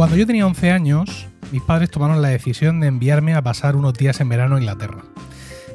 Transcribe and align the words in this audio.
Cuando 0.00 0.16
yo 0.16 0.26
tenía 0.26 0.46
11 0.46 0.70
años, 0.70 1.28
mis 1.52 1.60
padres 1.60 1.90
tomaron 1.90 2.22
la 2.22 2.28
decisión 2.28 2.80
de 2.80 2.86
enviarme 2.86 3.34
a 3.34 3.42
pasar 3.42 3.76
unos 3.76 3.92
días 3.92 4.18
en 4.22 4.30
verano 4.30 4.56
a 4.56 4.58
Inglaterra. 4.58 5.02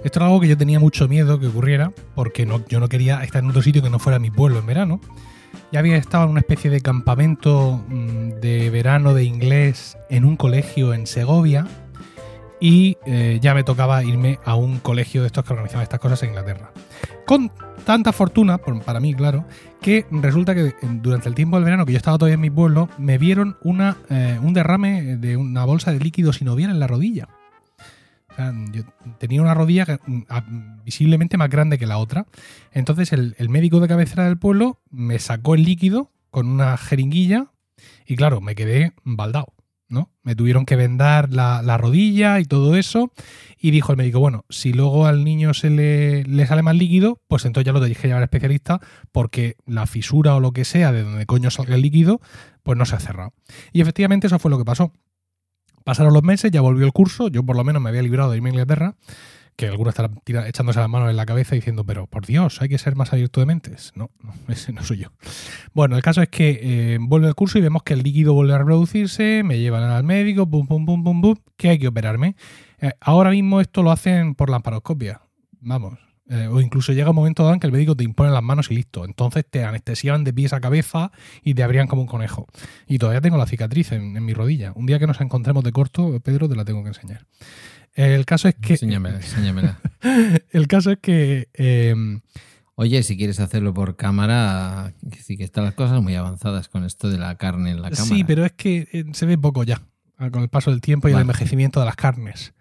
Esto 0.03 0.17
era 0.17 0.25
algo 0.25 0.39
que 0.39 0.47
yo 0.47 0.57
tenía 0.57 0.79
mucho 0.79 1.07
miedo 1.07 1.39
que 1.39 1.45
ocurriera, 1.45 1.91
porque 2.15 2.47
yo 2.67 2.79
no 2.79 2.89
quería 2.89 3.23
estar 3.23 3.43
en 3.43 3.51
otro 3.51 3.61
sitio 3.61 3.83
que 3.83 3.91
no 3.91 3.99
fuera 3.99 4.17
mi 4.17 4.31
pueblo 4.31 4.57
en 4.57 4.65
verano. 4.65 4.99
Ya 5.71 5.77
había 5.77 5.97
estado 5.97 6.23
en 6.23 6.31
una 6.31 6.39
especie 6.39 6.71
de 6.71 6.81
campamento 6.81 7.85
mm, 7.87 8.39
de 8.41 8.71
verano 8.71 9.13
de 9.13 9.25
inglés 9.25 9.95
en 10.09 10.25
un 10.25 10.37
colegio 10.37 10.95
en 10.95 11.05
Segovia 11.05 11.67
y 12.65 12.97
eh, 13.05 13.37
ya 13.43 13.53
me 13.53 13.63
tocaba 13.63 14.03
irme 14.03 14.39
a 14.43 14.55
un 14.55 14.79
colegio 14.79 15.21
de 15.21 15.27
estos 15.27 15.45
que 15.45 15.53
organizaban 15.53 15.83
estas 15.83 15.99
cosas 15.99 16.23
en 16.23 16.29
Inglaterra. 16.29 16.71
Con 17.27 17.51
tanta 17.85 18.11
fortuna, 18.11 18.57
para 18.57 18.99
mí, 18.99 19.13
claro, 19.13 19.45
que 19.83 20.07
resulta 20.09 20.55
que 20.55 20.73
durante 20.81 21.29
el 21.29 21.35
tiempo 21.35 21.57
del 21.57 21.65
verano 21.65 21.85
que 21.85 21.91
yo 21.91 21.97
estaba 21.97 22.17
todavía 22.17 22.33
en 22.33 22.41
mi 22.41 22.49
pueblo, 22.49 22.89
me 22.97 23.19
vieron 23.19 23.55
una, 23.61 23.97
eh, 24.09 24.39
un 24.41 24.55
derrame 24.55 25.17
de 25.17 25.37
una 25.37 25.63
bolsa 25.63 25.91
de 25.91 25.99
líquido 25.99 26.33
sinovial 26.33 26.71
en 26.71 26.79
la 26.79 26.87
rodilla. 26.87 27.27
Yo 28.71 28.81
tenía 29.19 29.43
una 29.43 29.53
rodilla 29.53 29.85
mm, 30.07 30.83
visiblemente 30.83 31.37
más 31.37 31.51
grande 31.51 31.77
que 31.77 31.85
la 31.85 31.99
otra. 31.99 32.25
Entonces 32.71 33.13
el, 33.13 33.35
el 33.37 33.47
médico 33.47 33.79
de 33.79 33.87
cabecera 33.87 34.25
del 34.25 34.39
pueblo 34.39 34.81
me 34.89 35.19
sacó 35.19 35.53
el 35.53 35.63
líquido 35.63 36.09
con 36.31 36.47
una 36.47 36.77
jeringuilla 36.77 37.51
y 38.07 38.15
claro, 38.15 38.41
me 38.41 38.55
quedé 38.55 38.93
baldado. 39.03 39.54
Me 40.23 40.35
tuvieron 40.35 40.65
que 40.65 40.75
vendar 40.75 41.31
la, 41.31 41.77
rodilla 41.77 42.39
y 42.39 42.45
todo 42.45 42.75
eso. 42.75 43.11
Y 43.57 43.71
dijo 43.71 43.91
el 43.91 43.97
médico, 43.97 44.19
bueno, 44.19 44.45
si 44.49 44.73
luego 44.73 45.05
al 45.05 45.23
niño 45.23 45.53
se 45.53 45.69
le, 45.69 46.45
sale 46.45 46.61
más 46.61 46.75
líquido, 46.75 47.21
pues 47.27 47.45
entonces 47.45 47.65
ya 47.65 47.73
lo 47.73 47.79
tenéis 47.79 47.97
que 47.97 48.07
llevar 48.07 48.21
al 48.21 48.25
especialista 48.25 48.79
porque 49.11 49.55
la 49.65 49.85
fisura 49.87 50.35
o 50.35 50.39
lo 50.39 50.51
que 50.51 50.65
sea 50.65 50.91
de 50.91 51.03
donde 51.03 51.25
coño 51.25 51.49
salga 51.49 51.75
el 51.75 51.81
líquido, 51.81 52.21
pues 52.63 52.77
no 52.77 52.85
se 52.85 52.95
ha 52.95 52.99
cerrado. 52.99 53.33
Y 53.73 53.81
efectivamente 53.81 54.27
eso 54.27 54.39
fue 54.39 54.51
lo 54.51 54.57
que 54.57 54.65
pasó. 54.65 54.91
Pasaron 55.83 56.13
los 56.13 56.23
meses, 56.23 56.51
ya 56.51 56.61
volvió 56.61 56.85
el 56.85 56.93
curso, 56.93 57.27
yo 57.27 57.43
por 57.43 57.55
lo 57.55 57.63
menos 57.63 57.81
me 57.81 57.89
había 57.89 58.01
librado 58.01 58.31
de 58.31 58.37
irme 58.37 58.49
a 58.49 58.53
Inglaterra 58.53 58.95
que 59.55 59.67
algunos 59.67 59.93
estarán 59.93 60.21
echándose 60.45 60.79
las 60.79 60.89
manos 60.89 61.09
en 61.09 61.15
la 61.15 61.25
cabeza 61.25 61.55
diciendo, 61.55 61.85
pero 61.85 62.07
por 62.07 62.25
Dios, 62.25 62.61
hay 62.61 62.69
que 62.69 62.77
ser 62.77 62.95
más 62.95 63.13
abierto 63.13 63.39
de 63.39 63.45
mentes. 63.45 63.93
No, 63.95 64.09
no, 64.21 64.33
ese 64.49 64.73
no 64.73 64.83
soy 64.83 64.97
yo. 64.97 65.09
Bueno, 65.73 65.95
el 65.95 66.01
caso 66.01 66.21
es 66.21 66.29
que 66.29 66.59
eh, 66.61 66.97
vuelve 66.99 67.27
el 67.27 67.35
curso 67.35 67.57
y 67.57 67.61
vemos 67.61 67.83
que 67.83 67.93
el 67.93 68.03
líquido 68.03 68.33
vuelve 68.33 68.53
a 68.53 68.57
reproducirse, 68.57 69.43
me 69.43 69.59
llevan 69.59 69.83
al 69.83 70.03
médico, 70.03 70.49
pum, 70.49 70.67
pum, 70.67 70.85
pum, 70.85 71.03
pum, 71.03 71.21
pum, 71.21 71.35
que 71.57 71.69
hay 71.69 71.79
que 71.79 71.87
operarme. 71.87 72.35
Eh, 72.79 72.91
ahora 72.99 73.31
mismo 73.31 73.61
esto 73.61 73.83
lo 73.83 73.91
hacen 73.91 74.35
por 74.35 74.49
lamparoscopia. 74.49 75.21
Vamos. 75.61 75.99
Eh, 76.27 76.47
o 76.47 76.59
incluso 76.59 76.91
llega 76.91 77.11
un 77.11 77.15
momento 77.15 77.53
en 77.53 77.59
que 77.59 77.67
el 77.67 77.73
médico 77.73 77.95
te 77.95 78.03
impone 78.03 78.31
las 78.31 78.41
manos 78.41 78.71
y 78.71 78.75
listo. 78.75 79.05
Entonces 79.05 79.45
te 79.49 79.63
anestesian 79.63 80.23
de 80.23 80.33
pies 80.33 80.53
a 80.53 80.59
cabeza 80.59 81.11
y 81.43 81.53
te 81.53 81.63
abrían 81.63 81.87
como 81.87 82.01
un 82.01 82.07
conejo. 82.07 82.47
Y 82.87 82.97
todavía 82.97 83.21
tengo 83.21 83.37
la 83.37 83.45
cicatriz 83.45 83.91
en, 83.91 84.17
en 84.17 84.25
mi 84.25 84.33
rodilla. 84.33 84.73
Un 84.75 84.87
día 84.87 84.97
que 84.97 85.07
nos 85.07 85.21
encontremos 85.21 85.63
de 85.63 85.71
corto, 85.71 86.19
Pedro, 86.21 86.49
te 86.49 86.55
la 86.55 86.65
tengo 86.65 86.81
que 86.81 86.89
enseñar. 86.89 87.25
El 87.95 88.25
caso 88.25 88.47
es 88.47 88.55
que. 88.55 88.73
Enséñamela, 88.73 89.17
enséñamela. 89.17 89.79
el 90.51 90.67
caso 90.67 90.91
es 90.91 90.99
que. 90.99 91.49
Em, 91.53 92.21
Oye, 92.75 93.03
si 93.03 93.15
quieres 93.15 93.39
hacerlo 93.39 93.73
por 93.73 93.95
cámara, 93.95 94.93
sí 95.21 95.37
que 95.37 95.45
están 95.45 95.63
las 95.63 95.75
cosas 95.75 96.01
muy 96.01 96.13
avanzadas 96.15 96.67
con 96.67 96.83
esto 96.83 97.09
de 97.09 97.17
la 97.17 97.35
carne 97.35 97.71
en 97.71 97.81
la 97.81 97.89
cámara. 97.89 98.05
Sí, 98.05 98.25
pero 98.25 98.43
es 98.43 98.51
que 98.51 98.89
eh, 98.91 99.05
se 99.13 99.25
ve 99.25 99.37
poco 99.37 99.63
ya, 99.63 99.81
ah, 100.17 100.29
con 100.29 100.41
el 100.41 100.49
paso 100.49 100.71
del 100.71 100.81
tiempo 100.81 101.07
y 101.07 101.13
el 101.13 101.19
envejecimiento 101.19 101.79
de 101.79 101.85
las 101.85 101.95
carnes. 101.95 102.53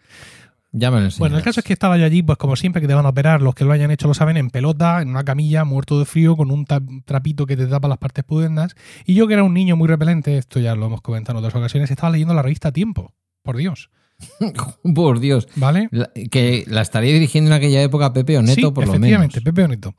Ya 0.70 0.91
me 0.91 1.00
lo 1.00 1.08
Bueno, 1.19 1.37
el 1.37 1.42
caso 1.44 1.60
es 1.60 1.66
que 1.66 1.72
estaba 1.72 1.97
yo 1.98 2.04
allí, 2.04 2.22
pues 2.22 2.38
como 2.38 2.56
siempre 2.56 2.81
que 2.81 2.88
te 2.88 2.94
van 2.94 3.06
a 3.06 3.08
operar, 3.08 3.42
los 3.42 3.54
que 3.54 3.64
lo 3.64 3.72
hayan 3.72 3.92
hecho 3.92 4.08
lo 4.08 4.14
saben, 4.14 4.37
en 4.37 4.50
pelota, 4.50 5.03
en 5.03 5.08
una 5.08 5.25
camilla, 5.25 5.64
muerto 5.64 5.98
de 6.00 6.04
frío, 6.04 6.37
con 6.37 6.50
un 6.50 6.64
trapito 7.04 7.47
que 7.47 7.56
te 7.56 7.66
tapa 7.66 7.87
las 7.87 7.98
partes 7.98 8.25
pudendas. 8.25 8.75
Y 9.04 9.14
yo 9.14 9.28
que 9.28 9.34
era 9.34 9.44
un 9.44 9.54
niño 9.54 9.76
muy 9.76 9.87
repelente, 9.87 10.37
esto 10.37 10.58
ya 10.58 10.75
lo 10.75 10.87
hemos 10.87 11.00
comentado 11.00 11.38
en 11.38 11.44
otras 11.44 11.60
ocasiones, 11.60 11.91
estaba 11.91 12.10
leyendo 12.10 12.34
la 12.34 12.42
revista 12.42 12.72
Tiempo, 12.72 13.14
por 13.42 13.56
Dios. 13.56 13.91
Por 14.94 15.20
Dios. 15.20 15.48
¿Vale? 15.56 15.88
que 16.30 16.64
la 16.66 16.82
estaría 16.82 17.12
dirigiendo 17.12 17.50
en 17.50 17.54
aquella 17.54 17.82
época 17.82 18.12
Pepe 18.12 18.38
Oneto, 18.38 18.72
por 18.72 18.86
lo 18.86 18.92
menos. 18.92 19.06
Efectivamente, 19.06 19.40
Pepe 19.40 19.62
Oneto. 19.64 19.94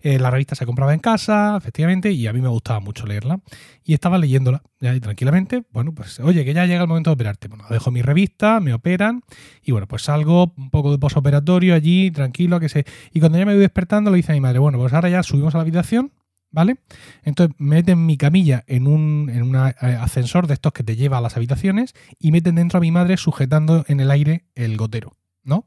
Eh, 0.00 0.18
la 0.18 0.30
revista 0.30 0.54
se 0.54 0.64
compraba 0.64 0.94
en 0.94 1.00
casa, 1.00 1.56
efectivamente, 1.56 2.12
y 2.12 2.26
a 2.26 2.32
mí 2.32 2.40
me 2.40 2.48
gustaba 2.48 2.80
mucho 2.80 3.06
leerla. 3.06 3.40
Y 3.84 3.94
estaba 3.94 4.18
leyéndola, 4.18 4.62
ya 4.80 4.94
y 4.94 5.00
tranquilamente. 5.00 5.64
Bueno, 5.72 5.92
pues, 5.94 6.20
oye, 6.20 6.44
que 6.44 6.54
ya 6.54 6.66
llega 6.66 6.82
el 6.82 6.88
momento 6.88 7.10
de 7.10 7.14
operarte. 7.14 7.48
Bueno, 7.48 7.64
dejo 7.70 7.90
mi 7.90 8.02
revista, 8.02 8.60
me 8.60 8.74
operan, 8.74 9.22
y 9.62 9.72
bueno, 9.72 9.86
pues 9.88 10.02
salgo 10.02 10.52
un 10.56 10.70
poco 10.70 10.92
de 10.92 10.98
posoperatorio 10.98 11.74
allí, 11.74 12.10
tranquilo, 12.10 12.60
que 12.60 12.68
sé. 12.68 12.84
Y 13.12 13.20
cuando 13.20 13.38
ya 13.38 13.46
me 13.46 13.52
voy 13.52 13.60
despertando, 13.60 14.10
le 14.10 14.18
dice 14.18 14.32
a 14.32 14.34
mi 14.34 14.40
madre, 14.40 14.58
bueno, 14.58 14.78
pues 14.78 14.92
ahora 14.92 15.08
ya 15.08 15.22
subimos 15.22 15.54
a 15.54 15.58
la 15.58 15.62
habitación 15.62 16.12
¿Vale? 16.50 16.78
Entonces 17.24 17.54
meten 17.58 18.06
mi 18.06 18.16
camilla 18.16 18.64
en 18.66 18.86
un, 18.86 19.30
en 19.30 19.42
un 19.42 19.56
eh, 19.56 19.74
ascensor 20.00 20.46
de 20.46 20.54
estos 20.54 20.72
que 20.72 20.82
te 20.82 20.96
lleva 20.96 21.18
a 21.18 21.20
las 21.20 21.36
habitaciones 21.36 21.94
y 22.18 22.32
meten 22.32 22.54
dentro 22.54 22.78
a 22.78 22.80
mi 22.80 22.90
madre 22.90 23.18
sujetando 23.18 23.84
en 23.86 24.00
el 24.00 24.10
aire 24.10 24.46
el 24.54 24.76
gotero, 24.78 25.16
¿no? 25.44 25.66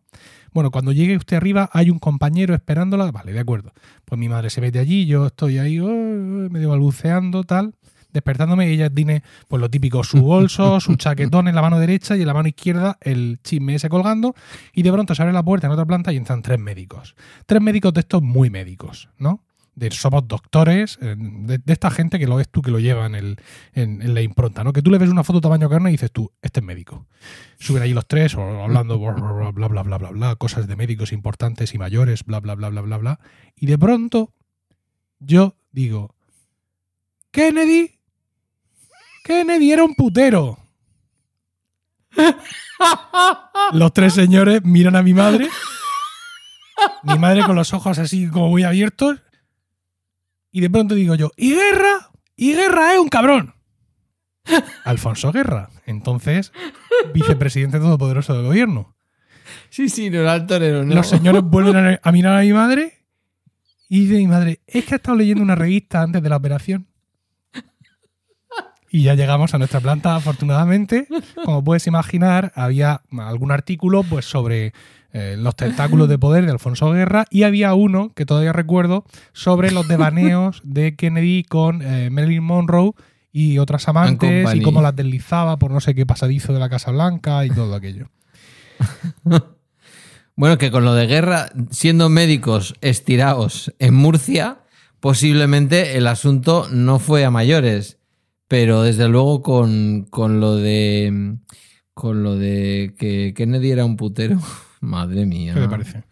Bueno, 0.54 0.72
cuando 0.72 0.92
llegue 0.92 1.16
usted 1.16 1.38
arriba 1.38 1.70
hay 1.72 1.90
un 1.90 2.00
compañero 2.00 2.54
esperándola, 2.56 3.12
vale, 3.12 3.32
de 3.32 3.40
acuerdo. 3.40 3.74
Pues 4.06 4.20
mi 4.20 4.28
madre 4.28 4.50
se 4.50 4.60
mete 4.60 4.80
allí, 4.80 5.06
yo 5.06 5.28
estoy 5.28 5.60
ahí 5.60 5.80
oh, 5.80 5.88
medio 5.88 6.70
balbuceando, 6.70 7.44
tal, 7.44 7.76
despertándome 8.12 8.70
y 8.70 8.74
ella 8.74 8.90
tiene 8.90 9.24
pues 9.48 9.62
lo 9.62 9.70
típico, 9.70 10.04
su 10.04 10.22
bolso, 10.22 10.80
su 10.82 10.96
chaquetón 10.96 11.48
en 11.48 11.56
la 11.56 11.62
mano 11.62 11.80
derecha 11.80 12.18
y 12.18 12.22
en 12.22 12.28
la 12.28 12.34
mano 12.34 12.50
izquierda 12.50 12.98
el 13.02 13.40
chisme 13.44 13.76
ese 13.76 13.88
colgando 13.88 14.36
y 14.74 14.84
de 14.84 14.92
pronto 14.92 15.16
se 15.16 15.22
abre 15.22 15.34
la 15.34 15.44
puerta 15.44 15.68
en 15.68 15.74
otra 15.74 15.86
planta 15.86 16.12
y 16.12 16.18
entran 16.18 16.42
tres 16.42 16.60
médicos. 16.60 17.16
Tres 17.46 17.62
médicos 17.62 17.94
de 17.94 18.02
estos 18.02 18.22
muy 18.22 18.50
médicos, 18.50 19.10
¿no? 19.18 19.44
De 19.76 19.92
somos 19.92 20.28
doctores, 20.28 21.00
eh, 21.02 21.16
de, 21.18 21.62
esta 21.66 21.90
gente 21.92 22.20
que 22.20 22.28
lo 22.28 22.36
ves 22.36 22.50
tú 22.50 22.62
que 22.62 22.72
lo 22.72 22.80
lleva 22.80 23.06
en, 23.06 23.16
el, 23.16 23.38
en, 23.74 24.14
la 24.14 24.22
impronta, 24.22 24.64
¿no? 24.64 24.74
Que 24.74 24.82
tú 24.82 24.92
le 24.92 24.98
ves 24.98 25.10
una 25.10 25.24
foto 25.24 25.40
tamaño 25.40 25.70
carne 25.70 25.90
y 25.90 25.94
dices 25.94 26.12
tú, 26.12 26.32
este 26.42 26.60
es 26.60 26.66
médico. 26.66 27.08
Suben 27.60 27.82
ahí 27.82 27.94
los 27.94 28.08
tres 28.08 28.36
o 28.36 28.42
hablando 28.64 29.00
bla, 29.00 29.52
bla, 29.52 29.68
bla, 29.68 29.84
bla, 29.84 29.98
bla, 29.98 30.10
bla, 30.10 30.36
cosas 30.36 30.68
de 30.68 30.76
médicos 30.76 31.14
importantes 31.14 31.74
y 31.74 31.78
mayores, 31.78 32.26
bla, 32.26 32.40
bla, 32.40 32.56
bla, 32.56 32.70
bla, 32.70 32.82
bla, 32.82 32.98
bla. 32.98 33.20
Y 33.56 33.68
de 33.68 33.78
pronto 33.78 34.34
yo 35.20 35.56
digo, 35.72 36.16
Kennedy, 37.32 38.00
Kennedy 39.24 39.72
era 39.72 39.84
un 39.84 39.96
putero. 39.96 40.58
Los 43.72 43.94
tres 43.94 44.14
señores 44.14 44.64
miran 44.64 44.98
a 44.98 45.04
mi 45.04 45.14
madre. 45.14 45.48
Mi 47.04 47.18
madre 47.18 47.44
con 47.46 47.56
los 47.56 47.74
ojos 47.74 48.00
así 48.00 48.28
como 48.28 48.50
muy 48.50 48.64
abiertos 48.64 49.22
y 50.52 50.62
de 50.62 50.70
pronto 50.70 50.96
digo 50.96 51.16
yo, 51.16 51.32
¿y 51.38 51.54
Guerra? 51.54 52.12
¿Y 52.36 52.54
Guerra 52.54 52.94
es 52.94 53.00
un 53.00 53.10
cabrón? 53.10 53.54
Alfonso 54.86 55.32
Guerra, 55.32 55.70
entonces 55.86 56.52
vicepresidente 57.14 57.80
todopoderoso 57.80 58.34
del 58.34 58.46
gobierno. 58.46 58.96
Sí, 59.70 59.90
sí, 59.90 60.10
no 60.10 60.20
era 60.20 60.36
el 60.36 60.46
torero, 60.46 60.84
Los 60.84 61.08
señores 61.08 61.44
vuelven 61.44 62.00
a 62.02 62.12
mirar 62.12 62.40
a 62.40 62.42
mi 62.42 62.54
madre 62.54 63.02
y 63.90 64.06
dice 64.06 64.16
mi 64.16 64.28
madre, 64.28 64.62
es 64.68 64.86
que 64.86 64.96
ha 64.96 64.98
estado 64.98 65.18
leyendo 65.18 65.44
una 65.44 65.56
revista 65.56 66.02
antes 66.02 66.24
de 66.24 66.30
la 66.30 66.38
operación. 66.38 66.88
Y 68.90 69.04
ya 69.04 69.16
llegamos 69.16 69.54
a 69.54 69.58
nuestra 69.58 69.80
planta, 69.80 70.16
afortunadamente. 70.16 71.08
Como 71.46 71.64
puedes 71.64 71.88
imaginar, 71.88 72.52
había 72.56 73.02
algún 73.20 73.52
artículo 73.52 74.04
pues, 74.04 74.26
sobre 74.26 74.74
eh, 75.14 75.36
los 75.38 75.58
tentáculos 75.58 76.08
de 76.08 76.18
poder 76.18 76.46
de 76.46 76.52
Alfonso 76.52 76.90
Guerra 76.92 77.26
y 77.30 77.44
había 77.44 77.74
uno 77.74 78.14
que 78.16 78.26
todavía 78.26 78.54
recuerdo 78.54 79.04
sobre 79.34 79.72
los 79.72 79.88
devaneos 79.88 80.62
de 80.64 80.96
Kennedy 80.96 81.44
con 81.44 81.82
eh, 81.82 82.10
Marilyn 82.10 82.44
Monroe 82.44 82.94
y 83.34 83.58
otras 83.58 83.90
amantes 83.90 84.56
y 84.56 84.62
cómo 84.62 84.82
las 84.82 84.96
deslizaba 84.96 85.58
por 85.58 85.72
no 85.72 85.82
sé 85.82 85.96
qué 85.96 86.06
pasadizo 86.06 86.54
de 86.54 86.60
la 86.60 86.70
Casa 86.70 86.92
Blanca 86.92 87.46
y 87.46 87.50
todo 87.50 87.76
aquello. 87.76 88.10
bueno, 90.36 90.58
que 90.58 90.72
con 90.72 90.86
lo 90.86 90.94
de 90.94 91.08
guerra, 91.08 91.50
siendo 91.72 92.08
médicos 92.08 92.76
estirados 92.80 93.74
en 93.80 93.94
Murcia, 93.94 94.60
posiblemente 95.02 95.98
el 95.98 96.08
asunto 96.08 96.68
no 96.72 97.00
fue 97.00 97.26
a 97.26 97.32
mayores, 97.32 97.98
pero 98.48 98.84
desde 98.84 99.10
luego 99.10 99.42
con, 99.42 100.08
con 100.10 100.40
lo 100.40 100.56
de 100.56 101.38
con 101.94 102.24
lo 102.24 102.38
de 102.38 102.96
que 102.98 103.34
Kennedy 103.36 103.72
era 103.72 103.84
un 103.84 103.98
putero. 103.98 104.40
Madre 104.82 105.26
mía. 105.26 105.54
¿Qué 105.54 105.62
te 105.62 105.70
parece? 105.70 106.04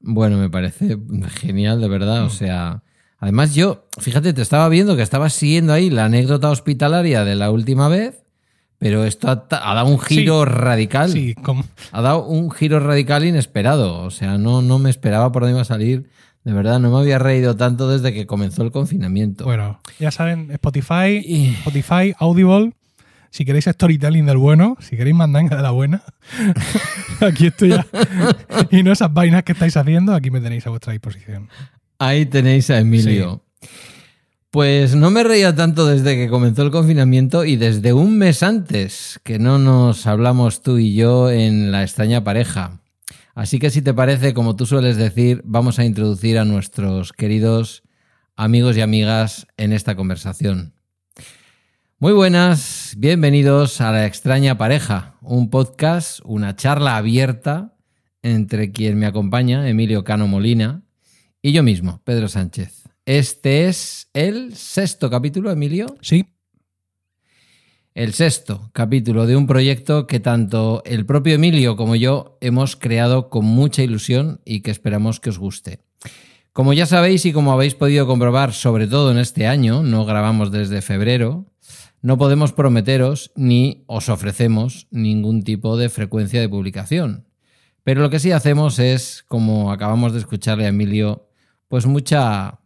Bueno, 0.00 0.38
me 0.38 0.48
parece 0.48 0.96
genial, 1.34 1.80
de 1.80 1.88
verdad. 1.88 2.22
O 2.24 2.26
mm. 2.26 2.30
sea, 2.30 2.82
Además, 3.20 3.54
yo, 3.54 3.84
fíjate, 3.98 4.32
te 4.32 4.40
estaba 4.40 4.66
viendo 4.70 4.96
que 4.96 5.02
estabas 5.02 5.34
siguiendo 5.34 5.74
ahí 5.74 5.90
la 5.90 6.06
anécdota 6.06 6.48
hospitalaria 6.48 7.22
de 7.22 7.34
la 7.34 7.50
última 7.50 7.88
vez, 7.88 8.24
pero 8.78 9.04
esto 9.04 9.28
ha, 9.28 9.46
ha 9.50 9.74
dado 9.74 9.88
un 9.88 10.00
giro 10.00 10.46
radical. 10.46 11.10
Sí, 11.10 11.34
como- 11.34 11.64
Ha 11.92 12.00
dado 12.00 12.24
un 12.24 12.50
giro 12.50 12.80
radical 12.80 13.26
inesperado. 13.26 14.00
O 14.04 14.10
sea, 14.10 14.38
no, 14.38 14.62
no 14.62 14.78
me 14.78 14.88
esperaba 14.88 15.30
por 15.32 15.42
dónde 15.42 15.52
iba 15.52 15.60
a 15.60 15.66
salir. 15.66 16.08
De 16.44 16.54
verdad, 16.54 16.80
no 16.80 16.90
me 16.90 16.98
había 16.98 17.18
reído 17.18 17.54
tanto 17.56 17.90
desde 17.90 18.14
que 18.14 18.26
comenzó 18.26 18.62
el 18.62 18.70
confinamiento. 18.70 19.44
bueno, 19.44 19.80
ya 19.98 20.10
saben, 20.10 20.50
Spotify, 20.52 21.20
Y- 21.22 21.50
Spotify, 21.58 22.14
Audible. 22.18 22.72
Si 23.30 23.44
queréis 23.44 23.66
storytelling 23.66 24.26
del 24.26 24.38
bueno, 24.38 24.76
si 24.80 24.96
queréis 24.96 25.14
mandanga 25.14 25.56
de 25.56 25.62
la 25.62 25.70
buena, 25.70 26.02
aquí 27.20 27.46
estoy 27.46 27.70
ya. 27.70 27.86
y 28.70 28.82
no 28.82 28.92
esas 28.92 29.12
vainas 29.12 29.44
que 29.44 29.52
estáis 29.52 29.76
haciendo, 29.76 30.14
aquí 30.14 30.30
me 30.30 30.40
tenéis 30.40 30.66
a 30.66 30.70
vuestra 30.70 30.92
disposición. 30.92 31.48
Ahí 31.98 32.26
tenéis 32.26 32.70
a 32.70 32.78
Emilio. 32.78 33.44
Pues 34.50 34.96
no 34.96 35.10
me 35.10 35.22
reía 35.22 35.54
tanto 35.54 35.86
desde 35.86 36.16
que 36.16 36.28
comenzó 36.28 36.62
el 36.62 36.72
confinamiento 36.72 37.44
y 37.44 37.54
desde 37.54 37.92
un 37.92 38.18
mes 38.18 38.42
antes 38.42 39.20
que 39.22 39.38
no 39.38 39.60
nos 39.60 40.08
hablamos 40.08 40.62
tú 40.62 40.78
y 40.78 40.94
yo 40.94 41.30
en 41.30 41.70
la 41.70 41.82
extraña 41.82 42.24
pareja. 42.24 42.80
Así 43.36 43.60
que 43.60 43.70
si 43.70 43.80
te 43.80 43.94
parece, 43.94 44.34
como 44.34 44.56
tú 44.56 44.66
sueles 44.66 44.96
decir, 44.96 45.40
vamos 45.44 45.78
a 45.78 45.84
introducir 45.84 46.36
a 46.36 46.44
nuestros 46.44 47.12
queridos 47.12 47.84
amigos 48.34 48.76
y 48.76 48.80
amigas 48.80 49.46
en 49.56 49.72
esta 49.72 49.94
conversación. 49.94 50.74
Muy 52.02 52.14
buenas, 52.14 52.94
bienvenidos 52.96 53.82
a 53.82 53.92
La 53.92 54.06
extraña 54.06 54.56
pareja, 54.56 55.18
un 55.20 55.50
podcast, 55.50 56.20
una 56.24 56.56
charla 56.56 56.96
abierta 56.96 57.76
entre 58.22 58.72
quien 58.72 58.98
me 58.98 59.04
acompaña, 59.04 59.68
Emilio 59.68 60.02
Cano 60.02 60.26
Molina, 60.26 60.82
y 61.42 61.52
yo 61.52 61.62
mismo, 61.62 62.00
Pedro 62.04 62.28
Sánchez. 62.28 62.88
Este 63.04 63.68
es 63.68 64.08
el 64.14 64.56
sexto 64.56 65.10
capítulo, 65.10 65.50
Emilio. 65.50 65.94
Sí, 66.00 66.24
El 67.92 68.14
sexto 68.14 68.70
capítulo 68.72 69.26
de 69.26 69.36
un 69.36 69.46
proyecto 69.46 70.06
que 70.06 70.20
tanto 70.20 70.82
el 70.86 71.04
propio 71.04 71.34
Emilio 71.34 71.76
como 71.76 71.96
yo 71.96 72.38
hemos 72.40 72.76
creado 72.76 73.28
con 73.28 73.44
mucha 73.44 73.82
ilusión 73.82 74.40
y 74.46 74.62
que 74.62 74.70
esperamos 74.70 75.20
que 75.20 75.28
os 75.28 75.38
guste. 75.38 75.80
Como 76.54 76.72
ya 76.72 76.86
sabéis 76.86 77.26
y 77.26 77.34
como 77.34 77.52
habéis 77.52 77.74
podido 77.74 78.06
comprobar, 78.06 78.54
sobre 78.54 78.86
todo 78.86 79.10
en 79.10 79.18
este 79.18 79.46
año, 79.46 79.82
no 79.82 80.06
grabamos 80.06 80.50
desde 80.50 80.80
febrero, 80.80 81.49
no 82.02 82.18
podemos 82.18 82.52
prometeros 82.52 83.32
ni 83.36 83.84
os 83.86 84.08
ofrecemos 84.08 84.88
ningún 84.90 85.42
tipo 85.42 85.76
de 85.76 85.88
frecuencia 85.88 86.40
de 86.40 86.48
publicación. 86.48 87.26
Pero 87.84 88.02
lo 88.02 88.10
que 88.10 88.18
sí 88.18 88.32
hacemos 88.32 88.78
es, 88.78 89.24
como 89.26 89.72
acabamos 89.72 90.12
de 90.12 90.20
escucharle 90.20 90.66
a 90.66 90.68
Emilio, 90.68 91.28
pues 91.68 91.86
mucha 91.86 92.60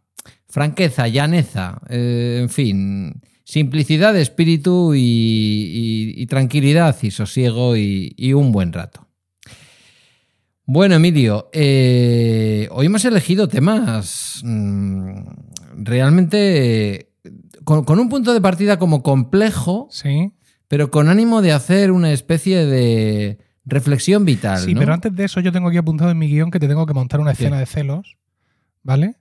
franqueza, 0.47 1.07
llaneza, 1.07 1.81
eh, 1.89 2.39
en 2.41 2.49
fin, 2.49 3.21
simplicidad 3.43 4.13
de 4.13 4.21
espíritu 4.21 4.93
y, 4.95 6.25
tranquilidad 6.29 6.95
y 7.01 7.11
sosiego 7.11 7.77
y, 7.77 8.13
y 8.17 8.33
un 8.33 8.51
buen 8.51 8.73
rato. 8.73 9.05
Bueno, 10.67 10.95
Emilio, 10.95 11.49
eh, 11.53 12.67
hoy 12.71 12.87
hemos 12.87 13.05
elegido 13.05 13.47
temas 13.47 14.41
mm, 14.43 15.19
realmente 15.75 17.11
con, 17.65 17.83
con 17.83 17.99
un 17.99 18.07
punto 18.09 18.33
de 18.33 18.39
partida 18.41 18.79
como 18.79 19.03
complejo, 19.03 19.87
sí. 19.91 20.31
pero 20.67 20.89
con 20.91 21.09
ánimo 21.09 21.41
de 21.41 21.51
hacer 21.51 21.91
una 21.91 22.11
especie 22.11 22.65
de 22.65 23.39
reflexión 23.65 24.23
vital. 24.25 24.59
Sí, 24.59 24.73
¿no? 24.73 24.79
pero 24.79 24.93
antes 24.93 25.13
de 25.15 25.25
eso 25.25 25.39
yo 25.41 25.51
tengo 25.51 25.67
aquí 25.69 25.77
apuntado 25.77 26.11
en 26.11 26.17
mi 26.17 26.27
guion 26.29 26.51
que 26.51 26.59
te 26.59 26.67
tengo 26.67 26.85
que 26.85 26.93
montar 26.93 27.19
una 27.19 27.31
escena 27.31 27.59
de 27.59 27.65
celos, 27.65 28.15
¿vale? 28.83 29.15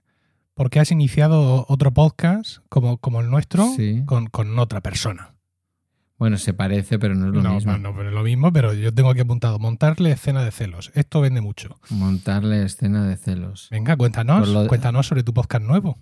Porque 0.55 0.79
has 0.79 0.93
iniciado 0.93 1.67
otro 1.69 1.93
podcast 1.93 2.59
como, 2.69 2.99
como 2.99 3.21
el 3.21 3.29
nuestro 3.31 3.67
Sí. 3.75 4.03
con, 4.07 4.27
con 4.29 4.57
otra 4.59 4.81
persona. 4.83 5.35
Bueno, 6.17 6.39
se 6.39 6.55
parece, 6.55 6.99
pero 7.01 7.17
no 7.17 7.27
es 7.27 7.33
lo 7.35 7.43
no, 7.43 7.55
mismo. 7.55 7.73
no, 7.73 7.79
no, 7.79 7.97
pero 7.97 8.09
es 8.11 8.15
lo 8.15 8.23
mismo, 8.23 8.53
pero 8.53 8.73
yo 8.73 8.95
tengo 8.95 9.11
aquí 9.11 9.21
apuntado 9.21 9.59
montarle 9.59 10.13
escena 10.13 10.45
de 10.45 10.53
celos. 10.53 10.93
Esto 10.95 11.21
vende 11.21 11.41
mucho. 11.41 11.77
Montarle 11.91 12.63
escena 12.65 13.05
de 13.09 13.17
celos. 13.17 13.67
Venga, 13.73 13.97
cuéntanos, 13.97 14.49
de- 14.63 14.69
cuéntanos 14.69 15.09
sobre 15.09 15.25
tu 15.25 15.35
podcast 15.35 15.65
nuevo. 15.65 15.99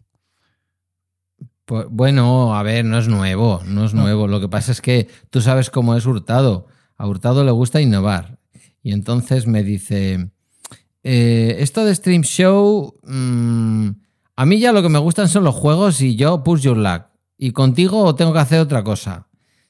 Pues, 1.64 1.86
bueno, 1.90 2.54
a 2.54 2.62
ver, 2.62 2.84
no 2.84 2.98
es 2.98 3.08
nuevo, 3.08 3.62
no 3.66 3.84
es 3.84 3.94
nuevo. 3.94 4.26
Lo 4.26 4.40
que 4.40 4.48
pasa 4.48 4.72
es 4.72 4.80
que 4.80 5.08
tú 5.30 5.40
sabes 5.40 5.70
cómo 5.70 5.96
es 5.96 6.06
Hurtado. 6.06 6.66
A 6.96 7.06
Hurtado 7.06 7.44
le 7.44 7.52
gusta 7.52 7.80
innovar. 7.80 8.38
Y 8.82 8.92
entonces 8.92 9.46
me 9.46 9.62
dice, 9.62 10.30
eh, 11.04 11.56
esto 11.58 11.84
de 11.84 11.94
Stream 11.94 12.22
Show, 12.22 12.94
mm, 13.04 13.88
a 14.36 14.46
mí 14.46 14.58
ya 14.58 14.72
lo 14.72 14.82
que 14.82 14.88
me 14.88 14.98
gustan 14.98 15.28
son 15.28 15.44
los 15.44 15.54
juegos 15.54 16.00
y 16.00 16.16
yo 16.16 16.42
push 16.42 16.62
your 16.62 16.76
luck. 16.76 17.04
Y 17.38 17.52
contigo 17.52 18.14
tengo 18.14 18.32
que 18.32 18.38
hacer 18.40 18.60
otra 18.60 18.82
cosa. 18.82 19.28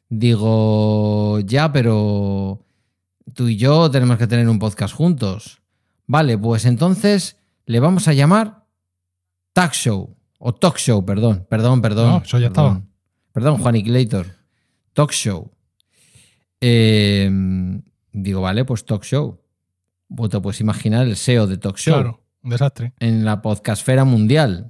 Digo, 0.08 1.40
ya, 1.40 1.72
pero 1.72 2.64
tú 3.34 3.48
y 3.48 3.56
yo 3.56 3.90
tenemos 3.90 4.18
que 4.18 4.26
tener 4.26 4.48
un 4.48 4.58
podcast 4.58 4.94
juntos. 4.94 5.62
Vale, 6.06 6.36
pues 6.36 6.66
entonces 6.66 7.36
le 7.64 7.80
vamos 7.80 8.08
a 8.08 8.12
llamar 8.12 8.66
Tag 9.52 9.72
Show. 9.72 10.16
O 10.44 10.52
Talk 10.52 10.76
Show, 10.76 11.04
perdón. 11.06 11.46
Perdón, 11.48 11.80
perdón. 11.80 12.10
No, 12.10 12.22
eso 12.24 12.38
ya 12.40 12.48
perdón. 12.50 12.88
Perdón, 13.30 13.58
Juaniquilator. 13.58 14.26
Talk 14.92 15.12
Show. 15.12 15.52
Eh, 16.60 17.30
digo, 18.12 18.40
vale, 18.40 18.64
pues 18.64 18.84
Talk 18.84 19.04
Show. 19.04 19.40
Pues 20.14 20.30
te 20.30 20.40
puedes 20.40 20.60
imaginar 20.60 21.06
el 21.06 21.16
SEO 21.16 21.46
de 21.46 21.58
Talk 21.58 21.76
Show 21.76 21.94
Claro, 21.94 22.24
un 22.42 22.50
desastre. 22.50 22.92
en 22.98 23.24
la 23.24 23.40
podcastfera 23.40 24.04
mundial. 24.04 24.68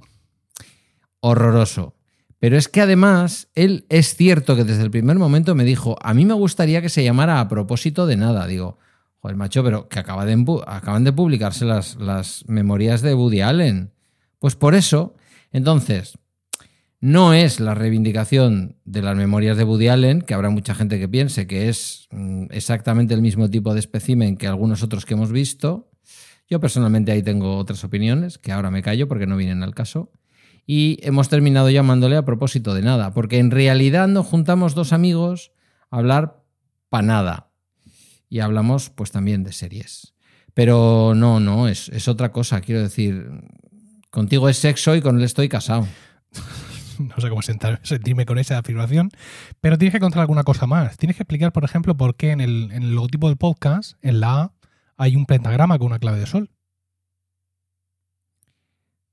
Horroroso. 1.21 1.95
Pero 2.39 2.55
es 2.57 2.67
que 2.67 2.81
además, 2.81 3.47
él 3.55 3.85
es 3.89 4.15
cierto 4.15 4.55
que 4.55 4.65
desde 4.65 4.83
el 4.83 4.91
primer 4.91 5.17
momento 5.17 5.55
me 5.55 5.63
dijo, 5.63 5.97
a 6.01 6.13
mí 6.13 6.23
me 6.25 6.33
gustaría 6.35 6.81
que 6.81 6.89
se 6.89 7.03
llamara 7.03 7.39
a 7.39 7.47
propósito 7.47 8.05
de 8.05 8.17
nada. 8.17 8.45
Digo, 8.45 8.77
joder, 9.21 9.37
macho, 9.37 9.63
pero 9.63 9.87
que 9.87 9.99
acaba 9.99 10.25
de, 10.25 10.45
acaban 10.67 11.03
de 11.03 11.13
publicarse 11.13 11.65
las, 11.65 11.95
las 11.95 12.43
memorias 12.47 13.01
de 13.01 13.15
Woody 13.15 13.41
Allen. 13.41 13.91
Pues 14.39 14.55
por 14.55 14.75
eso, 14.75 15.15
entonces, 15.53 16.17
no 16.99 17.33
es 17.33 17.59
la 17.59 17.75
reivindicación 17.75 18.77
de 18.85 19.01
las 19.01 19.15
memorias 19.15 19.55
de 19.55 19.63
Woody 19.63 19.87
Allen, 19.87 20.21
que 20.21 20.33
habrá 20.33 20.49
mucha 20.49 20.73
gente 20.73 20.99
que 20.99 21.07
piense 21.07 21.47
que 21.47 21.69
es 21.69 22.07
mm, 22.11 22.45
exactamente 22.49 23.13
el 23.13 23.21
mismo 23.21 23.49
tipo 23.49 23.73
de 23.73 23.79
espécimen 23.79 24.35
que 24.35 24.47
algunos 24.47 24.83
otros 24.83 25.05
que 25.05 25.13
hemos 25.13 25.31
visto. 25.31 25.91
Yo 26.49 26.59
personalmente 26.59 27.11
ahí 27.11 27.21
tengo 27.21 27.57
otras 27.57 27.83
opiniones, 27.83 28.37
que 28.37 28.51
ahora 28.51 28.71
me 28.71 28.81
callo 28.81 29.07
porque 29.07 29.27
no 29.27 29.37
vienen 29.37 29.63
al 29.63 29.75
caso. 29.75 30.11
Y 30.65 30.97
hemos 31.01 31.29
terminado 31.29 31.69
llamándole 31.69 32.15
a 32.15 32.25
propósito 32.25 32.73
de 32.73 32.81
nada, 32.81 33.13
porque 33.13 33.37
en 33.37 33.51
realidad 33.51 34.07
nos 34.07 34.25
juntamos 34.25 34.73
dos 34.73 34.93
amigos 34.93 35.51
a 35.91 35.97
hablar 35.97 36.43
pa' 36.89 37.01
nada. 37.01 37.51
Y 38.29 38.39
hablamos 38.39 38.89
pues 38.89 39.11
también 39.11 39.43
de 39.43 39.51
series. 39.51 40.13
Pero 40.53 41.13
no, 41.15 41.39
no, 41.39 41.67
es, 41.67 41.89
es 41.89 42.07
otra 42.07 42.31
cosa, 42.31 42.61
quiero 42.61 42.81
decir. 42.81 43.27
Contigo 44.13 44.47
es 44.47 44.57
sexo 44.59 44.95
y 44.95 45.01
con 45.01 45.17
él 45.17 45.23
estoy 45.23 45.49
casado. 45.49 45.87
No 46.99 47.15
sé 47.19 47.27
cómo 47.27 47.41
sentirme 47.41 48.27
con 48.27 48.37
esa 48.37 48.59
afirmación, 48.59 49.09
pero 49.61 49.79
tienes 49.79 49.93
que 49.93 49.99
contar 49.99 50.21
alguna 50.21 50.43
cosa 50.43 50.67
más. 50.67 50.95
Tienes 50.95 51.17
que 51.17 51.23
explicar, 51.23 51.51
por 51.51 51.63
ejemplo, 51.63 51.97
por 51.97 52.15
qué 52.15 52.29
en 52.29 52.39
el, 52.39 52.71
en 52.71 52.83
el 52.83 52.93
logotipo 52.93 53.29
del 53.29 53.35
podcast, 53.37 53.93
en 54.03 54.19
la 54.19 54.41
A, 54.41 54.51
hay 54.97 55.15
un 55.15 55.25
pentagrama 55.25 55.79
con 55.79 55.87
una 55.87 55.97
clave 55.97 56.19
de 56.19 56.27
sol. 56.27 56.51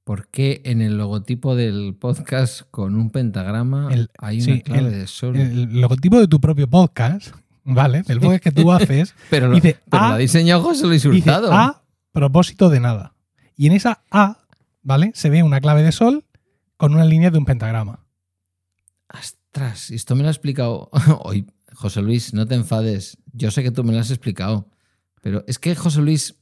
¿Por 0.05 0.29
qué 0.29 0.61
en 0.67 0.83
el 0.83 0.99
logotipo 0.99 1.57
del 1.57 1.97
podcast 1.99 2.63
con 2.71 2.97
un 2.97 3.09
pentagrama 3.11 3.89
El- 3.91 4.11
hay 4.19 4.43
una 4.43 4.61
clave 4.61 4.81
el- 4.89 4.91
de 4.93 5.07
sol? 5.07 5.37
El 5.37 5.81
logotipo 5.81 6.21
de 6.21 6.29
tu 6.29 6.39
propio 6.39 6.69
podcast, 6.69 7.35
¿vale? 7.65 8.03
Del 8.03 8.21
podcast 8.21 8.43
que 8.45 8.53
tú 8.53 8.71
haces, 8.73 9.15
pero 9.31 9.49
lo, 9.49 9.55
dice 9.55 9.79
pero 9.89 10.03
A- 10.05 10.09
lo 10.09 10.15
ha 10.17 10.19
diseñado 10.19 10.63
José 10.63 10.87
Luis 10.87 11.03
dice 11.03 11.09
Hurtado. 11.31 11.51
A 11.53 11.83
propósito 12.13 12.69
de 12.69 12.81
nada. 12.81 13.15
Y 13.57 13.69
en 13.69 13.73
esa 13.73 14.03
A, 14.11 14.37
¿vale? 14.83 15.13
Se 15.15 15.31
ve 15.31 15.43
una 15.43 15.61
clave 15.61 15.83
de 15.83 15.93
sol 15.93 16.25
con 16.77 16.95
una 16.95 17.05
línea 17.05 17.31
de 17.31 17.39
un 17.39 17.45
pentagrama. 17.45 18.07
Ostras, 19.13 19.91
esto 19.91 20.15
me 20.15 20.23
lo 20.23 20.29
ha 20.29 20.33
explicado 20.33 20.91
hoy. 21.25 21.47
José 21.73 22.03
Luis, 22.03 22.35
no 22.35 22.47
te 22.47 22.55
enfades. 22.55 23.17
Yo 23.33 23.51
sé 23.51 23.63
que 23.63 23.71
tú 23.71 23.85
me 23.85 23.93
lo 23.93 24.01
has 24.01 24.11
explicado. 24.11 24.69
Pero 25.23 25.45
es 25.47 25.59
que, 25.59 25.75
José 25.75 26.01
Luis, 26.01 26.37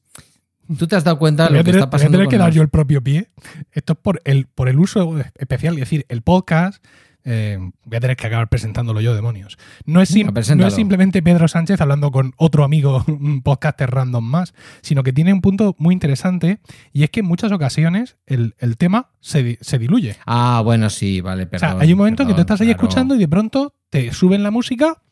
tú 0.79 0.87
te 0.87 0.97
has 0.97 1.05
dado 1.05 1.19
cuenta 1.19 1.45
de 1.45 1.51
Voy 1.51 1.59
a 1.59 1.61
lo 1.61 1.65
que 1.65 1.71
está 1.71 1.81
voy 1.81 1.89
a 1.89 1.91
pasando. 1.91 2.13
tener 2.13 2.27
con 2.27 2.31
que 2.31 2.39
dar 2.39 2.53
yo 2.53 2.63
el 2.63 2.69
propio 2.69 3.03
pie. 3.03 3.31
Esto 3.73 3.95
es 3.95 3.99
por 3.99 4.21
el, 4.25 4.47
por 4.47 4.69
el 4.69 4.79
uso 4.79 5.17
especial. 5.37 5.75
Es 5.75 5.81
decir, 5.81 6.07
el 6.09 6.23
podcast. 6.23 6.85
Eh, 7.31 7.59
voy 7.85 7.97
a 7.97 8.01
tener 8.01 8.17
que 8.17 8.27
acabar 8.27 8.49
presentándolo 8.49 9.01
yo, 9.03 9.15
demonios. 9.15 9.59
No 9.85 10.01
es, 10.01 10.09
sim- 10.09 10.33
no 10.57 10.67
es 10.67 10.75
simplemente 10.75 11.23
Pedro 11.23 11.47
Sánchez 11.47 11.81
hablando 11.81 12.11
con 12.11 12.33
otro 12.39 12.65
amigo, 12.65 13.05
un 13.09 13.43
podcaster 13.43 13.91
random 13.91 14.25
más, 14.25 14.55
sino 14.81 15.03
que 15.03 15.13
tiene 15.13 15.33
un 15.33 15.41
punto 15.43 15.77
muy 15.79 15.93
interesante 15.93 16.61
y 16.93 17.03
es 17.03 17.11
que 17.11 17.21
en 17.21 17.27
muchas 17.27 17.53
ocasiones 17.53 18.17
el, 18.27 18.55
el 18.59 18.77
tema 18.79 19.11
se, 19.21 19.43
di- 19.43 19.59
se 19.61 19.79
diluye. 19.79 20.17
Ah, 20.27 20.63
bueno, 20.65 20.89
sí, 20.91 21.21
vale, 21.21 21.43
o 21.45 21.49
perdón. 21.51 21.71
sea, 21.73 21.79
hay 21.81 21.93
un 21.93 21.99
momento 21.99 22.27
que 22.27 22.33
tú 22.35 22.41
estás 22.41 22.61
ahí 22.61 22.69
claro. 22.69 22.83
escuchando 22.83 23.15
y 23.15 23.19
de 23.19 23.29
pronto 23.29 23.75
te 23.91 24.13
suben 24.13 24.43
la 24.43 24.51
música 24.51 25.03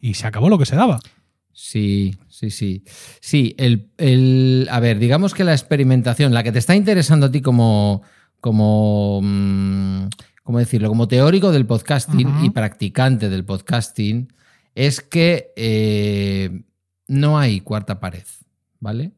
y 0.00 0.14
se 0.14 0.26
acabó 0.26 0.48
lo 0.48 0.58
que 0.58 0.66
se 0.66 0.76
daba. 0.76 1.00
Sí, 1.52 2.14
sí, 2.28 2.50
sí. 2.50 2.84
Sí, 3.20 3.54
el, 3.58 3.90
el- 3.98 4.68
a 4.70 4.78
ver, 4.80 4.98
digamos 5.00 5.34
que 5.34 5.42
la 5.44 5.52
experimentación, 5.52 6.32
la 6.32 6.42
que 6.44 6.52
te 6.52 6.58
está 6.60 6.76
interesando 6.76 7.26
a 7.26 7.30
ti 7.32 7.40
como, 7.40 8.02
como, 8.40 9.20
mm, 9.22 10.06
¿cómo 10.48 10.60
decirlo? 10.60 10.88
Como 10.88 11.08
teórico 11.08 11.52
del 11.52 11.66
podcasting 11.66 12.42
y 12.42 12.48
practicante 12.48 13.28
del 13.28 13.44
podcasting, 13.44 14.32
es 14.74 15.02
que 15.02 15.52
eh, 15.56 16.62
no 17.06 17.38
hay 17.38 17.60
cuarta 17.60 18.00
pared, 18.00 18.24
¿vale? 18.80 19.12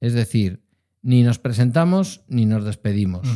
Es 0.00 0.14
decir, 0.14 0.62
ni 1.02 1.22
nos 1.22 1.38
presentamos 1.38 2.22
ni 2.28 2.46
nos 2.46 2.64
despedimos. 2.64 3.28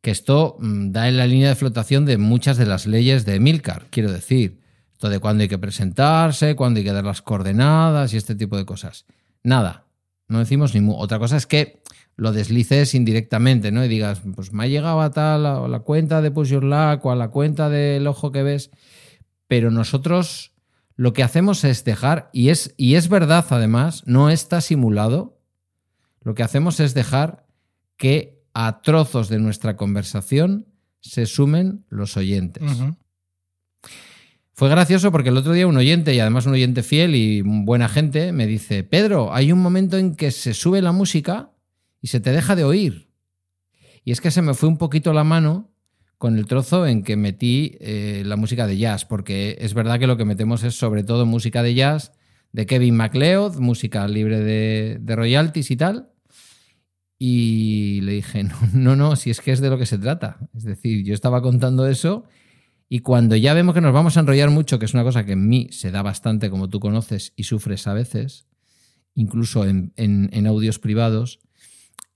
Que 0.00 0.12
esto 0.12 0.56
mm, 0.60 0.92
da 0.92 1.10
en 1.10 1.18
la 1.18 1.26
línea 1.26 1.50
de 1.50 1.56
flotación 1.56 2.06
de 2.06 2.16
muchas 2.16 2.56
de 2.56 2.64
las 2.64 2.86
leyes 2.86 3.26
de 3.26 3.38
Milcar, 3.38 3.88
quiero 3.90 4.10
decir. 4.10 4.62
Esto 4.92 5.10
de 5.10 5.18
cuándo 5.18 5.42
hay 5.42 5.48
que 5.50 5.58
presentarse, 5.58 6.56
cuándo 6.56 6.78
hay 6.78 6.84
que 6.84 6.92
dar 6.92 7.04
las 7.04 7.20
coordenadas 7.20 8.14
y 8.14 8.16
este 8.16 8.34
tipo 8.34 8.56
de 8.56 8.64
cosas. 8.64 9.04
Nada, 9.42 9.84
no 10.26 10.38
decimos 10.38 10.74
ni. 10.74 10.90
Otra 10.90 11.18
cosa 11.18 11.36
es 11.36 11.46
que 11.46 11.82
lo 12.16 12.32
deslices 12.32 12.94
indirectamente, 12.94 13.72
¿no? 13.72 13.84
Y 13.84 13.88
digas, 13.88 14.22
pues 14.34 14.52
me 14.52 14.64
ha 14.64 14.66
llegado 14.66 15.00
a 15.00 15.10
tal, 15.10 15.46
a 15.46 15.68
la 15.68 15.80
cuenta 15.80 16.22
de 16.22 16.30
Push 16.30 16.50
Your 16.50 16.64
Luck 16.64 17.04
o 17.04 17.10
a 17.10 17.16
la 17.16 17.28
cuenta 17.28 17.68
del 17.68 18.06
ojo 18.06 18.32
que 18.32 18.42
ves. 18.42 18.70
Pero 19.48 19.70
nosotros 19.70 20.52
lo 20.96 21.12
que 21.12 21.22
hacemos 21.22 21.64
es 21.64 21.84
dejar, 21.84 22.30
y 22.32 22.50
es, 22.50 22.74
y 22.76 22.94
es 22.94 23.08
verdad 23.08 23.44
además, 23.50 24.02
no 24.06 24.30
está 24.30 24.60
simulado, 24.60 25.38
lo 26.20 26.34
que 26.34 26.42
hacemos 26.42 26.80
es 26.80 26.94
dejar 26.94 27.46
que 27.96 28.42
a 28.54 28.82
trozos 28.82 29.28
de 29.28 29.38
nuestra 29.38 29.76
conversación 29.76 30.66
se 31.00 31.26
sumen 31.26 31.84
los 31.88 32.16
oyentes. 32.16 32.62
Fue 34.52 34.68
gracioso 34.68 35.10
porque 35.10 35.30
el 35.30 35.36
otro 35.38 35.52
día 35.52 35.66
un 35.66 35.76
oyente, 35.76 36.14
y 36.14 36.20
además 36.20 36.46
un 36.46 36.52
oyente 36.52 36.82
fiel 36.82 37.14
y 37.14 37.40
buena 37.40 37.88
gente, 37.88 38.32
me 38.32 38.46
dice, 38.46 38.84
Pedro, 38.84 39.34
hay 39.34 39.50
un 39.50 39.60
momento 39.60 39.96
en 39.96 40.14
que 40.14 40.30
se 40.30 40.54
sube 40.54 40.82
la 40.82 40.92
música 40.92 41.51
y 42.02 42.08
se 42.08 42.20
te 42.20 42.32
deja 42.32 42.56
de 42.56 42.64
oír. 42.64 43.08
Y 44.04 44.10
es 44.10 44.20
que 44.20 44.32
se 44.32 44.42
me 44.42 44.54
fue 44.54 44.68
un 44.68 44.76
poquito 44.76 45.12
la 45.12 45.24
mano 45.24 45.70
con 46.18 46.36
el 46.36 46.46
trozo 46.46 46.86
en 46.86 47.02
que 47.02 47.16
metí 47.16 47.78
eh, 47.80 48.22
la 48.26 48.36
música 48.36 48.66
de 48.66 48.76
jazz, 48.76 49.04
porque 49.04 49.56
es 49.60 49.72
verdad 49.72 49.98
que 49.98 50.06
lo 50.06 50.16
que 50.16 50.24
metemos 50.24 50.64
es 50.64 50.74
sobre 50.74 51.04
todo 51.04 51.24
música 51.24 51.62
de 51.62 51.74
jazz 51.74 52.12
de 52.52 52.66
Kevin 52.66 52.96
MacLeod, 52.96 53.58
música 53.58 54.06
libre 54.06 54.40
de, 54.40 55.16
royalties 55.16 55.70
y 55.70 55.76
tal. 55.76 56.10
Y 57.18 58.00
le 58.02 58.12
dije, 58.12 58.42
no, 58.42 58.56
no, 58.72 58.96
no, 58.96 59.16
si 59.16 59.30
es 59.30 59.40
que 59.40 59.52
es 59.52 59.60
de 59.60 59.70
lo 59.70 59.78
que 59.78 59.86
se 59.86 59.98
trata. 59.98 60.38
Es 60.54 60.64
decir, 60.64 61.04
yo 61.04 61.14
estaba 61.14 61.40
contando 61.40 61.86
eso 61.86 62.24
y 62.88 62.98
cuando 62.98 63.36
ya 63.36 63.54
vemos 63.54 63.74
que 63.74 63.80
nos 63.80 63.94
vamos 63.94 64.16
a 64.16 64.20
enrollar 64.20 64.50
mucho, 64.50 64.78
que 64.78 64.84
es 64.84 64.94
una 64.94 65.04
cosa 65.04 65.24
que 65.24 65.32
en 65.32 65.48
mí 65.48 65.68
se 65.70 65.90
da 65.92 66.02
bastante, 66.02 66.50
como 66.50 66.68
tú 66.68 66.78
conoces, 66.78 67.32
y 67.36 67.44
sufres 67.44 67.86
a 67.86 67.94
veces, 67.94 68.46
incluso 69.14 69.64
en 69.64 70.46
audios 70.46 70.78
privados, 70.78 71.40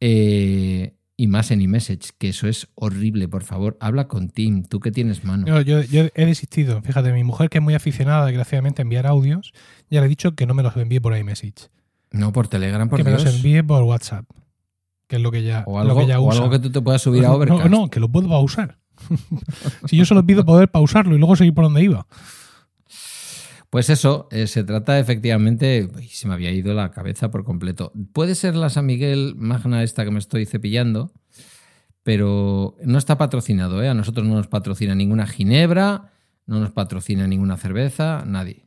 eh, 0.00 0.94
y 1.16 1.26
más 1.28 1.50
en 1.50 1.62
iMessage, 1.62 2.10
que 2.18 2.28
eso 2.28 2.46
es 2.46 2.68
horrible, 2.74 3.26
por 3.28 3.42
favor, 3.42 3.76
habla 3.80 4.06
con 4.06 4.28
Tim, 4.28 4.64
tú 4.64 4.80
que 4.80 4.92
tienes 4.92 5.24
mano. 5.24 5.46
Yo, 5.46 5.60
yo- 5.62 5.82
yo 5.82 6.08
he 6.14 6.26
desistido. 6.26 6.82
Fíjate, 6.82 7.12
mi 7.12 7.24
mujer, 7.24 7.48
que 7.48 7.58
es 7.58 7.64
muy 7.64 7.74
aficionada, 7.74 8.26
desgraciadamente, 8.26 8.82
a 8.82 8.84
enviar 8.84 9.06
audios, 9.06 9.52
ya 9.90 10.00
le 10.00 10.06
he 10.06 10.08
dicho 10.10 10.34
que 10.34 10.46
no 10.46 10.52
me 10.54 10.62
los 10.62 10.76
envíe 10.76 11.00
por 11.00 11.16
iMessage. 11.16 11.70
No, 12.12 12.32
por 12.32 12.48
Telegram, 12.48 12.88
por 12.88 12.98
que 12.98 13.04
me 13.04 13.12
los 13.12 13.24
envíe 13.24 13.62
por 13.62 13.82
WhatsApp. 13.84 14.26
Que 15.08 15.16
es 15.16 15.22
lo 15.22 15.30
que 15.30 15.42
ya, 15.44 15.62
o 15.66 15.82
lo 15.84 15.96
que 15.96 16.06
ya 16.06 16.18
o 16.20 16.24
usa. 16.28 16.38
algo 16.42 16.50
que 16.50 16.58
tú 16.58 16.70
te 16.70 16.80
puedas 16.82 17.00
subir 17.00 17.24
a 17.24 17.28
no, 17.28 17.34
Overcast. 17.34 17.70
no, 17.70 17.88
que 17.88 18.00
lo 18.00 18.08
puedo 18.10 18.28
pausar. 18.28 18.78
si 19.86 19.96
yo 19.96 20.04
solo 20.04 20.24
pido 20.26 20.44
poder 20.44 20.68
pausarlo 20.70 21.14
y 21.14 21.18
luego 21.18 21.36
seguir 21.36 21.54
por 21.54 21.64
donde 21.64 21.82
iba. 21.82 22.06
Pues 23.70 23.90
eso, 23.90 24.28
eh, 24.30 24.46
se 24.46 24.64
trata 24.64 24.98
efectivamente. 24.98 25.88
uy, 25.94 26.08
se 26.08 26.28
me 26.28 26.34
había 26.34 26.50
ido 26.52 26.72
la 26.74 26.90
cabeza 26.90 27.30
por 27.30 27.44
completo. 27.44 27.92
Puede 28.12 28.34
ser 28.34 28.54
la 28.54 28.70
San 28.70 28.86
Miguel 28.86 29.34
Magna 29.36 29.82
esta 29.82 30.04
que 30.04 30.10
me 30.10 30.18
estoy 30.18 30.46
cepillando, 30.46 31.12
pero 32.02 32.76
no 32.84 32.98
está 32.98 33.18
patrocinado. 33.18 33.82
¿eh? 33.82 33.88
A 33.88 33.94
nosotros 33.94 34.26
no 34.26 34.34
nos 34.34 34.46
patrocina 34.46 34.94
ninguna 34.94 35.26
ginebra, 35.26 36.12
no 36.46 36.60
nos 36.60 36.70
patrocina 36.70 37.26
ninguna 37.26 37.56
cerveza, 37.56 38.24
nadie. 38.24 38.66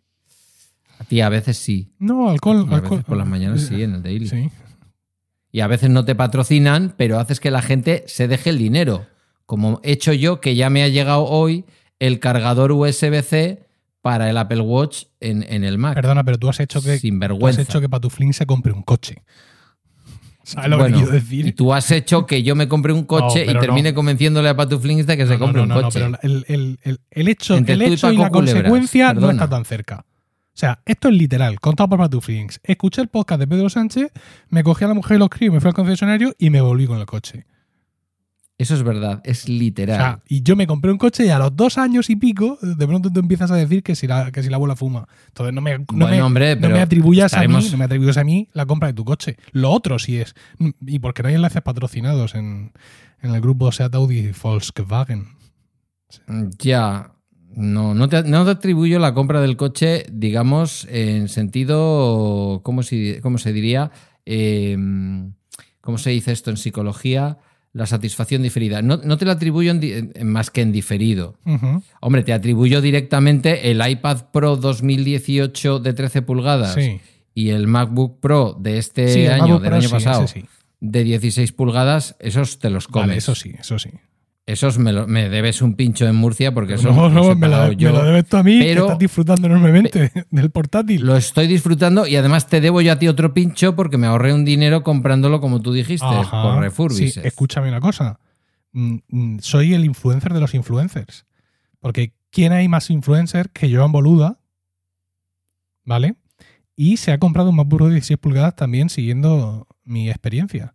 A 1.00 1.06
ti 1.06 1.22
a 1.22 1.30
veces 1.30 1.58
sí. 1.58 1.94
No, 1.98 2.30
alcohol. 2.30 2.68
A 2.70 2.76
alcohol. 2.76 2.90
veces 2.98 3.06
por 3.06 3.18
las 3.18 3.28
mañanas 3.28 3.62
sí, 3.62 3.82
en 3.82 3.96
el 3.96 4.04
daily. 4.04 4.28
Sí. 4.28 4.50
Y 5.52 5.62
a 5.62 5.68
veces 5.68 5.90
no 5.90 6.04
te 6.04 6.14
patrocinan, 6.14 6.94
pero 6.98 7.20
haces 7.20 7.40
que 7.40 7.52
la 7.52 7.62
gente 7.62 8.04
se 8.08 8.28
deje 8.28 8.50
el 8.50 8.58
dinero. 8.58 9.08
Como 9.46 9.80
he 9.84 9.94
hecho 9.94 10.14
yo, 10.14 10.42
que 10.42 10.56
ya 10.56 10.70
me 10.70 10.84
ha 10.84 10.90
llegado 10.90 11.24
hoy 11.24 11.66
el 12.00 12.20
cargador 12.20 12.74
USB-C 12.74 13.69
para 14.02 14.30
el 14.30 14.38
Apple 14.38 14.62
Watch 14.62 15.06
en, 15.20 15.44
en 15.48 15.64
el 15.64 15.78
Mac. 15.78 15.96
Perdona, 15.96 16.24
pero 16.24 16.38
tú 16.38 16.50
has 16.50 16.60
hecho 16.60 16.80
que, 16.82 16.88
tú 16.88 16.94
has 16.94 17.00
Sinvergüenza. 17.02 17.62
hecho 17.62 17.82
que 17.82 17.90
Patuflín 17.90 18.34
se 18.34 18.46
compre 18.46 18.72
un 18.72 18.84
coche. 18.84 19.24
¿Sabes 20.44 20.70
lo 20.70 20.78
Bueno, 20.78 20.98
que 20.98 21.04
quiero 21.04 21.18
Y 21.18 21.20
decir? 21.22 21.56
tú 21.56 21.74
has 21.74 21.92
hecho 21.92 22.26
que 22.26 22.42
yo 22.42 22.56
me 22.56 22.68
compre 22.68 22.92
un 22.94 23.04
coche 23.04 23.46
No, 23.46 23.52
y 23.52 23.60
termine 23.60 23.92
no. 23.92 23.96
convenciéndole 23.96 24.50
a 24.50 24.56
Patuflings 24.56 25.06
de 25.06 25.18
que 25.18 25.28
se 25.28 25.38
compre 25.38 25.62
un 25.62 25.68
no, 25.70 25.76
no, 25.76 25.82
coche. 25.84 26.00
pero 26.00 26.18
el, 26.24 26.46
el- 26.48 26.80
el- 26.84 27.00
el 27.12 27.28
hecho, 27.28 27.56
Entre 27.56 27.76
el 27.76 27.82
y 27.84 27.86
hecho 27.94 28.12
y, 28.12 28.18
la 28.18 28.30
consecuencia 28.32 29.14
no 29.14 29.30
está 29.30 29.48
tan 29.48 29.64
cerca. 29.66 30.06
O 30.08 30.58
sea, 30.60 30.82
esto 30.86 31.08
es 31.10 31.14
literal, 31.14 31.60
contado 31.60 31.90
por 31.90 32.00
Patuflings. 32.00 32.60
Escuché 32.64 33.02
el 33.02 33.10
podcast 33.10 33.40
de 33.40 33.48
Pedro 33.48 33.70
Sánchez, 33.70 34.12
me 34.50 34.64
cogí 34.64 34.84
a 34.86 34.88
la 34.88 34.94
mujer 34.94 35.18
y 35.18 35.20
los 35.20 35.30
críos, 35.30 35.54
me 35.54 35.60
fui 35.62 35.68
al 35.70 35.74
concesionario 35.76 36.34
y 36.40 36.50
me 36.50 36.62
volví 36.62 36.88
con 36.88 37.00
el 37.00 37.06
coche. 37.06 37.46
Eso 38.60 38.76
es 38.76 38.84
verdad, 38.84 39.22
es 39.24 39.46
O 39.46 39.52
literal. 39.54 39.98
sea, 39.98 40.20
y 40.28 40.44
yo 40.44 40.58
me 40.58 40.68
compré 40.68 40.92
un 40.92 40.98
coche 40.98 41.26
y 41.26 41.30
a 41.30 41.40
los 41.40 41.56
dos 41.56 41.78
años 41.78 42.10
y 42.10 42.18
pico, 42.18 42.60
de 42.62 42.86
pronto 42.86 43.10
tú 43.10 43.22
empiezas 43.22 43.50
a 43.52 43.56
decir 43.56 43.82
que 43.84 43.96
si 43.96 44.06
la, 44.06 44.34
que 44.34 44.44
si 44.44 44.50
la 44.50 44.58
abuela 44.58 44.76
fuma. 44.76 45.08
Entonces 45.30 45.54
no 45.54 45.62
me, 45.62 45.80
no 45.80 45.86
Bueno, 45.94 46.08
me, 46.10 46.22
hombre, 46.22 46.56
no 46.58 46.70
me 46.70 46.82
atribuyas 46.82 47.34
a 47.36 47.48
mí, 47.48 47.70
no 47.72 47.78
me 47.78 47.86
atribuyas 47.86 48.18
a 48.18 48.26
mí 48.26 48.50
la 48.52 48.66
compra 48.66 48.90
de 48.90 48.94
tu 48.94 49.06
coche. 49.06 49.38
Lo 49.54 49.72
otro 49.72 49.98
sí 49.98 50.18
es. 50.18 50.36
Y 50.86 51.00
porque 51.00 51.24
no 51.24 51.30
hay 51.30 51.36
enlaces 51.36 51.62
patrocinados 51.62 52.36
en, 52.36 52.74
en 53.22 53.34
el 53.34 53.40
grupo 53.40 53.72
Seat 53.72 53.96
Audi 53.96 54.20
y 54.20 54.32
Volkswagen. 54.32 55.30
Ya, 56.58 57.14
no, 57.56 57.94
no 57.94 58.10
te, 58.10 58.24
no 58.24 58.44
te 58.44 58.52
atribuyo 58.52 59.00
la 59.00 59.14
compra 59.14 59.40
del 59.40 59.56
coche, 59.56 60.06
digamos, 60.12 60.86
en 60.92 61.30
sentido, 61.30 62.60
¿cómo 62.64 62.84
se, 62.84 63.22
cómo 63.22 63.38
se 63.38 63.54
diría? 63.54 63.92
Eh, 64.26 64.78
¿Cómo 65.82 65.98
se 65.98 66.10
dice 66.10 66.34
esto 66.34 66.50
en 66.50 66.58
psicología? 66.58 67.38
La 67.72 67.86
satisfacción 67.86 68.42
diferida. 68.42 68.82
No, 68.82 68.98
no 68.98 69.18
te 69.18 69.26
la 69.26 69.34
atribuyo 69.34 69.72
en 69.72 70.12
más 70.28 70.50
que 70.50 70.62
en 70.62 70.72
diferido. 70.72 71.38
Hombre, 72.02 72.24
te 72.24 72.34
atribuyo 72.34 72.82
directamente 72.82 73.70
el 73.70 73.88
iPad 73.88 74.26
Pro 74.32 74.56
2018 74.56 75.80
de 75.80 75.94
13 75.94 76.22
pulgadas 76.24 76.74
Sí. 76.74 77.00
y 77.36 77.50
el 77.50 77.68
MacBook 77.68 78.20
Pro 78.20 78.58
de 78.60 78.78
este 78.80 79.08
Sí, 79.14 79.28
año, 79.28 79.60
del 79.60 79.70
Pro 79.70 79.76
año 79.80 79.90
pasado, 79.90 80.28
sí. 80.28 80.46
de 80.80 81.04
16 81.04 81.52
pulgadas, 81.52 82.16
esos 82.20 82.58
te 82.60 82.70
los 82.72 82.88
comes. 82.88 83.08
Vale, 83.10 83.18
eso 83.18 83.36
sí, 83.36 83.54
eso 83.60 83.78
sí. 83.78 83.90
Esos 84.52 84.80
me, 84.80 84.92
lo- 84.92 85.06
me 85.06 85.30
debes 85.30 85.62
un 85.62 85.76
pincho 85.76 86.08
en 86.08 86.16
Murcia 86.16 86.52
porque 86.54 86.74
eso 86.74 86.92
no, 86.92 87.08
me, 87.10 87.16
lo, 87.22 87.36
me 87.36 87.48
debes 87.48 88.26
tú 88.26 88.38
a 88.38 88.42
mí, 88.44 88.58
que 88.60 88.66
pero- 88.66 88.86
estás 88.86 88.98
disfrutando 88.98 89.46
enormemente 89.48 90.12
del 90.32 90.50
portátil. 90.50 91.06
Lo 91.06 91.16
estoy 91.16 91.46
disfrutando 91.46 92.08
y 92.08 92.16
además 92.16 92.48
te 92.48 92.60
debo 92.60 92.82
yo 92.82 92.92
a 92.94 92.96
ti 92.98 93.08
otro 93.08 93.32
pincho 93.34 93.76
porque 93.76 93.98
me 94.00 94.08
ahorré 94.08 94.34
un 94.34 94.46
dinero 94.46 94.82
comprándolo 94.82 95.40
como 95.40 95.62
tú 95.62 95.72
dijiste, 95.72 96.04
Ajá. 96.08 96.42
por 96.42 96.60
Refurbished. 96.62 97.22
Sí, 97.22 97.28
escúchame 97.28 97.68
una 97.68 97.80
cosa. 97.80 98.20
Mm, 98.72 98.98
mm, 99.08 99.40
Soy 99.40 99.76
el 99.76 99.86
influencer 99.86 100.34
de 100.34 100.40
los 100.40 100.56
influencers. 100.56 101.26
Porque 101.80 102.14
¿quién 102.32 102.52
hay 102.52 102.68
más 102.68 102.90
influencer 102.90 103.52
que 103.52 103.72
Joan 103.74 103.92
Boluda? 103.92 104.40
¿Vale? 105.86 106.16
Y 106.76 106.98
se 106.98 107.12
ha 107.12 107.18
comprado 107.20 107.50
un 107.50 107.56
MacBook 107.56 107.84
de 107.84 107.90
16 107.94 108.18
pulgadas 108.20 108.56
también 108.56 108.90
siguiendo 108.90 109.68
mi 109.84 110.10
experiencia. 110.10 110.74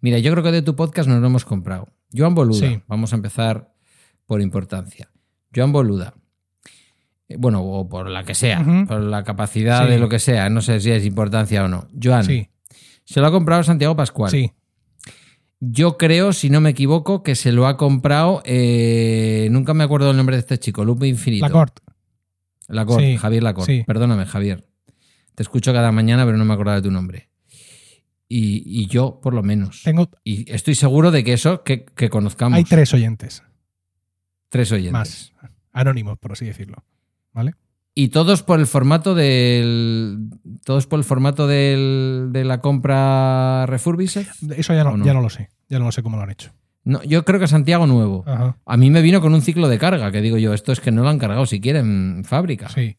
Mira, 0.00 0.18
yo 0.18 0.30
creo 0.32 0.44
que 0.44 0.52
de 0.52 0.62
tu 0.62 0.76
podcast 0.76 1.08
nos 1.08 1.20
lo 1.20 1.26
hemos 1.26 1.44
comprado. 1.44 1.88
Joan 2.16 2.34
Boluda, 2.34 2.68
Sí. 2.68 2.80
vamos 2.86 3.12
a 3.12 3.16
empezar 3.16 3.72
por 4.26 4.40
importancia. 4.40 5.10
Joan 5.54 5.72
Boluda. 5.72 6.14
Eh, 7.28 7.36
Bueno, 7.38 7.62
o 7.62 7.88
por 7.88 8.08
la 8.08 8.24
que 8.24 8.34
sea, 8.34 8.64
por 8.86 9.00
la 9.00 9.24
capacidad 9.24 9.84
Sí. 9.86 9.90
de 9.92 9.98
lo 9.98 10.08
que 10.08 10.18
sea, 10.18 10.48
no 10.50 10.60
sé 10.60 10.80
si 10.80 10.90
es 10.90 11.04
importancia 11.06 11.64
o 11.64 11.68
no. 11.68 11.88
Joan, 12.02 12.24
Sí, 12.24 12.48
se 13.04 13.20
lo 13.20 13.26
ha 13.26 13.30
comprado 13.30 13.62
Santiago 13.62 13.96
Pascual. 13.96 14.30
sí. 14.30 14.52
Yo 15.60 15.96
creo, 15.96 16.34
si 16.34 16.50
no 16.50 16.60
me 16.60 16.70
equivoco, 16.70 17.22
que 17.22 17.34
se 17.34 17.50
lo 17.50 17.66
ha 17.66 17.76
comprado. 17.78 18.42
eh, 18.44 19.48
nunca 19.50 19.72
me 19.72 19.82
acuerdo 19.84 20.10
el 20.10 20.16
nombre 20.16 20.36
de 20.36 20.40
este 20.40 20.58
chico, 20.58 20.84
Lupe 20.84 21.06
Infinito. 21.06 21.46
Lacorte. 21.46 21.80
Lacorte, 22.68 23.16
Javier 23.16 23.42
Lacorte. 23.42 23.84
Perdóname, 23.86 24.26
Javier. 24.26 24.66
Te 25.34 25.42
escucho 25.42 25.72
cada 25.72 25.90
mañana, 25.90 26.24
pero 26.26 26.36
no 26.36 26.44
me 26.44 26.52
acordaba 26.52 26.76
de 26.76 26.82
tu 26.82 26.90
nombre. 26.90 27.30
Y, 28.28 28.62
y 28.66 28.86
yo, 28.86 29.20
por 29.22 29.34
lo 29.34 29.42
menos. 29.42 29.82
Tengo, 29.84 30.08
Y 30.24 30.50
estoy 30.52 30.74
seguro 30.74 31.10
de 31.10 31.22
que 31.24 31.32
eso, 31.34 31.62
que, 31.62 31.84
que 31.84 32.08
conozcamos. 32.10 32.56
hay 32.56 32.64
tres 32.64 32.92
oyentes 32.94 33.42
Tres 34.48 34.70
oyentes. 34.72 34.92
más. 34.92 35.32
Anónimos, 35.72 36.18
por 36.18 36.32
así 36.32 36.46
decirlo. 36.46 36.84
¿Vale? 37.32 37.54
Y 37.96 38.08
todos 38.08 38.42
por 38.42 38.58
el 38.60 38.66
formato 38.66 39.14
del. 39.14 40.30
Todos 40.64 40.86
por 40.86 40.98
el 40.98 41.04
formato 41.04 41.46
del, 41.46 42.28
de 42.32 42.44
la 42.44 42.60
compra 42.60 43.66
Refurbished. 43.66 44.26
Eso 44.56 44.74
ya 44.74 44.82
¿O 44.82 44.90
no, 44.92 44.96
no? 44.98 45.04
ya 45.04 45.12
no 45.14 45.20
lo 45.20 45.30
sé. 45.30 45.48
Ya 45.68 45.78
no 45.78 45.84
lo 45.86 45.92
sé 45.92 46.02
cómo 46.02 46.16
lo 46.16 46.22
han 46.22 46.30
hecho. 46.30 46.52
No, 46.84 47.02
yo 47.04 47.24
creo 47.24 47.40
que 47.40 47.46
Santiago 47.48 47.86
Nuevo. 47.86 48.24
Ajá. 48.26 48.58
A 48.66 48.76
mí 48.76 48.90
me 48.90 49.00
vino 49.00 49.20
con 49.20 49.32
un 49.34 49.42
ciclo 49.42 49.68
de 49.68 49.78
carga, 49.78 50.12
que 50.12 50.20
digo 50.20 50.38
yo, 50.38 50.52
esto 50.54 50.70
es 50.72 50.80
que 50.80 50.90
no 50.92 51.02
lo 51.02 51.08
han 51.08 51.18
cargado 51.18 51.46
siquiera 51.46 51.78
en 51.80 52.24
fábrica. 52.26 52.68
Sí. 52.68 52.96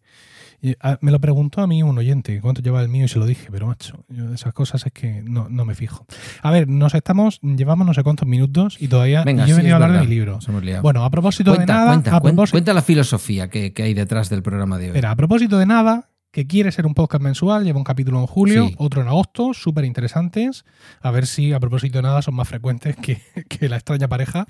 Y, 0.66 0.76
ah, 0.82 0.98
me 1.02 1.12
lo 1.12 1.20
preguntó 1.20 1.62
a 1.62 1.68
mí 1.68 1.84
un 1.84 1.96
oyente, 1.96 2.42
cuánto 2.42 2.64
lleva 2.64 2.82
el 2.82 2.90
mío 2.90 3.06
y 3.06 3.08
se 3.08 3.20
lo 3.20 3.28
dije, 3.28 3.50
pero 3.52 3.68
macho, 3.68 4.04
yo 4.10 4.30
de 4.30 4.34
esas 4.34 4.52
cosas 4.52 4.84
es 4.84 4.92
que 4.92 5.22
no, 5.22 5.48
no 5.48 5.64
me 5.64 5.76
fijo. 5.76 6.08
A 6.42 6.50
ver, 6.50 6.68
nos 6.68 6.96
estamos, 6.96 7.40
llevamos 7.42 7.86
no 7.86 7.94
sé 7.94 8.02
cuántos 8.02 8.28
minutos 8.28 8.78
y 8.80 8.88
todavía 8.88 9.24
Venga, 9.24 9.46
yo 9.46 9.54
he 9.54 9.58
sí, 9.58 9.58
venido 9.58 9.76
a 9.76 9.78
hablar 9.78 9.92
de 9.92 9.98
verdad. 9.98 10.10
mi 10.10 10.16
libro. 10.16 10.82
Bueno, 10.82 11.06
a 11.06 11.12
propósito 11.12 11.54
cuenta, 11.54 11.74
de 11.74 11.80
nada, 11.80 11.92
cuenta, 11.92 12.16
a 12.16 12.20
propósito, 12.20 12.56
cuenta 12.56 12.74
la 12.74 12.82
filosofía 12.82 13.48
que, 13.48 13.74
que 13.74 13.84
hay 13.84 13.94
detrás 13.94 14.28
del 14.30 14.42
programa 14.42 14.80
de 14.80 14.86
hoy. 14.86 14.90
Espera, 14.90 15.12
a 15.12 15.16
propósito 15.16 15.60
de 15.60 15.68
nada, 15.68 16.10
que 16.36 16.46
quiere 16.48 16.70
ser 16.74 16.86
un 16.86 16.94
podcast 16.94 17.24
mensual, 17.24 17.64
lleva 17.64 17.78
un 17.78 17.86
capítulo 17.86 18.20
en 18.20 18.28
julio, 18.28 18.68
Sí. 18.68 18.76
otro 18.78 19.02
en 19.02 19.08
agosto, 19.08 19.54
súper 19.54 19.86
interesantes. 19.86 20.66
A 21.00 21.10
ver 21.10 21.28
si 21.28 21.54
a 21.54 21.62
propósito 21.62 21.98
de 22.00 22.02
nada 22.02 22.22
son 22.22 22.36
más 22.36 22.50
frecuentes 22.50 22.98
que, 22.98 23.22
que 23.48 23.70
la 23.70 23.78
extraña 23.78 24.10
pareja. 24.10 24.46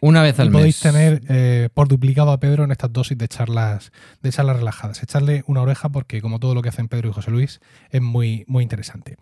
Una 0.00 0.20
vez 0.20 0.36
Y 0.36 0.42
al 0.42 0.50
podéis 0.50 0.84
mes. 0.84 0.92
tener 0.92 1.22
eh, 1.28 1.68
por 1.72 1.86
duplicado 1.86 2.32
a 2.32 2.40
Pedro 2.40 2.64
en 2.64 2.72
estas 2.72 2.92
dosis 2.92 3.16
de 3.16 3.28
charlas, 3.28 3.92
de 4.20 4.32
charlas 4.32 4.56
relajadas. 4.56 5.00
Echarle 5.00 5.44
una 5.46 5.62
oreja 5.62 5.90
porque, 5.90 6.20
como 6.20 6.40
todo 6.40 6.56
lo 6.56 6.60
que 6.62 6.70
hacen 6.70 6.88
Pedro 6.88 7.10
y 7.10 7.12
José 7.12 7.30
Luis, 7.30 7.60
es 7.90 8.02
muy, 8.02 8.44
muy 8.48 8.64
interesante. 8.64 9.16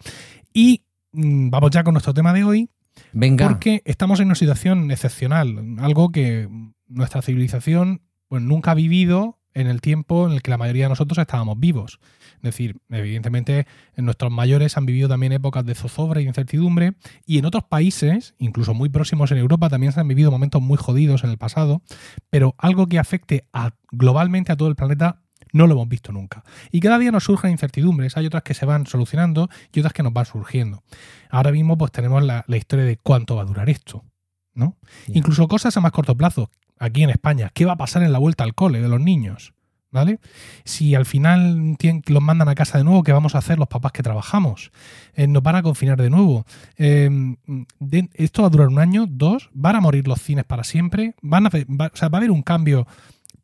Y 0.54 0.84
mm, 1.12 1.50
vamos 1.50 1.70
ya 1.70 1.84
con 1.84 1.92
nuestro 1.92 2.14
tema 2.14 2.32
de 2.32 2.44
hoy, 2.44 2.70
Venga. 3.12 3.46
porque 3.46 3.82
estamos 3.84 4.20
en 4.20 4.26
una 4.28 4.36
situación 4.36 4.90
excepcional, 4.90 5.76
algo 5.80 6.10
que 6.12 6.48
nuestra 6.88 7.20
civilización 7.20 8.00
pues, 8.28 8.40
nunca 8.42 8.70
ha 8.70 8.74
vivido 8.74 9.38
en 9.56 9.68
el 9.68 9.80
tiempo 9.80 10.26
en 10.26 10.34
el 10.34 10.42
que 10.42 10.50
la 10.50 10.58
mayoría 10.58 10.84
de 10.84 10.90
nosotros 10.90 11.16
estábamos 11.18 11.58
vivos. 11.58 11.98
Es 12.36 12.42
decir, 12.42 12.76
evidentemente 12.90 13.66
nuestros 13.96 14.30
mayores 14.30 14.76
han 14.76 14.84
vivido 14.84 15.08
también 15.08 15.32
épocas 15.32 15.64
de 15.64 15.74
zozobra 15.74 16.20
y 16.20 16.26
incertidumbre 16.26 16.94
y 17.24 17.38
en 17.38 17.46
otros 17.46 17.64
países, 17.64 18.34
incluso 18.38 18.74
muy 18.74 18.90
próximos 18.90 19.32
en 19.32 19.38
Europa, 19.38 19.70
también 19.70 19.92
se 19.92 20.00
han 20.00 20.08
vivido 20.08 20.30
momentos 20.30 20.60
muy 20.60 20.76
jodidos 20.76 21.24
en 21.24 21.30
el 21.30 21.38
pasado, 21.38 21.80
pero 22.28 22.54
algo 22.58 22.86
que 22.86 22.98
afecte 22.98 23.48
a, 23.54 23.70
globalmente 23.90 24.52
a 24.52 24.56
todo 24.56 24.68
el 24.68 24.76
planeta 24.76 25.22
no 25.52 25.66
lo 25.66 25.72
hemos 25.72 25.88
visto 25.88 26.12
nunca. 26.12 26.44
Y 26.70 26.80
cada 26.80 26.98
día 26.98 27.10
nos 27.10 27.24
surgen 27.24 27.50
incertidumbres, 27.50 28.18
hay 28.18 28.26
otras 28.26 28.42
que 28.42 28.52
se 28.52 28.66
van 28.66 28.86
solucionando 28.86 29.48
y 29.72 29.80
otras 29.80 29.94
que 29.94 30.02
nos 30.02 30.12
van 30.12 30.26
surgiendo. 30.26 30.82
Ahora 31.30 31.50
mismo 31.50 31.78
pues 31.78 31.92
tenemos 31.92 32.22
la, 32.22 32.44
la 32.46 32.56
historia 32.58 32.84
de 32.84 32.98
cuánto 32.98 33.36
va 33.36 33.42
a 33.42 33.46
durar 33.46 33.70
esto, 33.70 34.04
¿no? 34.52 34.76
Incluso 35.08 35.48
cosas 35.48 35.74
a 35.78 35.80
más 35.80 35.92
corto 35.92 36.14
plazo, 36.14 36.50
aquí 36.78 37.02
en 37.02 37.10
España, 37.10 37.50
¿qué 37.54 37.64
va 37.64 37.72
a 37.72 37.76
pasar 37.76 38.02
en 38.02 38.12
la 38.12 38.18
vuelta 38.18 38.44
al 38.44 38.54
cole 38.54 38.80
de 38.80 38.88
los 38.88 39.00
niños? 39.00 39.52
¿Vale? 39.92 40.18
Si 40.64 40.94
al 40.94 41.06
final 41.06 41.76
los 42.06 42.22
mandan 42.22 42.48
a 42.50 42.54
casa 42.54 42.76
de 42.76 42.84
nuevo, 42.84 43.02
¿qué 43.02 43.12
vamos 43.12 43.34
a 43.34 43.38
hacer 43.38 43.58
los 43.58 43.68
papás 43.68 43.92
que 43.92 44.02
trabajamos? 44.02 44.70
Eh, 45.14 45.26
¿Nos 45.26 45.42
van 45.42 45.56
a 45.56 45.62
confinar 45.62 45.96
de 46.02 46.10
nuevo? 46.10 46.44
De- 46.76 48.08
¿Esto 48.14 48.42
va 48.42 48.48
a 48.48 48.50
durar 48.50 48.68
un 48.68 48.78
año? 48.78 49.06
¿Dos? 49.08 49.48
¿Van 49.54 49.76
a 49.76 49.80
morir 49.80 50.06
los 50.06 50.20
cines 50.20 50.44
para 50.44 50.64
siempre? 50.64 51.14
¿Van 51.22 51.46
a, 51.46 51.50
va, 51.50 51.90
o 51.94 51.96
sea, 51.96 52.08
¿Va 52.10 52.18
a 52.18 52.20
haber 52.20 52.30
un 52.30 52.42
cambio 52.42 52.86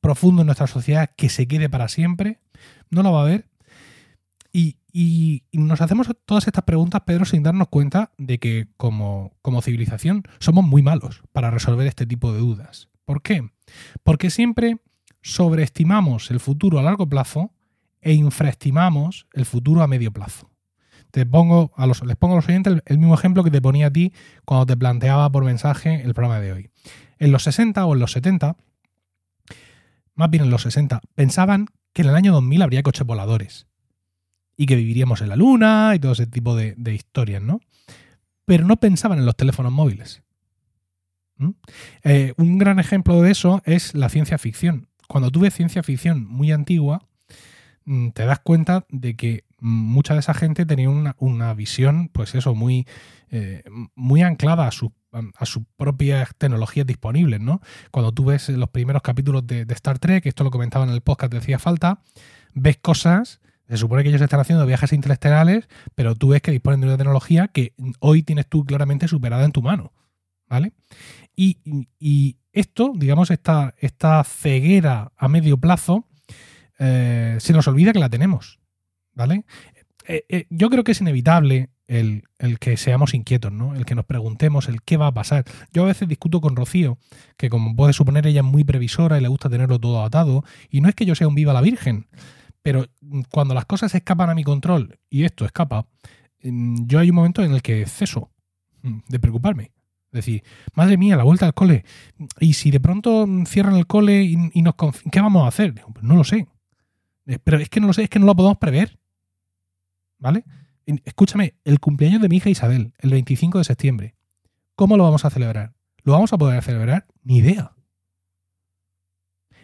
profundo 0.03 0.43
en 0.43 0.47
nuestra 0.47 0.67
sociedad 0.67 1.11
que 1.17 1.31
se 1.31 1.47
quede 1.49 1.71
para 1.71 1.89
siempre? 1.89 2.41
¿No 2.91 3.03
lo 3.03 3.13
va 3.13 3.21
a 3.21 3.23
haber? 3.23 3.47
Y, 4.53 4.77
nos 5.53 5.81
hacemos 5.81 6.09
todas 6.27 6.47
estas 6.47 6.65
preguntas, 6.65 7.01
Pedro, 7.07 7.25
sin 7.25 7.43
darnos 7.43 7.69
cuenta 7.69 8.11
de 8.19 8.39
que 8.39 8.69
como 8.77 9.33
civilización 9.63 10.25
somos 10.39 10.67
muy 10.67 10.83
malos 10.83 11.23
para 11.33 11.51
resolver 11.51 11.87
este 11.87 12.05
tipo 12.05 12.31
de 12.35 12.41
dudas. 12.41 12.91
¿Por 13.13 13.21
qué? 13.21 13.47
Porque 14.05 14.31
siempre 14.31 14.79
sobreestimamos 15.21 16.31
el 16.31 16.41
futuro 16.41 16.79
a 16.79 16.83
largo 16.83 17.07
plazo 17.07 17.53
e 18.01 18.15
infraestimamos 18.15 19.27
el 19.35 19.45
futuro 19.45 19.83
a 19.83 19.87
medio 19.87 20.15
plazo. 20.15 20.51
Te 21.11 21.27
pongo 21.27 21.73
a 21.77 21.87
los, 21.87 22.03
les 22.07 22.17
pongo 22.17 22.33
a 22.33 22.37
los 22.37 22.49
oyentes 22.49 22.81
el, 22.87 22.99
mismo 22.99 23.13
ejemplo 23.13 23.45
que 23.45 23.51
te 23.51 23.61
ponía 23.61 23.89
a 23.89 23.91
ti 23.91 24.15
cuando 24.47 24.65
te 24.65 24.79
planteaba 24.79 25.31
por 25.31 25.45
mensaje 25.45 26.01
el 26.03 26.15
programa 26.15 26.41
de 26.41 26.53
hoy. 26.53 26.71
En 27.19 27.33
los 27.33 27.43
60 27.43 27.85
o 27.85 27.93
en 27.93 28.01
los 28.01 28.13
70, 28.13 28.57
más 30.15 30.31
bien 30.31 30.45
en 30.45 30.51
los 30.51 30.63
60, 30.63 31.03
pensaban 31.15 31.67
que 31.93 32.01
en 32.01 32.09
el 32.09 32.15
año 32.15 32.33
2000 32.33 32.63
habría 32.63 32.83
coches 32.83 33.07
voladores 33.07 33.67
y 34.57 34.65
que 34.65 34.77
viviríamos 34.77 35.21
en 35.21 35.29
la 35.29 35.37
luna 35.37 35.93
y 35.95 35.99
todo 35.99 36.13
ese 36.13 36.27
tipo 36.27 36.57
de, 36.57 36.77
de 36.79 36.95
historias, 36.95 37.43
¿no? 37.43 37.61
Pero 38.47 38.65
no 38.65 38.79
pensaban 38.79 39.19
en 39.19 39.27
los 39.27 39.37
teléfonos 39.37 39.71
móviles. 39.71 40.23
¿Mm? 41.37 41.51
Eh, 42.05 42.35
un 42.37 42.59
gran 42.59 42.79
ejemplo 42.79 43.21
de 43.23 43.31
eso 43.31 43.63
es 43.65 43.95
la 43.95 44.09
ciencia 44.09 44.39
ficción. 44.39 44.89
Cuando 45.09 45.31
tú 45.31 45.41
ves 45.41 45.55
ciencia 45.55 45.83
ficción 45.83 46.25
muy 46.27 46.53
antigua, 46.53 47.07
mm, 47.85 48.11
te 48.11 48.25
das 48.25 48.39
cuenta 48.41 48.87
de 48.89 49.17
que 49.17 49.45
mm, 49.61 49.69
mucha 49.69 50.15
de 50.15 50.21
esa 50.21 50.35
gente 50.35 50.67
tenía 50.67 50.91
una, 50.91 51.17
una 51.19 51.53
visión, 51.55 52.09
pues 52.13 52.35
eso, 52.35 52.55
muy, 52.55 52.87
eh, 53.31 53.63
muy 53.95 54.23
anclada 54.23 54.67
a, 54.67 54.71
su- 54.71 54.93
a 55.37 55.47
sus 55.47 55.65
propias 55.77 56.31
tecnologías 56.39 56.87
disponibles, 56.87 57.41
¿no? 57.41 57.61
Cuando 57.91 58.13
tú 58.13 58.25
ves 58.27 58.49
los 58.49 58.71
primeros 58.71 59.03
capítulos 59.03 59.47
de, 59.47 59.67
Star 59.71 59.99
Trek, 59.99 60.25
esto 60.27 60.45
lo 60.45 60.51
comentaba 60.51 60.85
en 60.87 60.91
el 60.93 61.01
podcast, 61.03 61.33
te 61.33 61.39
hacía 61.39 61.59
falta, 61.59 62.01
ves 62.55 62.79
cosas, 62.81 63.41
se 63.69 63.77
supone 63.77 64.03
que 64.03 64.09
ellos 64.11 64.23
están 64.23 64.41
haciendo 64.41 64.65
viajes 64.67 64.93
interestelares, 64.93 65.69
pero 65.95 66.15
tú 66.15 66.29
ves 66.29 66.41
que 66.43 66.51
disponen 66.51 66.81
de 66.81 66.87
una 66.87 66.97
tecnología 66.97 67.49
que 67.49 67.75
hoy 68.01 68.23
tienes 68.23 68.47
tú 68.49 68.65
claramente 68.65 69.07
superada 69.09 69.45
en 69.45 69.53
tu 69.53 69.61
mano, 69.63 69.93
¿vale? 70.49 70.73
Y, 71.35 72.37
esto, 72.53 72.93
digamos, 72.95 73.31
esta, 73.31 73.75
esta 73.79 74.23
ceguera 74.25 75.13
a 75.17 75.29
medio 75.29 75.57
plazo, 75.57 76.07
eh, 76.79 77.37
se 77.41 77.53
nos 77.55 77.67
olvida 77.67 77.93
que 77.93 77.99
la 77.99 78.11
tenemos, 78.11 78.61
¿vale? 79.15 79.47
Eh, 80.07 80.25
eh, 80.29 80.47
yo 80.51 80.69
creo 80.69 80.85
que 80.85 80.93
es 80.93 81.01
inevitable 81.01 81.71
el, 81.87 82.25
el 82.39 82.59
que 82.59 82.77
seamos 82.77 83.15
inquietos, 83.15 83.53
¿no? 83.53 83.75
El 83.75 83.87
que 83.87 83.95
nos 83.95 84.05
preguntemos 84.05 84.69
el 84.69 84.83
qué 84.83 84.97
va 84.97 85.07
a 85.07 85.15
pasar. 85.15 85.45
Yo 85.73 85.85
a 85.85 85.87
veces 85.87 86.09
discuto 86.09 86.41
con 86.41 86.57
Rocío, 86.57 86.99
que 87.37 87.49
como 87.49 87.75
puedes 87.75 87.97
suponer 87.97 88.27
ella 88.27 88.41
es 88.41 88.47
muy 88.47 88.65
previsora 88.65 89.19
y 89.19 89.23
le 89.23 89.29
gusta 89.29 89.49
tenerlo 89.49 89.79
todo 89.79 90.05
atado, 90.05 90.45
y 90.69 90.81
no 90.81 90.89
es 90.89 90.95
que 90.95 91.07
yo 91.07 91.15
sea 91.15 91.29
un 91.29 91.35
viva 91.35 91.53
la 91.53 91.61
virgen, 91.61 92.07
pero 92.63 92.87
cuando 93.31 93.55
las 93.55 93.67
cosas 93.67 93.95
escapan 93.95 94.31
a 94.31 94.35
mi 94.35 94.45
control 94.45 94.99
y 95.11 95.25
esto 95.25 95.45
escapa, 95.45 95.87
mm, 96.43 96.87
yo 96.87 96.99
hay 96.99 97.11
un 97.11 97.17
momento 97.17 97.43
en 97.43 97.53
el 97.53 97.63
que 97.63 97.87
ceso 97.87 98.31
mm, 98.83 99.01
de 99.09 99.19
preocuparme. 99.19 99.73
Decir, 100.13 100.45
madre 100.75 100.99
mía, 100.99 101.17
la 101.17 101.25
vuelta 101.25 101.47
al 101.47 101.55
cole. 101.55 101.85
Y 102.39 102.53
si 102.53 102.71
de 102.71 102.81
pronto 102.81 103.27
cierran 103.47 103.77
el 103.77 103.87
cole 103.87 104.23
y, 104.23 104.37
y 104.53 104.63
nos 104.63 104.75
¿qué 105.11 105.21
vamos 105.21 105.45
a 105.45 105.49
hacer? 105.49 105.75
Pues 105.75 106.05
no 106.05 106.15
lo 106.15 106.25
sé. 106.25 106.49
Eh, 107.27 107.39
Pero 107.43 107.59
es 107.59 107.69
que 107.69 107.81
no 107.81 107.87
lo 107.87 107.93
sé, 107.93 108.05
es 108.05 108.11
que 108.11 108.19
no 108.19 108.27
lo 108.27 108.37
podemos 108.37 108.59
prever. 108.59 108.99
¿Vale? 110.19 110.45
Escúchame, 110.87 111.55
el 111.65 111.81
cumpleaños 111.81 112.21
de 112.21 112.29
mi 112.29 112.37
hija 112.37 112.51
Isabel, 112.51 112.93
el 112.99 113.11
25 113.11 113.59
de 113.59 113.65
septiembre. 113.65 114.15
¿Cómo 114.75 114.97
lo 114.97 115.05
vamos 115.05 115.25
a 115.25 115.31
celebrar? 115.31 115.73
¿Lo 116.03 116.13
vamos 116.13 116.33
a 116.33 116.39
poder 116.39 116.63
celebrar? 116.63 117.07
Ni 117.23 117.39
idea. 117.39 117.73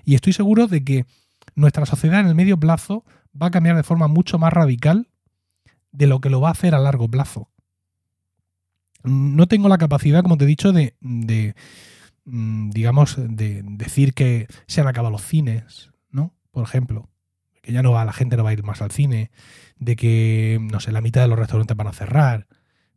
Y 0.04 0.14
estoy 0.14 0.32
seguro 0.32 0.66
de 0.66 0.84
que 0.84 1.06
nuestra 1.54 1.86
sociedad 1.86 2.20
en 2.20 2.28
el 2.28 2.34
medio 2.34 2.58
plazo 2.58 3.04
va 3.40 3.48
a 3.48 3.50
cambiar 3.50 3.76
de 3.76 3.82
forma 3.82 4.08
mucho 4.08 4.38
más 4.38 4.52
radical 4.52 5.08
de 5.92 6.06
lo 6.06 6.20
que 6.20 6.30
lo 6.30 6.40
va 6.40 6.48
a 6.48 6.52
hacer 6.52 6.74
a 6.74 6.78
largo 6.78 7.08
plazo. 7.08 7.50
No 9.04 9.46
tengo 9.46 9.68
la 9.68 9.78
capacidad, 9.78 10.22
como 10.22 10.36
te 10.36 10.44
he 10.44 10.48
dicho, 10.48 10.72
de, 10.72 10.94
de, 11.00 11.54
mm, 12.24 12.70
digamos, 12.70 13.16
de 13.18 13.62
decir 13.64 14.14
que 14.14 14.46
se 14.66 14.80
han 14.80 14.88
acabado 14.88 15.12
los 15.12 15.22
cines, 15.24 15.90
¿no? 16.10 16.34
Por 16.50 16.64
ejemplo, 16.64 17.08
que 17.62 17.72
ya 17.72 17.82
no 17.82 17.92
va, 17.92 18.04
la 18.04 18.12
gente 18.12 18.36
no 18.36 18.44
va 18.44 18.50
a 18.50 18.54
ir 18.54 18.64
más 18.64 18.82
al 18.82 18.90
cine, 18.90 19.30
de 19.78 19.96
que, 19.96 20.58
no 20.60 20.80
sé, 20.80 20.92
la 20.92 21.00
mitad 21.00 21.22
de 21.22 21.28
los 21.28 21.38
restaurantes 21.38 21.76
van 21.76 21.86
a 21.86 21.92
cerrar, 21.92 22.46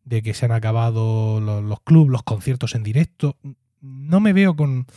de 0.03 0.21
que 0.23 0.33
se 0.33 0.45
han 0.45 0.51
acabado 0.51 1.39
los, 1.39 1.63
los 1.63 1.79
clubs, 1.81 2.09
los 2.09 2.23
conciertos 2.23 2.73
en 2.73 2.83
directo. 2.83 3.37
No 3.81 4.19
me 4.19 4.33
veo 4.33 4.55
con, 4.55 4.87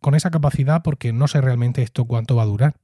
con 0.00 0.14
esa 0.14 0.30
capacidad 0.30 0.82
porque 0.82 1.12
no 1.12 1.26
sé 1.28 1.40
realmente 1.40 1.82
esto 1.82 2.04
cuánto 2.04 2.36
va 2.36 2.42
a 2.42 2.46
durar. 2.46 2.76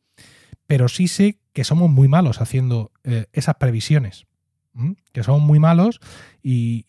Pero 0.66 0.88
sí 0.88 1.08
sé 1.08 1.38
que 1.52 1.64
somos 1.64 1.90
muy 1.90 2.08
malos 2.08 2.40
haciendo 2.40 2.92
eh, 3.04 3.26
esas 3.32 3.56
previsiones. 3.56 4.26
Que 5.12 5.24
somos 5.24 5.42
muy 5.42 5.58
malos 5.58 5.98
y- 6.42 6.86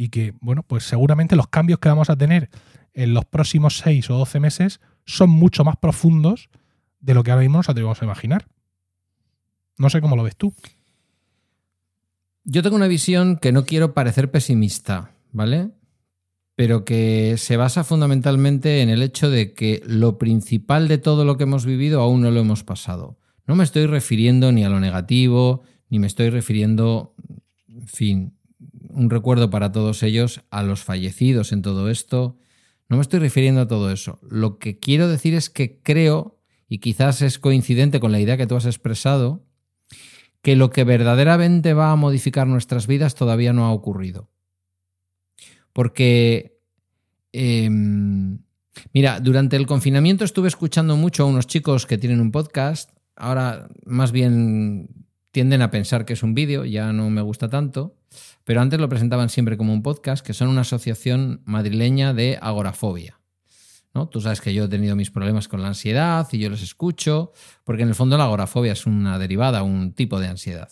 y 0.00 0.08
que, 0.08 0.32
bueno, 0.40 0.62
pues 0.62 0.84
seguramente 0.84 1.36
los 1.36 1.48
cambios 1.48 1.78
que 1.78 1.90
vamos 1.90 2.08
a 2.08 2.16
tener 2.16 2.48
en 2.94 3.12
los 3.12 3.26
próximos 3.26 3.76
6 3.80 4.08
o 4.08 4.16
12 4.16 4.40
meses 4.40 4.80
son 5.04 5.28
mucho 5.28 5.62
más 5.62 5.76
profundos 5.76 6.48
de 7.00 7.12
lo 7.12 7.22
que 7.22 7.32
ahora 7.32 7.42
mismo 7.42 7.58
nos 7.58 7.68
atrevemos 7.68 8.00
a 8.00 8.06
imaginar. 8.06 8.46
No 9.76 9.90
sé 9.90 10.00
cómo 10.00 10.16
lo 10.16 10.22
ves 10.22 10.36
tú. 10.36 10.54
Yo 12.44 12.62
tengo 12.62 12.76
una 12.76 12.86
visión 12.86 13.36
que 13.36 13.52
no 13.52 13.66
quiero 13.66 13.92
parecer 13.92 14.30
pesimista, 14.30 15.10
¿vale? 15.32 15.68
Pero 16.56 16.86
que 16.86 17.34
se 17.36 17.58
basa 17.58 17.84
fundamentalmente 17.84 18.80
en 18.80 18.88
el 18.88 19.02
hecho 19.02 19.28
de 19.28 19.52
que 19.52 19.82
lo 19.84 20.16
principal 20.16 20.88
de 20.88 20.96
todo 20.96 21.26
lo 21.26 21.36
que 21.36 21.42
hemos 21.42 21.66
vivido 21.66 22.00
aún 22.00 22.22
no 22.22 22.30
lo 22.30 22.40
hemos 22.40 22.64
pasado. 22.64 23.18
No 23.46 23.54
me 23.54 23.64
estoy 23.64 23.84
refiriendo 23.84 24.50
ni 24.50 24.64
a 24.64 24.70
lo 24.70 24.80
negativo, 24.80 25.60
ni 25.90 25.98
me 25.98 26.06
estoy 26.06 26.30
refiriendo, 26.30 27.14
en 27.68 27.86
fin, 27.86 28.39
un 28.94 29.10
recuerdo 29.10 29.50
para 29.50 29.72
todos 29.72 30.02
ellos, 30.02 30.42
a 30.50 30.62
los 30.62 30.84
fallecidos 30.84 31.52
en 31.52 31.62
todo 31.62 31.90
esto. 31.90 32.38
No 32.88 32.96
me 32.96 33.02
estoy 33.02 33.20
refiriendo 33.20 33.60
a 33.60 33.68
todo 33.68 33.90
eso. 33.90 34.18
Lo 34.28 34.58
que 34.58 34.78
quiero 34.78 35.08
decir 35.08 35.34
es 35.34 35.50
que 35.50 35.80
creo, 35.80 36.40
y 36.68 36.78
quizás 36.78 37.22
es 37.22 37.38
coincidente 37.38 38.00
con 38.00 38.12
la 38.12 38.20
idea 38.20 38.36
que 38.36 38.46
tú 38.46 38.56
has 38.56 38.66
expresado, 38.66 39.46
que 40.42 40.56
lo 40.56 40.70
que 40.70 40.84
verdaderamente 40.84 41.74
va 41.74 41.92
a 41.92 41.96
modificar 41.96 42.46
nuestras 42.46 42.86
vidas 42.86 43.14
todavía 43.14 43.52
no 43.52 43.66
ha 43.66 43.72
ocurrido. 43.72 44.30
Porque, 45.72 46.58
eh, 47.32 47.68
mira, 48.92 49.20
durante 49.20 49.56
el 49.56 49.66
confinamiento 49.66 50.24
estuve 50.24 50.48
escuchando 50.48 50.96
mucho 50.96 51.22
a 51.22 51.26
unos 51.26 51.46
chicos 51.46 51.86
que 51.86 51.98
tienen 51.98 52.20
un 52.20 52.32
podcast 52.32 52.90
ahora 53.20 53.68
más 53.84 54.12
bien 54.12 54.88
tienden 55.30 55.62
a 55.62 55.70
pensar 55.70 56.04
que 56.04 56.14
es 56.14 56.22
un 56.22 56.34
vídeo, 56.34 56.64
ya 56.64 56.92
no 56.92 57.10
me 57.10 57.22
gusta 57.22 57.48
tanto, 57.48 57.96
pero 58.44 58.60
antes 58.60 58.80
lo 58.80 58.88
presentaban 58.88 59.28
siempre 59.28 59.56
como 59.56 59.72
un 59.72 59.82
podcast, 59.82 60.24
que 60.24 60.34
son 60.34 60.48
una 60.48 60.62
asociación 60.62 61.42
madrileña 61.44 62.14
de 62.14 62.38
agorafobia. 62.40 63.20
¿no? 63.94 64.08
Tú 64.08 64.20
sabes 64.20 64.40
que 64.40 64.54
yo 64.54 64.64
he 64.64 64.68
tenido 64.68 64.96
mis 64.96 65.10
problemas 65.10 65.48
con 65.48 65.62
la 65.62 65.68
ansiedad 65.68 66.28
y 66.32 66.38
yo 66.38 66.50
los 66.50 66.62
escucho, 66.62 67.32
porque 67.64 67.82
en 67.82 67.88
el 67.88 67.94
fondo 67.94 68.16
la 68.16 68.24
agorafobia 68.24 68.72
es 68.72 68.86
una 68.86 69.18
derivada, 69.18 69.62
un 69.62 69.92
tipo 69.92 70.20
de 70.20 70.28
ansiedad. 70.28 70.70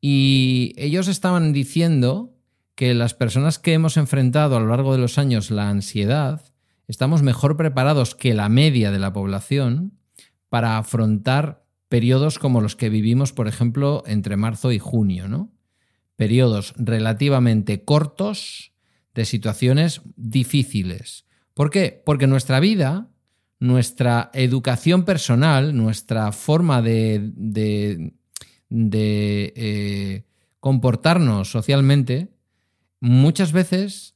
Y 0.00 0.72
ellos 0.76 1.08
estaban 1.08 1.52
diciendo 1.52 2.36
que 2.74 2.94
las 2.94 3.14
personas 3.14 3.58
que 3.58 3.74
hemos 3.74 3.96
enfrentado 3.96 4.56
a 4.56 4.60
lo 4.60 4.68
largo 4.68 4.92
de 4.92 4.98
los 4.98 5.18
años 5.18 5.50
la 5.50 5.68
ansiedad, 5.68 6.42
estamos 6.88 7.22
mejor 7.22 7.56
preparados 7.56 8.14
que 8.14 8.32
la 8.32 8.48
media 8.48 8.90
de 8.90 8.98
la 8.98 9.12
población 9.12 9.98
para 10.48 10.78
afrontar 10.78 11.64
periodos 11.90 12.38
como 12.38 12.60
los 12.60 12.76
que 12.76 12.88
vivimos, 12.88 13.32
por 13.32 13.48
ejemplo, 13.48 14.04
entre 14.06 14.36
marzo 14.36 14.70
y 14.70 14.78
junio, 14.78 15.26
¿no? 15.26 15.50
Periodos 16.14 16.72
relativamente 16.76 17.84
cortos 17.84 18.72
de 19.12 19.24
situaciones 19.24 20.00
difíciles. 20.14 21.26
¿Por 21.52 21.70
qué? 21.70 22.00
Porque 22.06 22.28
nuestra 22.28 22.60
vida, 22.60 23.10
nuestra 23.58 24.30
educación 24.34 25.04
personal, 25.04 25.76
nuestra 25.76 26.30
forma 26.30 26.80
de, 26.80 28.12
eh, 28.70 30.24
comportarnos 30.60 31.50
socialmente, 31.50 32.28
muchas 33.00 33.50
veces 33.50 34.14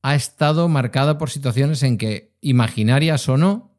ha 0.00 0.14
estado 0.14 0.68
marcada 0.68 1.18
por 1.18 1.28
situaciones 1.28 1.82
en 1.82 1.98
que, 1.98 2.32
imaginarias 2.40 3.28
o 3.28 3.36
no, 3.36 3.76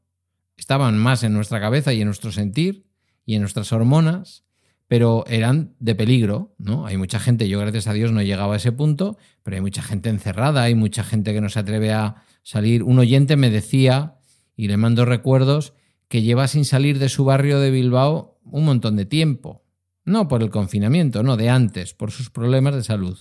estaban 0.58 0.95
más 0.95 1.23
en 1.23 1.34
nuestra 1.34 1.60
cabeza 1.60 1.91
y 1.91 2.01
en 2.01 2.06
nuestro 2.06 2.32
sentir 2.32 2.90
y 3.25 3.36
en 3.36 3.41
nuestras 3.41 3.71
hormonas, 3.71 4.43
pero 4.88 5.23
eran 5.27 5.73
de 5.79 5.95
peligro, 5.95 6.53
¿no? 6.57 6.86
Hay 6.86 6.97
mucha 6.97 7.19
gente, 7.19 7.47
yo 7.47 7.60
gracias 7.60 7.88
a 7.88 7.93
Dios 7.93 8.12
no 8.12 8.19
he 8.19 8.25
llegado 8.25 8.51
a 8.51 8.57
ese 8.57 8.73
punto, 8.73 9.17
pero 9.41 9.55
hay 9.55 9.62
mucha 9.62 9.81
gente 9.81 10.10
encerrada, 10.10 10.63
hay 10.63 10.75
mucha 10.75 11.03
gente 11.03 11.34
que 11.34 11.39
no 11.39 11.49
se 11.49 11.60
atreve 11.60 11.93
a 11.93 12.23
salir. 12.43 12.84
Un 12.84 12.99
oyente 12.99 13.38
me 13.38 13.49
decía, 13.49 14.15
y 14.57 14.67
le 14.67 14.75
mando 14.77 15.05
recuerdos, 15.05 15.73
que 16.10 16.21
lleva 16.21 16.49
sin 16.49 16.65
salir 16.65 16.99
de 16.99 17.07
su 17.07 17.23
barrio 17.23 17.62
de 17.62 17.71
Bilbao 17.71 18.38
un 18.43 18.65
montón 18.65 18.97
de 18.97 19.05
tiempo. 19.05 19.63
No 20.03 20.27
por 20.27 20.43
el 20.43 20.49
confinamiento, 20.49 21.23
no, 21.23 21.38
de 21.38 21.49
antes, 21.49 21.93
por 21.93 22.12
sus 22.12 22.29
problemas 22.29 22.75
de 22.75 22.84
salud 22.84 23.17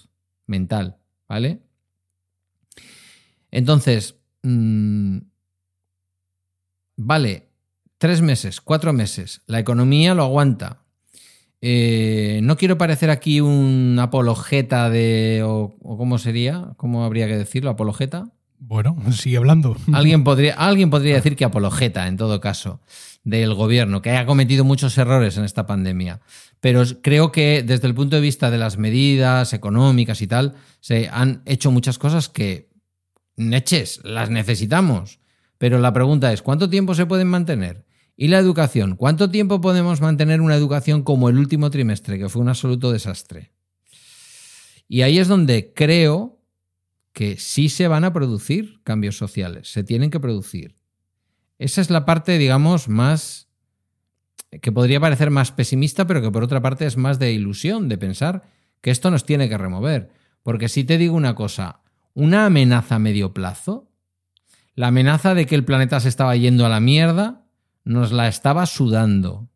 mental, 0.47 0.97
¿vale? 1.29 1.63
Entonces, 3.53 4.17
mmm, 4.43 5.19
vale, 6.97 7.50
tres 8.01 8.23
meses, 8.23 8.63
cuatro 8.63 8.95
meses, 8.95 9.43
la 9.47 9.61
economía 9.61 10.15
lo 10.15 10.25
aguanta. 10.25 10.79
Eh, 11.61 12.41
no 12.43 12.57
quiero 12.57 12.79
parecer 12.79 13.11
aquí 13.11 13.43
un 13.43 13.99
apologeta 14.01 14.89
de. 14.89 15.43
O, 15.45 15.77
o, 15.83 15.99
cómo 15.99 16.17
sería, 16.17 16.73
cómo 16.79 17.05
habría 17.05 17.27
que 17.27 17.37
decirlo, 17.37 17.69
apologeta. 17.69 18.31
Bueno, 18.59 18.97
sigue 19.13 19.37
hablando. 19.37 19.77
Alguien 19.93 20.25
podría, 20.25 20.55
alguien 20.55 20.89
podría 20.89 21.15
decir 21.15 21.37
que 21.37 21.45
apologeta, 21.45 22.09
en 22.09 22.17
todo 22.17 22.41
caso, 22.41 22.81
del 23.23 23.53
gobierno, 23.53 24.01
que 24.01 24.11
haya 24.11 24.25
cometido 24.25 24.65
muchos 24.65 24.97
errores 24.97 25.37
en 25.37 25.45
esta 25.45 25.67
pandemia. 25.67 26.21
Pero 26.61 26.83
creo 27.03 27.33
que 27.33 27.63
desde 27.63 27.87
el 27.87 27.95
punto 27.95 28.17
de 28.17 28.23
vista 28.23 28.51
de 28.51 28.59
las 28.59 28.79
medidas 28.79 29.53
económicas 29.53 30.23
y 30.23 30.27
tal, 30.27 30.55
se 30.81 31.11
han 31.13 31.43
hecho 31.45 31.71
muchas 31.71 31.99
cosas 31.99 32.31
que, 32.31 32.71
neches, 33.37 34.01
las 34.05 34.31
necesitamos. 34.31 35.21
Pero 35.59 35.79
la 35.79 35.93
pregunta 35.93 36.33
es, 36.33 36.41
¿cuánto 36.41 36.71
tiempo 36.71 36.95
se 36.95 37.05
pueden 37.05 37.29
mantener? 37.29 37.85
¿Y 38.23 38.29
la 38.29 38.37
educación? 38.37 38.97
¿Cuánto 38.97 39.31
tiempo 39.31 39.63
podemos 39.63 40.03
mantener 40.03 40.43
una 40.43 40.55
educación 40.55 41.03
como 41.05 41.31
el 41.31 41.39
último 41.39 41.71
trimestre, 41.71 42.19
que 42.19 42.29
fue 42.29 42.43
un 42.43 42.51
absoluto 42.51 42.93
desastre? 42.93 43.51
Y 44.89 45.01
ahí 45.01 45.19
es 45.19 45.27
donde 45.27 45.73
creo 45.73 46.39
que 47.15 47.39
sí 47.39 47.71
se 47.71 47.89
van 47.89 48.05
a 48.05 48.13
producir 48.13 48.83
cambios 48.85 49.17
sociales, 49.17 49.73
se 49.73 49.85
tienen 49.85 50.11
que 50.11 50.21
producir. 50.21 50.77
Esa 51.59 51.81
es 51.81 51.89
la 51.89 52.05
parte, 52.05 52.37
digamos, 52.37 52.91
más 52.91 53.49
que 54.61 54.71
podría 54.71 55.01
parecer 55.01 55.31
más 55.31 55.51
pesimista, 55.51 56.07
pero 56.07 56.21
que 56.21 56.31
por 56.31 56.45
otra 56.45 56.61
parte 56.61 56.85
es 56.85 56.99
más 56.99 57.19
de 57.19 57.33
ilusión, 57.33 57.89
de 57.89 57.97
pensar 57.97 58.43
que 58.83 58.91
esto 58.91 59.11
nos 59.11 59.25
tiene 59.25 59.49
que 59.49 59.57
remover. 59.57 60.11
Porque 60.43 60.69
si 60.69 60.85
te 60.85 60.99
digo 60.99 61.15
una 61.17 61.35
cosa, 61.35 61.81
una 62.13 62.45
amenaza 62.45 62.97
a 62.97 62.99
medio 62.99 63.33
plazo, 63.33 63.89
la 64.75 64.89
amenaza 64.89 65.35
de 65.35 65.47
que 65.47 65.55
el 65.55 65.65
planeta 65.65 66.01
se 66.01 66.11
estaba 66.11 66.37
yendo 66.37 66.67
a 66.67 66.69
la 66.69 66.81
mierda, 66.81 67.47
nos 67.85 68.13
la 68.13 68.29
estaba 68.29 68.67
sudando. 68.67 69.49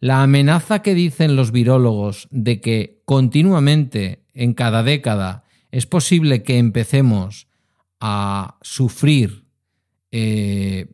La 0.00 0.22
amenaza 0.22 0.82
que 0.82 0.94
dicen 0.94 1.36
los 1.36 1.52
virólogos 1.52 2.28
de 2.30 2.60
que 2.60 3.02
continuamente, 3.04 4.24
en 4.34 4.54
cada 4.54 4.82
década, 4.82 5.44
es 5.70 5.86
posible 5.86 6.42
que 6.42 6.58
empecemos 6.58 7.48
a 8.00 8.56
sufrir 8.62 9.44
eh, 10.10 10.88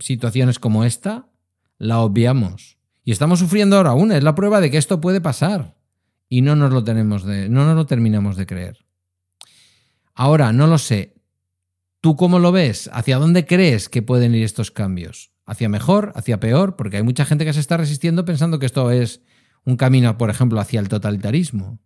situaciones 0.00 0.58
como 0.58 0.84
esta, 0.84 1.28
la 1.78 2.00
obviamos. 2.00 2.76
Y 3.04 3.12
estamos 3.12 3.38
sufriendo 3.38 3.76
ahora 3.76 3.90
aún, 3.90 4.12
es 4.12 4.22
la 4.22 4.34
prueba 4.34 4.60
de 4.60 4.70
que 4.70 4.76
esto 4.76 5.00
puede 5.00 5.20
pasar. 5.20 5.76
Y 6.28 6.42
no 6.42 6.54
nos 6.54 6.72
lo 6.72 6.84
tenemos 6.84 7.24
de, 7.24 7.48
no 7.48 7.64
nos 7.64 7.74
lo 7.74 7.86
terminamos 7.86 8.36
de 8.36 8.46
creer. 8.46 8.84
Ahora, 10.14 10.52
no 10.52 10.66
lo 10.66 10.78
sé. 10.78 11.14
¿Tú 12.00 12.14
cómo 12.16 12.38
lo 12.38 12.52
ves? 12.52 12.88
¿Hacia 12.92 13.18
dónde 13.18 13.46
crees 13.46 13.88
que 13.88 14.02
pueden 14.02 14.34
ir 14.34 14.44
estos 14.44 14.70
cambios? 14.70 15.32
¿Hacia 15.50 15.68
mejor? 15.68 16.12
¿Hacia 16.14 16.38
peor? 16.38 16.76
Porque 16.76 16.98
hay 16.98 17.02
mucha 17.02 17.24
gente 17.24 17.44
que 17.44 17.52
se 17.52 17.58
está 17.58 17.76
resistiendo 17.76 18.24
pensando 18.24 18.60
que 18.60 18.66
esto 18.66 18.92
es 18.92 19.20
un 19.64 19.76
camino, 19.76 20.16
por 20.16 20.30
ejemplo, 20.30 20.60
hacia 20.60 20.78
el 20.78 20.88
totalitarismo. 20.88 21.80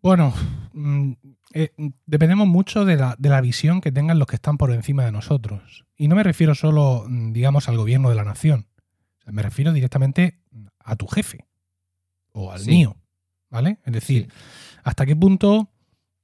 Bueno, 0.00 0.32
mm, 0.72 1.12
eh, 1.52 1.74
dependemos 2.06 2.48
mucho 2.48 2.86
de 2.86 2.96
la, 2.96 3.16
de 3.18 3.28
la, 3.28 3.42
visión 3.42 3.82
que 3.82 3.92
tengan 3.92 4.18
los 4.18 4.26
que 4.26 4.36
están 4.36 4.56
por 4.56 4.70
encima 4.70 5.04
de 5.04 5.12
nosotros. 5.12 5.84
Y 5.94 6.08
no 6.08 6.16
me 6.16 6.22
refiero 6.22 6.54
solo, 6.54 7.04
mm, 7.06 7.32
digamos, 7.32 7.68
al 7.68 7.76
gobierno 7.76 8.08
de 8.08 8.14
la 8.14 8.24
nación. 8.24 8.66
me 9.26 9.42
refiero 9.42 9.74
directamente 9.74 10.40
a 10.78 10.96
tu 10.96 11.06
jefe 11.06 11.44
o 12.32 12.50
al 12.50 12.60
sí. 12.60 12.70
mío. 12.70 12.96
¿Vale? 13.50 13.76
Es 13.84 13.92
decir, 13.92 14.28
sí. 14.30 14.78
hasta 14.84 15.04
qué 15.04 15.14
punto 15.14 15.70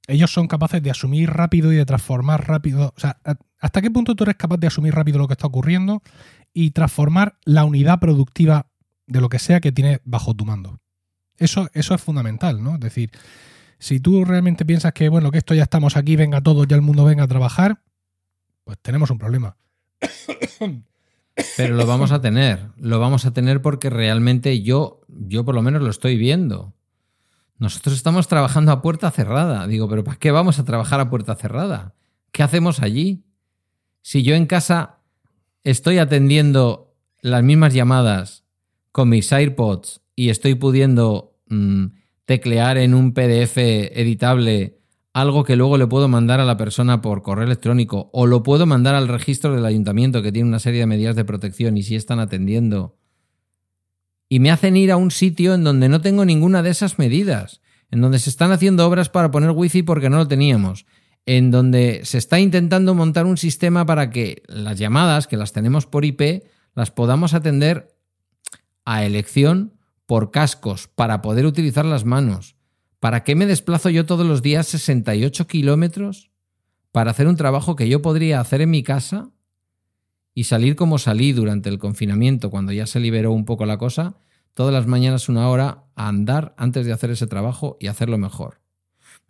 ellos 0.07 0.31
son 0.31 0.47
capaces 0.47 0.81
de 0.81 0.89
asumir 0.89 1.29
rápido 1.29 1.71
y 1.71 1.75
de 1.75 1.85
transformar 1.85 2.47
rápido. 2.47 2.95
O 2.97 2.99
sea, 2.99 3.19
hasta 3.61 3.81
qué 3.81 3.91
punto 3.91 4.15
tú 4.15 4.23
eres 4.23 4.35
capaz 4.35 4.57
de 4.57 4.67
asumir 4.67 4.93
rápido 4.93 5.19
lo 5.19 5.27
que 5.27 5.33
está 5.33 5.47
ocurriendo 5.47 6.01
y 6.53 6.71
transformar 6.71 7.37
la 7.45 7.63
unidad 7.63 7.99
productiva 7.99 8.67
de 9.07 9.21
lo 9.21 9.29
que 9.29 9.39
sea 9.39 9.61
que 9.61 9.71
tienes 9.71 9.99
bajo 10.03 10.33
tu 10.33 10.45
mando. 10.45 10.79
Eso, 11.37 11.69
eso 11.73 11.93
es 11.93 12.01
fundamental, 12.01 12.63
¿no? 12.63 12.73
Es 12.73 12.79
decir, 12.79 13.11
si 13.77 13.99
tú 13.99 14.25
realmente 14.25 14.65
piensas 14.65 14.93
que, 14.93 15.09
bueno, 15.09 15.31
que 15.31 15.37
esto 15.37 15.53
ya 15.53 15.63
estamos 15.63 15.95
aquí, 15.95 16.15
venga 16.15 16.41
todos, 16.41 16.67
ya 16.67 16.75
el 16.75 16.81
mundo 16.81 17.05
venga 17.05 17.23
a 17.23 17.27
trabajar, 17.27 17.81
pues 18.63 18.77
tenemos 18.81 19.11
un 19.11 19.19
problema. 19.19 19.57
Pero 21.57 21.75
lo 21.75 21.85
vamos 21.85 22.11
a 22.11 22.19
tener, 22.19 22.69
lo 22.77 22.99
vamos 22.99 23.25
a 23.25 23.31
tener 23.31 23.61
porque 23.61 23.89
realmente 23.89 24.61
yo, 24.61 25.01
yo 25.07 25.45
por 25.45 25.55
lo 25.55 25.61
menos 25.61 25.81
lo 25.81 25.89
estoy 25.89 26.17
viendo. 26.17 26.73
Nosotros 27.57 27.95
estamos 27.95 28.27
trabajando 28.27 28.71
a 28.71 28.81
puerta 28.81 29.09
cerrada. 29.11 29.67
Digo, 29.67 29.87
pero 29.87 30.03
¿para 30.03 30.17
qué 30.17 30.31
vamos 30.31 30.59
a 30.59 30.65
trabajar 30.65 30.99
a 30.99 31.09
puerta 31.09 31.35
cerrada? 31.35 31.93
¿Qué 32.31 32.43
hacemos 32.43 32.81
allí? 32.81 33.23
Si 34.01 34.23
yo 34.23 34.35
en 34.35 34.45
casa 34.45 34.99
estoy 35.63 35.99
atendiendo 35.99 36.95
las 37.21 37.43
mismas 37.43 37.73
llamadas 37.73 38.45
con 38.91 39.09
mis 39.09 39.31
AirPods 39.31 40.01
y 40.15 40.29
estoy 40.29 40.55
pudiendo 40.55 41.39
mmm, 41.47 41.85
teclear 42.25 42.77
en 42.77 42.93
un 42.93 43.13
PDF 43.13 43.57
editable 43.57 44.79
algo 45.13 45.43
que 45.43 45.55
luego 45.55 45.77
le 45.77 45.87
puedo 45.87 46.07
mandar 46.07 46.39
a 46.39 46.45
la 46.45 46.57
persona 46.57 47.01
por 47.01 47.21
correo 47.21 47.45
electrónico 47.45 48.09
o 48.13 48.25
lo 48.25 48.43
puedo 48.43 48.65
mandar 48.65 48.95
al 48.95 49.07
registro 49.07 49.53
del 49.53 49.65
ayuntamiento 49.65 50.21
que 50.21 50.31
tiene 50.31 50.47
una 50.47 50.59
serie 50.59 50.79
de 50.81 50.85
medidas 50.87 51.15
de 51.15 51.25
protección 51.25 51.77
y 51.77 51.83
si 51.83 51.95
están 51.95 52.19
atendiendo. 52.19 52.97
Y 54.29 54.39
me 54.39 54.51
hacen 54.51 54.77
ir 54.77 54.91
a 54.91 54.97
un 54.97 55.11
sitio 55.11 55.53
en 55.53 55.65
donde 55.65 55.89
no 55.89 55.99
tengo 55.99 56.23
ninguna 56.23 56.63
de 56.63 56.69
esas 56.69 56.97
medidas, 56.97 57.61
en 57.91 57.99
donde 57.99 58.19
se 58.19 58.29
están 58.29 58.53
haciendo 58.53 58.87
obras 58.87 59.09
para 59.09 59.31
poner 59.31 59.51
wifi 59.51 59.83
porque 59.83 60.09
no 60.09 60.17
lo 60.17 60.27
teníamos, 60.27 60.85
en 61.25 61.51
donde 61.51 62.01
se 62.03 62.17
está 62.17 62.39
intentando 62.39 62.95
montar 62.95 63.25
un 63.25 63.37
sistema 63.37 63.85
para 63.85 64.09
que 64.09 64.43
las 64.47 64.79
llamadas, 64.79 65.27
que 65.27 65.37
las 65.37 65.53
tenemos 65.53 65.85
por 65.85 66.05
IP, 66.05 66.43
las 66.73 66.91
podamos 66.91 67.33
atender 67.33 67.95
a 68.85 69.05
elección 69.05 69.73
por 70.05 70.31
cascos 70.31 70.87
para 70.87 71.21
poder 71.21 71.45
utilizar 71.45 71.85
las 71.85 72.05
manos. 72.05 72.55
¿Para 72.99 73.23
qué 73.23 73.35
me 73.35 73.45
desplazo 73.45 73.89
yo 73.89 74.05
todos 74.05 74.25
los 74.25 74.41
días 74.41 74.67
68 74.67 75.47
kilómetros 75.47 76.31
para 76.91 77.11
hacer 77.11 77.27
un 77.27 77.35
trabajo 77.35 77.75
que 77.75 77.87
yo 77.87 78.01
podría 78.01 78.39
hacer 78.39 78.61
en 78.61 78.69
mi 78.69 78.83
casa 78.83 79.31
y 80.33 80.45
salir 80.45 80.75
como 80.75 80.97
salí 80.97 81.33
durante 81.33 81.69
el 81.69 81.79
confinamiento, 81.79 82.49
cuando 82.49 82.71
ya 82.71 82.85
se 82.87 82.99
liberó 82.99 83.31
un 83.31 83.45
poco 83.45 83.65
la 83.65 83.77
cosa, 83.77 84.17
todas 84.53 84.73
las 84.73 84.87
mañanas 84.87 85.29
una 85.29 85.49
hora 85.49 85.85
a 85.95 86.07
andar 86.07 86.53
antes 86.57 86.85
de 86.85 86.93
hacer 86.93 87.11
ese 87.11 87.27
trabajo 87.27 87.77
y 87.79 87.87
hacerlo 87.87 88.17
mejor? 88.17 88.60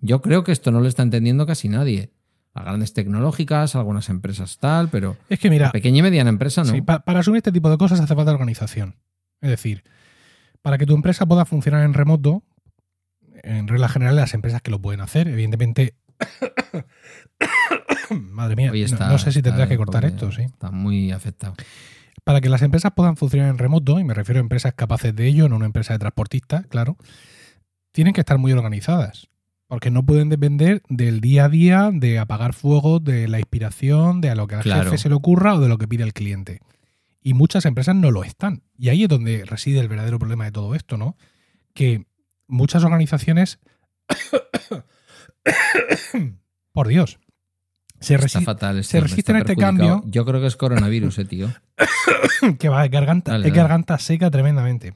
Yo 0.02 0.22
creo 0.22 0.44
que 0.44 0.52
esto 0.52 0.72
no 0.72 0.80
lo 0.82 0.88
está 0.88 1.04
entendiendo 1.04 1.46
casi 1.46 1.70
nadie. 1.70 2.12
Las 2.54 2.66
grandes 2.66 2.94
tecnológicas, 2.94 3.76
algunas 3.76 4.10
empresas 4.10 4.58
tal, 4.60 4.90
pero 4.90 5.16
Es 5.30 5.40
que 5.40 5.50
mira, 5.50 5.72
pequeña 5.72 6.00
y 6.00 6.02
mediana 6.02 6.30
empresa 6.30 6.64
no. 6.64 6.72
Sí, 6.72 6.82
pa- 6.82 7.00
para 7.06 7.20
asumir 7.22 7.38
este 7.38 7.52
tipo 7.54 7.70
de 7.70 7.78
cosas 7.78 8.00
hace 8.02 8.14
falta 8.16 8.32
organización. 8.32 8.96
Es 9.40 9.50
decir, 9.50 9.84
para 10.62 10.78
que 10.78 10.86
tu 10.86 10.94
empresa 10.94 11.26
pueda 11.26 11.46
funcionar 11.46 11.84
en 11.86 11.94
remoto, 11.94 12.44
en 13.44 13.68
regla 13.68 13.88
general, 13.88 14.16
las 14.18 14.34
empresas 14.34 14.62
que 14.62 14.70
lo 14.72 14.82
pueden 14.82 15.00
hacer, 15.02 15.28
evidentemente. 15.30 15.96
Madre 18.10 18.56
mía, 18.56 18.72
no- 18.72 18.74
no, 19.14 19.18
sé 19.18 19.32
si 19.32 19.42
tendrás 19.42 19.70
que 19.70 19.78
cortar 19.78 20.04
esto, 20.06 20.32
sí. 20.32 20.42
Está 20.44 20.72
muy 20.72 21.12
afectado. 21.12 21.54
Para 22.24 22.42
que 22.42 22.50
las 22.50 22.62
empresas 22.62 22.92
puedan 22.96 23.16
funcionar 23.18 23.50
en 23.50 23.58
remoto, 23.58 24.00
y 24.00 24.04
me 24.04 24.14
refiero 24.14 24.40
a 24.40 24.42
empresas 24.44 24.74
capaces 24.76 25.16
de 25.16 25.26
ello, 25.28 25.48
no 25.50 25.56
una 25.56 25.66
empresa 25.66 25.94
de 25.94 26.00
transportistas, 26.00 26.68
claro, 26.68 26.98
tienen 27.94 28.14
que 28.14 28.22
estar 28.22 28.38
muy 28.38 28.52
organizadas. 28.52 29.30
Porque 29.72 29.90
no 29.90 30.06
pueden 30.06 30.28
depender 30.28 30.84
del 30.90 31.22
día 31.22 31.46
a 31.46 31.50
día, 31.50 31.92
de 31.94 32.20
apagar 32.20 32.52
fuego, 32.52 33.00
de 33.00 33.30
la 33.30 33.40
inspiración, 33.40 34.20
de 34.20 34.30
a 34.30 34.36
lo 34.36 34.46
que 34.46 34.56
al 34.56 34.64
Claro. 34.64 34.84
jefe 34.84 34.98
se 34.98 35.08
le 35.08 35.16
ocurra 35.16 35.56
o 35.56 35.62
de 35.62 35.70
lo 35.70 35.78
que 35.78 35.88
pide 35.88 36.04
el 36.04 36.12
cliente. 36.12 36.60
Y 37.22 37.36
muchas 37.36 37.64
empresas 37.64 37.96
no 37.96 38.12
lo 38.12 38.26
están. 38.26 38.64
Y 38.78 38.90
ahí 38.90 39.04
es 39.04 39.08
donde 39.08 39.46
reside 39.46 39.80
el 39.80 39.88
verdadero 39.88 40.20
problema 40.20 40.44
de 40.44 40.52
todo 40.52 40.76
esto, 40.76 40.98
¿no? 40.98 41.16
Que 41.74 42.06
muchas 42.48 42.84
organizaciones. 42.84 43.60
por 46.74 46.90
Dios. 46.90 47.22
Se 48.02 48.16
Está 48.16 48.24
resisten. 48.24 48.44
fatal. 48.46 48.78
este 48.78 48.92
se 48.92 49.00
resisten 49.00 49.38
está 49.38 49.52
a 49.52 49.54
este 49.54 49.62
cambio. 49.62 50.04
Yo 50.06 50.26
creo 50.26 50.42
que 50.42 50.48
es 50.48 50.58
coronavirus, 50.58 51.18
eh, 51.20 51.24
tío. 51.24 51.48
que 52.60 52.68
va, 52.68 52.84
es 52.84 52.92
garganta, 52.92 53.32
dale. 53.32 53.50
garganta 53.52 53.98
seca 54.00 54.30
tremendamente. 54.30 54.96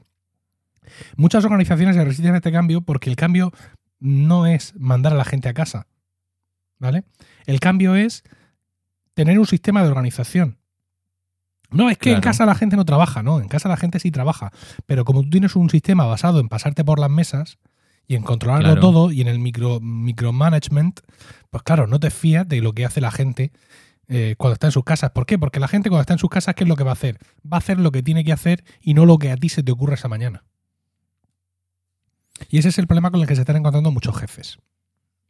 Muchas 1.16 1.46
organizaciones 1.46 1.96
se 1.96 2.04
resisten 2.04 2.34
a 2.34 2.36
este 2.36 2.52
cambio 2.52 2.82
porque 2.82 3.08
el 3.08 3.16
cambio 3.16 3.54
no 3.98 4.46
es 4.46 4.74
mandar 4.76 5.12
a 5.12 5.16
la 5.16 5.24
gente 5.24 5.48
a 5.48 5.54
casa. 5.54 5.86
¿Vale? 6.78 7.04
El 7.46 7.60
cambio 7.60 7.94
es 7.96 8.22
tener 9.14 9.38
un 9.38 9.46
sistema 9.46 9.82
de 9.82 9.88
organización. 9.88 10.58
No, 11.70 11.90
es 11.90 11.98
que 11.98 12.12
en 12.12 12.20
casa 12.20 12.46
la 12.46 12.54
gente 12.54 12.76
no 12.76 12.84
trabaja, 12.84 13.22
no, 13.22 13.40
en 13.40 13.48
casa 13.48 13.68
la 13.68 13.76
gente 13.76 13.98
sí 13.98 14.10
trabaja. 14.10 14.52
Pero 14.86 15.04
como 15.04 15.22
tú 15.22 15.30
tienes 15.30 15.56
un 15.56 15.68
sistema 15.70 16.04
basado 16.04 16.38
en 16.38 16.48
pasarte 16.48 16.84
por 16.84 17.00
las 17.00 17.10
mesas 17.10 17.58
y 18.06 18.14
en 18.14 18.22
controlarlo 18.22 18.66
Claro. 18.66 18.80
todo 18.80 19.10
y 19.10 19.20
en 19.20 19.26
el 19.28 19.38
micro, 19.40 19.80
micromanagement, 19.80 21.00
pues 21.50 21.62
claro, 21.64 21.86
no 21.86 21.98
te 21.98 22.10
fías 22.10 22.46
de 22.46 22.60
lo 22.60 22.72
que 22.72 22.84
hace 22.84 23.00
la 23.00 23.10
gente 23.10 23.50
eh, 24.08 24.36
cuando 24.38 24.54
está 24.54 24.68
en 24.68 24.72
sus 24.72 24.84
casas. 24.84 25.10
¿Por 25.10 25.26
qué? 25.26 25.38
Porque 25.38 25.58
la 25.58 25.66
gente 25.66 25.88
cuando 25.88 26.02
está 26.02 26.12
en 26.12 26.20
sus 26.20 26.30
casas, 26.30 26.54
¿qué 26.54 26.62
es 26.62 26.68
lo 26.68 26.76
que 26.76 26.84
va 26.84 26.90
a 26.90 26.94
hacer? 26.94 27.18
Va 27.50 27.56
a 27.56 27.58
hacer 27.58 27.80
lo 27.80 27.90
que 27.90 28.02
tiene 28.04 28.22
que 28.22 28.32
hacer 28.32 28.62
y 28.80 28.94
no 28.94 29.04
lo 29.06 29.18
que 29.18 29.32
a 29.32 29.36
ti 29.36 29.48
se 29.48 29.62
te 29.64 29.72
ocurre 29.72 29.94
esa 29.94 30.08
mañana. 30.08 30.44
Y 32.50 32.58
ese 32.58 32.68
es 32.68 32.78
el 32.78 32.86
problema 32.86 33.10
con 33.10 33.20
el 33.20 33.26
que 33.26 33.34
se 33.34 33.42
están 33.42 33.56
encontrando 33.56 33.90
muchos 33.90 34.16
jefes. 34.18 34.58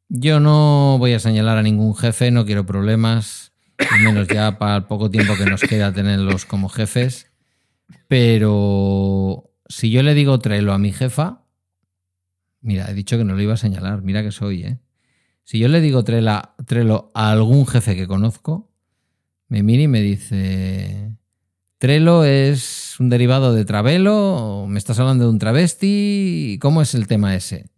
Yo 0.08 0.40
no 0.40 0.96
voy 0.98 1.14
a 1.14 1.18
señalar 1.18 1.58
a 1.58 1.62
ningún 1.62 1.94
jefe, 1.94 2.30
no 2.30 2.44
quiero 2.44 2.64
problemas, 2.64 3.52
y 3.78 4.04
menos 4.04 4.28
ya 4.28 4.58
para 4.58 4.76
el 4.76 4.84
poco 4.84 5.10
tiempo 5.10 5.34
que 5.36 5.46
nos 5.46 5.60
queda 5.60 5.92
tenerlos 5.92 6.44
como 6.44 6.68
jefes. 6.68 7.30
Pero 8.08 9.50
si 9.68 9.90
yo 9.90 10.02
le 10.02 10.14
digo 10.14 10.38
Trello 10.38 10.72
a 10.72 10.78
mi 10.78 10.92
jefa, 10.92 11.42
mira, 12.60 12.90
he 12.90 12.94
dicho 12.94 13.18
que 13.18 13.24
no 13.24 13.34
lo 13.34 13.42
iba 13.42 13.54
a 13.54 13.58
señalar, 13.58 14.02
mira 14.02 14.22
que 14.22 14.32
soy, 14.32 14.62
¿eh? 14.62 14.78
Si 15.44 15.58
yo 15.58 15.68
le 15.68 15.80
digo 15.80 16.04
Trello 16.04 17.10
a 17.14 17.30
algún 17.30 17.66
jefe 17.66 17.94
que 17.94 18.06
conozco, 18.08 18.68
me 19.48 19.62
mira 19.62 19.84
y 19.84 19.88
me 19.88 20.00
dice, 20.00 21.12
Trello 21.78 22.24
es 22.24 22.98
un 22.98 23.10
derivado 23.10 23.52
de 23.52 23.66
Travelo, 23.66 24.64
me 24.66 24.78
estás 24.78 24.98
hablando 24.98 25.24
de 25.24 25.30
un 25.30 25.38
travesti, 25.38 26.58
¿cómo 26.60 26.80
es 26.80 26.94
el 26.94 27.06
tema 27.06 27.34
ese? 27.34 27.68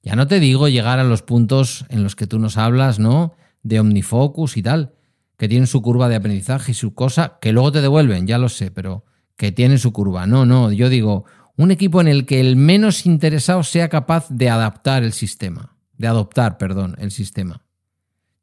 Ya 0.00 0.14
no 0.14 0.28
te 0.28 0.38
digo 0.38 0.68
llegar 0.68 1.00
a 1.00 1.04
los 1.04 1.22
puntos 1.22 1.84
en 1.88 2.04
los 2.04 2.14
que 2.14 2.28
tú 2.28 2.38
nos 2.38 2.56
hablas, 2.56 3.00
¿no? 3.00 3.34
De 3.64 3.80
OmniFocus 3.80 4.56
y 4.56 4.62
tal, 4.62 4.94
que 5.36 5.48
tienen 5.48 5.66
su 5.66 5.82
curva 5.82 6.08
de 6.08 6.14
aprendizaje 6.14 6.70
y 6.70 6.74
su 6.74 6.94
cosa, 6.94 7.38
que 7.40 7.50
luego 7.50 7.72
te 7.72 7.82
devuelven, 7.82 8.28
ya 8.28 8.38
lo 8.38 8.48
sé, 8.48 8.70
pero 8.70 9.04
que 9.36 9.50
tienen 9.50 9.80
su 9.80 9.92
curva. 9.92 10.28
No, 10.28 10.46
no, 10.46 10.70
yo 10.70 10.88
digo, 10.88 11.24
un 11.56 11.72
equipo 11.72 12.00
en 12.00 12.06
el 12.06 12.26
que 12.26 12.38
el 12.38 12.54
menos 12.54 13.06
interesado 13.06 13.64
sea 13.64 13.88
capaz 13.88 14.28
de 14.30 14.50
adaptar 14.50 15.02
el 15.02 15.12
sistema, 15.12 15.76
de 15.98 16.06
adoptar, 16.06 16.58
perdón, 16.58 16.94
el 17.00 17.10
sistema. 17.10 17.64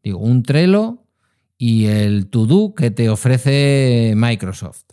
Digo, 0.04 0.20
un 0.20 0.44
Trello 0.44 1.03
y 1.66 1.86
el 1.86 2.28
To-Do 2.28 2.74
que 2.76 2.92
te 2.92 3.08
ofrece 3.08 4.16
Microsoft. 4.18 4.84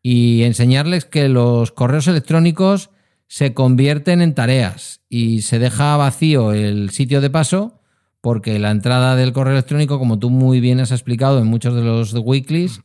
Y 0.00 0.44
enseñarles 0.44 1.04
que 1.04 1.28
los 1.28 1.72
correos 1.72 2.08
electrónicos 2.08 2.88
se 3.26 3.52
convierten 3.52 4.22
en 4.22 4.34
tareas 4.34 5.02
y 5.10 5.42
se 5.42 5.58
deja 5.58 5.98
vacío 5.98 6.54
el 6.54 6.88
sitio 6.88 7.20
de 7.20 7.28
paso 7.28 7.82
porque 8.22 8.58
la 8.58 8.70
entrada 8.70 9.14
del 9.14 9.34
correo 9.34 9.52
electrónico, 9.52 9.98
como 9.98 10.18
tú 10.18 10.30
muy 10.30 10.60
bien 10.60 10.80
has 10.80 10.90
explicado 10.90 11.38
en 11.38 11.48
muchos 11.48 11.74
de 11.74 11.82
los 11.82 12.14
weeklies, 12.14 12.80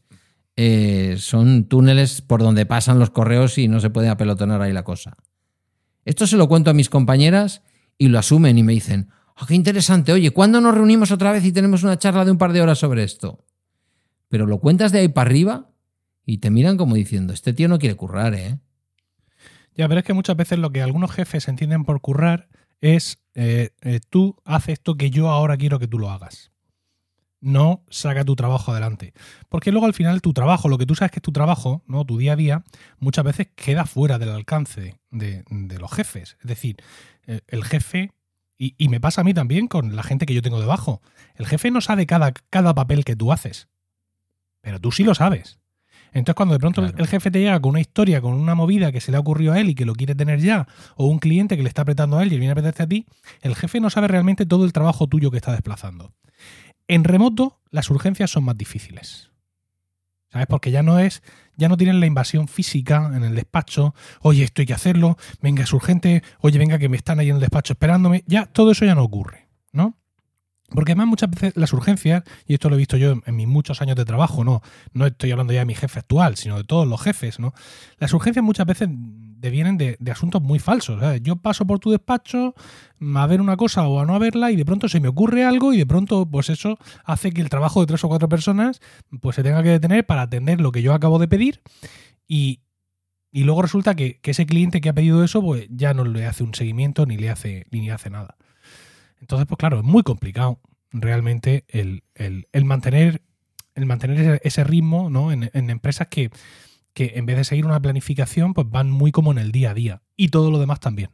eh, 0.57 1.15
son 1.19 1.69
túneles 1.69 2.21
por 2.21 2.43
donde 2.43 2.65
pasan 2.65 2.99
los 2.99 3.11
correos 3.11 3.57
y 3.57 3.69
no 3.69 3.79
se 3.79 3.91
puede 3.91 4.09
apelotonar 4.09 4.61
ahí 4.61 4.73
la 4.73 4.83
cosa. 4.83 5.15
Esto 6.03 6.27
se 6.27 6.35
lo 6.35 6.49
cuento 6.49 6.69
a 6.69 6.73
mis 6.73 6.89
compañeras 6.89 7.61
y 7.97 8.09
lo 8.09 8.19
asumen 8.19 8.57
y 8.57 8.63
me 8.63 8.73
dicen, 8.73 9.07
"Ah, 9.35 9.45
qué 9.47 9.55
interesante, 9.55 10.11
oye, 10.11 10.31
¿cuándo 10.31 10.61
nos 10.61 10.73
reunimos 10.75 11.11
otra 11.11 11.31
vez 11.31 11.45
y 11.45 11.51
tenemos 11.51 11.83
una 11.83 11.97
charla 11.97 12.25
de 12.25 12.31
un 12.31 12.37
par 12.37 12.53
de 12.53 12.61
horas 12.61 12.79
sobre 12.79 13.03
esto? 13.03 13.45
Pero 14.29 14.45
lo 14.45 14.59
cuentas 14.59 14.91
de 14.91 14.99
ahí 14.99 15.07
para 15.07 15.29
arriba 15.29 15.69
y 16.25 16.37
te 16.39 16.49
miran 16.49 16.77
como 16.77 16.95
diciendo, 16.95 17.33
este 17.33 17.53
tío 17.53 17.67
no 17.67 17.79
quiere 17.79 17.95
currar, 17.95 18.33
¿eh? 18.33 18.59
Ya, 19.75 19.87
pero 19.87 19.99
es 19.99 20.05
que 20.05 20.13
muchas 20.13 20.37
veces 20.37 20.59
lo 20.59 20.71
que 20.71 20.81
algunos 20.81 21.11
jefes 21.11 21.47
entienden 21.47 21.83
por 21.83 21.99
currar 22.01 22.47
es 22.81 23.19
eh, 23.33 23.71
eh, 23.81 23.99
tú 24.09 24.35
haces 24.45 24.73
esto 24.73 24.95
que 24.95 25.09
yo 25.09 25.29
ahora 25.29 25.57
quiero 25.57 25.79
que 25.79 25.87
tú 25.87 25.99
lo 25.99 26.09
hagas. 26.09 26.51
No 27.41 27.83
saca 27.89 28.23
tu 28.23 28.35
trabajo 28.35 28.71
adelante. 28.71 29.13
Porque 29.49 29.71
luego 29.71 29.85
al 29.85 29.93
final 29.93 30.21
tu 30.21 30.33
trabajo, 30.33 30.69
lo 30.69 30.77
que 30.77 30.85
tú 30.85 30.95
sabes 30.95 31.11
que 31.11 31.19
es 31.19 31.23
tu 31.23 31.31
trabajo, 31.31 31.83
¿no? 31.87 32.05
Tu 32.05 32.17
día 32.17 32.33
a 32.33 32.35
día, 32.37 32.63
muchas 32.99 33.25
veces 33.25 33.47
queda 33.55 33.85
fuera 33.85 34.17
del 34.17 34.29
alcance 34.29 34.99
de, 35.11 35.43
de 35.49 35.79
los 35.79 35.91
jefes. 35.91 36.37
Es 36.41 36.47
decir, 36.47 36.77
eh, 37.25 37.41
el 37.47 37.63
jefe, 37.63 38.11
y, 38.57 38.75
y 38.77 38.89
me 38.89 38.99
pasa 38.99 39.21
a 39.21 39.23
mí 39.23 39.33
también 39.33 39.67
con 39.67 39.95
la 39.95 40.03
gente 40.03 40.25
que 40.25 40.33
yo 40.33 40.41
tengo 40.41 40.59
debajo, 40.59 41.01
el 41.35 41.45
jefe 41.47 41.71
no 41.71 41.81
sabe 41.81 42.05
cada, 42.05 42.31
cada 42.49 42.73
papel 42.73 43.03
que 43.05 43.15
tú 43.15 43.31
haces. 43.31 43.67
Pero 44.61 44.79
tú 44.79 44.91
sí 44.91 45.03
lo 45.03 45.13
sabes. 45.15 45.59
Entonces, 46.13 46.35
cuando 46.35 46.53
de 46.53 46.59
pronto 46.59 46.81
Claro. 46.81 46.95
el 46.99 47.07
jefe 47.07 47.31
te 47.31 47.39
llega 47.39 47.59
con 47.59 47.71
una 47.71 47.81
historia, 47.81 48.21
con 48.21 48.33
una 48.33 48.53
movida 48.53 48.91
que 48.91 49.01
se 49.01 49.09
le 49.11 49.17
ha 49.17 49.19
ocurrido 49.19 49.53
a 49.53 49.59
él 49.59 49.69
y 49.69 49.75
que 49.75 49.85
lo 49.85 49.95
quiere 49.95 50.13
tener 50.13 50.39
ya, 50.39 50.67
o 50.95 51.07
un 51.07 51.17
cliente 51.17 51.57
que 51.57 51.63
le 51.63 51.69
está 51.69 51.81
apretando 51.81 52.17
a 52.19 52.23
él 52.23 52.31
y 52.31 52.37
viene 52.37 52.49
a 52.49 52.51
apretarte 52.51 52.83
a 52.83 52.87
ti, 52.87 53.05
el 53.41 53.55
jefe 53.55 53.79
no 53.79 53.89
sabe 53.89 54.07
realmente 54.07 54.45
todo 54.45 54.63
el 54.63 54.73
trabajo 54.73 55.07
tuyo 55.07 55.31
que 55.31 55.37
está 55.37 55.51
desplazando. 55.51 56.13
En 56.87 57.03
remoto, 57.03 57.59
las 57.71 57.89
urgencias 57.89 58.29
son 58.29 58.43
más 58.43 58.57
difíciles. 58.57 59.31
¿Sabes? 60.33 60.47
Porque 60.47 60.71
ya 60.71 60.81
no 60.81 60.97
es, 60.97 61.21
ya 61.57 61.69
no 61.69 61.77
tienen 61.77 61.99
la 61.99 62.07
invasión 62.07 62.47
física 62.47 63.11
en 63.15 63.23
el 63.23 63.35
despacho. 63.35 63.93
Oye, 64.21 64.43
esto 64.43 64.63
hay 64.63 64.65
que 64.65 64.73
hacerlo. 64.73 65.15
Venga, 65.43 65.61
es 65.61 65.71
urgente. 65.71 66.23
Oye, 66.39 66.57
venga, 66.57 66.79
que 66.79 66.89
me 66.89 66.97
están 66.97 67.19
ahí 67.19 67.29
en 67.29 67.35
el 67.35 67.39
despacho 67.39 67.73
esperándome. 67.73 68.23
Ya, 68.25 68.47
todo 68.47 68.71
eso 68.71 68.83
ya 68.83 68.95
no 68.95 69.03
ocurre, 69.03 69.47
¿no? 69.71 69.95
Porque 70.69 70.93
además 70.93 71.05
muchas 71.05 71.29
veces 71.29 71.53
las 71.55 71.71
urgencias, 71.71 72.23
y 72.47 72.55
esto 72.55 72.67
lo 72.67 72.75
he 72.75 72.79
visto 72.79 72.97
yo 72.97 73.13
en, 73.23 73.35
mis 73.35 73.47
muchos 73.47 73.79
años 73.83 73.95
de 73.95 74.05
trabajo, 74.05 74.43
no, 74.43 74.63
no 74.93 75.05
estoy 75.05 75.29
hablando 75.29 75.53
ya 75.53 75.59
de 75.59 75.65
mi 75.65 75.75
jefe 75.75 75.99
actual, 75.99 76.35
sino 76.35 76.57
de 76.57 76.63
todos 76.63 76.87
los 76.87 76.99
jefes, 76.99 77.39
¿no? 77.39 77.53
Las 77.99 78.11
urgencias 78.11 78.43
muchas 78.43 78.65
veces 78.65 78.89
devienen 79.43 79.77
de, 79.77 79.97
de 79.99 80.11
asuntos 80.11 80.41
muy 80.41 80.57
falsos. 80.57 80.99
Yo 81.21 81.35
paso 81.35 81.67
por 81.67 81.77
tu 81.79 81.91
despacho 81.91 82.55
a 83.15 83.27
ver 83.27 83.41
una 83.41 83.57
cosa 83.57 83.85
o 83.87 83.99
a 83.99 84.05
no 84.05 84.17
verla 84.17 84.49
y 84.51 84.55
de 84.55 84.63
pronto 84.65 84.87
se 84.87 85.01
me 85.01 85.09
ocurre 85.09 85.43
algo 85.43 85.73
y 85.73 85.77
de 85.77 85.85
pronto 85.85 86.25
pues 86.25 86.49
eso 86.49 86.77
hace 87.03 87.31
que 87.31 87.41
el 87.41 87.49
trabajo 87.49 87.81
de 87.81 87.87
tres 87.87 88.03
o 88.05 88.07
cuatro 88.07 88.29
personas 88.29 88.79
pues 89.21 89.35
se 89.35 89.43
tenga 89.43 89.61
que 89.61 89.69
detener 89.69 90.05
para 90.05 90.21
atender 90.21 90.61
lo 90.61 90.71
que 90.71 90.81
yo 90.81 90.93
acabo 90.93 91.19
de 91.19 91.27
pedir 91.27 91.61
y, 92.25 92.61
y 93.33 93.43
luego 93.43 93.61
resulta 93.61 93.95
que, 93.95 94.21
que 94.21 94.31
ese 94.31 94.45
cliente 94.45 94.79
que 94.79 94.87
ha 94.87 94.93
pedido 94.93 95.21
eso 95.25 95.41
pues 95.41 95.67
ya 95.69 95.93
no 95.93 96.05
le 96.05 96.25
hace 96.25 96.43
un 96.45 96.53
seguimiento 96.55 97.05
ni 97.05 97.17
le 97.17 97.29
hace, 97.29 97.67
ni 97.69 97.81
le 97.85 97.91
hace 97.91 98.09
nada. 98.09 98.37
Entonces, 99.19 99.45
pues 99.45 99.57
claro, 99.57 99.79
es 99.79 99.83
muy 99.83 100.03
complicado 100.03 100.59
realmente 100.91 101.65
el, 101.67 102.03
el- 102.15 102.47
el 102.53 102.63
mantener, 102.63 103.21
el 103.75 103.85
mantener 103.85 104.39
ese, 104.43 104.63
ritmo 104.63 105.09
¿no? 105.09 105.31
en 105.33 105.49
empresas 105.69 106.07
que, 106.07 106.29
que 106.93 107.13
en 107.15 107.25
vez 107.25 107.37
de 107.37 107.43
seguir 107.43 107.65
una 107.65 107.81
planificación, 107.81 108.53
pues 108.53 108.69
van 108.69 108.91
muy 108.91 109.11
como 109.11 109.31
en 109.31 109.37
el 109.37 109.51
día 109.51 109.71
a 109.71 109.73
día. 109.73 110.01
Y 110.15 110.29
todo 110.29 110.51
lo 110.51 110.59
demás 110.59 110.79
también. 110.79 111.09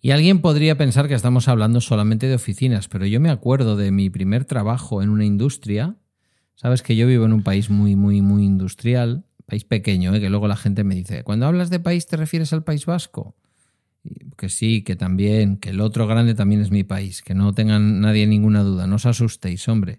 Y 0.00 0.12
alguien 0.12 0.40
podría 0.40 0.78
pensar 0.78 1.08
que 1.08 1.14
estamos 1.14 1.48
hablando 1.48 1.80
solamente 1.80 2.28
de 2.28 2.34
oficinas, 2.34 2.88
pero 2.88 3.04
yo 3.04 3.20
me 3.20 3.30
acuerdo 3.30 3.76
de 3.76 3.90
mi 3.90 4.10
primer 4.10 4.44
trabajo 4.44 5.02
en 5.02 5.10
una 5.10 5.24
industria. 5.24 5.96
Sabes 6.54 6.82
que 6.82 6.96
yo 6.96 7.06
vivo 7.06 7.24
en 7.24 7.32
un 7.32 7.42
país 7.42 7.68
muy, 7.68 7.96
muy, 7.96 8.22
muy 8.22 8.44
industrial, 8.44 9.24
país 9.44 9.64
pequeño, 9.64 10.14
¿eh? 10.14 10.20
que 10.20 10.30
luego 10.30 10.46
la 10.46 10.56
gente 10.56 10.84
me 10.84 10.94
dice, 10.94 11.24
cuando 11.24 11.46
hablas 11.46 11.70
de 11.70 11.80
país 11.80 12.06
te 12.06 12.16
refieres 12.16 12.52
al 12.52 12.62
País 12.62 12.86
Vasco. 12.86 13.34
Que 14.36 14.48
sí, 14.48 14.82
que 14.82 14.94
también, 14.94 15.56
que 15.56 15.70
el 15.70 15.80
otro 15.80 16.06
grande 16.06 16.34
también 16.34 16.60
es 16.60 16.70
mi 16.70 16.84
país, 16.84 17.20
que 17.20 17.34
no 17.34 17.52
tengan 17.52 18.00
nadie 18.00 18.26
ninguna 18.26 18.62
duda, 18.62 18.86
no 18.86 18.96
os 18.96 19.06
asustéis, 19.06 19.66
hombre. 19.68 19.98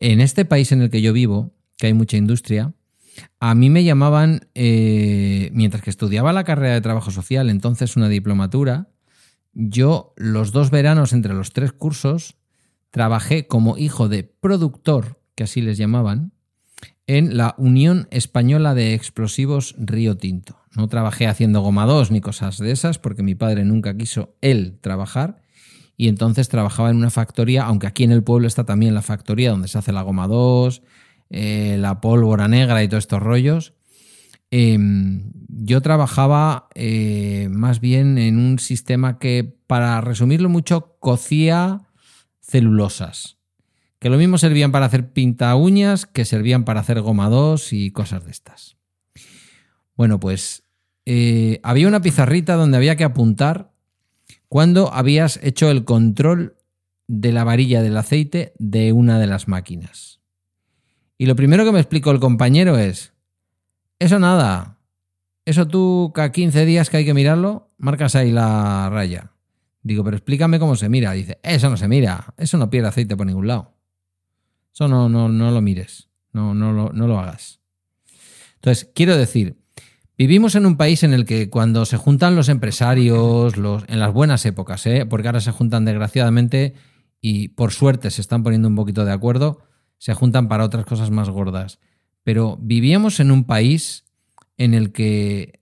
En 0.00 0.20
este 0.20 0.44
país 0.44 0.72
en 0.72 0.82
el 0.82 0.90
que 0.90 1.00
yo 1.00 1.12
vivo, 1.12 1.54
que 1.76 1.86
hay 1.86 1.94
mucha 1.94 2.16
industria, 2.16 2.74
a 3.40 3.54
mí 3.54 3.70
me 3.70 3.84
llamaban, 3.84 4.48
eh, 4.54 5.50
mientras 5.52 5.82
que 5.82 5.90
estudiaba 5.90 6.32
la 6.32 6.44
carrera 6.44 6.74
de 6.74 6.80
trabajo 6.80 7.10
social, 7.10 7.50
entonces 7.50 7.96
una 7.96 8.08
diplomatura, 8.08 8.88
yo 9.52 10.14
los 10.16 10.52
dos 10.52 10.70
veranos 10.70 11.12
entre 11.12 11.34
los 11.34 11.52
tres 11.52 11.72
cursos 11.72 12.36
trabajé 12.90 13.46
como 13.46 13.76
hijo 13.76 14.08
de 14.08 14.24
productor, 14.24 15.20
que 15.34 15.44
así 15.44 15.60
les 15.60 15.78
llamaban, 15.78 16.32
en 17.06 17.36
la 17.36 17.54
Unión 17.58 18.06
Española 18.10 18.74
de 18.74 18.94
Explosivos 18.94 19.74
Río 19.78 20.16
Tinto. 20.16 20.58
No 20.76 20.88
trabajé 20.88 21.26
haciendo 21.26 21.62
goma 21.62 21.86
2 21.86 22.10
ni 22.10 22.20
cosas 22.20 22.58
de 22.58 22.70
esas, 22.70 22.98
porque 22.98 23.22
mi 23.22 23.34
padre 23.34 23.64
nunca 23.64 23.96
quiso 23.96 24.36
él 24.40 24.78
trabajar, 24.80 25.40
y 25.96 26.06
entonces 26.08 26.48
trabajaba 26.48 26.90
en 26.90 26.96
una 26.96 27.10
factoría, 27.10 27.64
aunque 27.64 27.88
aquí 27.88 28.04
en 28.04 28.12
el 28.12 28.22
pueblo 28.22 28.46
está 28.46 28.64
también 28.64 28.94
la 28.94 29.02
factoría 29.02 29.50
donde 29.50 29.66
se 29.66 29.78
hace 29.78 29.92
la 29.92 30.02
goma 30.02 30.28
2, 30.28 30.82
eh, 31.30 31.76
la 31.78 32.00
pólvora 32.00 32.48
negra 32.48 32.82
y 32.82 32.88
todos 32.88 33.04
estos 33.04 33.22
rollos. 33.22 33.74
Em, 34.50 35.32
yo 35.48 35.82
trabajaba 35.82 36.68
eh, 36.74 37.48
más 37.50 37.80
bien 37.80 38.18
en 38.18 38.38
un 38.38 38.58
sistema 38.58 39.18
que, 39.18 39.56
para 39.66 40.00
resumirlo 40.00 40.48
mucho, 40.48 40.96
cocía 41.00 41.82
celulosas. 42.40 43.36
Que 43.98 44.10
lo 44.10 44.16
mismo 44.16 44.38
servían 44.38 44.72
para 44.72 44.86
hacer 44.86 45.12
pinta 45.12 45.54
uñas 45.56 46.06
que 46.06 46.24
servían 46.24 46.64
para 46.64 46.80
hacer 46.80 47.00
goma 47.00 47.28
2 47.28 47.72
y 47.72 47.90
cosas 47.90 48.24
de 48.24 48.30
estas. 48.30 48.76
Bueno, 49.96 50.20
pues 50.20 50.62
eh, 51.04 51.60
había 51.62 51.88
una 51.88 52.00
pizarrita 52.00 52.54
donde 52.54 52.76
había 52.76 52.96
que 52.96 53.04
apuntar 53.04 53.72
cuando 54.48 54.92
habías 54.92 55.38
hecho 55.42 55.70
el 55.70 55.84
control 55.84 56.56
de 57.08 57.32
la 57.32 57.44
varilla 57.44 57.82
del 57.82 57.96
aceite 57.96 58.52
de 58.58 58.92
una 58.92 59.18
de 59.18 59.26
las 59.26 59.48
máquinas. 59.48 60.17
Y 61.18 61.26
lo 61.26 61.36
primero 61.36 61.64
que 61.64 61.72
me 61.72 61.80
explicó 61.80 62.12
el 62.12 62.20
compañero 62.20 62.78
es, 62.78 63.12
eso 63.98 64.20
nada, 64.20 64.78
eso 65.44 65.66
tú 65.66 66.12
cada 66.14 66.30
15 66.30 66.64
días 66.64 66.88
que 66.88 66.98
hay 66.98 67.04
que 67.04 67.14
mirarlo, 67.14 67.70
marcas 67.76 68.14
ahí 68.14 68.30
la 68.30 68.88
raya. 68.90 69.32
Digo, 69.82 70.04
pero 70.04 70.16
explícame 70.16 70.58
cómo 70.58 70.76
se 70.76 70.88
mira. 70.88 71.12
Dice, 71.12 71.38
eso 71.42 71.68
no 71.70 71.76
se 71.76 71.88
mira, 71.88 72.34
eso 72.36 72.56
no 72.56 72.70
pierde 72.70 72.88
aceite 72.88 73.16
por 73.16 73.26
ningún 73.26 73.48
lado. 73.48 73.74
Eso 74.72 74.86
no, 74.86 75.08
no, 75.08 75.28
no 75.28 75.50
lo 75.50 75.60
mires, 75.60 76.08
no, 76.32 76.54
no, 76.54 76.72
lo, 76.72 76.92
no 76.92 77.08
lo 77.08 77.18
hagas. 77.18 77.60
Entonces, 78.56 78.90
quiero 78.94 79.16
decir, 79.16 79.56
vivimos 80.16 80.54
en 80.54 80.66
un 80.66 80.76
país 80.76 81.02
en 81.02 81.14
el 81.14 81.24
que 81.24 81.50
cuando 81.50 81.84
se 81.84 81.96
juntan 81.96 82.36
los 82.36 82.48
empresarios, 82.48 83.56
los, 83.56 83.84
en 83.88 83.98
las 83.98 84.12
buenas 84.12 84.44
épocas, 84.46 84.86
¿eh? 84.86 85.06
porque 85.06 85.28
ahora 85.28 85.40
se 85.40 85.50
juntan 85.50 85.84
desgraciadamente 85.84 86.74
y 87.20 87.48
por 87.48 87.72
suerte 87.72 88.10
se 88.10 88.20
están 88.20 88.42
poniendo 88.42 88.68
un 88.68 88.76
poquito 88.76 89.04
de 89.04 89.12
acuerdo, 89.12 89.62
se 89.98 90.14
juntan 90.14 90.48
para 90.48 90.64
otras 90.64 90.86
cosas 90.86 91.10
más 91.10 91.28
gordas. 91.28 91.78
Pero 92.24 92.58
vivíamos 92.60 93.20
en 93.20 93.30
un 93.30 93.44
país 93.44 94.04
en 94.56 94.74
el 94.74 94.92
que 94.92 95.60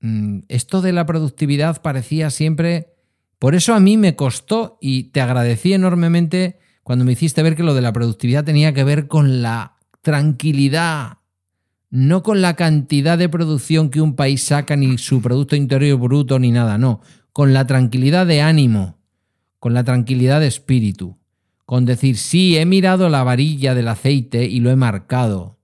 mm, 0.00 0.40
esto 0.48 0.80
de 0.80 0.92
la 0.92 1.06
productividad 1.06 1.82
parecía 1.82 2.30
siempre 2.30 2.92
por 3.42 3.56
eso 3.56 3.74
a 3.74 3.80
mí 3.80 3.96
me 3.96 4.14
costó 4.14 4.78
y 4.80 5.10
te 5.10 5.20
agradecí 5.20 5.72
enormemente 5.72 6.60
cuando 6.84 7.04
me 7.04 7.10
hiciste 7.10 7.42
ver 7.42 7.56
que 7.56 7.64
lo 7.64 7.74
de 7.74 7.80
la 7.80 7.92
productividad 7.92 8.44
tenía 8.44 8.72
que 8.72 8.84
ver 8.84 9.08
con 9.08 9.42
la 9.42 9.78
tranquilidad, 10.00 11.18
no 11.90 12.22
con 12.22 12.40
la 12.40 12.54
cantidad 12.54 13.18
de 13.18 13.28
producción 13.28 13.90
que 13.90 14.00
un 14.00 14.14
país 14.14 14.44
saca, 14.44 14.76
ni 14.76 14.96
su 14.96 15.20
Producto 15.20 15.56
Interior 15.56 15.98
Bruto, 15.98 16.38
ni 16.38 16.52
nada, 16.52 16.78
no, 16.78 17.00
con 17.32 17.52
la 17.52 17.66
tranquilidad 17.66 18.28
de 18.28 18.42
ánimo, 18.42 19.00
con 19.58 19.74
la 19.74 19.82
tranquilidad 19.82 20.38
de 20.38 20.46
espíritu, 20.46 21.18
con 21.64 21.84
decir, 21.84 22.16
sí, 22.16 22.56
he 22.56 22.66
mirado 22.66 23.08
la 23.08 23.22
varilla 23.24 23.74
del 23.74 23.88
aceite 23.88 24.44
y 24.44 24.60
lo 24.60 24.70
he 24.70 24.76
marcado, 24.76 25.58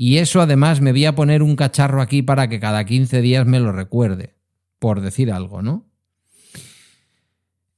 y 0.00 0.18
eso 0.18 0.40
además 0.40 0.80
me 0.80 0.92
voy 0.92 1.06
a 1.06 1.16
poner 1.16 1.42
un 1.42 1.56
cacharro 1.56 2.00
aquí 2.00 2.22
para 2.22 2.48
que 2.48 2.60
cada 2.60 2.84
15 2.84 3.20
días 3.20 3.44
me 3.46 3.58
lo 3.58 3.72
recuerde, 3.72 4.36
por 4.78 5.00
decir 5.00 5.32
algo, 5.32 5.60
¿no? 5.60 5.90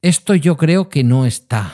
Esto 0.02 0.34
yo 0.34 0.58
creo 0.58 0.90
que 0.90 1.02
no 1.02 1.24
está, 1.24 1.72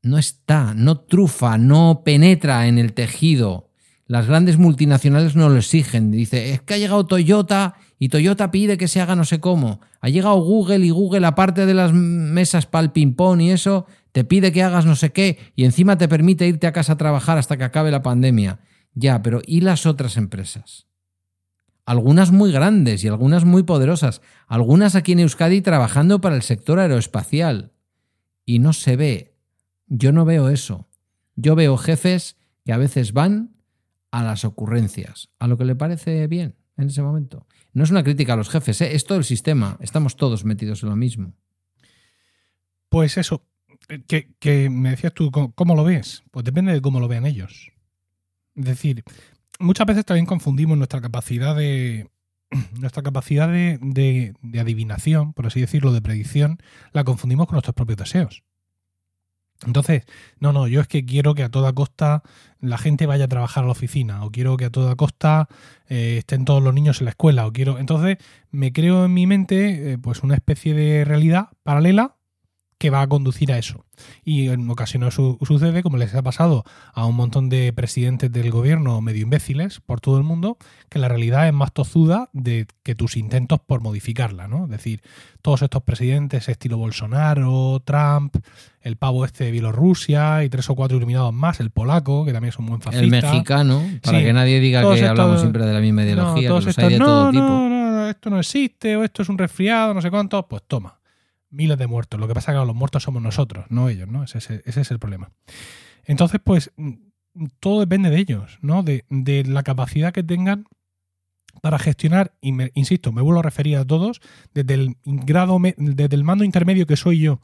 no 0.00 0.16
está, 0.16 0.72
no 0.74 1.00
trufa, 1.00 1.58
no 1.58 2.02
penetra 2.04 2.66
en 2.68 2.78
el 2.78 2.94
tejido. 2.94 3.70
Las 4.06 4.26
grandes 4.26 4.56
multinacionales 4.56 5.36
no 5.36 5.50
lo 5.50 5.58
exigen. 5.58 6.10
Dice, 6.10 6.52
es 6.52 6.62
que 6.62 6.74
ha 6.74 6.78
llegado 6.78 7.06
Toyota 7.06 7.74
y 8.02 8.08
Toyota 8.08 8.50
pide 8.50 8.78
que 8.78 8.88
se 8.88 9.00
haga 9.00 9.14
no 9.14 9.24
sé 9.24 9.38
cómo. 9.38 9.78
Ha 10.00 10.08
llegado 10.08 10.34
Google 10.40 10.84
y 10.84 10.90
Google, 10.90 11.24
aparte 11.24 11.66
de 11.66 11.72
las 11.72 11.92
mesas 11.92 12.66
para 12.66 12.82
el 12.82 12.90
ping-pong 12.90 13.40
y 13.42 13.52
eso, 13.52 13.86
te 14.10 14.24
pide 14.24 14.50
que 14.50 14.64
hagas 14.64 14.86
no 14.86 14.96
sé 14.96 15.12
qué 15.12 15.38
y 15.54 15.64
encima 15.66 15.96
te 15.98 16.08
permite 16.08 16.48
irte 16.48 16.66
a 16.66 16.72
casa 16.72 16.94
a 16.94 16.98
trabajar 16.98 17.38
hasta 17.38 17.56
que 17.56 17.62
acabe 17.62 17.92
la 17.92 18.02
pandemia. 18.02 18.58
Ya, 18.92 19.22
pero 19.22 19.40
¿y 19.46 19.60
las 19.60 19.86
otras 19.86 20.16
empresas? 20.16 20.88
algunas 21.84 22.32
muy 22.32 22.50
grandes 22.50 23.04
y 23.04 23.08
algunas 23.08 23.44
muy 23.44 23.62
poderosas, 23.62 24.20
algunas 24.48 24.96
aquí 24.96 25.12
en 25.12 25.20
Euskadi 25.20 25.60
trabajando 25.60 26.20
para 26.20 26.34
el 26.34 26.42
sector 26.42 26.80
aeroespacial. 26.80 27.70
Y 28.44 28.58
no 28.58 28.72
se 28.72 28.96
ve. 28.96 29.36
Yo 29.86 30.10
no 30.10 30.24
veo 30.24 30.48
eso. 30.48 30.88
Yo 31.36 31.54
veo 31.54 31.76
jefes 31.76 32.36
que 32.64 32.72
a 32.72 32.78
veces 32.78 33.12
van 33.12 33.54
a 34.10 34.24
las 34.24 34.44
ocurrencias, 34.44 35.28
a 35.38 35.46
lo 35.46 35.56
que 35.56 35.66
le 35.66 35.76
parece 35.76 36.26
bien 36.26 36.56
en 36.76 36.88
ese 36.88 37.02
momento. 37.02 37.46
No 37.72 37.84
es 37.84 37.90
una 37.90 38.02
crítica 38.02 38.34
a 38.34 38.36
los 38.36 38.50
jefes, 38.50 38.80
¿eh? 38.80 38.94
es 38.94 39.04
todo 39.04 39.18
el 39.18 39.24
sistema, 39.24 39.76
estamos 39.80 40.16
todos 40.16 40.44
metidos 40.44 40.82
en 40.82 40.90
lo 40.90 40.96
mismo. 40.96 41.34
Pues 42.88 43.16
eso, 43.16 43.46
que, 44.06 44.34
que 44.38 44.68
me 44.68 44.90
decías 44.90 45.14
tú, 45.14 45.30
¿cómo 45.30 45.74
lo 45.74 45.84
ves? 45.84 46.22
Pues 46.30 46.44
depende 46.44 46.72
de 46.72 46.82
cómo 46.82 47.00
lo 47.00 47.08
vean 47.08 47.24
ellos. 47.24 47.72
Es 48.54 48.64
decir, 48.66 49.02
muchas 49.58 49.86
veces 49.86 50.04
también 50.04 50.26
confundimos 50.26 50.76
nuestra 50.76 51.00
capacidad 51.00 51.56
de 51.56 52.10
nuestra 52.78 53.02
capacidad 53.02 53.48
de, 53.48 54.34
adivinación, 54.60 55.32
por 55.32 55.46
así 55.46 55.60
decirlo, 55.60 55.92
de 55.92 56.02
predicción, 56.02 56.58
la 56.92 57.04
confundimos 57.04 57.46
con 57.46 57.54
nuestros 57.54 57.74
propios 57.74 57.98
deseos. 57.98 58.42
Entonces, 59.66 60.04
no, 60.38 60.52
no, 60.52 60.66
yo 60.66 60.80
es 60.80 60.88
que 60.88 61.04
quiero 61.04 61.34
que 61.34 61.42
a 61.42 61.48
toda 61.48 61.72
costa 61.72 62.22
la 62.60 62.78
gente 62.78 63.06
vaya 63.06 63.24
a 63.26 63.28
trabajar 63.28 63.64
a 63.64 63.66
la 63.66 63.72
oficina, 63.72 64.24
o 64.24 64.30
quiero 64.30 64.56
que 64.56 64.66
a 64.66 64.70
toda 64.70 64.94
costa 64.96 65.48
eh, 65.88 66.16
estén 66.18 66.44
todos 66.44 66.62
los 66.62 66.74
niños 66.74 67.00
en 67.00 67.06
la 67.06 67.10
escuela, 67.10 67.46
o 67.46 67.52
quiero. 67.52 67.78
Entonces, 67.78 68.18
me 68.50 68.72
creo 68.72 69.04
en 69.04 69.14
mi 69.14 69.26
mente, 69.26 69.92
eh, 69.92 69.98
pues, 69.98 70.22
una 70.22 70.34
especie 70.34 70.74
de 70.74 71.04
realidad 71.04 71.48
paralela 71.62 72.16
que 72.82 72.90
va 72.90 73.02
a 73.02 73.06
conducir 73.06 73.52
a 73.52 73.58
eso. 73.58 73.84
Y 74.24 74.48
en 74.48 74.68
ocasiones 74.68 75.14
sucede, 75.14 75.84
como 75.84 75.98
les 75.98 76.12
ha 76.16 76.22
pasado 76.22 76.64
a 76.92 77.06
un 77.06 77.14
montón 77.14 77.48
de 77.48 77.72
presidentes 77.72 78.32
del 78.32 78.50
gobierno 78.50 79.00
medio 79.00 79.22
imbéciles 79.22 79.78
por 79.78 80.00
todo 80.00 80.18
el 80.18 80.24
mundo, 80.24 80.58
que 80.88 80.98
la 80.98 81.06
realidad 81.06 81.46
es 81.46 81.54
más 81.54 81.72
tozuda 81.72 82.28
de 82.32 82.66
que 82.82 82.96
tus 82.96 83.16
intentos 83.16 83.60
por 83.60 83.82
modificarla, 83.82 84.48
¿no? 84.48 84.64
Es 84.64 84.70
decir, 84.70 85.00
todos 85.42 85.62
estos 85.62 85.84
presidentes 85.84 86.48
estilo 86.48 86.76
Bolsonaro, 86.76 87.80
Trump, 87.84 88.34
el 88.80 88.96
pavo 88.96 89.24
este 89.24 89.44
de 89.44 89.52
Bielorrusia 89.52 90.42
y 90.42 90.48
tres 90.48 90.68
o 90.68 90.74
cuatro 90.74 90.96
iluminados 90.96 91.32
más, 91.32 91.60
el 91.60 91.70
polaco, 91.70 92.24
que 92.24 92.32
también 92.32 92.48
es 92.48 92.58
un 92.58 92.66
buen 92.66 92.80
fascista. 92.80 93.04
El 93.04 93.12
mexicano, 93.12 93.80
para 94.02 94.24
que 94.24 94.32
nadie 94.32 94.58
diga 94.58 94.82
que 94.92 95.06
hablamos 95.06 95.38
siempre 95.38 95.64
de 95.64 95.72
la 95.72 95.80
misma 95.80 96.02
ideología, 96.02 96.48
no, 96.48 96.58
que 96.58 96.66
de 96.66 96.98
todo 96.98 97.30
tipo. 97.30 97.44
No, 97.44 97.68
no, 97.68 98.08
esto 98.08 98.28
no 98.28 98.40
existe, 98.40 98.96
o 98.96 99.04
esto 99.04 99.22
es 99.22 99.28
un 99.28 99.38
resfriado, 99.38 99.94
no 99.94 100.02
sé 100.02 100.10
cuánto, 100.10 100.44
pues 100.48 100.64
toma 100.66 100.98
miles 101.52 101.78
de 101.78 101.86
muertos. 101.86 102.18
Lo 102.18 102.26
que 102.26 102.34
pasa 102.34 102.52
es 102.52 102.58
que 102.58 102.66
los 102.66 102.74
muertos 102.74 103.04
somos 103.04 103.22
nosotros, 103.22 103.66
no 103.68 103.88
ellos, 103.88 104.08
¿no? 104.08 104.24
Ese, 104.24 104.62
es 104.64 104.90
el 104.90 104.98
problema. 104.98 105.30
Entonces, 106.04 106.40
pues, 106.42 106.72
mm, 106.76 106.92
todo 107.60 107.80
depende 107.80 108.10
de 108.10 108.18
ellos, 108.18 108.58
¿no? 108.62 108.82
De, 108.82 109.04
la 109.46 109.62
capacidad 109.62 110.12
que 110.12 110.22
tengan 110.22 110.64
para 111.60 111.78
gestionar, 111.78 112.32
y 112.40 112.52
insisto, 112.74 113.12
me 113.12 113.22
vuelvo 113.22 113.40
a 113.40 113.44
referir 113.44 113.76
a 113.76 113.84
todos, 113.84 114.20
desde 114.54 114.74
el 114.74 114.96
grado, 115.04 115.58
desde 115.76 116.16
el 116.16 116.24
mando 116.24 116.44
intermedio 116.44 116.86
que 116.86 116.96
soy 116.96 117.20
yo, 117.20 117.40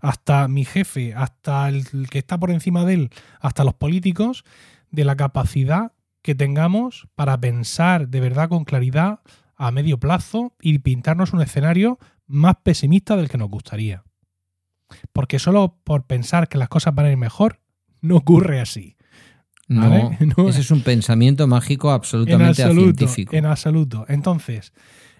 hasta 0.00 0.48
mi 0.48 0.64
jefe, 0.64 1.14
hasta 1.14 1.68
el 1.68 2.08
que 2.10 2.18
está 2.18 2.38
por 2.38 2.50
encima 2.50 2.84
de 2.84 2.94
él, 2.94 3.10
hasta 3.38 3.62
los 3.62 3.74
políticos, 3.74 4.44
de 4.90 5.04
la 5.04 5.14
capacidad 5.14 5.92
que 6.22 6.34
tengamos 6.34 7.08
para 7.14 7.38
pensar 7.40 8.08
de 8.08 8.20
verdad 8.20 8.48
con 8.48 8.64
claridad 8.64 9.20
a 9.56 9.70
medio 9.70 10.00
plazo 10.00 10.54
y 10.60 10.78
pintarnos 10.78 11.32
un 11.32 11.42
escenario 11.42 11.98
más 12.30 12.56
pesimista 12.62 13.16
del 13.16 13.28
que 13.28 13.38
nos 13.38 13.50
gustaría. 13.50 14.04
Porque 15.12 15.38
solo 15.38 15.76
por 15.84 16.06
pensar 16.06 16.48
que 16.48 16.58
las 16.58 16.68
cosas 16.68 16.94
van 16.94 17.06
a 17.06 17.10
ir 17.10 17.16
mejor, 17.16 17.60
no 18.00 18.16
ocurre 18.16 18.60
así. 18.60 18.96
No, 19.68 20.10
ese 20.48 20.60
es 20.60 20.70
un 20.70 20.82
pensamiento 20.82 21.46
mágico 21.46 21.90
absolutamente 21.90 22.62
en 22.62 22.72
científico. 22.72 23.36
En 23.36 23.46
absoluto. 23.46 24.04
Entonces, 24.08 24.72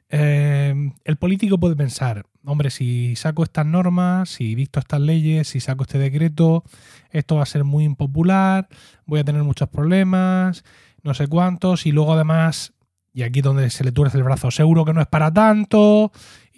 eh, 0.08 0.74
el 1.04 1.16
político 1.16 1.58
puede 1.58 1.76
pensar, 1.76 2.26
hombre, 2.44 2.70
si 2.70 3.14
saco 3.14 3.44
estas 3.44 3.66
normas, 3.66 4.28
si 4.28 4.56
dicto 4.56 4.80
estas 4.80 5.00
leyes, 5.00 5.48
si 5.48 5.60
saco 5.60 5.84
este 5.84 5.98
decreto, 5.98 6.64
esto 7.10 7.36
va 7.36 7.44
a 7.44 7.46
ser 7.46 7.62
muy 7.62 7.84
impopular, 7.84 8.68
voy 9.06 9.20
a 9.20 9.24
tener 9.24 9.44
muchos 9.44 9.68
problemas, 9.68 10.64
no 11.04 11.14
sé 11.14 11.28
cuántos, 11.28 11.86
y 11.86 11.92
luego 11.92 12.14
además, 12.14 12.72
y 13.12 13.22
aquí 13.22 13.40
donde 13.40 13.70
se 13.70 13.84
le 13.84 13.92
tuerce 13.92 14.18
el 14.18 14.24
brazo, 14.24 14.50
seguro 14.50 14.84
que 14.84 14.92
no 14.92 15.00
es 15.00 15.06
para 15.06 15.32
tanto, 15.32 16.10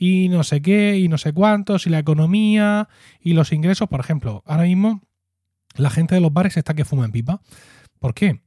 y 0.03 0.29
no 0.29 0.43
sé 0.43 0.61
qué, 0.63 0.99
y 0.99 1.07
no 1.07 1.17
sé 1.17 1.33
cuántos, 1.33 1.87
y 1.87 1.91
la 1.91 2.01
economía, 2.01 2.89
y 3.21 3.35
los 3.35 3.53
ingresos. 3.53 3.89
Por 3.89 4.01
ejemplo, 4.01 4.43
ahora 4.47 4.65
mismo 4.65 5.03
la 5.77 5.91
gente 5.91 6.17
de 6.17 6.21
los 6.21 6.33
bares 6.33 6.57
está 6.57 6.75
que 6.75 6.85
fuma 6.85 7.05
en 7.05 7.13
pipa. 7.13 7.41
¿Por 8.01 8.13
qué? 8.13 8.41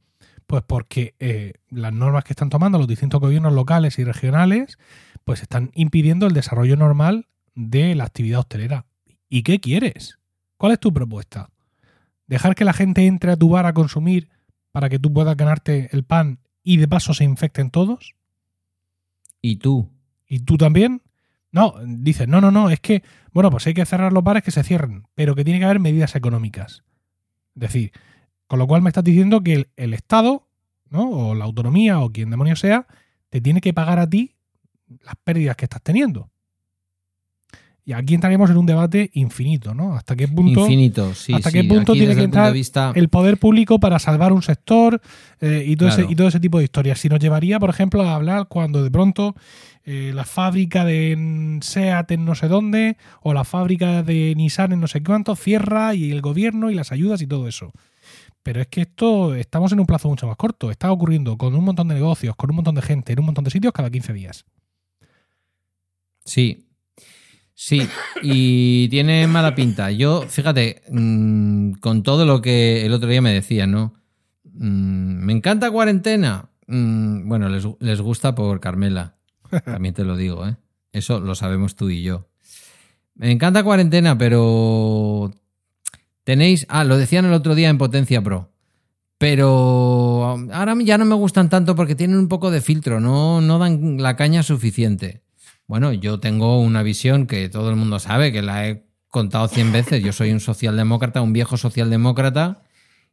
Pues 0.46 0.62
porque 0.66 1.14
eh, 1.18 1.54
las 1.70 1.94
normas 1.94 2.24
que 2.24 2.34
están 2.34 2.50
tomando 2.50 2.76
los 2.76 2.86
distintos 2.86 3.20
gobiernos 3.20 3.54
locales 3.54 3.98
y 3.98 4.04
regionales, 4.04 4.78
pues 5.24 5.40
están 5.40 5.70
impidiendo 5.74 6.26
el 6.26 6.34
desarrollo 6.34 6.76
normal 6.76 7.26
de 7.54 7.94
la 7.94 8.04
actividad 8.04 8.40
hostelera. 8.40 8.84
¿Y 9.30 9.42
qué 9.42 9.58
quieres? 9.58 10.18
¿Cuál 10.58 10.72
es 10.72 10.80
tu 10.80 10.92
propuesta? 10.92 11.48
dejar 12.26 12.54
que 12.54 12.64
la 12.64 12.72
gente 12.72 13.06
entre 13.06 13.32
a 13.32 13.36
tu 13.36 13.48
bar 13.48 13.66
a 13.66 13.72
consumir 13.72 14.28
para 14.72 14.88
que 14.88 14.98
tú 14.98 15.12
puedas 15.12 15.36
ganarte 15.36 15.88
el 15.92 16.04
pan 16.04 16.40
y 16.62 16.76
de 16.76 16.88
paso 16.88 17.14
se 17.14 17.24
infecten 17.24 17.70
todos. 17.70 18.14
¿Y 19.40 19.56
tú? 19.56 19.90
¿Y 20.26 20.40
tú 20.40 20.56
también? 20.56 21.02
No, 21.56 21.74
dices, 21.86 22.28
no, 22.28 22.42
no, 22.42 22.50
no, 22.50 22.68
es 22.68 22.80
que, 22.80 23.02
bueno, 23.32 23.50
pues 23.50 23.66
hay 23.66 23.72
que 23.72 23.86
cerrar 23.86 24.12
los 24.12 24.22
bares 24.22 24.42
que 24.42 24.50
se 24.50 24.62
cierren, 24.62 25.06
pero 25.14 25.34
que 25.34 25.42
tiene 25.42 25.58
que 25.58 25.64
haber 25.64 25.80
medidas 25.80 26.14
económicas. 26.14 26.84
Es 27.54 27.60
decir, 27.60 27.92
con 28.46 28.58
lo 28.58 28.66
cual 28.66 28.82
me 28.82 28.90
estás 28.90 29.04
diciendo 29.04 29.42
que 29.42 29.66
el, 29.74 29.94
Estado, 29.94 30.50
¿no? 30.90 31.08
O 31.08 31.34
la 31.34 31.46
autonomía, 31.46 32.00
o 32.00 32.12
quien 32.12 32.28
demonio 32.28 32.56
sea, 32.56 32.86
te 33.30 33.40
tiene 33.40 33.62
que 33.62 33.72
pagar 33.72 33.98
a 33.98 34.06
ti 34.06 34.36
las 35.00 35.14
pérdidas 35.24 35.56
que 35.56 35.64
estás 35.64 35.80
teniendo. 35.80 36.30
Y 37.88 37.92
aquí 37.92 38.14
entraremos 38.14 38.50
en 38.50 38.56
un 38.56 38.66
debate 38.66 39.10
infinito, 39.14 39.72
¿no? 39.72 39.94
¿Hasta 39.94 40.16
qué 40.16 40.26
punto, 40.26 40.62
Infinito, 40.62 41.14
sí. 41.14 41.32
hasta 41.32 41.50
sí. 41.52 41.60
qué 41.60 41.64
punto 41.68 41.92
Aquí, 41.92 42.00
tiene 42.00 42.16
que 42.16 42.24
entrar 42.24 42.52
vista- 42.52 42.90
el 42.96 43.08
poder 43.08 43.38
público 43.38 43.78
para 43.78 44.00
salvar 44.00 44.32
un 44.32 44.42
sector 44.42 45.00
eh, 45.40 45.62
y, 45.64 45.76
todo 45.76 45.90
ese, 45.90 45.98
Claro. 45.98 46.10
y 46.12 46.16
todo 46.16 46.26
ese 46.28 46.40
tipo 46.40 46.58
de 46.58 46.64
historias? 46.64 46.98
Si 46.98 47.08
nos 47.08 47.20
llevaría, 47.20 47.60
por 47.60 47.70
ejemplo, 47.70 48.02
a 48.02 48.16
hablar 48.16 48.48
cuando 48.48 48.82
de 48.82 48.90
pronto 48.90 49.36
eh, 49.84 50.10
la 50.12 50.24
fábrica 50.24 50.84
de 50.84 51.58
SEAT 51.62 52.10
en 52.10 52.24
no 52.24 52.34
sé 52.34 52.48
dónde 52.48 52.96
o 53.22 53.32
la 53.32 53.44
fábrica 53.44 54.02
de 54.02 54.34
Nissan 54.34 54.72
en 54.72 54.80
no 54.80 54.88
sé 54.88 55.00
cuánto 55.04 55.36
cierra 55.36 55.94
y 55.94 56.10
el 56.10 56.22
gobierno 56.22 56.72
y 56.72 56.74
las 56.74 56.90
ayudas 56.90 57.22
y 57.22 57.28
todo 57.28 57.46
eso. 57.46 57.70
Pero 58.42 58.60
es 58.60 58.66
que 58.66 58.80
esto 58.80 59.36
estamos 59.36 59.70
en 59.70 59.78
un 59.78 59.86
plazo 59.86 60.08
mucho 60.08 60.26
más 60.26 60.36
corto. 60.36 60.72
Está 60.72 60.90
ocurriendo 60.90 61.38
con 61.38 61.54
un 61.54 61.62
montón 61.64 61.86
de 61.86 61.94
negocios, 61.94 62.34
con 62.34 62.50
un 62.50 62.56
montón 62.56 62.74
de 62.74 62.82
gente, 62.82 63.12
en 63.12 63.20
un 63.20 63.26
montón 63.26 63.44
de 63.44 63.50
sitios 63.52 63.72
cada 63.72 63.90
15 63.90 64.12
días. 64.12 64.44
Sí. 66.24 66.65
Sí, 67.58 67.88
y 68.22 68.86
tiene 68.90 69.26
mala 69.26 69.54
pinta. 69.54 69.90
Yo, 69.90 70.26
fíjate, 70.28 70.82
mm, 70.90 71.72
con 71.80 72.02
todo 72.02 72.26
lo 72.26 72.42
que 72.42 72.84
el 72.84 72.92
otro 72.92 73.08
día 73.08 73.22
me 73.22 73.32
decía, 73.32 73.66
¿no? 73.66 73.94
Mm, 74.44 75.24
me 75.24 75.32
encanta 75.32 75.70
cuarentena. 75.70 76.50
Mm, 76.66 77.26
bueno, 77.26 77.48
les, 77.48 77.66
les 77.80 78.00
gusta 78.02 78.34
por 78.34 78.60
Carmela. 78.60 79.16
También 79.64 79.94
te 79.94 80.04
lo 80.04 80.18
digo, 80.18 80.46
¿eh? 80.46 80.56
Eso 80.92 81.18
lo 81.18 81.34
sabemos 81.34 81.76
tú 81.76 81.88
y 81.88 82.02
yo. 82.02 82.28
Me 83.14 83.32
encanta 83.32 83.64
cuarentena, 83.64 84.18
pero 84.18 85.32
tenéis... 86.24 86.66
Ah, 86.68 86.84
lo 86.84 86.98
decían 86.98 87.24
el 87.24 87.32
otro 87.32 87.54
día 87.54 87.70
en 87.70 87.78
Potencia 87.78 88.22
Pro. 88.22 88.52
Pero 89.16 90.36
ahora 90.52 90.74
ya 90.82 90.98
no 90.98 91.06
me 91.06 91.14
gustan 91.14 91.48
tanto 91.48 91.74
porque 91.74 91.94
tienen 91.94 92.18
un 92.18 92.28
poco 92.28 92.50
de 92.50 92.60
filtro, 92.60 93.00
no, 93.00 93.40
no 93.40 93.58
dan 93.58 93.96
la 94.02 94.14
caña 94.14 94.42
suficiente. 94.42 95.22
Bueno, 95.66 95.92
yo 95.92 96.20
tengo 96.20 96.60
una 96.60 96.82
visión 96.82 97.26
que 97.26 97.48
todo 97.48 97.70
el 97.70 97.76
mundo 97.76 97.98
sabe, 97.98 98.32
que 98.32 98.42
la 98.42 98.68
he 98.68 98.86
contado 99.08 99.48
cien 99.48 99.72
veces. 99.72 100.02
Yo 100.02 100.12
soy 100.12 100.30
un 100.30 100.40
socialdemócrata, 100.40 101.22
un 101.22 101.32
viejo 101.32 101.56
socialdemócrata, 101.56 102.62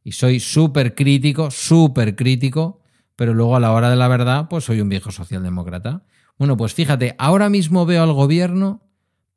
y 0.04 0.12
soy 0.12 0.40
súper 0.40 0.96
crítico, 0.96 1.50
súper 1.50 2.16
crítico, 2.16 2.82
pero 3.16 3.34
luego 3.34 3.56
a 3.56 3.60
la 3.60 3.72
hora 3.72 3.90
de 3.90 3.96
la 3.96 4.08
verdad, 4.08 4.48
pues 4.50 4.66
soy 4.66 4.82
un 4.82 4.90
viejo 4.90 5.12
socialdemócrata. 5.12 6.04
Bueno, 6.38 6.58
pues 6.58 6.74
fíjate, 6.74 7.16
ahora 7.18 7.50
mismo 7.50 7.86
veo 7.86 8.04
al 8.04 8.14
gobierno 8.14 8.82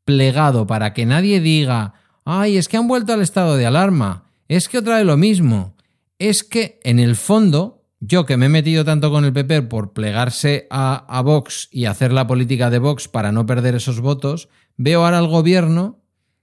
plegado 0.05 0.67
para 0.67 0.93
que 0.93 1.07
nadie 1.07 1.41
diga, 1.41 1.95
ay, 2.25 2.57
es 2.57 2.69
que 2.69 2.77
han 2.77 2.89
vuelto 2.89 3.13
al 3.13 3.23
estado 3.23 3.57
de 3.57 3.67
alarma, 3.67 4.31
es 4.49 4.69
que 4.69 4.79
otra 4.79 4.97
vez 4.97 5.07
lo 5.07 5.17
mismo, 5.17 5.77
es 6.19 6.45
que 6.45 6.81
en 6.85 6.99
el 6.99 7.17
fondo, 7.17 7.85
yo 8.01 8.27
que 8.27 8.37
me 8.37 8.47
he 8.47 8.51
metido 8.51 8.85
tanto 8.85 9.11
con 9.11 9.25
el 9.25 9.33
PP 9.33 9.63
por 9.63 9.93
plegarse 9.93 10.67
a, 10.71 11.05
a 11.09 11.23
Vox 11.23 11.69
y 11.71 11.87
hacer 11.87 12.13
la 12.13 12.27
política 12.27 12.71
de 12.71 12.79
Vox 12.79 13.09
para 13.09 13.33
no 13.33 13.47
perder 13.47 13.75
esos 13.75 14.01
votos, 14.01 14.49
veo 14.77 15.05
ahora 15.05 15.19
al 15.19 15.29
gobierno 15.29 16.03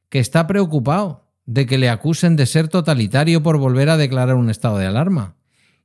que 0.09 0.19
está 0.19 0.47
preocupado 0.47 1.23
de 1.45 1.65
que 1.65 1.77
le 1.77 1.89
acusen 1.89 2.35
de 2.35 2.45
ser 2.45 2.67
totalitario 2.67 3.43
por 3.43 3.57
volver 3.57 3.89
a 3.89 3.97
declarar 3.97 4.35
un 4.35 4.49
estado 4.49 4.77
de 4.77 4.85
alarma. 4.85 5.35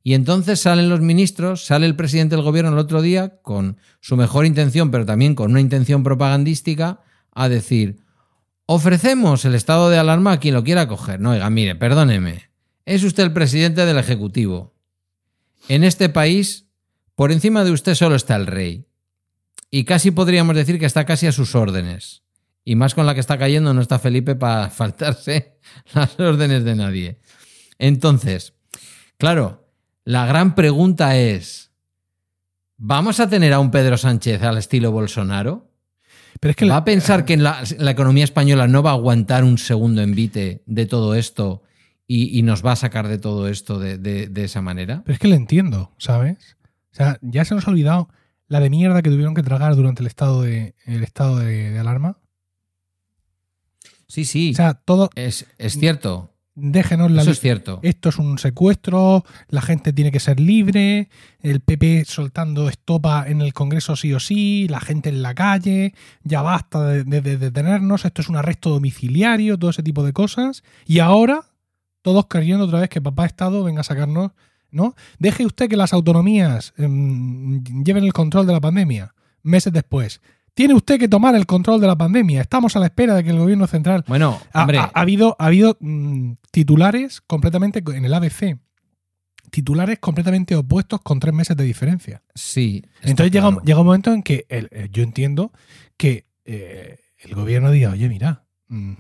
Y 0.03 0.15
entonces 0.15 0.61
salen 0.61 0.89
los 0.89 1.01
ministros, 1.01 1.67
sale 1.67 1.87
el 1.87 1.97
presidente 1.97 2.37
del 2.37 2.45
gobierno 2.45 2.73
el 2.73 2.79
otro 2.79 3.03
día 3.03 3.41
con 3.43 3.77
su 4.01 4.17
mejor 4.17 4.47
intención, 4.47 4.91
pero 4.91 5.05
también 5.05 5.35
con 5.35 5.51
una 5.51 5.61
intención 5.61 6.03
propagandística, 6.03 7.01
a 7.33 7.49
decir, 7.49 7.99
ofrecemos 8.67 9.45
el 9.45 9.55
estado 9.55 9.91
de 9.91 9.99
alarma 9.99 10.33
a 10.33 10.41
quien 10.41 10.55
lo 10.55 10.65
quiera 10.65 10.89
coger. 10.89 11.21
No, 11.21 11.31
oiga, 11.31 11.51
mire, 11.51 11.75
perdóneme, 11.75 12.51
es 12.87 13.05
usted 13.05 13.25
el 13.25 13.33
presidente 13.33 13.85
del 13.85 13.99
Ejecutivo. 13.99 14.78
En 15.69 15.85
este 15.85 16.09
país, 16.09 16.67
por 17.15 17.33
encima 17.33 17.65
de 17.65 17.73
usted 17.73 17.95
solo 17.95 18.15
está 18.15 18.37
el 18.37 18.47
rey. 18.47 18.87
Y 19.71 19.85
casi 19.85 20.11
podríamos 20.11 20.57
decir 20.57 20.79
que 20.79 20.87
está 20.87 21.05
casi 21.05 21.27
a 21.27 21.33
sus 21.33 21.55
órdenes. 21.55 22.23
Y 22.65 22.75
más 22.75 22.95
con 22.95 23.07
la 23.07 23.15
que 23.15 23.21
está 23.21 23.39
cayendo, 23.39 23.75
no 23.75 23.81
está 23.81 23.99
Felipe 23.99 24.35
para 24.35 24.71
faltarse 24.71 25.59
las 25.95 26.19
órdenes 26.21 26.65
de 26.65 26.75
nadie. 26.77 27.19
Entonces, 27.79 28.55
claro, 29.19 29.69
la 30.05 30.27
gran 30.27 30.55
pregunta 30.55 31.17
es, 31.19 31.71
¿vamos 32.77 33.21
a 33.21 33.29
tener 33.29 33.53
a 33.53 33.61
un 33.61 33.71
Pedro 33.71 33.97
Sánchez 33.97 34.43
al 34.43 34.59
estilo 34.59 34.91
Bolsonaro? 34.93 35.71
Pero 36.41 36.51
es 36.51 36.57
que 36.57 36.65
¿Va 36.65 36.69
la- 36.71 36.77
a 36.79 36.85
pensar 36.85 37.25
que 37.25 37.35
en 37.35 37.43
la, 37.43 37.63
la 37.79 37.91
economía 37.91 38.25
española 38.25 38.69
no 38.69 38.83
va 38.83 38.91
a 38.91 38.95
aguantar 38.95 39.45
un 39.45 39.59
segundo 39.59 40.03
envite 40.03 40.63
de 40.67 40.87
todo 40.87 41.15
esto 41.15 41.63
y, 42.09 42.37
y 42.37 42.43
nos 42.43 42.65
va 42.67 42.73
a 42.73 42.77
sacar 42.77 43.07
de 43.07 43.19
todo 43.19 43.47
esto 43.49 43.79
de, 43.79 43.99
de- 43.99 44.27
de 44.27 44.45
esa 44.45 44.61
manera? 44.63 45.03
Pero 45.05 45.13
es 45.15 45.21
que 45.21 45.29
le 45.29 45.37
entiendo, 45.37 45.93
¿sabes? 45.99 46.57
O 46.93 46.97
sea, 46.97 47.19
ya 47.23 47.45
se 47.45 47.55
nos 47.55 47.69
ha 47.69 47.71
olvidado 47.71 48.09
la 48.49 48.59
de 48.61 48.71
mierda 48.71 49.03
que 49.03 49.11
tuvieron 49.11 49.35
que 49.35 49.43
tragar 49.43 49.77
durante 49.77 50.03
el 50.03 50.07
estado 50.09 50.43
de, 50.43 50.75
el 50.87 51.05
estado 51.05 51.37
de, 51.39 51.71
de 51.71 51.79
alarma. 51.79 52.19
Sí, 54.07 54.25
sí, 54.25 54.53
O 54.53 54.55
sea, 54.57 54.75
todo, 54.75 55.11
es, 55.17 55.47
es 55.59 55.79
cierto. 55.79 56.33
déjenos 56.55 57.11
la 57.11 57.21
Eso 57.23 57.31
es 57.33 57.41
cierto. 57.41 57.79
Esto 57.83 58.09
es 58.09 58.19
un 58.19 58.39
secuestro, 58.39 59.23
la 59.49 59.61
gente 59.61 59.93
tiene 59.93 60.11
que 60.11 60.19
ser 60.19 60.41
libre, 60.41 61.11
el 61.41 61.61
PP 61.61 62.07
soltando 62.07 62.71
estopa 62.71 63.29
en 63.29 63.43
el 63.43 63.53
Congreso 63.53 63.97
sí 63.97 64.15
o 64.15 64.19
sí, 64.19 64.67
la 64.69 64.81
gente 64.81 65.11
en 65.11 65.21
la 65.21 65.35
calle, 65.35 65.93
ya 66.23 66.41
basta 66.41 66.87
de, 66.87 67.05
de- 67.05 67.21
de 67.21 67.37
detenernos, 67.37 68.07
esto 68.07 68.23
es 68.23 68.31
un 68.31 68.37
arresto 68.37 68.71
domiciliario, 68.71 69.59
todo 69.59 69.71
ese 69.71 69.83
tipo 69.83 70.03
de 70.03 70.15
cosas. 70.15 70.63
Y 70.87 71.01
ahora, 71.01 71.43
todos 72.09 72.27
queriendo 72.27 72.65
otra 72.65 72.81
vez 72.81 72.89
que 72.89 73.01
papá 73.03 73.27
Estado 73.27 73.63
venga 73.65 73.81
a 73.83 73.85
sacarnos, 73.85 74.31
¿no? 74.71 74.95
Deje 75.19 75.45
usted 75.45 75.69
que 75.69 75.77
las 75.77 75.93
autonomías 75.93 76.73
em, 76.79 77.63
lleven 77.85 78.05
el 78.05 78.13
control 78.13 78.47
de 78.47 78.53
la 78.55 78.61
pandemia 78.61 79.15
meses 79.43 79.73
después. 79.73 80.21
Tiene 80.55 80.75
usted 80.75 80.99
que 80.99 81.07
tomar 81.09 81.35
el 81.37 81.45
control 81.47 81.81
de 81.81 81.87
la 81.87 81.97
pandemia. 81.97 82.41
Estamos 82.41 82.75
a 82.77 82.79
la 82.81 82.87
espera 82.87 83.15
de 83.15 83.23
que 83.25 83.31
el 83.31 83.39
gobierno 83.39 83.67
central 83.67 84.05
Bueno, 84.09 84.41
hombre, 84.55 84.79
ha- 84.79 84.91
ha 84.95 85.01
habido, 85.03 85.37
ha 85.39 85.47
habido 85.47 85.77
mm, 85.81 86.33
titulares 86.51 87.21
completamente 87.21 87.83
en 87.95 88.05
el 88.07 88.13
ABC. 88.15 88.59
Titulares 89.51 89.99
completamente 89.99 90.57
opuestos 90.57 91.01
con 91.03 91.21
tres 91.21 91.33
meses 91.35 91.57
de 91.57 91.65
diferencia. 91.65 92.23
sí. 92.35 92.83
Entonces 93.03 93.33
llega, 93.33 93.49
claro. 93.49 93.63
llega 93.65 93.81
un 93.81 93.87
momento 93.87 94.13
en 94.13 94.23
que 94.23 94.45
el- 94.49 94.69
eh, 94.73 94.89
yo 94.93 95.03
entiendo 95.03 95.53
que 95.97 96.27
eh, 96.45 96.99
el 97.19 97.35
gobierno 97.35 97.71
diga, 97.71 97.91
oye, 97.91 98.09
mira, 98.09 98.45
mm, 98.69 98.93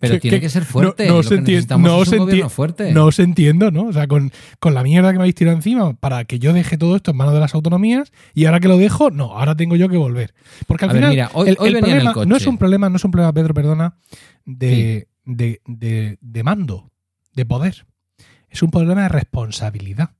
Pero 0.00 0.14
que- 0.14 0.20
tiene 0.20 0.36
que- 0.38 0.42
que 0.42 0.48
ser 0.50 0.64
fuerte. 0.64 1.06
no- 1.06 1.14
no 1.14 1.20
entiende- 1.20 1.52
necesitamos 1.52 1.90
no 1.90 2.02
enti- 2.26 2.48
fuerte. 2.48 2.92
no 2.92 3.06
os 3.06 3.18
entiendo, 3.18 3.70
¿no? 3.70 3.84
O 3.84 3.92
sea, 3.92 4.06
con, 4.08 4.32
con 4.58 4.74
la 4.74 4.82
mierda 4.82 5.12
que 5.12 5.18
me 5.18 5.22
habéis 5.22 5.36
tirado 5.36 5.56
encima 5.56 5.94
para 5.94 6.24
que 6.24 6.38
yo 6.38 6.52
deje 6.52 6.76
todo 6.76 6.96
esto 6.96 7.12
en 7.12 7.16
manos 7.16 7.34
de 7.34 7.40
las 7.40 7.54
autonomías 7.54 8.12
y 8.34 8.46
ahora 8.46 8.60
que 8.60 8.68
lo 8.68 8.76
dejo, 8.78 9.10
no, 9.10 9.38
ahora 9.38 9.54
tengo 9.54 9.76
yo 9.76 9.88
que 9.88 9.96
volver. 9.96 10.34
Porque 10.66 10.84
al 10.84 10.90
A 10.90 10.92
ver, 10.94 11.00
final, 11.02 11.10
mira, 11.12 11.30
hoy- 11.34 11.48
el, 11.50 11.56
hoy 11.60 11.68
el 11.68 11.74
venía 11.74 11.92
en 11.92 11.96
el 11.98 12.12
problema 12.12 12.26
no 12.28 12.36
es 12.36 12.46
un 12.46 12.58
problema, 12.58 12.90
no 12.90 12.96
es 12.96 13.04
un 13.04 13.10
problema, 13.12 13.32
Pedro, 13.32 13.54
perdona, 13.54 13.96
de, 14.44 15.08
de, 15.24 15.60
de- 15.66 16.18
de 16.20 16.42
mando, 16.42 16.90
de 17.34 17.46
poder. 17.46 17.86
Es 18.48 18.62
un 18.64 18.70
problema 18.72 19.02
de 19.02 19.08
responsabilidad. 19.08 20.10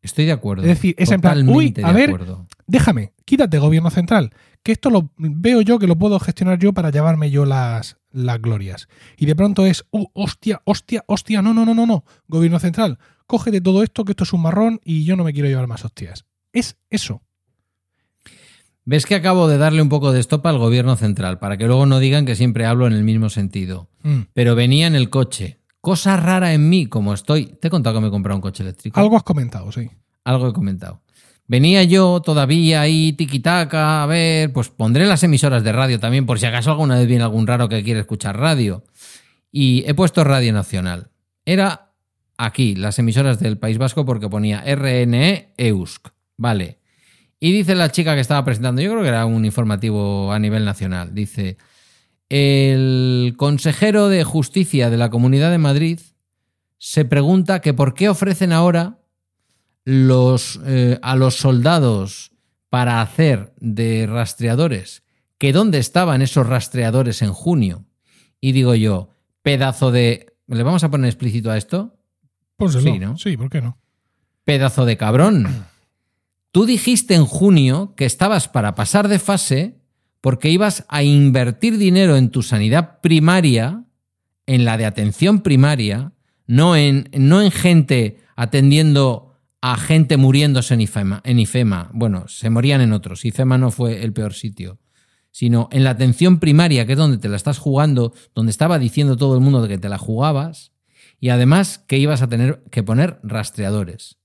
Estoy 0.00 0.24
de 0.26 0.32
acuerdo. 0.32 0.62
Es 0.64 0.68
decir, 0.68 0.94
es 0.98 1.10
en 1.10 1.20
plan, 1.20 1.48
uy, 1.48 1.74
a 1.82 1.88
de 1.88 1.94
ver, 1.94 2.10
acuerdo. 2.10 2.46
Déjame, 2.66 3.12
quítate 3.24 3.58
gobierno 3.58 3.90
central, 3.90 4.32
que 4.64 4.72
esto 4.72 4.90
lo 4.90 5.10
veo 5.18 5.60
yo 5.60 5.78
que 5.78 5.86
lo 5.86 5.96
puedo 5.96 6.18
gestionar 6.18 6.58
yo 6.58 6.72
para 6.72 6.90
llevarme 6.90 7.30
yo 7.30 7.44
las, 7.44 7.98
las 8.10 8.40
glorias. 8.40 8.88
Y 9.16 9.26
de 9.26 9.36
pronto 9.36 9.66
es, 9.66 9.84
uh, 9.90 10.06
hostia, 10.14 10.62
hostia, 10.64 11.04
hostia, 11.06 11.42
no, 11.42 11.52
no, 11.54 11.66
no, 11.66 11.74
no, 11.74 11.86
no, 11.86 12.04
gobierno 12.26 12.58
central, 12.58 12.98
cógete 13.26 13.60
todo 13.60 13.82
esto, 13.82 14.04
que 14.04 14.12
esto 14.12 14.24
es 14.24 14.32
un 14.32 14.42
marrón 14.42 14.80
y 14.82 15.04
yo 15.04 15.16
no 15.16 15.22
me 15.22 15.34
quiero 15.34 15.48
llevar 15.48 15.68
más 15.68 15.84
hostias. 15.84 16.24
Es 16.52 16.76
eso. 16.88 17.20
¿Ves 18.86 19.06
que 19.06 19.14
acabo 19.14 19.48
de 19.48 19.58
darle 19.58 19.82
un 19.82 19.88
poco 19.88 20.12
de 20.12 20.20
estopa 20.20 20.48
al 20.48 20.58
gobierno 20.58 20.96
central 20.96 21.38
para 21.38 21.56
que 21.56 21.66
luego 21.66 21.84
no 21.84 21.98
digan 21.98 22.24
que 22.24 22.34
siempre 22.34 22.64
hablo 22.64 22.86
en 22.86 22.94
el 22.94 23.04
mismo 23.04 23.28
sentido? 23.28 23.88
Mm. 24.02 24.20
Pero 24.32 24.54
venía 24.54 24.86
en 24.86 24.94
el 24.94 25.10
coche. 25.10 25.58
Cosa 25.80 26.16
rara 26.16 26.54
en 26.54 26.70
mí, 26.70 26.86
como 26.86 27.12
estoy. 27.12 27.46
Te 27.46 27.68
he 27.68 27.70
contado 27.70 27.96
que 27.96 28.00
me 28.00 28.08
he 28.08 28.10
comprado 28.10 28.36
un 28.36 28.42
coche 28.42 28.62
eléctrico. 28.62 28.98
Algo 28.98 29.16
has 29.16 29.22
comentado, 29.22 29.70
sí. 29.72 29.90
Algo 30.24 30.48
he 30.48 30.52
comentado. 30.52 31.02
Venía 31.46 31.84
yo 31.84 32.22
todavía 32.22 32.80
ahí 32.80 33.12
tiquitaca, 33.12 34.02
a 34.02 34.06
ver, 34.06 34.52
pues 34.52 34.70
pondré 34.70 35.04
las 35.04 35.22
emisoras 35.22 35.62
de 35.62 35.72
radio 35.72 36.00
también, 36.00 36.24
por 36.24 36.38
si 36.38 36.46
acaso 36.46 36.70
alguna 36.70 36.98
vez 36.98 37.06
viene 37.06 37.22
algún 37.22 37.46
raro 37.46 37.68
que 37.68 37.82
quiere 37.82 38.00
escuchar 38.00 38.38
radio. 38.38 38.84
Y 39.52 39.84
he 39.86 39.94
puesto 39.94 40.24
Radio 40.24 40.52
Nacional. 40.52 41.10
Era 41.44 41.92
aquí, 42.38 42.74
las 42.74 42.98
emisoras 42.98 43.38
del 43.40 43.58
País 43.58 43.76
Vasco, 43.76 44.04
porque 44.06 44.28
ponía 44.28 44.64
RNE 44.64 45.52
EUSC. 45.58 46.08
Vale. 46.36 46.78
Y 47.38 47.52
dice 47.52 47.74
la 47.74 47.92
chica 47.92 48.14
que 48.14 48.22
estaba 48.22 48.44
presentando, 48.44 48.80
yo 48.80 48.90
creo 48.90 49.02
que 49.02 49.08
era 49.08 49.26
un 49.26 49.44
informativo 49.44 50.32
a 50.32 50.38
nivel 50.38 50.64
nacional, 50.64 51.14
dice, 51.14 51.58
el 52.30 53.34
consejero 53.36 54.08
de 54.08 54.24
justicia 54.24 54.88
de 54.88 54.96
la 54.96 55.10
Comunidad 55.10 55.50
de 55.50 55.58
Madrid 55.58 56.00
se 56.78 57.04
pregunta 57.04 57.60
que 57.60 57.74
por 57.74 57.94
qué 57.94 58.08
ofrecen 58.08 58.52
ahora 58.52 58.98
los, 59.84 60.60
eh, 60.64 60.98
a 61.02 61.16
los 61.16 61.36
soldados 61.36 62.32
para 62.70 63.00
hacer 63.00 63.54
de 63.60 64.06
rastreadores, 64.06 65.02
que 65.38 65.52
dónde 65.52 65.78
estaban 65.78 66.22
esos 66.22 66.46
rastreadores 66.46 67.22
en 67.22 67.32
junio. 67.32 67.84
Y 68.40 68.52
digo 68.52 68.74
yo, 68.74 69.10
pedazo 69.42 69.90
de... 69.90 70.34
¿Le 70.46 70.62
vamos 70.62 70.84
a 70.84 70.90
poner 70.90 71.08
explícito 71.08 71.50
a 71.50 71.56
esto? 71.56 71.96
Pónselo. 72.56 72.92
Sí, 72.92 72.98
¿no? 72.98 73.16
Sí, 73.16 73.36
¿por 73.36 73.50
qué 73.50 73.60
no? 73.60 73.78
Pedazo 74.44 74.84
de 74.84 74.96
cabrón. 74.96 75.66
Tú 76.50 76.66
dijiste 76.66 77.14
en 77.14 77.24
junio 77.24 77.94
que 77.96 78.04
estabas 78.04 78.48
para 78.48 78.74
pasar 78.74 79.08
de 79.08 79.18
fase 79.18 79.80
porque 80.20 80.50
ibas 80.50 80.86
a 80.88 81.02
invertir 81.02 81.78
dinero 81.78 82.16
en 82.16 82.30
tu 82.30 82.42
sanidad 82.42 83.00
primaria, 83.00 83.84
en 84.46 84.64
la 84.64 84.76
de 84.76 84.86
atención 84.86 85.40
primaria, 85.40 86.12
no 86.46 86.76
en, 86.76 87.10
no 87.12 87.42
en 87.42 87.50
gente 87.50 88.20
atendiendo 88.36 89.33
a 89.66 89.78
gente 89.78 90.18
muriéndose 90.18 90.74
en 90.74 90.82
IFEMA, 90.82 91.22
en. 91.24 91.90
Bueno, 91.94 92.28
se 92.28 92.50
morían 92.50 92.82
en 92.82 92.92
otros. 92.92 93.24
IFEMA 93.24 93.56
no 93.56 93.70
fue 93.70 94.04
el 94.04 94.12
peor 94.12 94.34
sitio. 94.34 94.78
Sino 95.30 95.70
en 95.72 95.84
la 95.84 95.90
atención 95.90 96.38
primaria, 96.38 96.84
que 96.84 96.92
es 96.92 96.98
donde 96.98 97.16
te 97.16 97.30
la 97.30 97.36
estás 97.36 97.56
jugando, 97.56 98.12
donde 98.34 98.50
estaba 98.50 98.78
diciendo 98.78 99.16
todo 99.16 99.34
el 99.34 99.40
mundo 99.40 99.66
que 99.66 99.78
te 99.78 99.88
la 99.88 99.96
jugabas, 99.96 100.72
y 101.18 101.30
además 101.30 101.78
que 101.78 101.96
ibas 101.96 102.20
a 102.20 102.28
tener 102.28 102.62
que 102.70 102.82
poner 102.82 103.20
rastreadores. 103.22 104.18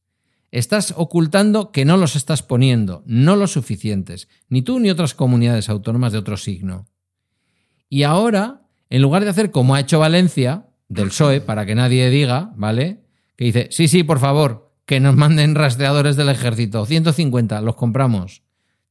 Estás 0.52 0.94
ocultando 0.98 1.72
que 1.72 1.86
no 1.86 1.96
los 1.96 2.18
estás 2.18 2.44
poniendo, 2.44 3.02
no 3.06 3.38
los 3.38 3.54
suficientes, 3.54 4.28
ni 4.50 4.62
tú 4.62 4.82
ni 4.82 4.90
otras 4.90 5.14
comunidades 5.14 5.70
autónomas 5.70 6.12
de 6.12 6.18
otro 6.18 6.36
signo. 6.36 6.90
Y 7.88 8.04
ahora, 8.04 8.64
en 8.90 9.02
lugar 9.02 9.24
de 9.24 9.30
hacer 9.30 9.52
como 9.52 9.74
ha 9.74 9.80
hecho 9.80 10.00
Valencia, 10.00 10.66
del 10.90 11.08
PSOE, 11.08 11.40
para 11.40 11.66
que 11.66 11.76
nadie 11.76 12.10
diga, 12.10 12.52
¿vale? 12.58 13.06
Que 13.38 13.46
dice, 13.46 13.70
sí, 13.72 13.88
sí, 13.88 14.04
por 14.04 14.20
favor, 14.20 14.69
que 14.90 15.00
nos 15.00 15.16
manden 15.16 15.54
rastreadores 15.54 16.16
del 16.16 16.30
ejército, 16.30 16.84
150, 16.84 17.62
los 17.62 17.76
compramos. 17.76 18.42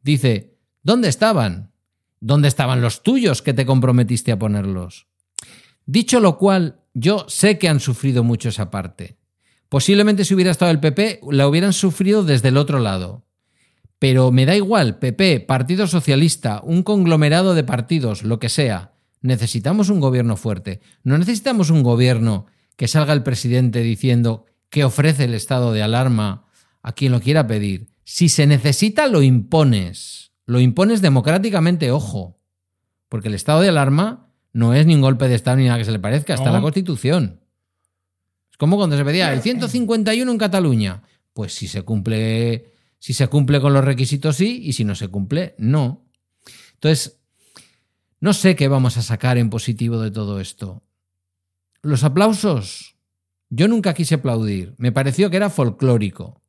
Dice, 0.01 0.57
¿dónde 0.85 1.09
estaban? 1.09 1.73
¿Dónde 2.21 2.47
estaban 2.47 2.81
los 2.81 3.03
tuyos 3.03 3.43
que 3.43 3.53
te 3.53 3.67
comprometiste 3.67 4.31
a 4.31 4.39
ponerlos? 4.39 5.09
Dicho 5.87 6.21
lo 6.21 6.39
cual, 6.39 6.83
yo 6.95 7.27
sé 7.29 7.59
que 7.59 7.69
han 7.69 7.81
sufrido 7.81 8.23
mucho 8.23 8.51
esa 8.51 8.71
parte. 8.71 9.17
Posiblemente 9.69 10.25
si 10.25 10.35
hubiera 10.35 10.53
estado 10.53 10.71
el 10.71 10.79
PP, 10.79 11.19
la 11.33 11.49
hubieran 11.49 11.73
sufrido 11.73 12.23
desde 12.23 12.51
el 12.51 12.59
otro 12.59 12.79
lado. 12.79 13.27
Pero 13.99 14.31
me 14.31 14.47
da 14.47 14.55
igual, 14.55 15.01
PP, 15.01 15.41
Partido 15.49 15.89
Socialista, 15.89 16.61
un 16.63 16.85
conglomerado 16.85 17.57
de 17.57 17.65
partidos, 17.65 18.23
lo 18.23 18.39
que 18.39 18.51
sea. 18.51 18.93
Necesitamos 19.21 19.89
un 19.89 19.99
gobierno 19.99 20.37
fuerte. 20.37 20.81
No 21.03 21.19
necesitamos 21.19 21.71
un 21.71 21.83
gobierno 21.83 22.47
que 22.77 22.87
salga 22.87 23.15
el 23.15 23.25
presidente 23.25 23.81
diciendo 23.83 24.47
que 24.71 24.85
ofrece 24.85 25.25
el 25.25 25.35
estado 25.35 25.73
de 25.73 25.83
alarma 25.83 26.47
a 26.83 26.93
quien 26.93 27.13
lo 27.13 27.21
quiera 27.21 27.47
pedir. 27.47 27.91
Si 28.05 28.29
se 28.29 28.47
necesita, 28.47 29.07
lo 29.07 29.23
impones. 29.23 30.33
Lo 30.47 30.61
impones 30.61 31.03
democráticamente, 31.03 31.91
ojo. 31.91 32.41
Porque 33.09 33.29
el 33.29 33.35
estado 33.35 33.61
de 33.61 33.69
alarma 33.69 34.29
no 34.53 34.75
es 34.75 34.87
ni 34.87 34.95
un 34.95 35.01
golpe 35.01 35.29
de 35.29 35.35
Estado 35.35 35.59
ni 35.59 35.67
nada 35.67 35.79
que 35.79 35.85
se 35.85 35.93
le 35.93 35.99
parezca, 35.99 36.35
está 36.35 36.51
la. 36.51 36.61
Constitución. 36.61 37.41
Es 38.51 38.57
como 38.57 38.77
cuando 38.77 38.97
se 38.97 39.05
pedía 39.05 39.33
el 39.33 39.41
151 39.43 40.31
en 40.31 40.39
Cataluña. 40.39 41.03
Pues 41.33 41.55
si 41.55 41.69
se 41.69 41.83
cumple, 41.83 42.73
si 42.99 43.13
se 43.13 43.29
cumple 43.29 43.61
con 43.61 43.73
los 43.73 43.85
requisitos, 43.85 44.37
sí, 44.37 44.61
y 44.65 44.73
si 44.73 44.85
no 44.85 44.95
se 44.95 45.09
cumple, 45.09 45.55
no. 45.59 46.11
Entonces, 46.75 47.21
no 48.21 48.33
sé 48.33 48.57
qué 48.57 48.69
vamos 48.69 48.97
a 48.97 49.03
sacar 49.03 49.39
en 49.39 49.51
positivo 49.51 50.01
de 50.01 50.11
todo 50.11 50.41
esto. 50.41 50.83
Los 51.83 52.03
aplausos. 52.03 52.97
Yo 53.51 53.69
nunca 53.69 53.95
quise 53.95 54.17
aplaudir. 54.17 54.75
Me 54.79 54.93
pareció 54.93 55.31
que 55.31 55.37
era 55.37 55.51
folclórico. 55.51 56.43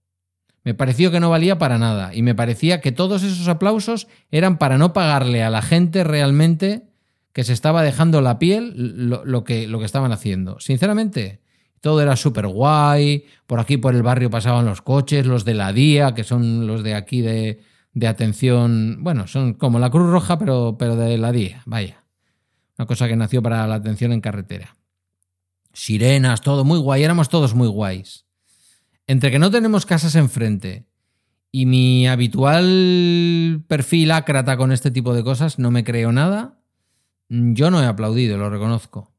Me 0.64 0.74
pareció 0.74 1.12
que 1.12 1.20
no 1.20 1.30
valía 1.30 1.58
para 1.58 1.78
nada. 1.78 2.14
Y 2.14 2.22
me 2.22 2.36
parecía 2.36 2.82
que 2.82 2.92
todos 2.92 3.24
esos 3.24 3.48
aplausos 3.48 4.08
eran 4.32 4.58
para 4.58 4.78
no 4.78 4.94
pagarle 4.94 5.44
a 5.44 5.50
la 5.50 5.62
gente 5.62 6.04
realmente 6.04 6.90
que 7.34 7.44
se 7.44 7.54
estaba 7.54 7.84
dejando 7.84 8.22
la 8.22 8.40
piel 8.40 8.74
lo, 8.76 9.44
que, 9.44 9.68
lo 9.68 9.80
que 9.80 9.86
estaban 9.86 10.12
haciendo. 10.12 10.60
Sinceramente, 10.60 11.42
todo 11.80 12.02
era 12.02 12.16
súper 12.16 12.48
guay. 12.48 13.26
Por 13.48 13.60
aquí, 13.60 13.78
por 13.78 13.96
el 13.96 14.04
barrio, 14.04 14.30
pasaban 14.30 14.66
los 14.66 14.82
coches, 14.82 15.26
los 15.26 15.46
de 15.46 15.54
la 15.54 15.72
DIA, 15.72 16.14
que 16.14 16.24
son 16.24 16.68
los 16.68 16.84
de 16.84 16.96
aquí 16.96 17.22
de, 17.22 17.62
de 17.94 18.08
atención. 18.08 18.98
Bueno, 19.02 19.28
son 19.28 19.54
como 19.54 19.80
la 19.80 19.90
Cruz 19.90 20.12
Roja, 20.12 20.38
pero, 20.38 20.76
pero 20.78 20.96
de 20.96 21.18
la 21.18 21.32
DIA. 21.32 21.64
Vaya. 21.66 22.04
Una 22.78 22.86
cosa 22.86 23.08
que 23.08 23.16
nació 23.16 23.42
para 23.42 23.66
la 23.68 23.76
atención 23.76 24.12
en 24.12 24.22
carretera. 24.22 24.76
Sirenas, 25.80 26.42
todo 26.42 26.66
muy 26.66 26.78
guay. 26.78 27.04
Éramos 27.04 27.30
todos 27.30 27.56
muy 27.56 27.70
guays. 27.70 28.26
Entre 29.08 29.32
que 29.32 29.40
no 29.40 29.50
tenemos 29.50 29.86
casas 29.86 30.16
enfrente 30.16 30.90
y 31.54 31.66
mi 31.66 32.06
habitual 32.06 33.64
perfil 33.66 34.12
ácrata 34.12 34.58
con 34.58 34.74
este 34.74 34.92
tipo 34.92 35.14
de 35.14 35.24
cosas, 35.24 35.58
no 35.58 35.72
me 35.72 35.86
creo 35.86 36.12
nada. 36.12 36.60
Yo 37.30 37.72
no 37.72 37.82
he 37.82 37.86
aplaudido, 37.86 38.38
lo 38.38 38.50
reconozco. 38.50 39.14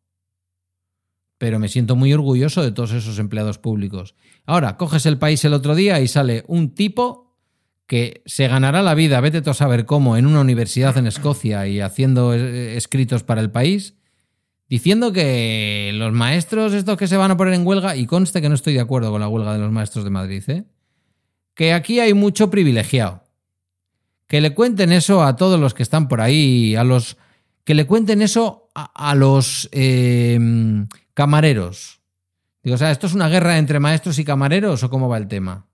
Pero 1.38 1.58
me 1.58 1.68
siento 1.68 1.96
muy 1.96 2.12
orgulloso 2.12 2.62
de 2.62 2.72
todos 2.72 2.92
esos 2.92 3.18
empleados 3.18 3.56
públicos. 3.56 4.14
Ahora, 4.44 4.76
coges 4.76 5.06
el 5.06 5.16
país 5.16 5.42
el 5.46 5.54
otro 5.54 5.74
día 5.74 5.98
y 6.00 6.08
sale 6.08 6.44
un 6.46 6.74
tipo 6.74 7.38
que 7.86 8.22
se 8.26 8.48
ganará 8.48 8.82
la 8.82 8.94
vida, 8.94 9.18
vete 9.22 9.40
tú 9.40 9.48
a 9.48 9.54
saber 9.54 9.86
cómo, 9.86 10.18
en 10.18 10.26
una 10.26 10.42
universidad 10.42 10.98
en 10.98 11.06
Escocia 11.06 11.66
y 11.66 11.80
haciendo 11.80 12.34
eh, 12.34 12.76
escritos 12.76 13.22
para 13.22 13.40
el 13.40 13.50
país, 13.50 13.94
diciendo 14.70 15.12
que 15.12 15.90
los 15.94 16.12
maestros 16.12 16.72
estos 16.72 16.96
que 16.96 17.08
se 17.08 17.16
van 17.16 17.32
a 17.32 17.36
poner 17.36 17.54
en 17.54 17.66
huelga, 17.66 17.96
y 17.96 18.06
conste 18.06 18.40
que 18.40 18.48
no 18.48 18.54
estoy 18.54 18.72
de 18.74 18.80
acuerdo 18.80 19.10
con 19.10 19.20
la 19.20 19.28
huelga 19.28 19.52
de 19.52 19.58
los 19.58 19.72
maestros 19.72 20.04
de 20.04 20.10
Madrid, 20.10 20.44
¿eh? 20.46 20.64
que 21.54 21.74
aquí 21.74 21.98
hay 21.98 22.14
mucho 22.14 22.50
privilegiado. 22.50 23.24
Que 24.28 24.40
le 24.40 24.54
cuenten 24.54 24.92
eso 24.92 25.24
a 25.24 25.34
todos 25.34 25.58
los 25.58 25.74
que 25.74 25.82
están 25.82 26.06
por 26.06 26.20
ahí, 26.20 26.76
a 26.76 26.84
los 26.84 27.18
que 27.64 27.74
le 27.74 27.86
cuenten 27.86 28.22
eso 28.22 28.70
a, 28.74 29.14
los 29.16 29.68
eh, 29.72 30.38
camareros. 31.14 32.00
Digo, 32.62 32.76
o 32.76 32.78
sea, 32.78 32.92
¿esto 32.92 33.08
es 33.08 33.14
una 33.14 33.28
guerra 33.28 33.58
entre 33.58 33.80
maestros 33.80 34.20
y 34.20 34.24
camareros 34.24 34.84
o 34.84 34.90
cómo 34.90 35.08
va 35.08 35.18
el 35.18 35.26
tema? 35.26 35.66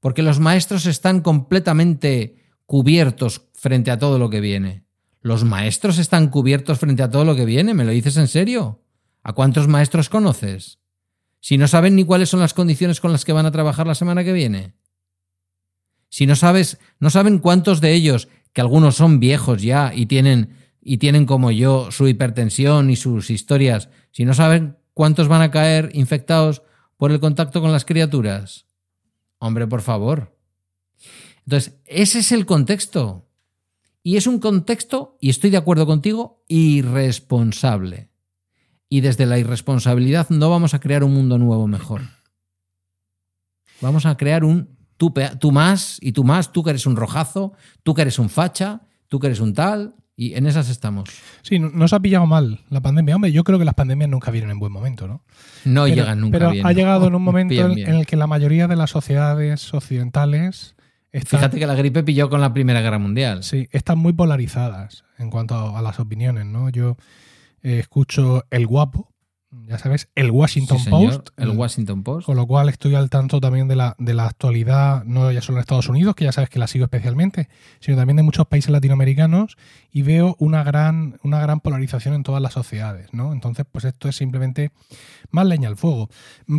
Porque 0.00 0.22
los 0.22 0.38
maestros 0.38 0.84
están 0.84 1.22
completamente 1.22 2.36
cubiertos 2.66 3.48
frente 3.54 3.90
a 3.90 3.98
todo 3.98 4.18
lo 4.18 4.28
que 4.28 4.40
viene. 4.40 4.84
¿Los 5.22 5.44
maestros 5.44 5.98
están 5.98 6.28
cubiertos 6.28 6.78
frente 6.78 7.02
a 7.02 7.10
todo 7.10 7.24
lo 7.24 7.34
que 7.34 7.44
viene? 7.44 7.74
¿Me 7.74 7.84
lo 7.84 7.92
dices 7.92 8.16
en 8.16 8.28
serio? 8.28 8.82
¿A 9.22 9.32
cuántos 9.32 9.68
maestros 9.68 10.08
conoces? 10.08 10.80
Si 11.40 11.56
no 11.58 11.68
saben 11.68 11.96
ni 11.96 12.04
cuáles 12.04 12.28
son 12.28 12.40
las 12.40 12.54
condiciones 12.54 13.00
con 13.00 13.12
las 13.12 13.24
que 13.24 13.32
van 13.32 13.46
a 13.46 13.52
trabajar 13.52 13.86
la 13.86 13.94
semana 13.94 14.24
que 14.24 14.32
viene. 14.32 14.74
Si 16.08 16.26
no 16.26 16.36
sabes, 16.36 16.78
no 16.98 17.08
saben 17.08 17.38
cuántos 17.38 17.80
de 17.80 17.94
ellos, 17.94 18.28
que 18.52 18.60
algunos 18.60 18.96
son 18.96 19.20
viejos 19.20 19.62
ya 19.62 19.92
y 19.94 20.06
tienen 20.06 20.56
y 20.82 20.98
tienen 20.98 21.26
como 21.26 21.52
yo 21.52 21.90
su 21.92 22.08
hipertensión 22.08 22.90
y 22.90 22.96
sus 22.96 23.30
historias, 23.30 23.88
si 24.10 24.24
no 24.24 24.34
saben 24.34 24.76
cuántos 24.94 25.28
van 25.28 25.42
a 25.42 25.52
caer 25.52 25.90
infectados 25.94 26.62
por 26.96 27.12
el 27.12 27.20
contacto 27.20 27.60
con 27.60 27.72
las 27.72 27.84
criaturas. 27.84 28.66
Hombre, 29.38 29.66
por 29.66 29.80
favor. 29.80 30.36
Entonces, 31.46 31.78
ese 31.86 32.18
es 32.18 32.32
el 32.32 32.46
contexto. 32.46 33.28
Y 34.02 34.16
es 34.16 34.26
un 34.26 34.38
contexto, 34.40 35.16
y 35.20 35.30
estoy 35.30 35.50
de 35.50 35.56
acuerdo 35.56 35.86
contigo, 35.86 36.42
irresponsable. 36.48 38.10
Y 38.88 39.00
desde 39.00 39.26
la 39.26 39.38
irresponsabilidad 39.38 40.28
no 40.30 40.50
vamos 40.50 40.74
a 40.74 40.80
crear 40.80 41.04
un 41.04 41.14
mundo 41.14 41.38
nuevo 41.38 41.66
mejor. 41.66 42.02
Vamos 43.80 44.06
a 44.06 44.16
crear 44.16 44.44
un 44.44 44.76
tú, 44.96 45.52
más 45.52 45.98
y 46.00 46.12
tú 46.12 46.24
más, 46.24 46.52
tú 46.52 46.62
que 46.62 46.70
eres 46.70 46.86
un 46.86 46.96
rojazo, 46.96 47.52
tú 47.82 47.94
que 47.94 48.02
eres 48.02 48.18
un 48.18 48.28
facha, 48.28 48.82
tú 49.08 49.18
que 49.18 49.28
eres 49.28 49.40
un 49.40 49.54
tal, 49.54 49.94
y 50.14 50.34
en 50.34 50.46
esas 50.46 50.68
estamos. 50.68 51.08
Sí, 51.42 51.58
no, 51.58 51.70
no 51.70 51.88
se 51.88 51.96
ha 51.96 52.00
pillado 52.00 52.26
mal 52.26 52.60
la 52.70 52.80
pandemia. 52.80 53.16
Hombre, 53.16 53.32
yo 53.32 53.44
creo 53.44 53.58
que 53.58 53.64
las 53.64 53.74
pandemias 53.74 54.10
nunca 54.10 54.30
vienen 54.30 54.50
en 54.50 54.58
buen 54.58 54.72
momento, 54.72 55.08
¿no? 55.08 55.24
No 55.64 55.84
pero, 55.84 55.94
llegan 55.94 56.20
nunca 56.20 56.38
pero 56.38 56.50
bien. 56.50 56.66
ha 56.66 56.72
llegado 56.72 57.06
en 57.06 57.14
un 57.14 57.22
momento 57.24 57.54
en 57.54 57.94
el 57.94 58.06
que 58.06 58.16
la 58.16 58.26
mayoría 58.26 58.68
de 58.68 58.76
las 58.76 58.90
sociedades 58.90 59.72
occidentales 59.72 60.76
Fíjate 61.12 61.58
que 61.58 61.66
la 61.66 61.74
gripe 61.74 62.02
pilló 62.02 62.30
con 62.30 62.40
la 62.40 62.52
Primera 62.54 62.80
Guerra 62.80 62.98
Mundial. 62.98 63.42
sí, 63.42 63.68
están 63.70 63.98
muy 63.98 64.12
polarizadas 64.14 65.04
en 65.18 65.30
cuanto 65.30 65.54
a, 65.54 65.78
a 65.78 65.82
las 65.82 66.00
opiniones, 66.00 66.46
¿no? 66.46 66.70
Yo 66.70 66.96
eh, 67.62 67.78
escucho 67.80 68.44
El 68.50 68.66
Guapo, 68.66 69.10
ya 69.68 69.76
sabes, 69.76 70.08
el 70.14 70.30
Washington 70.30 70.78
Sí, 70.78 70.84
señor, 70.84 71.24
Post. 71.24 71.28
el 71.38 71.50
Washington 71.50 72.02
Post. 72.02 72.24
Con 72.24 72.36
lo 72.36 72.46
cual 72.46 72.70
estoy 72.70 72.94
al 72.94 73.10
tanto 73.10 73.38
también 73.38 73.68
de 73.68 73.76
la, 73.76 73.94
de 73.98 74.14
la 74.14 74.24
actualidad, 74.24 75.04
no 75.04 75.30
ya 75.30 75.42
solo 75.42 75.58
en 75.58 75.60
Estados 75.60 75.90
Unidos, 75.90 76.14
que 76.14 76.24
ya 76.24 76.32
sabes 76.32 76.48
que 76.48 76.58
la 76.58 76.66
sigo 76.66 76.86
especialmente, 76.86 77.50
sino 77.78 77.98
también 77.98 78.16
de 78.16 78.22
muchos 78.22 78.46
países 78.46 78.70
latinoamericanos 78.70 79.58
y 79.90 80.00
veo 80.00 80.36
una 80.38 80.64
gran, 80.64 81.18
una 81.22 81.38
gran 81.40 81.60
polarización 81.60 82.14
en 82.14 82.22
todas 82.22 82.40
las 82.40 82.54
sociedades, 82.54 83.12
¿no? 83.12 83.34
Entonces, 83.34 83.66
pues 83.70 83.84
esto 83.84 84.08
es 84.08 84.16
simplemente 84.16 84.70
más 85.30 85.44
leña 85.46 85.68
al 85.68 85.76
fuego. 85.76 86.08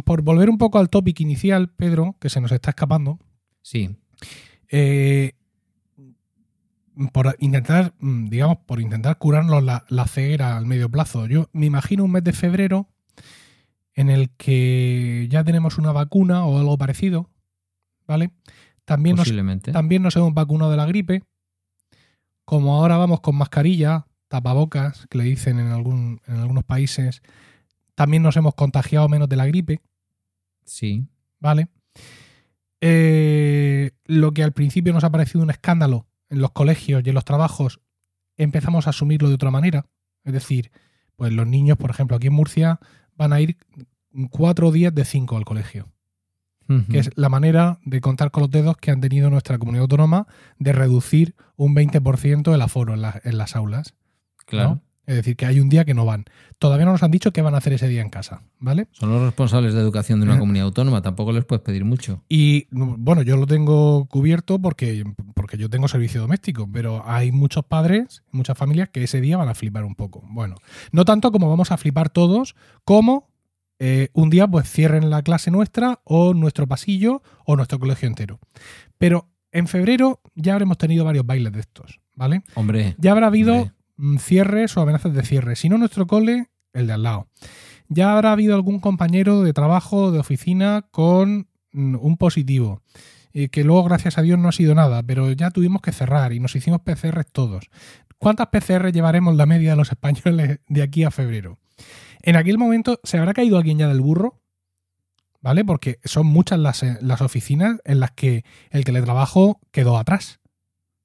Por 0.05 0.21
volver 0.21 0.51
un 0.51 0.59
poco 0.59 0.77
al 0.77 0.89
topic 0.91 1.19
inicial, 1.21 1.69
Pedro, 1.69 2.15
que 2.19 2.29
se 2.29 2.39
nos 2.39 2.51
está 2.51 2.69
escapando, 2.69 3.17
Sí. 3.63 3.95
Eh, 4.69 5.33
por 7.11 7.35
intentar, 7.39 7.93
mm, 7.99 8.27
digamos, 8.29 8.57
por 8.65 8.79
intentar 8.79 9.17
curarnos 9.17 9.63
la, 9.63 9.85
la 9.89 10.05
ceguera 10.07 10.57
al 10.57 10.65
medio 10.65 10.89
plazo. 10.89 11.25
Yo 11.27 11.49
me 11.53 11.65
imagino 11.65 12.03
un 12.03 12.11
mes 12.11 12.23
de 12.23 12.33
febrero 12.33 12.89
en 13.95 14.09
el 14.09 14.29
que 14.31 15.27
ya 15.29 15.43
tenemos 15.43 15.77
una 15.77 15.91
vacuna 15.91 16.45
o 16.45 16.59
algo 16.59 16.77
parecido, 16.77 17.29
¿vale? 18.07 18.31
También 18.85 19.15
nos, 19.15 19.31
también 19.71 20.01
nos 20.03 20.15
hemos 20.15 20.33
vacunado 20.33 20.71
de 20.71 20.77
la 20.77 20.85
gripe. 20.85 21.23
Como 22.45 22.75
ahora 22.75 22.97
vamos 22.97 23.21
con 23.21 23.35
mascarilla, 23.37 24.07
tapabocas, 24.27 25.07
que 25.09 25.17
le 25.19 25.23
dicen 25.23 25.59
en, 25.59 25.67
algún, 25.67 26.19
en 26.27 26.35
algunos 26.35 26.63
países, 26.65 27.21
también 27.95 28.23
nos 28.23 28.35
hemos 28.35 28.55
contagiado 28.55 29.07
menos 29.07 29.29
de 29.29 29.35
la 29.35 29.45
gripe, 29.45 29.81
Sí. 30.65 31.07
¿vale? 31.39 31.67
Eh, 32.85 33.91
lo 34.05 34.33
que 34.33 34.43
al 34.43 34.51
principio 34.51 34.91
nos 34.91 35.05
ha 35.05 35.09
parecido 35.09 35.41
un 35.41 35.49
escándalo 35.49 36.05
en 36.29 36.41
los 36.41 36.51
colegios 36.51 37.01
y 37.05 37.09
en 37.09 37.15
los 37.15 37.23
trabajos, 37.23 37.79
empezamos 38.35 38.87
a 38.87 38.89
asumirlo 38.89 39.29
de 39.29 39.35
otra 39.35 39.51
manera. 39.51 39.85
Es 40.25 40.33
decir, 40.33 40.69
pues 41.15 41.31
los 41.31 41.47
niños, 41.47 41.77
por 41.77 41.89
ejemplo, 41.91 42.17
aquí 42.17 42.27
en 42.27 42.33
Murcia, 42.33 42.79
van 43.15 43.31
a 43.31 43.39
ir 43.39 43.55
cuatro 44.31 44.71
días 44.71 44.93
de 44.93 45.05
cinco 45.05 45.37
al 45.37 45.45
colegio 45.45 45.87
que 46.89 46.99
es 46.99 47.09
la 47.15 47.27
manera 47.29 47.79
de 47.83 47.99
contar 48.01 48.31
con 48.31 48.41
los 48.41 48.49
dedos 48.49 48.77
que 48.77 48.89
han 48.91 49.01
tenido 49.01 49.29
nuestra 49.29 49.57
comunidad 49.57 49.81
autónoma 49.83 50.27
de 50.59 50.71
reducir 50.71 51.35
un 51.57 51.75
20% 51.75 52.53
el 52.55 52.61
aforo 52.61 52.93
en, 52.93 53.01
la- 53.01 53.19
en 53.23 53.37
las 53.37 53.55
aulas. 53.55 53.95
Claro. 54.45 54.69
¿no? 54.69 54.81
Es 55.05 55.15
decir, 55.17 55.35
que 55.35 55.45
hay 55.45 55.59
un 55.59 55.67
día 55.67 55.83
que 55.83 55.93
no 55.93 56.05
van. 56.05 56.23
Todavía 56.59 56.85
no 56.85 56.93
nos 56.93 57.03
han 57.03 57.11
dicho 57.11 57.31
qué 57.33 57.41
van 57.41 57.55
a 57.55 57.57
hacer 57.57 57.73
ese 57.73 57.89
día 57.89 58.01
en 58.01 58.09
casa, 58.09 58.41
¿vale? 58.59 58.87
Son 58.93 59.09
los 59.11 59.21
responsables 59.21 59.73
de 59.73 59.81
educación 59.81 60.19
de 60.21 60.25
una 60.27 60.35
Eh. 60.35 60.39
comunidad 60.39 60.65
autónoma. 60.67 61.01
Tampoco 61.01 61.33
les 61.33 61.43
puedes 61.43 61.61
pedir 61.63 61.83
mucho. 61.83 62.23
Y 62.29 62.67
bueno, 62.71 63.21
yo 63.21 63.35
lo 63.35 63.45
tengo 63.45 64.05
cubierto 64.05 64.59
porque, 64.59 65.03
porque 65.35 65.57
yo 65.57 65.69
tengo 65.69 65.87
servicio 65.89 66.21
doméstico, 66.21 66.69
pero 66.71 67.03
hay 67.05 67.31
muchos 67.33 67.65
padres, 67.65 68.23
muchas 68.31 68.57
familias 68.57 68.89
que 68.89 69.03
ese 69.03 69.19
día 69.19 69.35
van 69.35 69.49
a 69.49 69.55
flipar 69.55 69.83
un 69.83 69.95
poco. 69.95 70.23
Bueno, 70.29 70.55
no 70.93 71.03
tanto 71.03 71.31
como 71.33 71.49
vamos 71.49 71.71
a 71.71 71.77
flipar 71.77 72.09
todos, 72.09 72.55
como 72.85 73.29
eh, 73.79 74.07
un 74.13 74.29
día 74.29 74.47
pues 74.47 74.69
cierren 74.71 75.09
la 75.09 75.21
clase 75.23 75.51
nuestra 75.51 75.99
o 76.05 76.33
nuestro 76.33 76.65
pasillo 76.67 77.21
o 77.45 77.57
nuestro 77.57 77.77
colegio 77.79 78.07
entero. 78.07 78.39
Pero 78.97 79.27
en 79.51 79.67
febrero 79.67 80.21
ya 80.35 80.53
habremos 80.53 80.77
tenido 80.77 81.03
varios 81.03 81.25
bailes 81.25 81.51
de 81.51 81.59
estos, 81.59 81.99
¿vale? 82.15 82.43
Hombre. 82.55 82.95
Ya 82.99 83.11
habrá 83.11 83.27
habido 83.27 83.53
Hombre. 83.55 83.71
Mm, 83.97 84.17
cierres 84.17 84.75
o 84.77 84.81
amenazas 84.81 85.13
de 85.13 85.23
cierre. 85.23 85.55
Si 85.55 85.69
no 85.69 85.77
nuestro 85.77 86.07
cole, 86.07 86.49
el 86.73 86.87
de 86.87 86.93
al 86.93 87.03
lado. 87.03 87.27
Ya 87.89 88.13
habrá 88.13 88.31
habido 88.31 88.55
algún 88.55 88.79
compañero 88.79 89.41
de 89.41 89.53
trabajo, 89.53 90.11
de 90.11 90.19
oficina, 90.19 90.85
con 90.91 91.47
mm, 91.71 91.95
un 91.99 92.17
positivo. 92.17 92.81
Que 93.51 93.63
luego, 93.63 93.83
gracias 93.85 94.19
a 94.19 94.21
Dios, 94.21 94.37
no 94.37 94.49
ha 94.49 94.51
sido 94.51 94.75
nada. 94.75 95.01
Pero 95.01 95.31
ya 95.31 95.49
tuvimos 95.49 95.81
que 95.81 95.91
cerrar 95.91 96.33
y 96.33 96.39
nos 96.39 96.55
hicimos 96.55 96.81
PCR 96.81 97.23
todos. 97.23 97.71
¿Cuántas 98.19 98.47
PCR 98.47 98.91
llevaremos 98.91 99.35
la 99.35 99.45
media 99.45 99.71
de 99.71 99.75
los 99.75 99.91
españoles 99.91 100.59
de 100.67 100.81
aquí 100.83 101.03
a 101.03 101.09
febrero? 101.09 101.57
En 102.21 102.37
aquel 102.37 102.57
momento, 102.57 103.01
¿se 103.03 103.17
habrá 103.17 103.33
caído 103.33 103.57
alguien 103.57 103.77
ya 103.77 103.89
del 103.89 103.99
burro? 103.99 104.41
¿Vale? 105.41 105.65
Porque 105.65 105.99
son 106.05 106.27
muchas 106.27 106.57
las, 106.57 106.83
eh, 106.83 106.97
las 107.01 107.21
oficinas 107.21 107.81
en 107.83 107.99
las 107.99 108.11
que 108.11 108.45
el 108.71 108.85
teletrabajo 108.85 109.59
quedó 109.71 109.97
atrás. 109.97 110.39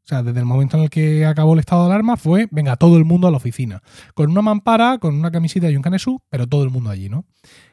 O 0.08 0.10
sea, 0.10 0.22
desde 0.22 0.38
el 0.40 0.46
momento 0.46 0.78
en 0.78 0.84
el 0.84 0.88
que 0.88 1.26
acabó 1.26 1.52
el 1.52 1.60
estado 1.60 1.82
de 1.82 1.90
alarma 1.92 2.16
fue, 2.16 2.48
venga, 2.50 2.76
todo 2.76 2.96
el 2.96 3.04
mundo 3.04 3.28
a 3.28 3.30
la 3.30 3.36
oficina. 3.36 3.82
Con 4.14 4.30
una 4.30 4.40
mampara, 4.40 4.96
con 4.96 5.14
una 5.14 5.30
camiseta 5.30 5.70
y 5.70 5.76
un 5.76 5.82
canesú, 5.82 6.22
pero 6.30 6.46
todo 6.46 6.64
el 6.64 6.70
mundo 6.70 6.88
allí, 6.88 7.10
¿no? 7.10 7.26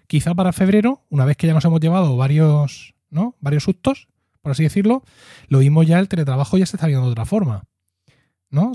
Quizá 0.05 0.35
para 0.35 0.51
febrero, 0.51 1.05
una 1.09 1.23
vez 1.23 1.37
que 1.37 1.47
ya 1.47 1.53
nos 1.53 1.63
hemos 1.63 1.79
llevado 1.79 2.17
varios, 2.17 2.93
¿no? 3.09 3.37
Varios 3.39 3.63
sustos, 3.63 4.09
por 4.41 4.51
así 4.51 4.63
decirlo, 4.63 5.01
lo 5.47 5.59
mismo 5.59 5.83
ya 5.83 5.97
el 5.97 6.09
teletrabajo 6.09 6.57
ya 6.57 6.65
se 6.65 6.75
está 6.75 6.87
viendo 6.87 7.05
de 7.05 7.13
otra 7.13 7.23
forma. 7.23 7.63
¿No? 8.49 8.73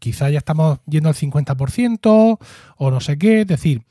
Quizá 0.00 0.28
ya 0.30 0.38
estamos 0.38 0.80
yendo 0.88 1.08
al 1.08 1.14
50% 1.14 2.38
o 2.76 2.90
no 2.90 3.00
sé 3.00 3.18
qué. 3.18 3.42
Es 3.42 3.46
decir, 3.46 3.82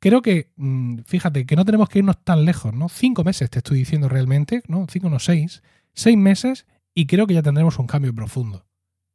creo 0.00 0.20
que, 0.20 0.50
mm, 0.56 0.98
fíjate, 1.06 1.46
que 1.46 1.54
no 1.54 1.64
tenemos 1.64 1.88
que 1.88 2.00
irnos 2.00 2.24
tan 2.24 2.44
lejos, 2.44 2.74
¿no? 2.74 2.88
Cinco 2.88 3.22
meses 3.22 3.50
te 3.50 3.60
estoy 3.60 3.78
diciendo 3.78 4.08
realmente, 4.08 4.62
¿no? 4.66 4.86
Cinco, 4.90 5.10
no 5.10 5.20
seis. 5.20 5.62
Seis 5.92 6.16
meses 6.18 6.66
y 6.92 7.06
creo 7.06 7.28
que 7.28 7.34
ya 7.34 7.42
tendremos 7.42 7.78
un 7.78 7.86
cambio 7.86 8.12
profundo 8.12 8.63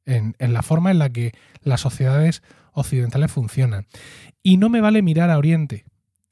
en, 0.10 0.36
en 0.39 0.53
la 0.53 0.62
forma 0.62 0.91
en 0.91 0.99
la 0.99 1.10
que 1.10 1.32
las 1.62 1.82
sociedades 1.82 2.41
occidentales 2.74 3.32
funcionan. 3.32 3.88
Y 4.43 4.57
no 4.57 4.70
me 4.70 4.82
vale 4.82 5.01
mirar 5.01 5.30
a 5.30 5.38
Oriente. 5.38 5.86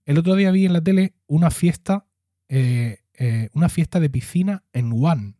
El 0.05 0.17
otro 0.17 0.35
día 0.35 0.51
vi 0.51 0.65
en 0.65 0.73
la 0.73 0.81
tele 0.81 1.13
una 1.27 1.51
fiesta, 1.51 2.05
eh, 2.49 2.99
eh, 3.17 3.49
una 3.53 3.69
fiesta 3.69 3.99
de 3.99 4.09
piscina 4.09 4.63
en 4.73 4.91
Wuhan. 4.93 5.35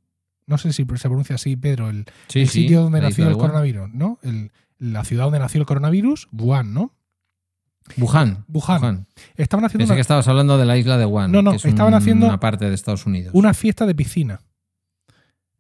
No 0.46 0.58
sé 0.58 0.72
si 0.74 0.86
se 0.86 1.08
pronuncia 1.08 1.36
así, 1.36 1.56
Pedro, 1.58 1.90
el, 1.90 2.06
Sí, 2.28 2.42
el 2.42 2.48
sí, 2.50 2.62
sitio 2.64 2.82
donde 2.84 3.02
nació 3.02 3.26
el 3.28 3.34
Wuhan. 3.36 3.48
coronavirus, 3.48 3.90
¿no? 3.94 4.20
El- 4.24 4.52
la 4.80 5.04
ciudad 5.04 5.24
donde 5.26 5.40
nació 5.40 5.60
el 5.62 5.66
coronavirus, 5.66 6.28
Wuhan, 6.32 6.74
¿no? 6.74 6.94
Wuhan. 7.98 8.44
Wuhan. 8.50 9.08
Estaban 9.38 9.66
haciendo 9.66 9.84
Pensé 9.84 9.94
una, 9.94 9.96
que 9.96 10.02
estabas 10.02 10.28
hablando 10.28 10.58
de 10.58 10.66
la 10.66 10.78
isla 10.78 10.98
de 10.98 11.06
Wuhan. 11.06 11.32
No, 11.32 11.42
no, 11.42 11.52
que 11.52 11.58
es 11.58 11.66
estaban 11.66 11.94
un- 11.94 11.98
haciendo 12.00 12.28
una 12.28 12.40
parte 12.40 12.68
de 12.70 12.76
Estados 12.76 13.06
Unidos. 13.06 13.32
una 13.34 13.54
fiesta 13.54 13.86
de 13.86 13.96
piscina. 13.96 14.42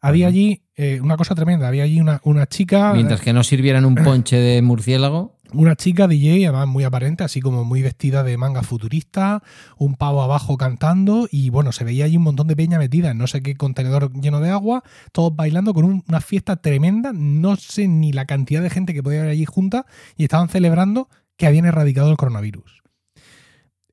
Había 0.02 0.28
allí 0.28 0.62
eh, 0.78 1.02
una 1.02 1.18
cosa 1.18 1.36
tremenda. 1.36 1.68
Había 1.68 1.84
allí 1.84 2.00
una, 2.00 2.22
una 2.24 2.48
chica. 2.48 2.94
Mientras 2.94 3.20
que 3.22 3.34
no 3.34 3.44
sirvieran 3.44 3.84
un 3.84 3.96
ponche 3.96 4.38
de 4.38 4.62
murciélago. 4.62 5.36
Una 5.54 5.76
chica 5.78 6.08
DJ, 6.10 6.46
además 6.48 6.68
muy 6.68 6.84
aparente, 6.84 7.24
así 7.24 7.40
como 7.40 7.64
muy 7.64 7.82
vestida 7.82 8.22
de 8.24 8.36
manga 8.38 8.64
futurista, 8.64 9.42
un 9.78 9.96
pavo 9.96 10.22
abajo 10.22 10.58
cantando 10.58 11.28
y 11.32 11.50
bueno, 11.52 11.72
se 11.72 11.86
veía 11.86 12.04
allí 12.04 12.18
un 12.18 12.24
montón 12.24 12.48
de 12.48 12.56
peña 12.58 12.78
metida 12.78 13.12
en 13.12 13.18
no 13.18 13.28
sé 13.28 13.42
qué 13.42 13.56
contenedor 13.56 14.12
lleno 14.12 14.42
de 14.42 14.50
agua, 14.50 14.84
todos 15.14 15.34
bailando 15.34 15.74
con 15.74 15.86
un- 15.86 16.04
una 16.10 16.20
fiesta 16.20 16.58
tremenda, 16.58 17.14
no 17.14 17.56
sé 17.56 17.88
ni 17.88 18.12
la 18.12 18.26
cantidad 18.26 18.62
de 18.62 18.70
gente 18.70 18.94
que 18.94 19.02
podía 19.02 19.20
haber 19.20 19.32
allí 19.32 19.46
junta 19.46 19.86
y 20.18 20.24
estaban 20.26 20.50
celebrando 20.50 21.08
que 21.38 21.48
habían 21.48 21.64
erradicado 21.66 22.12
el 22.12 22.18
coronavirus. 22.18 22.84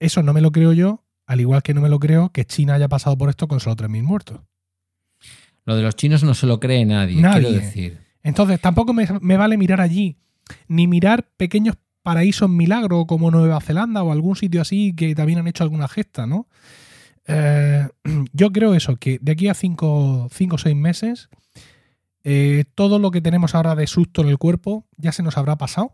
Eso 0.01 0.25
no 0.25 0.33
me 0.33 0.41
lo 0.41 0.51
creo 0.51 0.73
yo, 0.73 1.05
al 1.25 1.41
igual 1.41 1.63
que 1.63 1.73
no 1.73 1.81
me 1.81 1.89
lo 1.89 2.01
creo 2.01 2.31
que 2.31 2.45
China 2.45 2.75
haya 2.75 2.89
pasado 2.89 3.17
por 3.17 3.29
esto 3.31 3.47
con 3.47 3.61
solo 3.61 3.77
3.000 3.77 4.03
muertos. 4.03 4.41
Lo 5.65 5.77
de 5.77 5.83
los 5.83 5.97
chinos 5.97 6.23
no 6.23 6.35
se 6.35 6.47
lo 6.47 6.61
cree 6.61 6.85
nadie, 6.85 7.21
Nadie. 7.21 7.43
quiero 7.49 7.65
decir. 7.65 7.99
Entonces, 8.23 8.61
tampoco 8.61 8.93
me, 8.93 9.07
me 9.21 9.37
vale 9.37 9.57
mirar 9.57 9.81
allí, 9.81 10.17
ni 10.69 10.87
mirar 10.87 11.29
pequeños 11.37 11.77
paraísos 12.03 12.51
milagro 12.51 13.07
como 13.07 13.31
Nueva 13.31 13.61
Zelanda 13.61 14.03
o 14.03 14.13
algún 14.13 14.37
sitio 14.37 14.61
así 14.61 14.95
que 14.95 15.15
también 15.15 15.39
han 15.39 15.49
hecho 15.49 15.65
alguna 15.65 15.89
gesta, 15.89 16.27
¿no? 16.27 16.47
Eh, 17.27 17.89
yo 18.33 18.53
creo 18.53 18.75
eso, 18.75 18.97
que 18.97 19.19
de 19.21 19.33
aquí 19.33 19.49
a 19.49 19.55
cinco 19.55 20.29
o 20.29 20.59
seis 20.59 20.77
meses, 20.77 21.29
eh, 22.23 22.65
todo 22.75 22.99
lo 22.99 23.11
que 23.11 23.21
tenemos 23.21 23.55
ahora 23.55 23.75
de 23.75 23.87
susto 23.87 24.23
en 24.23 24.29
el 24.29 24.39
cuerpo 24.39 24.87
ya 24.97 25.13
se 25.13 25.23
nos 25.23 25.37
habrá 25.37 25.57
pasado 25.57 25.93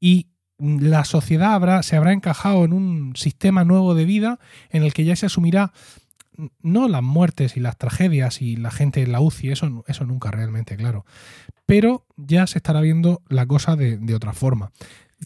y 0.00 0.28
la 0.58 1.04
sociedad 1.04 1.52
habrá, 1.52 1.82
se 1.82 1.96
habrá 1.96 2.12
encajado 2.12 2.64
en 2.64 2.72
un 2.72 3.14
sistema 3.14 3.64
nuevo 3.64 3.94
de 3.94 4.06
vida 4.06 4.38
en 4.70 4.82
el 4.84 4.94
que 4.94 5.04
ya 5.04 5.16
se 5.16 5.26
asumirá 5.26 5.72
no 6.62 6.88
las 6.88 7.02
muertes 7.02 7.56
y 7.56 7.60
las 7.60 7.76
tragedias 7.76 8.42
y 8.42 8.56
la 8.56 8.70
gente 8.70 9.02
en 9.02 9.12
la 9.12 9.20
UCI, 9.20 9.50
eso, 9.50 9.84
eso 9.86 10.04
nunca 10.04 10.30
realmente, 10.30 10.76
claro. 10.76 11.04
Pero 11.66 12.06
ya 12.16 12.46
se 12.46 12.58
estará 12.58 12.80
viendo 12.80 13.22
la 13.28 13.46
cosa 13.46 13.76
de, 13.76 14.14
otra 14.14 14.32
forma. 14.32 14.72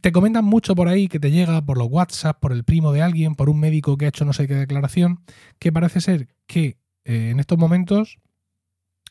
Te 0.01 0.13
comentan 0.13 0.45
mucho 0.45 0.75
por 0.75 0.89
ahí 0.89 1.09
que 1.09 1.21
te 1.21 1.31
llega 1.31 1.61
por 1.63 1.77
los 1.77 1.89
WhatsApp, 1.91 2.39
por 2.41 2.53
el 2.53 2.65
primo 2.65 2.93
de 2.93 3.03
alguien, 3.03 3.35
por 3.35 3.51
un 3.51 3.61
médico 3.61 3.97
que 3.97 4.07
ha 4.07 4.09
hecho 4.09 4.25
no 4.25 4.33
sé 4.33 4.47
qué 4.47 4.55
declaración, 4.55 5.21
que 5.59 5.73
parece 5.73 6.01
ser 6.01 6.29
que 6.47 6.79
eh, 7.05 7.31
en 7.31 7.41
estos 7.41 7.59
momentos 7.59 8.19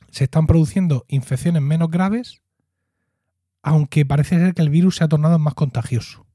se 0.09 0.23
están 0.23 0.47
produciendo 0.47 1.05
infecciones 1.07 1.61
menos 1.61 1.91
graves, 1.91 2.41
aunque 3.61 4.05
parece 4.05 4.39
ser 4.39 4.53
que 4.53 4.61
el 4.61 4.69
virus 4.69 4.97
se 4.97 5.03
ha 5.03 5.09
tornado 5.09 5.37
más 5.37 5.53
contagioso. 5.53 6.25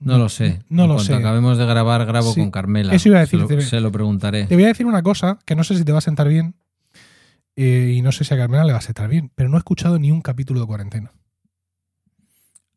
No 0.00 0.16
lo 0.18 0.28
sé. 0.28 0.62
No 0.68 0.84
En 0.84 0.90
lo 0.90 0.98
sé. 1.00 1.14
acabemos 1.14 1.58
de 1.58 1.66
grabar, 1.66 2.04
grabo 2.06 2.32
Sí, 2.32 2.40
con 2.40 2.50
Carmela. 2.50 2.94
eso 2.94 3.08
iba 3.08 3.20
a 3.20 3.26
Se 3.26 3.36
lo-. 3.36 3.60
Se 3.60 3.80
lo, 3.80 3.90
preguntaré. 3.90 4.46
Te 4.46 4.54
voy 4.54 4.64
a 4.64 4.68
decir 4.68 4.86
una 4.86 5.02
cosa 5.02 5.38
que 5.44 5.56
no 5.56 5.64
sé 5.64 5.76
si 5.76 5.84
te 5.84 5.90
va 5.92 5.98
a 5.98 6.02
sentar 6.02 6.28
bien 6.28 6.54
eh, 7.56 7.94
y 7.96 8.02
no 8.02 8.12
sé 8.12 8.22
si 8.24 8.32
a 8.32 8.36
Carmela 8.36 8.64
le 8.64 8.72
va 8.72 8.78
a 8.78 8.82
sentar 8.82 9.08
bien, 9.08 9.32
pero 9.34 9.48
no 9.48 9.56
he 9.56 9.58
escuchado 9.58 9.98
ni 9.98 10.12
un 10.12 10.20
capítulo 10.20 10.60
de 10.60 10.66
cuarentena. 10.66 11.12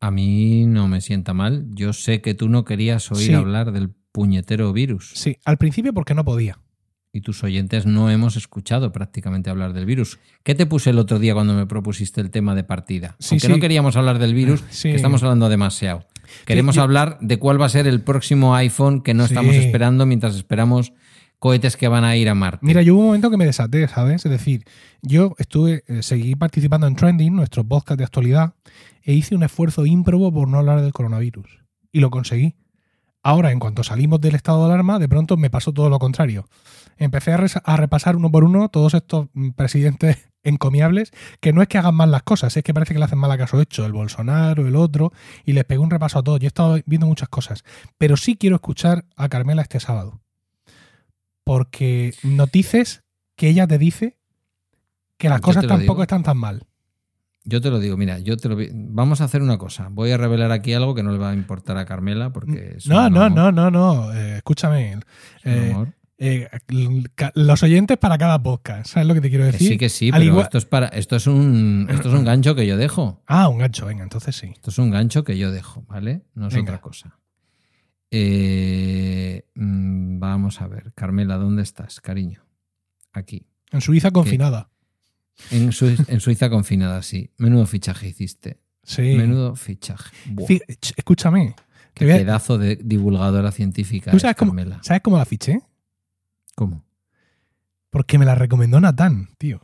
A 0.00 0.10
mí 0.10 0.66
no 0.66 0.88
me 0.88 1.00
sienta 1.00 1.32
mal. 1.32 1.66
Yo 1.74 1.92
sé 1.92 2.20
que 2.20 2.34
tú 2.34 2.48
no 2.48 2.64
querías 2.64 3.12
oír 3.12 3.26
Sí. 3.28 3.34
hablar 3.34 3.70
del 3.70 3.90
puñetero 4.10 4.72
virus. 4.72 5.12
Sí, 5.14 5.36
al 5.44 5.58
principio 5.58 5.92
porque 5.94 6.14
no 6.14 6.24
podía. 6.24 6.58
Y 7.14 7.20
tus 7.20 7.44
oyentes 7.44 7.84
no 7.84 8.10
hemos 8.10 8.36
escuchado 8.36 8.90
prácticamente 8.90 9.50
hablar 9.50 9.74
del 9.74 9.84
virus. 9.84 10.18
¿Qué 10.44 10.54
te 10.54 10.64
puse 10.64 10.88
el 10.90 10.98
otro 10.98 11.18
día 11.18 11.34
cuando 11.34 11.52
me 11.52 11.66
propusiste 11.66 12.22
el 12.22 12.30
tema 12.30 12.54
de 12.54 12.64
partida? 12.64 13.16
Sí, 13.18 13.34
Aunque 13.34 13.48
sí. 13.48 13.52
no 13.52 13.58
queríamos 13.60 13.96
hablar 13.96 14.18
del 14.18 14.32
virus, 14.32 14.64
Sí. 14.70 14.88
que 14.88 14.94
estamos 14.96 15.22
hablando 15.22 15.50
demasiado. 15.50 16.06
Queremos 16.46 16.76
yo- 16.76 16.82
hablar 16.82 17.18
de 17.20 17.38
cuál 17.38 17.60
va 17.60 17.66
a 17.66 17.68
ser 17.68 17.86
el 17.86 18.00
próximo 18.00 18.54
iPhone 18.54 19.02
que 19.02 19.12
no 19.12 19.24
estamos 19.26 19.54
esperando 19.54 20.06
mientras 20.06 20.34
esperamos 20.36 20.94
cohetes 21.38 21.76
que 21.76 21.86
van 21.88 22.04
a 22.04 22.16
ir 22.16 22.30
a 22.30 22.34
Marte. 22.34 22.60
Mira, 22.64 22.80
yo 22.80 22.94
hubo 22.94 23.00
un 23.02 23.06
momento 23.08 23.30
que 23.30 23.36
me 23.36 23.44
desaté, 23.44 23.86
¿sabes? 23.88 24.24
Es 24.24 24.30
decir, 24.30 24.64
yo 25.02 25.34
estuve, 25.36 25.84
eh, 25.88 26.02
seguí 26.02 26.34
participando 26.34 26.86
en 26.86 26.96
Trending, 26.96 27.34
nuestro 27.36 27.62
podcast 27.62 27.98
de 27.98 28.04
actualidad, 28.04 28.54
e 29.02 29.12
hice 29.12 29.34
un 29.34 29.42
esfuerzo 29.42 29.84
ímprobo 29.84 30.32
por 30.32 30.48
no 30.48 30.58
hablar 30.60 30.80
del 30.80 30.92
coronavirus. 30.94 31.58
Y 31.92 32.00
lo 32.00 32.08
conseguí. 32.10 32.54
Ahora, 33.24 33.52
en 33.52 33.58
cuanto 33.58 33.84
salimos 33.84 34.20
del 34.20 34.34
estado 34.34 34.60
de 34.66 34.72
alarma, 34.72 34.98
de 34.98 35.08
pronto 35.08 35.36
me 35.36 35.50
pasó 35.50 35.72
todo 35.72 35.90
lo 35.90 35.98
contrario. 35.98 36.48
Empecé 36.96 37.32
a, 37.32 37.76
repasar 37.76 38.16
uno 38.16 38.30
por 38.30 38.44
uno 38.44 38.68
todos 38.68 38.94
estos 38.94 39.28
mm, 39.32 39.50
presidentes 39.50 40.30
encomiables, 40.42 41.12
que 41.40 41.52
no 41.52 41.62
es 41.62 41.68
que 41.68 41.78
hagan 41.78 41.94
mal 41.94 42.10
las 42.10 42.22
cosas, 42.22 42.56
es 42.56 42.64
que 42.64 42.74
parece 42.74 42.94
que 42.94 42.98
le 42.98 43.04
hacen 43.04 43.18
mal 43.18 43.30
a 43.30 43.38
caso 43.38 43.60
hecho, 43.60 43.86
el 43.86 43.92
Bolsonaro, 43.92 44.66
el 44.66 44.76
otro, 44.76 45.12
y 45.44 45.52
les 45.52 45.64
pego 45.64 45.82
un 45.82 45.90
repaso 45.90 46.18
a 46.18 46.22
todos. 46.22 46.40
Yo 46.40 46.46
he 46.46 46.48
estado 46.48 46.78
viendo 46.86 47.06
muchas 47.06 47.28
cosas, 47.28 47.64
pero 47.98 48.16
sí 48.16 48.36
quiero 48.36 48.56
escuchar 48.56 49.04
a 49.16 49.28
Carmela 49.28 49.62
este 49.62 49.80
sábado. 49.80 50.20
Porque 51.44 52.14
notices 52.22 53.02
que 53.36 53.48
ella 53.48 53.66
te 53.66 53.78
dice 53.78 54.16
que 55.16 55.28
las 55.28 55.40
Yo 55.40 55.44
cosas 55.44 55.66
tampoco 55.66 55.94
digo. 55.94 56.02
están 56.02 56.22
tan 56.22 56.36
mal. 56.36 56.66
Yo 57.44 57.60
te 57.60 57.70
lo 57.70 57.80
digo, 57.80 57.96
mira, 57.96 58.20
yo 58.20 58.36
te 58.36 58.48
lo 58.48 58.56
vamos 58.72 59.20
a 59.20 59.24
hacer 59.24 59.42
una 59.42 59.58
cosa. 59.58 59.88
Voy 59.90 60.12
a 60.12 60.16
revelar 60.16 60.52
aquí 60.52 60.74
algo 60.74 60.94
que 60.94 61.02
no 61.02 61.10
le 61.10 61.18
va 61.18 61.30
a 61.30 61.34
importar 61.34 61.76
a 61.76 61.84
Carmela 61.84 62.32
porque 62.32 62.76
No, 62.86 63.10
no, 63.10 63.24
amor, 63.24 63.52
no, 63.52 63.52
no, 63.52 63.70
no. 63.70 64.14
eh, 64.14 64.36
escúchame. 64.36 65.00
Eh. 65.44 65.74
Eh, 66.24 66.48
los 67.34 67.62
oyentes 67.62 67.98
para 67.98 68.16
cada 68.16 68.42
podcast, 68.42 68.90
¿sabes 68.92 69.08
lo 69.08 69.14
que 69.14 69.20
te 69.20 69.28
quiero 69.28 69.44
Que 69.46 69.52
decir? 69.52 69.68
sí, 69.68 69.78
que 69.78 69.88
sí, 69.88 70.06
Al 70.06 70.20
pero 70.20 70.24
igual- 70.24 70.44
esto 70.44 70.58
es 70.58 70.64
para, 70.66 70.86
esto 70.88 71.16
es 71.16 71.26
un, 71.26 71.88
esto 71.90 72.08
es 72.08 72.14
un 72.14 72.24
gancho 72.24 72.54
que 72.54 72.66
yo 72.66 72.76
dejo. 72.76 73.22
Ah, 73.26 73.48
un 73.48 73.58
gancho, 73.58 73.86
venga, 73.86 74.02
entonces 74.04 74.36
sí. 74.36 74.48
Esto 74.54 74.70
es 74.70 74.78
un 74.78 74.90
gancho 74.90 75.24
que 75.24 75.36
yo 75.36 75.50
dejo, 75.50 75.84
¿vale? 75.88 76.22
No 76.34 76.48
es 76.48 76.54
Venga. 76.54 76.72
otra 76.72 76.80
cosa. 76.80 77.18
Eh, 78.14 79.46
mm, 79.54 80.18
vamos 80.20 80.60
a 80.60 80.68
ver, 80.68 80.92
Carmela, 80.94 81.36
¿dónde 81.38 81.62
estás, 81.62 82.00
cariño? 82.00 82.44
Aquí. 83.12 83.46
En 83.70 83.80
Suiza 83.80 84.10
confinada. 84.10 84.68
En, 85.50 85.72
Sui- 85.72 85.96
en 86.08 86.20
Suiza 86.20 86.50
confinada, 86.50 87.02
sí. 87.02 87.30
Menudo 87.38 87.66
fichaje 87.66 88.08
hiciste. 88.08 88.60
Sí. 88.82 89.14
Menudo 89.16 89.56
fichaje. 89.56 90.14
Buah, 90.30 90.46
escúchame. 90.96 91.54
qué 91.94 92.04
pedazo 92.06 92.58
de 92.58 92.76
divulgadora 92.76 93.50
científica. 93.50 94.10
¿Tú 94.10 94.16
es 94.18 94.22
sabes 94.22 94.36
cómo, 94.36 94.54
Carmela. 94.54 94.80
sabes 94.82 95.02
cómo 95.02 95.16
la 95.18 95.24
fiché? 95.24 95.60
¿Cómo? 96.54 96.84
Porque 97.90 98.18
me 98.18 98.24
la 98.24 98.34
recomendó 98.34 98.80
Natán, 98.80 99.28
tío. 99.38 99.60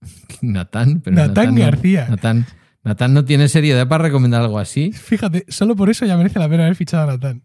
Natán, 0.42 1.00
pero 1.00 1.16
Natán 1.16 1.54
García. 1.54 2.06
Natán, 2.08 2.46
Natán 2.84 3.14
no 3.14 3.24
tiene 3.24 3.48
seriedad 3.48 3.88
para 3.88 4.04
recomendar 4.04 4.42
algo 4.42 4.58
así. 4.58 4.92
Fíjate, 4.92 5.44
solo 5.48 5.74
por 5.74 5.90
eso 5.90 6.06
ya 6.06 6.16
merece 6.16 6.38
la 6.38 6.48
pena 6.48 6.64
haber 6.64 6.76
fichado 6.76 7.04
a 7.04 7.12
Natán. 7.14 7.42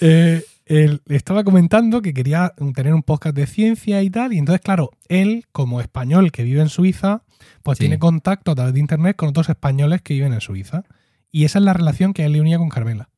Eh, 0.00 0.42
él 0.66 1.00
estaba 1.06 1.44
comentando 1.44 2.02
que 2.02 2.12
quería 2.12 2.52
tener 2.74 2.92
un 2.92 3.02
podcast 3.02 3.34
de 3.36 3.46
ciencia 3.46 4.02
y 4.02 4.10
tal, 4.10 4.32
y 4.34 4.38
entonces, 4.38 4.60
claro, 4.60 4.90
él, 5.08 5.44
como 5.52 5.80
español 5.80 6.30
que 6.32 6.42
vive 6.42 6.60
en 6.60 6.68
Suiza, 6.68 7.22
pues 7.62 7.78
Sí. 7.78 7.82
tiene 7.84 7.98
contacto 7.98 8.50
a 8.50 8.54
través 8.54 8.74
de 8.74 8.80
internet 8.80 9.16
con 9.16 9.28
otros 9.30 9.48
españoles 9.48 10.02
que 10.02 10.14
viven 10.14 10.32
en 10.32 10.40
Suiza. 10.40 10.82
Y 11.30 11.44
esa 11.44 11.58
es 11.58 11.64
la 11.64 11.72
relación 11.72 12.12
que 12.12 12.24
él 12.24 12.32
le 12.32 12.40
unía 12.40 12.58
con 12.58 12.68
Carmela. 12.70 13.08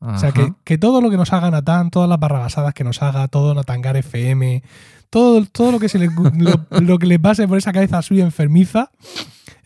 O 0.00 0.16
sea, 0.18 0.30
que, 0.32 0.52
que 0.64 0.78
todo 0.78 1.00
lo 1.00 1.10
que 1.10 1.16
nos 1.16 1.32
haga 1.32 1.50
Natán, 1.50 1.90
todas 1.90 2.08
las 2.08 2.20
barrabasadas 2.20 2.72
que 2.74 2.84
nos 2.84 3.02
haga, 3.02 3.26
todo 3.28 3.52
Natangar 3.54 3.96
FM, 3.96 4.62
todo, 5.10 5.44
todo 5.46 5.72
lo 5.72 5.78
que 5.80 5.88
se 5.88 5.98
le, 5.98 6.08
lo, 6.36 6.66
lo 6.80 6.98
que 6.98 7.06
le 7.06 7.18
pase 7.18 7.48
por 7.48 7.58
esa 7.58 7.72
cabeza 7.72 8.00
suya 8.02 8.24
enfermiza, 8.24 8.90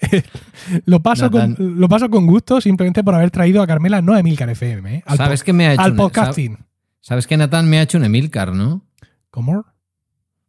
lo, 0.86 1.02
paso 1.02 1.30
con, 1.30 1.56
lo 1.58 1.88
paso 1.88 2.08
con 2.10 2.26
gusto 2.26 2.60
simplemente 2.60 3.04
por 3.04 3.14
haber 3.14 3.30
traído 3.30 3.62
a 3.62 3.66
Carmela, 3.66 4.00
no 4.02 4.14
a 4.14 4.20
Emilcar 4.20 4.48
FM, 4.50 4.94
¿eh? 4.96 5.02
al, 5.06 5.16
¿Sabes 5.18 5.42
que 5.44 5.52
me 5.52 5.66
ha 5.66 5.72
hecho 5.74 5.82
al 5.82 5.90
un- 5.92 5.96
podcasting. 5.98 6.56
sab- 6.56 6.64
¿Sabes 7.00 7.26
que 7.26 7.36
Natán 7.36 7.68
me 7.68 7.78
ha 7.78 7.82
hecho 7.82 7.98
un 7.98 8.04
Emilcar, 8.04 8.54
no? 8.54 8.86
¿Cómo? 9.30 9.64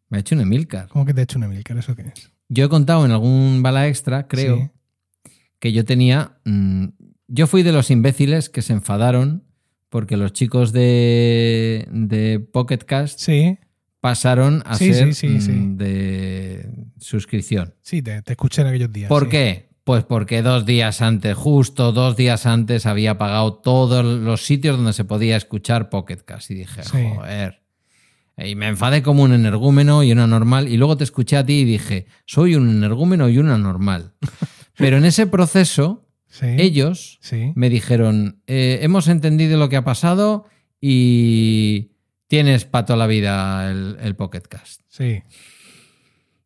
Me 0.09 0.17
ha 0.17 0.21
hecho 0.21 0.35
un 0.35 0.41
Emilcar. 0.41 0.87
¿Cómo 0.87 1.03
que 1.05 1.13
te 1.13 1.21
he 1.21 1.23
hecho 1.23 1.39
un 1.39 1.45
Emilcar? 1.45 1.77
¿Eso 1.77 1.95
qué 1.95 2.03
es? 2.03 2.31
Yo 2.47 2.65
he 2.65 2.69
contado 2.69 3.05
en 3.05 3.11
algún 3.11 3.63
bala 3.63 3.87
extra, 3.87 4.27
creo, 4.27 4.57
Sí. 5.25 5.31
que 5.59 5.71
yo 5.73 5.83
tenía. 5.83 6.37
mm, 6.45 6.85
yo 7.27 7.47
fui 7.47 7.63
de 7.63 7.71
los 7.71 7.89
imbéciles 7.89 8.49
que 8.49 8.61
se 8.61 8.73
enfadaron 8.73 9.43
porque 9.93 10.17
los 10.17 10.33
chicos 10.33 10.71
de, 10.73 11.87
de 11.91 12.39
Pocket 12.39 12.79
Cast 12.79 13.19
Sí, 13.19 13.59
pasaron 14.01 14.63
a 14.65 14.75
Sí, 14.75 14.91
ser 14.91 15.13
sí, 15.13 15.27
mm, 15.27 15.77
de 15.77 16.67
suscripción. 16.97 17.75
sí, 17.81 18.01
te, 18.01 18.23
te 18.23 18.31
escuché 18.33 18.63
en 18.63 18.67
aquellos 18.69 18.91
días. 18.91 19.07
¿Por 19.07 19.29
qué? 19.29 19.69
Pues 19.83 20.03
porque 20.03 20.41
dos 20.41 20.65
días 20.65 21.01
antes, 21.03 21.35
justo 21.37 21.91
dos 21.91 22.15
días 22.17 22.47
antes, 22.47 22.87
había 22.87 23.19
pagado 23.19 23.53
todos 23.53 24.03
los 24.03 24.43
sitios 24.43 24.77
donde 24.77 24.93
se 24.93 25.05
podía 25.05 25.37
escuchar 25.37 25.89
Pocket 25.91 26.17
Cast. 26.25 26.49
Y 26.49 26.55
dije, 26.55 26.81
joder. 26.83 27.61
Y 28.35 28.55
me 28.55 28.69
enfadé 28.69 29.03
como 29.03 29.21
un 29.21 29.31
energúmeno 29.33 30.01
y 30.01 30.11
una 30.11 30.25
normal. 30.25 30.67
Y 30.69 30.77
luego 30.77 30.97
te 30.97 31.03
escuché 31.03 31.37
a 31.37 31.45
ti 31.45 31.59
y 31.59 31.65
dije, 31.65 32.07
soy 32.25 32.55
un 32.55 32.67
energúmeno 32.67 33.29
y 33.29 33.37
una 33.37 33.59
normal. 33.59 34.13
Pero 34.75 34.97
en 34.97 35.05
ese 35.05 35.27
proceso, 35.27 36.02
Sí, 36.33 36.47
ellos 36.57 37.19
sí. 37.21 37.51
me 37.55 37.69
dijeron, 37.69 38.41
"Eh, 38.47 38.79
hemos 38.81 39.07
entendido 39.07 39.59
lo 39.59 39.69
que 39.69 39.75
ha 39.77 39.83
pasado 39.83 40.45
y 40.81 41.91
tienes 42.27 42.65
para 42.65 42.85
toda 42.85 42.97
la 42.97 43.05
vida 43.07 43.69
el, 43.69 43.97
el 44.01 44.15
Pocket 44.15 44.41
Cast. 44.41 44.81
Sí. 44.87 45.21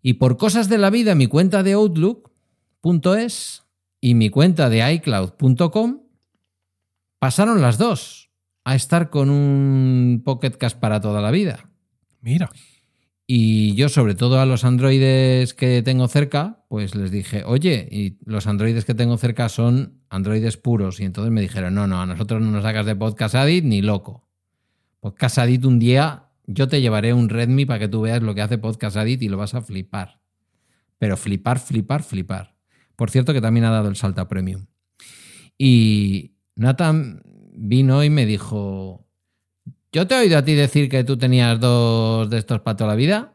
Y 0.02 0.14
por 0.16 0.36
cosas 0.36 0.68
de 0.68 0.78
la 0.78 0.90
vida, 0.90 1.16
mi 1.16 1.28
cuenta 1.28 1.64
de 1.64 1.72
Outlook.es 1.74 3.64
y 4.02 4.14
mi 4.14 4.30
cuenta 4.30 4.70
de 4.70 4.94
iCloud.com 4.96 6.02
pasaron 7.20 7.62
las 7.62 7.78
dos 7.78 8.30
a 8.66 8.76
estar 8.76 9.10
con 9.10 9.30
un 9.30 10.22
Pocket 10.26 10.52
Cast 10.52 10.78
para 10.80 11.00
toda 11.00 11.22
la 11.22 11.32
vida. 11.32 11.70
Mira. 12.20 12.50
Y 13.30 13.76
yo, 13.76 13.90
sobre 13.90 14.16
todo 14.16 14.40
a 14.40 14.46
los 14.46 14.64
androides 14.64 15.54
que 15.54 15.82
tengo 15.82 16.08
cerca, 16.08 16.64
pues 16.70 16.96
les 16.96 17.12
dije, 17.12 17.44
oye, 17.44 17.86
y 17.92 18.18
los 18.24 18.48
androides 18.48 18.86
que 18.86 18.94
tengo 18.94 19.18
cerca 19.18 19.50
son 19.50 20.02
androides 20.10 20.56
puros. 20.56 21.02
Y 21.02 21.04
entonces 21.04 21.34
me 21.34 21.42
dijeron, 21.42 21.76
no, 21.76 21.88
no, 21.88 22.02
a 22.02 22.06
nosotros 22.06 22.42
no 22.42 22.52
nos 22.52 22.64
sacas 22.64 22.86
de 22.86 22.96
Podcast 22.96 23.36
Addict 23.36 23.66
ni 23.66 23.82
loco. 23.82 24.30
Podcast 25.02 25.40
Addict 25.40 25.66
un 25.66 25.78
día, 25.78 26.30
yo 26.46 26.70
te 26.70 26.80
llevaré 26.80 27.14
un 27.14 27.28
Redmi 27.28 27.66
para 27.66 27.80
que 27.80 27.90
tú 27.90 28.00
veas 28.00 28.24
lo 28.24 28.34
que 28.34 28.42
hace 28.42 28.58
Podcast 28.58 28.96
Addict 28.96 29.22
y 29.22 29.28
lo 29.28 29.36
vas 29.36 29.54
a 29.56 29.62
flipar. 29.62 30.22
Pero 30.98 31.18
flipar, 31.18 31.60
flipar, 31.60 32.04
flipar. 32.04 32.56
Por 32.96 33.12
cierto 33.12 33.34
que 33.34 33.42
también 33.42 33.66
ha 33.66 33.72
dado 33.72 33.90
el 33.90 33.98
salto 33.98 34.22
a 34.22 34.30
Premium. 34.30 34.68
Y 35.58 36.38
Nathan 36.56 37.22
vino 37.52 38.06
y 38.06 38.10
me 38.10 38.26
dijo, 38.26 39.07
yo 39.92 40.08
te 40.08 40.16
he 40.16 40.20
oído 40.20 40.38
a 40.38 40.44
ti 40.44 40.54
decir 40.54 40.90
que 40.90 41.04
tú 41.04 41.18
tenías 41.18 41.60
dos 41.60 42.30
de 42.30 42.38
estos 42.38 42.62
para 42.62 42.78
toda 42.78 42.90
la 42.90 42.96
vida. 42.96 43.34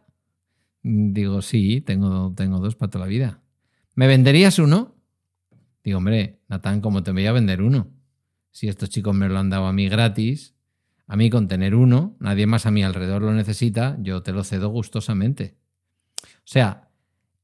Digo, 0.83 1.43
sí, 1.43 1.81
tengo, 1.81 2.33
tengo 2.37 2.59
dos 2.59 2.75
para 2.75 2.91
toda 2.91 3.05
la 3.05 3.09
vida. 3.09 3.41
¿Me 3.95 4.07
venderías 4.07 4.59
uno? 4.59 4.97
Digo, 5.85 5.99
hombre, 5.99 6.41
Natán, 6.49 6.81
¿cómo 6.81 7.03
te 7.03 7.13
voy 7.13 7.27
a 7.27 7.33
vender 7.33 7.63
uno? 7.63 7.89
Si 8.51 8.69
estos 8.69 8.91
chicos 8.91 9.15
me 9.15 9.29
lo 9.29 9.39
han 9.39 9.51
dado 9.51 9.67
a 9.67 9.73
mí 9.73 9.89
gratis, 9.89 10.55
a 11.07 11.17
mí 11.17 11.31
con 11.31 11.49
tener 11.49 11.75
uno, 11.75 12.17
nadie 12.21 12.47
más 12.47 12.67
a 12.67 12.71
mi 12.71 12.83
alrededor 12.83 13.23
lo 13.23 13.33
necesita, 13.33 13.97
yo 14.01 14.23
te 14.23 14.33
lo 14.33 14.45
cedo 14.45 14.69
gustosamente. 14.69 15.57
O 16.23 16.47
sea, 16.47 16.89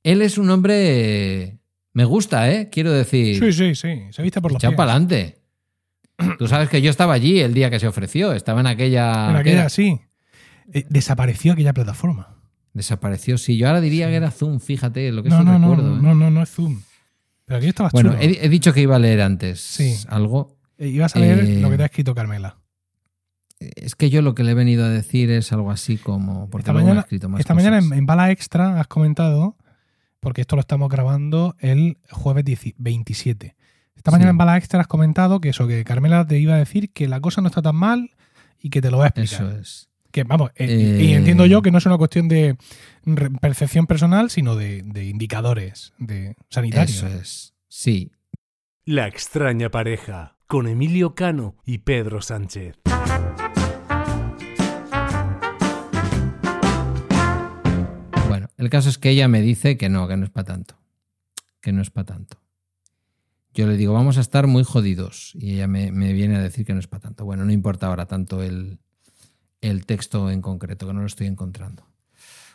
él 0.03 0.23
es 0.23 0.39
un 0.39 0.51
hombre... 0.51 1.59
Me 1.93 2.05
gusta, 2.05 2.53
¿eh? 2.53 2.69
Quiero 2.71 2.93
decir... 2.93 3.39
Sí, 3.39 3.53
sí, 3.53 3.75
sí. 3.75 4.03
Se 4.11 4.23
viste 4.23 4.41
por 4.41 4.53
los 4.53 4.63
pies. 4.63 4.75
para 4.75 4.93
adelante. 4.93 5.38
Tú 6.39 6.49
sabes 6.49 6.69
que 6.69 6.83
yo 6.83 6.91
estaba 6.91 7.15
allí 7.15 7.41
el 7.41 7.55
día 7.55 7.71
que 7.71 7.79
se 7.81 7.87
ofreció. 7.87 8.33
Estaba 8.33 8.61
en 8.61 8.67
aquella. 8.67 9.29
En 9.29 9.35
¿qué 9.35 9.41
aquella, 9.41 9.61
era? 9.61 9.69
sí. 9.69 10.01
Eh, 10.73 10.85
desapareció 10.91 11.53
aquella 11.53 11.73
plataforma. 11.73 12.37
Desapareció. 12.75 13.39
Sí, 13.39 13.57
yo 13.57 13.67
ahora 13.69 13.81
diría 13.81 14.09
que 14.09 14.17
era 14.17 14.31
Zoom, 14.31 14.61
fíjate, 14.61 15.11
lo 15.13 15.23
que 15.23 15.31
No, 15.31 15.37
eso 15.37 15.45
no, 15.45 15.59
no, 15.59 15.71
recuerdo. 15.71 15.97
¿eh? 15.97 16.01
no, 16.03 16.15
no, 16.15 16.31
no 16.31 16.43
es 16.43 16.51
Zoom. 16.51 16.83
Pero 17.45 17.59
aquí 17.59 17.69
estabas 17.69 17.93
Bueno, 17.93 18.11
chulo. 18.13 18.23
he, 18.23 18.45
he 18.45 18.49
dicho 18.49 18.73
que 18.75 18.81
iba 18.83 18.97
a 18.97 18.99
leer 18.99 19.23
antes 19.23 19.61
Sí. 19.61 19.95
algo. 20.09 20.59
Eh, 20.77 20.89
Ibas 20.89 21.17
a 21.17 21.19
leer 21.21 21.41
eh, 21.41 21.61
lo 21.61 21.71
que 21.71 21.77
te 21.79 21.83
ha 21.85 21.87
escrito 21.87 22.15
Carmela. 22.15 22.59
Es 23.59 23.97
que 23.97 24.11
yo 24.11 24.23
lo 24.23 24.35
que 24.35 24.45
le 24.45 24.53
he 24.53 24.55
venido 24.55 24.85
a 24.85 24.89
decir 24.89 25.31
es 25.31 25.53
algo 25.53 25.71
así 25.71 25.97
como. 25.97 26.49
Porque 26.51 26.63
Esta 26.71 26.73
mañana- 26.73 27.01
escrito 27.01 27.29
más 27.29 27.41
Esta 27.41 27.55
mañana 27.55 27.79
en, 27.79 27.93
en 27.93 28.07
Bala 28.07 28.31
Extra 28.31 28.79
has 28.79 28.87
comentado, 28.87 29.57
porque 30.21 30.43
esto 30.43 30.55
lo 30.55 30.61
estamos 30.61 30.89
grabando 30.91 31.57
el 31.59 31.99
jueves 32.11 32.45
10 32.45 32.75
27. 32.77 33.57
Esta 33.99 34.11
Sí. 34.11 34.15
mañana 34.15 34.31
en 34.31 34.39
Bala 34.39 34.57
Extra 34.57 34.81
has 34.81 34.87
comentado 34.87 35.41
que 35.41 35.51
eso, 35.51 35.67
que 35.67 35.85
Carmela 35.85 36.27
te 36.27 36.39
iba 36.39 36.55
a 36.55 36.59
decir 36.59 36.91
que 36.93 37.07
la 37.09 37.21
cosa 37.21 37.41
no 37.43 37.49
está 37.49 37.61
tan 37.63 37.77
mal 37.77 38.11
y 38.61 38.71
que 38.71 38.81
te 38.81 38.91
lo 38.91 38.99
va 38.99 39.05
a 39.05 39.09
explicar. 39.09 39.43
Eso 39.47 39.59
es. 39.59 39.89
Que 40.11 40.25
vamos, 40.25 40.51
eh, 40.55 40.67
Eh, 40.69 41.05
y 41.05 41.13
entiendo 41.15 41.45
yo 41.47 41.61
que 41.61 41.71
no 41.71 41.79
es 41.79 41.87
una 41.87 41.99
cuestión 41.99 42.29
de 42.29 42.57
percepción 43.43 43.87
personal, 43.87 44.31
sino 44.31 44.57
de, 44.57 44.83
de 44.85 45.05
indicadores 45.05 45.93
de 45.99 46.35
sanitarios. 46.49 46.97
Eso 47.03 47.09
es. 47.09 47.55
Sí. 47.69 48.13
La 48.87 49.07
extraña 49.07 49.69
pareja, 49.71 50.37
con 50.47 50.67
Emilio 50.67 51.15
Cano 51.15 51.57
y 51.67 51.79
Pedro 51.79 52.23
Sánchez. 52.23 52.77
Bueno, 58.29 58.49
el 58.57 58.71
caso 58.71 58.89
es 58.89 58.99
que 58.99 59.11
ella 59.11 59.29
me 59.29 59.41
dice 59.41 59.77
que 59.77 59.89
no, 59.89 60.07
que 60.09 60.17
no 60.17 60.25
es 60.25 60.31
para 60.31 60.45
tanto. 60.47 60.77
Que 61.61 61.73
no 61.73 61.83
es 61.83 61.91
para 61.91 62.07
tanto. 62.07 62.39
Yo 63.59 63.67
le 63.67 63.77
digo, 63.77 63.93
vamos 63.93 64.19
a 64.19 64.21
estar 64.21 64.47
muy 64.47 64.63
jodidos. 64.63 65.33
Y 65.35 65.55
ella 65.55 65.67
me, 65.67 65.91
viene 66.13 66.37
a 66.37 66.41
decir 66.41 66.65
que 66.65 66.75
no 66.75 66.79
es 66.79 66.87
para 66.87 67.01
tanto. 67.01 67.25
Bueno, 67.25 67.45
no 67.45 67.51
importa 67.51 67.89
ahora 67.89 68.07
tanto 68.07 68.41
el, 68.41 68.79
el 69.61 69.85
texto 69.85 70.31
en 70.31 70.43
concreto, 70.43 70.87
que 70.87 70.93
no 70.93 71.01
lo 71.01 71.07
estoy 71.09 71.27
encontrando. 71.27 71.85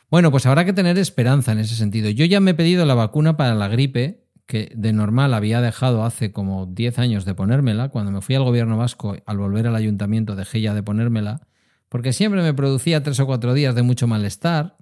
Bueno, 0.10 0.32
pues 0.32 0.45
habrá 0.45 0.64
que 0.64 0.72
tener 0.72 0.97
esperanza 0.97 1.51
en 1.51 1.60
ese 1.60 1.76
sentido. 1.76 2.10
Yo 2.10 2.24
ya 2.24 2.39
me 2.39 2.51
he 2.51 2.54
pedido 2.54 2.86
la 2.86 2.93
vacuna 2.93 3.36
para 3.36 3.54
la 3.54 3.68
gripe, 3.68 4.30
que 4.45 4.72
de 4.78 4.93
normal 4.93 5.34
había 5.34 5.60
dejado 5.60 6.06
hace 6.06 6.32
como 6.32 6.68
10 6.68 6.97
años 6.99 7.26
de 7.26 7.36
ponérmela. 7.36 7.89
Cuando 7.89 8.10
me 8.10 8.22
fui 8.22 8.36
al 8.36 8.43
gobierno 8.43 8.78
vasco, 8.78 9.18
al 9.26 9.38
volver 9.38 9.68
al 9.68 9.76
ayuntamiento, 9.76 10.38
dejé 10.38 10.62
ya 10.62 10.74
de 10.74 10.84
ponérmela, 10.84 11.41
porque 11.89 12.14
siempre 12.14 12.41
me 12.41 12.54
producía 12.54 13.04
tres 13.04 13.20
o 13.20 13.26
cuatro 13.26 13.54
días 13.54 13.76
de 13.76 13.82
mucho 13.82 14.08
malestar. 14.08 14.78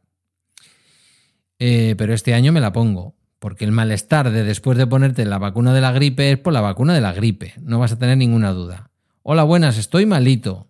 Eh, 1.58 1.96
pero 1.98 2.14
este 2.14 2.36
año 2.36 2.52
me 2.52 2.62
la 2.62 2.72
pongo. 2.72 3.16
Porque 3.42 3.66
el 3.66 3.72
malestar 3.72 4.30
de 4.30 4.44
después 4.44 4.78
de 4.78 4.86
ponerte 4.86 5.26
la 5.26 5.40
vacuna 5.40 5.74
de 5.74 5.82
la 5.82 5.92
gripe 5.92 6.32
es 6.32 6.38
por 6.38 6.54
la 6.54 6.62
vacuna 6.62 6.94
de 6.94 7.02
la 7.02 7.12
gripe. 7.12 7.56
No 7.60 7.80
vas 7.80 7.92
a 7.92 7.98
tener 7.98 8.16
ninguna 8.16 8.52
duda. 8.52 8.92
Hola, 9.24 9.42
buenas, 9.42 9.80
estoy 9.80 10.06
malito. 10.06 10.68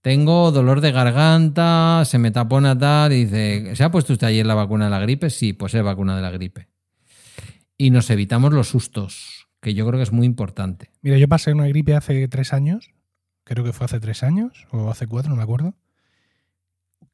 Tengo 0.00 0.50
dolor 0.50 0.80
de 0.80 0.90
garganta, 0.90 2.02
se 2.04 2.18
me 2.18 2.32
tapona 2.32 2.76
tal. 2.76 3.12
Y 3.12 3.26
dice, 3.26 3.76
¿se 3.76 3.84
ha 3.84 3.92
puesto 3.92 4.12
usted 4.12 4.26
ayer 4.26 4.44
la 4.44 4.56
vacuna 4.56 4.86
de 4.86 4.90
la 4.90 4.98
gripe? 4.98 5.30
Sí, 5.30 5.52
pues 5.52 5.72
es 5.72 5.84
vacuna 5.84 6.16
de 6.16 6.22
la 6.22 6.32
gripe. 6.32 6.66
Y 7.78 7.90
nos 7.90 8.10
evitamos 8.10 8.52
los 8.52 8.70
sustos, 8.70 9.46
que 9.60 9.74
yo 9.74 9.86
creo 9.86 10.00
que 10.00 10.02
es 10.02 10.12
muy 10.12 10.26
importante. 10.26 10.90
Mira, 11.02 11.16
yo 11.16 11.28
pasé 11.28 11.52
una 11.52 11.68
gripe 11.68 11.94
hace 11.94 12.26
tres 12.26 12.52
años, 12.52 12.90
creo 13.44 13.62
que 13.62 13.72
fue 13.72 13.84
hace 13.84 14.00
tres 14.00 14.24
años, 14.24 14.66
o 14.72 14.90
hace 14.90 15.06
cuatro, 15.06 15.30
no 15.30 15.36
me 15.36 15.44
acuerdo, 15.44 15.76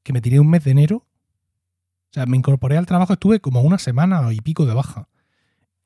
que 0.02 0.14
me 0.14 0.22
tiré 0.22 0.40
un 0.40 0.48
mes 0.48 0.64
de 0.64 0.70
enero. 0.70 1.06
O 2.16 2.18
sea, 2.18 2.24
me 2.24 2.38
incorporé 2.38 2.78
al 2.78 2.86
trabajo, 2.86 3.12
estuve 3.12 3.40
como 3.40 3.60
una 3.60 3.76
semana 3.76 4.32
y 4.32 4.40
pico 4.40 4.64
de 4.64 4.72
baja. 4.72 5.06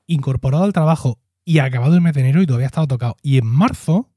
Incorporado 0.07 0.63
al 0.63 0.71
trabajo 0.71 1.19
y 1.43 1.59
acabado 1.59 1.93
el 1.95 1.99
mes 1.99 2.13
de 2.13 2.21
enero 2.21 2.41
y 2.41 2.45
todavía 2.45 2.67
estaba 2.67 2.87
tocado. 2.87 3.17
Y 3.21 3.37
en 3.37 3.45
marzo 3.45 4.09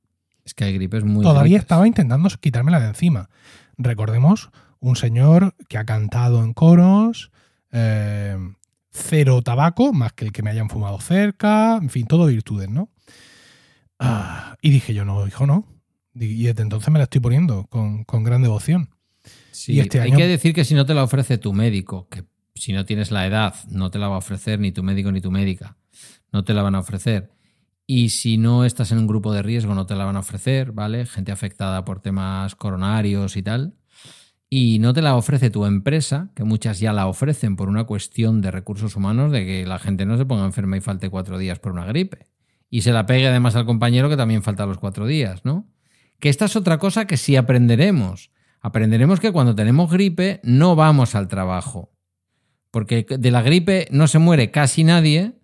Es 0.45 0.55
que 0.55 0.63
hay 0.63 0.75
gripes 0.75 1.03
muy. 1.03 1.25
todavía 1.25 1.59
estaba 1.59 1.89
intentando 1.89 2.29
quitármela 2.41 2.79
de 2.79 2.87
encima. 2.87 3.31
Recordemos 3.79 4.51
un 4.79 4.95
señor 4.95 5.57
que 5.69 5.77
ha 5.77 5.85
cantado 5.87 6.45
en 6.45 6.53
coros, 6.53 7.33
eh, 7.73 8.39
cero 8.93 9.43
tabaco, 9.43 9.93
más 9.93 10.13
que 10.13 10.27
el 10.27 10.31
que 10.31 10.45
me 10.45 10.51
hayan 10.51 10.71
fumado 10.71 11.01
cerca, 11.01 11.81
en 11.83 11.91
fin, 11.91 12.07
todo 12.07 12.27
virtudes, 12.27 12.71
¿no? 12.71 12.91
Ah, 13.99 14.57
y 14.63 14.71
dije 14.71 14.95
yo, 14.95 15.05
no, 15.05 15.27
hijo, 15.27 15.49
no. 15.49 15.67
Y 16.15 16.45
desde 16.45 16.63
entonces 16.63 16.93
me 16.93 17.01
la 17.01 17.05
estoy 17.07 17.21
poniendo 17.21 17.67
con, 17.67 18.05
con 18.05 18.23
gran 18.23 18.41
devoción. 18.41 18.94
Sí, 19.55 19.75
Y 19.75 19.81
este 19.81 20.01
hay 20.01 20.11
año- 20.11 20.19
que 20.19 20.27
decir 20.29 20.53
que 20.53 20.65
si 20.65 20.75
no 20.75 20.85
te 20.85 20.95
la 20.95 21.05
ofrece 21.05 21.39
tu 21.39 21.53
médico, 21.53 22.09
que 22.11 22.25
si 22.55 22.73
no 22.73 22.85
tienes 22.85 23.11
la 23.11 23.27
edad, 23.27 23.55
no 23.71 23.91
te 23.91 23.99
la 23.99 24.09
va 24.09 24.17
a 24.17 24.19
ofrecer 24.19 24.59
ni 24.61 24.73
tu 24.73 24.83
médico 24.83 25.11
ni 25.13 25.21
tu 25.21 25.31
médica. 25.31 25.77
No 26.33 26.45
te 26.45 26.53
la 26.55 26.63
van 26.63 26.75
a 26.75 26.81
ofrecer. 26.81 27.31
Y 27.87 28.09
si 28.11 28.37
no 28.39 28.65
estás 28.65 28.93
en 28.93 28.99
un 28.99 29.07
grupo 29.07 29.33
de 29.33 29.43
riesgo, 29.43 29.75
no 29.75 29.87
te 29.87 29.95
la 29.95 30.05
van 30.05 30.17
a 30.17 30.21
ofrecer, 30.21 30.73
¿vale? 30.73 31.07
Gente 31.07 31.33
afectada 31.33 31.85
por 31.85 32.01
temas 32.01 32.55
coronarios 32.57 33.37
y 33.37 33.43
tal. 33.43 33.75
Y 34.51 34.79
no 34.79 34.93
te 34.93 35.03
la 35.03 35.17
ofrece 35.17 35.51
tu 35.51 35.65
empresa, 35.67 36.31
que 36.35 36.45
muchas 36.45 36.79
ya 36.81 36.93
la 36.93 37.07
ofrecen 37.07 37.57
por 37.57 37.69
una 37.69 37.85
cuestión 37.85 38.41
de 38.41 38.51
recursos 38.51 38.97
humanos, 38.97 39.33
de 39.33 39.45
que 39.45 39.67
la 39.67 39.79
gente 39.79 40.07
no 40.07 40.17
se 40.17 40.25
ponga 40.27 40.45
enferma 40.45 40.77
y 40.77 40.81
falte 40.81 41.11
cuatro 41.11 41.39
días 41.39 41.59
por 41.59 41.73
una 41.73 41.85
gripe. 41.85 42.27
Y 42.71 42.83
se 42.83 42.93
la 42.93 43.07
pegue 43.07 43.27
además 43.29 43.55
al 43.57 43.67
compañero 43.67 44.09
que 44.09 44.17
también 44.17 44.43
falta 44.43 44.67
los 44.67 44.79
cuatro 44.79 45.07
días, 45.07 45.45
¿no? 45.45 45.69
Que 46.21 46.29
esta 46.29 46.45
es 46.47 46.57
otra 46.57 46.79
cosa 46.79 47.07
que 47.07 47.17
sí 47.17 47.37
aprenderemos. 47.37 48.31
Aprenderemos 48.65 49.21
que 49.21 49.31
cuando 49.31 49.55
tenemos 49.55 49.91
gripe 49.91 50.41
no 50.43 50.75
vamos 50.75 51.15
al 51.15 51.29
trabajo. 51.29 51.93
Porque 52.71 53.05
de 53.07 53.31
la 53.31 53.43
gripe 53.43 53.87
no 53.91 54.09
se 54.09 54.19
muere 54.19 54.51
casi 54.51 54.85
nadie, 54.85 55.35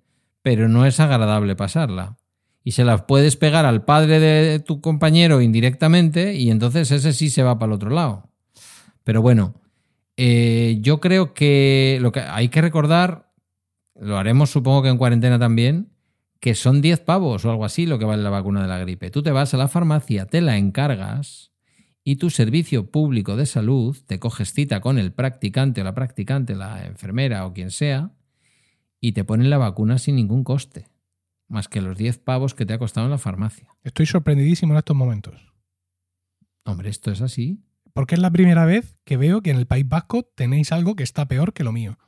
pero 0.41 0.71
no 0.71 0.87
es 0.87 1.01
agradable 1.01 1.55
pasarla. 1.55 2.17
Y 2.65 2.73
se 2.73 2.83
la 2.83 3.07
puedes 3.07 3.37
pegar 3.37 3.67
al 3.67 3.85
padre 3.85 4.21
de 4.21 4.59
tu 4.59 4.81
compañero 4.81 5.43
indirectamente 5.43 6.35
y 6.35 6.51
entonces 6.51 6.91
ese 6.93 7.13
sí 7.13 7.29
se 7.29 7.43
va 7.43 7.59
para 7.59 7.69
el 7.69 7.75
otro 7.75 7.91
lado. 7.91 8.31
Pero 9.05 9.21
bueno, 9.21 9.55
eh, 10.17 10.79
yo 10.81 10.99
creo 10.99 11.35
que 11.35 11.99
lo 12.01 12.13
que 12.13 12.21
hay 12.21 12.49
que 12.49 12.63
recordar, 12.63 13.35
lo 13.97 14.17
haremos 14.17 14.49
supongo 14.49 14.83
que 14.83 14.89
en 14.89 14.97
cuarentena 14.97 15.39
también, 15.39 15.93
que 16.41 16.55
son 16.55 16.81
10 16.81 17.01
pavos 17.01 17.45
o 17.45 17.51
algo 17.51 17.67
así 17.67 17.85
lo 17.85 17.99
que 17.99 18.07
vale 18.07 18.23
la 18.23 18.31
vacuna 18.31 18.63
de 18.63 18.69
la 18.69 18.79
gripe. 18.79 19.11
Tú 19.11 19.23
te 19.23 19.31
vas 19.31 19.53
a 19.53 19.59
la 19.59 19.69
farmacia, 19.69 20.25
te 20.25 20.41
la 20.41 20.57
encargas 20.57 21.50
y 22.05 22.17
tu 22.17 22.31
servicio 22.31 22.91
público 22.91 23.37
de 23.37 23.47
salud 23.47 23.97
te 24.07 24.19
coges 24.19 24.53
cita 24.53 24.81
con 24.81 24.99
el 24.99 25.13
practicante 25.13 25.81
o 25.81 25.85
la 25.85 25.95
practicante, 25.95 26.55
la 26.55 26.87
enfermera 26.87 27.47
o 27.47 27.53
quien 27.53 27.71
sea, 27.71 28.13
y 29.01 29.13
te 29.13 29.25
ponen 29.25 29.51
la 29.51 29.59
vacuna 29.59 29.99
sin 29.99 30.17
ningún 30.17 30.45
coste, 30.45 30.89
más 31.49 31.69
que 31.69 31.81
los 31.81 31.97
10 31.97 32.19
pavos 32.19 32.55
que 32.55 32.67
te 32.67 32.73
ha 32.73 32.79
costado 32.79 33.07
en 33.07 33.13
la 33.13 33.19
farmacia. 33.19 33.69
Estoy 33.83 34.07
sorprendidísimo 34.07 34.73
en 34.73 34.79
estos 34.79 34.97
momentos. 34.97 35.53
Hombre, 36.65 36.91
esto 36.91 37.11
es 37.11 37.21
así. 37.21 37.63
Porque 37.93 38.15
es 38.15 38.21
la 38.21 38.31
primera 38.31 38.65
vez 38.65 38.97
que 39.05 39.17
veo 39.17 39.43
que 39.43 39.51
en 39.51 39.57
el 39.57 39.67
País 39.67 39.89
Vasco 39.89 40.23
tenéis 40.23 40.73
algo 40.73 40.95
que 40.95 41.03
está 41.03 41.27
peor 41.27 41.53
que 41.53 41.65
lo 41.65 41.73
mío. 41.73 41.99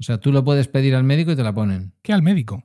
O 0.00 0.02
sea, 0.02 0.18
tú 0.18 0.32
lo 0.32 0.42
puedes 0.44 0.68
pedir 0.68 0.94
al 0.96 1.04
médico 1.04 1.32
y 1.32 1.36
te 1.36 1.44
la 1.44 1.54
ponen. 1.54 1.94
Que 2.02 2.12
al 2.12 2.22
médico. 2.22 2.64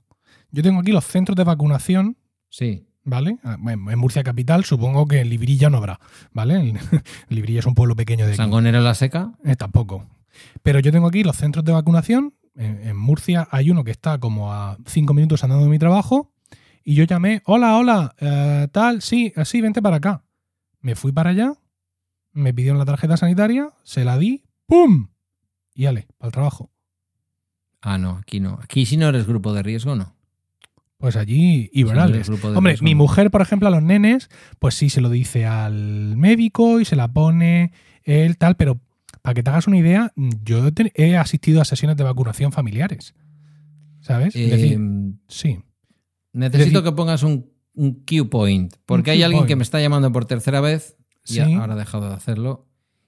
Yo 0.52 0.64
tengo 0.64 0.80
aquí 0.80 0.92
los 0.92 1.06
centros 1.06 1.36
de 1.36 1.44
vacunación 1.44 2.18
Sí. 2.50 2.89
¿Vale? 3.10 3.38
Ah, 3.44 3.58
En 3.66 4.00
Murcia 4.00 4.24
Capital 4.24 4.64
supongo 4.66 5.08
que 5.08 5.20
en 5.22 5.30
Librilla 5.30 5.70
no 5.70 5.78
habrá, 5.78 6.00
¿vale? 6.32 6.74
Librilla 7.30 7.60
es 7.60 7.66
un 7.66 7.76
pueblo 7.76 7.96
pequeño 7.96 8.26
de 8.26 8.32
aquí. 8.32 8.38
Sangonera 8.38 8.80
la 8.82 8.94
seca. 8.94 9.34
Eh, 9.44 9.56
tampoco. 9.56 10.06
Pero 10.64 10.80
yo 10.80 10.92
tengo 10.92 11.08
aquí 11.08 11.24
los 11.24 11.36
centros 11.36 11.66
de 11.66 11.72
vacunación. 11.72 12.34
En, 12.56 12.88
en 12.88 12.98
Murcia 12.98 13.48
hay 13.52 13.70
uno 13.72 13.84
que 13.84 13.92
está 13.92 14.18
como 14.20 14.54
a 14.54 14.78
cinco 14.86 15.14
minutos 15.14 15.44
andando 15.44 15.66
de 15.66 15.70
mi 15.70 15.80
trabajo. 15.80 16.32
Y 16.84 16.96
yo 16.96 17.04
llamé, 17.04 17.42
hola, 17.46 17.76
hola, 17.78 18.16
eh, 18.20 18.68
tal, 18.72 19.02
sí, 19.02 19.34
así, 19.36 19.62
vente 19.62 19.82
para 19.82 19.98
acá. 19.98 20.24
Me 20.82 20.96
fui 20.96 21.12
para 21.12 21.32
allá, 21.32 21.54
me 22.32 22.54
pidieron 22.54 22.80
la 22.80 22.86
tarjeta 22.86 23.18
sanitaria, 23.18 23.70
se 23.84 24.06
la 24.06 24.18
di, 24.18 24.44
¡pum! 24.66 25.10
Y 25.76 25.86
ale, 25.86 26.08
para 26.18 26.28
el 26.30 26.34
trabajo. 26.34 26.72
Ah, 27.82 27.98
no, 27.98 28.12
aquí 28.12 28.40
no. 28.40 28.60
Aquí 28.64 28.86
si 28.86 28.98
no 28.98 29.08
eres 29.08 29.28
grupo 29.28 29.54
de 29.54 29.62
riesgo, 29.62 29.96
no. 29.96 30.16
Pues 31.00 31.16
allí, 31.16 31.70
y 31.72 31.84
de 31.84 32.24
Hombre, 32.56 32.76
mi 32.82 32.94
mujer, 32.94 33.32
por 33.32 33.42
ejemplo, 33.42 33.70
a 33.70 33.72
los 33.72 33.82
nenes, 33.82 34.30
pues 34.60 34.76
sí, 34.76 34.90
se 34.90 35.00
lo 35.00 35.10
dice 35.10 35.46
al 35.46 36.18
médico 36.18 36.82
y 36.82 36.86
se 36.86 36.98
la 36.98 37.08
pone 37.14 37.72
él 38.04 38.38
tal, 38.38 38.56
pero 38.58 38.82
para 39.22 39.34
que 39.34 39.42
te 39.42 39.50
hagas 39.50 39.68
una 39.68 39.78
idea, 39.78 40.12
yo 40.44 40.62
he 40.96 41.16
asistido 41.16 41.62
a 41.62 41.66
sesiones 41.66 41.96
de 41.96 42.04
vacunación 42.04 42.52
familiares. 42.52 43.16
¿Sabes? 44.02 44.34
Decir, 44.34 44.74
Eh, 44.78 45.14
sí. 45.30 45.60
necesito 46.34 46.80
decir- 46.80 46.84
que 46.84 46.92
pongas 46.96 47.24
un, 47.24 47.50
un 47.76 48.04
cue 48.06 48.26
point, 48.26 48.74
porque 48.86 49.12
hay 49.12 49.24
alguien 49.24 49.46
que 49.46 49.56
me 49.56 49.64
está 49.64 49.80
llamando 49.80 50.12
por 50.12 50.26
tercera 50.26 50.60
vez 50.60 50.98
y 51.26 51.34
Sí. 51.36 51.40
ahora 51.40 51.76
ha 51.76 51.78
dejado 51.78 52.10
de 52.10 52.16
hacerlo. 52.16 52.66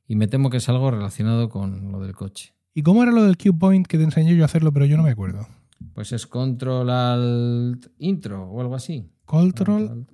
Y 0.07 0.15
me 0.15 0.27
temo 0.27 0.49
que 0.49 0.57
es 0.57 0.69
algo 0.69 0.91
relacionado 0.91 1.49
con 1.49 1.91
lo 1.91 1.99
del 1.99 2.13
coche. 2.13 2.53
¿Y 2.73 2.83
cómo 2.83 3.03
era 3.03 3.11
lo 3.11 3.23
del 3.23 3.35
cue 3.37 3.51
point 3.51 3.85
que 3.85 3.97
te 3.97 4.03
enseñé 4.05 4.33
yo 4.35 4.43
a 4.43 4.45
hacerlo, 4.45 4.71
pero 4.71 4.85
yo 4.85 4.95
no 4.95 5.03
me 5.03 5.11
acuerdo? 5.11 5.45
Pues 5.93 6.11
es 6.11 6.27
control 6.27 6.89
alt 6.89 7.87
intro 7.99 8.43
o 8.49 8.61
algo 8.61 8.75
así. 8.75 9.09
Control, 9.25 9.89
Alt. 9.89 10.09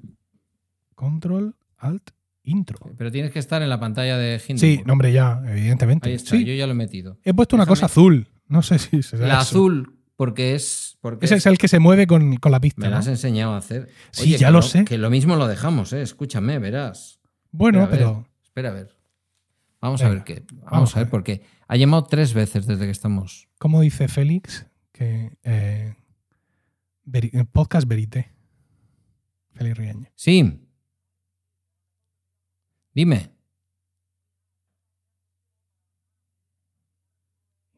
control, 0.96 1.56
alt, 1.78 2.12
intro. 2.44 2.78
Pero 2.98 3.12
tienes 3.12 3.32
que 3.32 3.40
estar 3.40 3.62
en 3.62 3.70
la 3.70 3.80
pantalla 3.80 4.18
de 4.18 4.36
Hindenburg. 4.36 4.60
Sí, 4.60 4.82
no, 4.86 4.94
hombre, 4.94 5.12
ya, 5.14 5.42
evidentemente. 5.48 6.10
Ahí 6.10 6.16
está, 6.16 6.32
Sí, 6.32 6.46
yo 6.46 6.54
ya 6.54 6.66
lo 6.66 6.72
he 6.74 6.76
metido. 6.76 7.18
he 7.24 7.34
puesto 7.34 7.56
una 7.56 7.66
cosa 7.66 7.86
azul. 7.88 8.28
No 8.48 8.62
sé 8.62 8.80
si 8.80 9.04
será 9.04 9.28
La 9.28 9.34
eso. 9.36 9.42
azul, 9.42 10.00
porque 10.16 10.56
es. 10.56 10.98
Porque 11.02 11.26
Ese 11.26 11.36
es 11.36 11.46
el 11.46 11.58
que 11.58 11.68
se 11.68 11.80
mueve 11.80 12.08
con, 12.08 12.38
con 12.38 12.52
la 12.52 12.60
pista. 12.60 12.82
Me 12.82 12.88
la 12.88 12.96
¿no? 12.96 13.00
has 13.00 13.08
enseñado 13.08 13.54
a 13.54 13.58
hacer. 13.58 13.90
Sí, 14.12 14.38
ya 14.38 14.52
lo 14.52 14.62
sé. 14.62 14.86
Que 14.86 14.98
lo 14.98 15.10
mismo 15.10 15.36
lo 15.36 15.48
dejamos, 15.48 15.94
¿eh? 15.94 16.02
Escúchame, 16.02 16.58
verás. 16.60 17.20
Bueno, 17.52 17.84
Espera, 17.84 18.06
a 18.08 18.12
ver, 18.12 18.24
pero 18.24 18.28
Espera 18.44 18.70
a 18.70 18.74
ver. 18.74 18.96
Vamos 19.82 20.02
a 20.02 20.10
ver 20.10 20.24
qué. 20.24 20.44
Vamos, 20.54 20.72
vamos 20.72 20.96
a 20.96 21.00
a 21.00 21.00
ver, 21.02 21.06
ver. 21.06 21.12
porque 21.12 21.42
ha 21.68 21.76
llamado 21.76 22.04
tres 22.06 22.34
veces 22.34 22.66
desde 22.68 22.86
que 22.86 22.92
estamos. 22.92 23.48
¿cómo 23.60 23.82
dice 23.82 24.08
Félix? 24.08 24.67
Que 24.98 25.38
eh, 25.44 25.96
veri- 27.06 27.30
eh, 27.34 27.46
podcast 27.46 27.88
verité. 27.88 28.32
Félix 29.54 29.78
Riaño. 29.78 30.10
Sí. 30.16 30.60
Dime. 32.96 33.30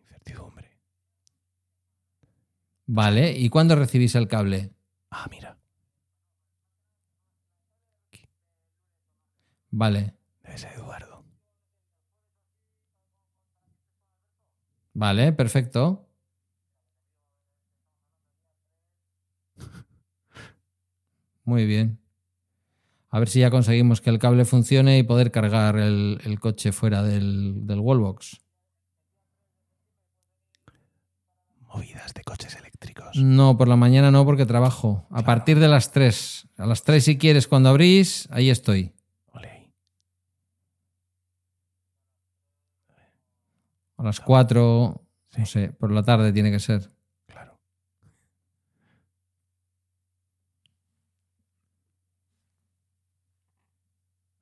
Incertidumbre. 0.02 0.78
Vale. 2.86 3.38
¿Y 3.38 3.50
cuándo 3.50 3.76
recibís 3.76 4.16
el 4.16 4.28
cable? 4.28 4.72
Ah, 5.12 5.28
mira. 5.30 5.58
Vale. 9.72 10.16
Debe 10.44 10.58
ser 10.58 10.74
Eduardo. 10.74 11.24
Vale, 14.94 15.32
perfecto. 15.34 16.09
Muy 21.50 21.66
bien. 21.66 22.00
A 23.10 23.18
ver 23.18 23.28
si 23.28 23.40
ya 23.40 23.50
conseguimos 23.50 24.02
que 24.02 24.12
el 24.12 24.20
cable 24.20 24.46
funcione 24.46 25.00
y 25.00 25.04
poder 25.04 25.32
cargar 25.32 25.78
el, 25.78 26.22
el 26.24 26.40
coche 26.40 26.72
fuera 26.72 27.02
del, 27.02 27.66
del 27.66 27.80
wallbox. 27.80 28.40
Movidas 31.74 32.14
de 32.14 32.24
coches 32.24 32.56
eléctricos. 32.56 33.16
No, 33.16 33.58
por 33.58 33.68
la 33.68 33.76
mañana 33.76 34.12
no, 34.12 34.26
porque 34.26 34.46
trabajo. 34.46 35.08
A 35.10 35.24
partir 35.24 35.58
de 35.60 35.68
las 35.68 35.92
3. 35.92 36.48
A 36.58 36.68
las 36.68 36.84
3 36.84 37.04
si 37.04 37.18
quieres, 37.18 37.48
cuando 37.48 37.70
abrís, 37.70 38.28
ahí 38.30 38.52
estoy. 38.52 38.94
A 43.98 44.04
las 44.04 44.20
4, 44.22 45.02
Sí. 45.30 45.40
no 45.42 45.46
sé, 45.46 45.70
por 45.74 45.92
la 45.92 46.04
tarde 46.04 46.32
tiene 46.32 46.52
que 46.52 46.60
ser. 46.60 46.90
Claro. 47.28 47.60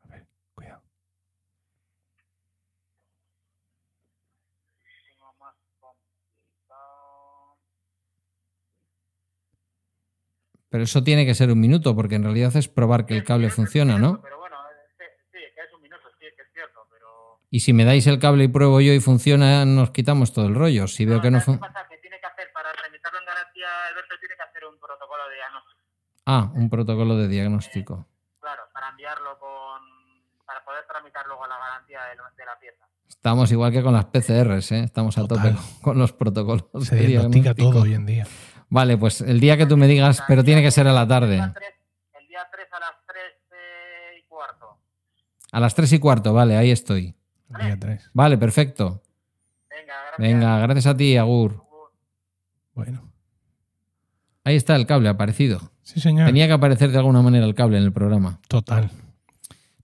A 0.03 0.07
ver, 0.07 0.27
cuidado. 0.55 0.81
más 5.39 5.55
complicado. 5.79 7.57
Pero 10.77 10.83
eso 10.83 11.03
tiene 11.03 11.25
que 11.25 11.33
ser 11.33 11.49
un 11.49 11.59
minuto, 11.59 11.95
porque 11.95 12.13
en 12.15 12.23
realidad 12.23 12.55
es 12.55 12.67
probar 12.67 13.07
que 13.07 13.15
el 13.17 13.23
cable 13.23 13.49
funciona, 13.49 13.97
¿no? 13.97 14.21
Pero 14.21 14.37
bueno, 14.37 14.57
es 14.69 14.93
que- 14.95 15.05
sí, 15.33 15.39
que 15.55 15.61
es 15.65 15.73
un 15.73 15.81
minuto, 15.81 16.03
sí, 16.19 16.25
que 16.35 16.43
es 16.43 16.49
cierto, 16.53 16.85
pero... 16.91 17.41
Y 17.49 17.61
si 17.61 17.73
me 17.73 17.83
dais 17.83 18.05
el 18.05 18.19
cable 18.19 18.43
y 18.43 18.47
pruebo 18.47 18.79
yo 18.79 18.93
y 18.93 18.99
funciona, 18.99 19.65
nos 19.65 19.89
quitamos 19.89 20.33
todo 20.33 20.45
el 20.45 20.53
rollo. 20.53 20.85
Si 20.87 21.03
veo 21.05 21.19
que 21.19 21.31
no 21.31 21.39
¿sabes 21.39 21.57
qué 21.57 21.65
funciona. 21.65 21.73
pasa? 21.73 21.87
Que 21.89 21.97
tiene 21.97 22.19
que 22.21 22.27
hacer, 22.27 22.51
para 22.53 22.69
tramitarlo 22.73 23.17
en 23.17 23.25
garantía, 23.25 23.65
Alberto 23.89 24.15
tiene 24.19 24.35
que 24.35 24.43
hacer 24.43 24.61
un 24.69 24.77
protocolo 24.79 25.23
de 25.29 25.35
diagnóstico. 25.35 25.81
Ah, 26.27 26.51
un 26.53 26.69
protocolo 26.69 27.17
de 27.17 27.27
diagnóstico. 27.27 28.05
Claro, 28.39 28.61
para 28.71 28.89
enviarlo 28.89 29.39
con... 29.39 29.81
para 30.45 30.63
poder 30.63 30.85
tramitar 30.87 31.25
luego 31.25 31.41
la 31.47 31.57
garantía 31.57 32.01
de, 32.05 32.21
de 32.37 32.45
la 32.45 32.59
pieza. 32.59 32.85
Estamos 33.09 33.51
igual 33.51 33.71
que 33.71 33.81
con 33.81 33.93
las 33.93 34.05
PCRs, 34.05 34.71
¿eh? 34.73 34.83
Estamos 34.83 35.17
a 35.17 35.21
Total. 35.25 35.55
tope 35.55 35.81
con 35.81 35.97
los 35.97 36.13
protocolos. 36.13 36.65
Se 36.85 36.95
de 36.95 37.07
diagnostica 37.07 37.55
diagnóstico. 37.55 37.71
todo 37.71 37.81
hoy 37.81 37.95
en 37.95 38.05
día. 38.05 38.27
Vale, 38.69 38.97
pues 38.97 39.21
el 39.21 39.39
día 39.39 39.57
que 39.57 39.65
tú 39.65 39.77
me 39.77 39.87
digas, 39.87 40.21
pero 40.27 40.43
tiene 40.43 40.61
que 40.61 40.71
ser 40.71 40.87
a 40.87 40.93
la 40.93 41.07
tarde. 41.07 41.35
El 41.35 41.41
día 41.41 41.53
3, 41.53 41.69
el 42.21 42.27
día 42.27 42.39
3 42.51 42.67
a 42.71 42.79
las 42.79 42.91
3 43.07 43.17
eh, 43.51 44.19
y 44.19 44.27
cuarto. 44.27 44.77
A 45.51 45.59
las 45.59 45.75
3 45.75 45.93
y 45.93 45.99
cuarto, 45.99 46.33
vale, 46.33 46.57
ahí 46.57 46.71
estoy. 46.71 47.15
El 47.49 47.65
día 47.65 47.79
3. 47.79 48.11
Vale, 48.13 48.37
perfecto. 48.37 49.01
Venga, 49.69 49.93
gracias. 50.07 50.17
Venga, 50.19 50.59
gracias 50.59 50.85
a 50.87 50.97
ti, 50.97 51.17
Agur. 51.17 51.63
Bueno. 52.73 53.11
Ahí 54.43 54.55
está 54.55 54.75
el 54.75 54.85
cable 54.85 55.09
aparecido. 55.09 55.71
Sí, 55.81 55.99
señor. 55.99 56.27
Tenía 56.27 56.47
que 56.47 56.53
aparecer 56.53 56.91
de 56.91 56.97
alguna 56.97 57.21
manera 57.21 57.45
el 57.45 57.55
cable 57.55 57.77
en 57.77 57.83
el 57.83 57.93
programa. 57.93 58.39
Total. 58.47 58.91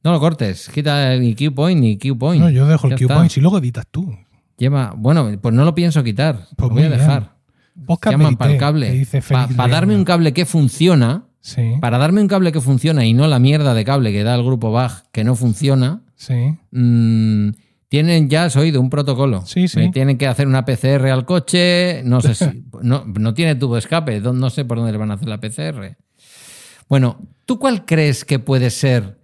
No 0.03 0.11
lo 0.11 0.19
cortes, 0.19 0.69
quita 0.69 1.13
el 1.13 1.23
IQ 1.23 1.55
point 1.55 1.79
ni 1.79 1.97
Q 1.97 2.17
point. 2.17 2.43
No, 2.43 2.49
yo 2.49 2.67
dejo 2.67 2.88
el 2.88 2.97
Q 2.97 3.07
point 3.07 3.36
y 3.36 3.39
luego 3.39 3.57
editas 3.57 3.88
tú. 3.88 4.13
Lleva, 4.57 4.93
bueno, 4.95 5.31
pues 5.41 5.53
no 5.53 5.63
lo 5.63 5.73
pienso 5.73 6.03
quitar. 6.03 6.47
Pues 6.57 6.69
lo 6.69 6.75
voy 6.75 6.84
a 6.84 6.89
bien. 6.89 7.29
Podcast 7.86 8.11
Llaman 8.13 8.26
Verité, 8.36 8.38
para 8.38 8.51
el 8.53 8.59
cable. 8.59 9.07
Para 9.55 9.74
darme 9.74 9.95
un 9.95 10.03
cable 10.05 10.34
que 10.34 10.45
funciona. 10.45 11.26
Sí, 11.41 11.74
Para 11.82 11.97
darme 11.97 12.21
un 12.21 12.28
cable 12.30 12.51
que 12.53 12.61
funciona 12.61 13.05
y 13.05 13.13
no 13.13 13.28
la 13.28 13.38
mierda 13.38 13.74
de 13.74 13.84
cable 13.84 14.13
que 14.13 14.24
da 14.24 14.34
el 14.36 14.43
grupo 14.43 14.71
Bach 14.71 15.03
que 15.11 15.24
no 15.26 15.36
funciona. 15.36 16.01
sí. 16.15 16.55
mm, 16.71 17.49
tienen, 17.89 18.28
ya 18.28 18.45
has 18.45 18.55
oído, 18.55 18.82
un 18.82 18.89
protocolo. 18.89 19.45
Sí, 19.45 19.67
sí. 19.67 19.78
Me 19.78 19.89
tienen 19.89 20.17
que 20.17 20.26
hacer 20.26 20.47
una 20.47 20.65
PCR 20.65 21.09
al 21.11 21.26
coche. 21.26 22.01
No 22.05 22.21
sé 22.21 22.34
si. 22.34 22.63
no, 22.82 23.03
no 23.05 23.34
tiene 23.36 23.53
tubo 23.55 23.76
de 23.76 23.80
escape. 23.80 24.19
no- 24.19 24.34
No 24.34 24.49
sé 24.49 24.65
por 24.65 24.78
dónde 24.78 24.91
le 24.93 24.97
van 24.97 25.11
a 25.11 25.15
hacer 25.15 25.28
la 25.28 25.39
PCR. 25.39 25.95
Bueno, 26.89 27.19
¿tú 27.45 27.59
cuál 27.59 27.86
crees 27.86 28.26
que 28.26 28.39
puede 28.39 28.69
ser? 28.71 29.19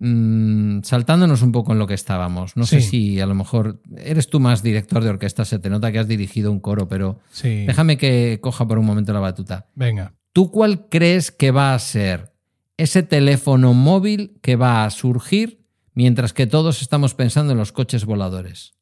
Mm, 0.00 0.80
saltándonos 0.82 1.42
un 1.42 1.52
poco 1.52 1.72
en 1.72 1.78
lo 1.78 1.86
que 1.86 1.94
estábamos. 1.94 2.56
No 2.56 2.66
sé 2.66 2.80
si 2.80 3.20
a 3.20 3.26
lo 3.26 3.34
mejor 3.34 3.80
eres 3.96 4.28
tú 4.28 4.40
más 4.40 4.62
director 4.62 5.04
de 5.04 5.10
orquesta, 5.10 5.44
se 5.44 5.58
te 5.58 5.70
nota 5.70 5.92
que 5.92 5.98
has 5.98 6.08
dirigido 6.08 6.50
un 6.50 6.58
coro, 6.60 6.88
pero 6.88 7.20
Sí. 7.30 7.64
déjame 7.66 7.96
que 7.96 8.38
coja 8.40 8.66
por 8.66 8.78
un 8.78 8.86
momento 8.86 9.12
la 9.12 9.20
batuta. 9.20 9.68
Venga. 9.74 10.14
¿Tú 10.32 10.50
cuál 10.50 10.88
crees 10.88 11.30
que 11.30 11.50
va 11.50 11.74
a 11.74 11.78
ser 11.78 12.32
ese 12.76 13.02
teléfono 13.02 13.74
móvil 13.74 14.38
que 14.42 14.56
va 14.56 14.84
a 14.84 14.90
surgir 14.90 15.66
mientras 15.94 16.32
que 16.32 16.46
todos 16.46 16.82
estamos 16.82 17.14
pensando 17.14 17.52
en 17.52 17.58
los 17.58 17.72
coches 17.72 18.04
voladores? 18.06 18.72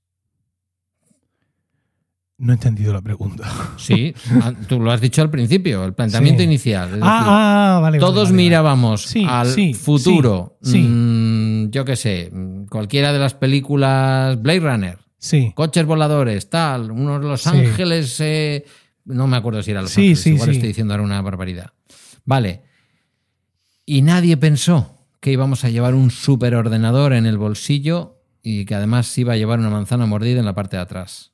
No 2.39 2.53
he 2.53 2.55
entendido 2.55 2.93
la 2.93 3.03
pregunta. 3.03 3.49
Sí, 3.79 4.15
ah, 4.43 4.53
tú 4.69 4.79
lo 4.81 4.93
has 4.93 5.01
dicho 5.01 5.23
al 5.23 5.31
principio, 5.31 5.85
el 5.85 5.93
planteamiento 5.95 6.39
Sí. 6.41 6.45
inicial. 6.45 6.89
decir, 6.91 7.03
Ah, 7.05 7.77
ah, 7.77 7.81
vale. 7.81 7.99
todos 7.99 8.15
vale, 8.15 8.25
vale. 8.31 8.43
mirábamos 8.45 9.03
Sí, 9.03 9.27
al 9.29 9.49
sí, 9.49 9.75
futuro. 9.75 10.57
sí, 10.63 10.73
sí. 10.73 10.79
mm, 10.89 11.71
yo 11.71 11.85
qué 11.85 11.97
sé, 11.97 12.31
mm, 12.33 12.67
cualquiera 12.67 13.13
de 13.13 13.19
las 13.19 13.35
películas 13.35 14.41
Blade 14.41 14.61
Runner, 14.61 14.99
Sí. 15.19 15.53
coches 15.57 15.85
voladores, 15.85 16.49
tal, 16.49 16.93
unos 16.93 17.25
Los. 17.25 17.47
Ángeles, 17.49 18.21
eh, 18.21 18.65
no 19.05 19.27
me 19.27 19.37
acuerdo 19.37 19.61
si 19.63 19.73
era 19.73 19.83
Los 19.83 19.91
Sí, 19.91 20.01
Ángeles, 20.03 20.21
sí, 20.21 20.31
igual 20.31 20.49
sí. 20.51 20.55
estoy 20.57 20.69
diciendo 20.69 20.95
ahora 20.95 21.03
una 21.05 21.21
barbaridad. 21.23 21.73
Vale. 22.25 22.63
Y 23.85 24.03
nadie 24.03 24.37
pensó 24.37 24.95
que 25.21 25.33
íbamos 25.33 25.65
a 25.65 25.71
llevar 25.71 25.95
un 25.95 26.13
superordenador 26.13 27.15
en 27.15 27.27
el 27.27 27.37
bolsillo 27.39 28.21
y 28.43 28.65
que 28.65 28.77
además 28.77 29.17
iba 29.19 29.33
a 29.33 29.37
llevar 29.37 29.59
una 29.59 29.71
manzana 29.71 30.07
mordida 30.07 30.39
en 30.39 30.45
la 30.47 30.55
parte 30.55 30.77
de 30.77 30.83
atrás. 30.83 31.33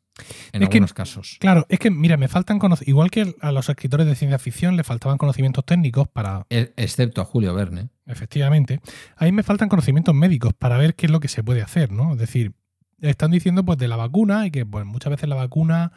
En 0.52 0.62
Es 0.62 0.68
que- 0.68 0.76
algunos 0.78 0.94
casos. 0.94 1.36
Claro, 1.40 1.66
es 1.68 1.78
que, 1.78 1.90
mira, 1.90 2.16
me 2.16 2.28
faltan 2.28 2.58
conocimientos. 2.58 2.88
Igual 2.88 3.10
que 3.10 3.34
a 3.40 3.50
los 3.52 3.68
escritores 3.68 4.06
de 4.06 4.14
ciencia 4.14 4.38
ficción 4.38 4.76
le 4.76 4.84
faltaban 4.84 5.18
conocimientos 5.18 5.64
técnicos 5.64 6.06
para, 6.08 6.46
E- 6.50 6.72
Excepto 6.76 7.20
a 7.20 7.24
Julio 7.24 7.52
Verne. 7.54 7.88
efectivamente, 8.06 8.80
a 9.16 9.24
mí 9.24 9.32
me 9.32 9.42
faltan 9.42 9.68
conocimientos 9.68 10.14
médicos 10.14 10.54
para 10.54 10.78
ver 10.78 10.94
qué 10.94 11.06
es 11.06 11.12
lo 11.12 11.20
que 11.20 11.28
se 11.28 11.42
puede 11.42 11.62
hacer, 11.62 11.90
¿no? 11.90 12.12
Es 12.12 12.18
decir, 12.18 12.52
están 13.00 13.32
diciendo 13.32 13.64
pues 13.64 13.76
de 13.78 13.88
la 13.88 13.96
vacuna 13.96 14.46
y 14.46 14.50
que 14.50 14.64
pues 14.64 14.86
muchas 14.86 15.10
veces 15.10 15.28
la 15.28 15.34
vacuna 15.34 15.92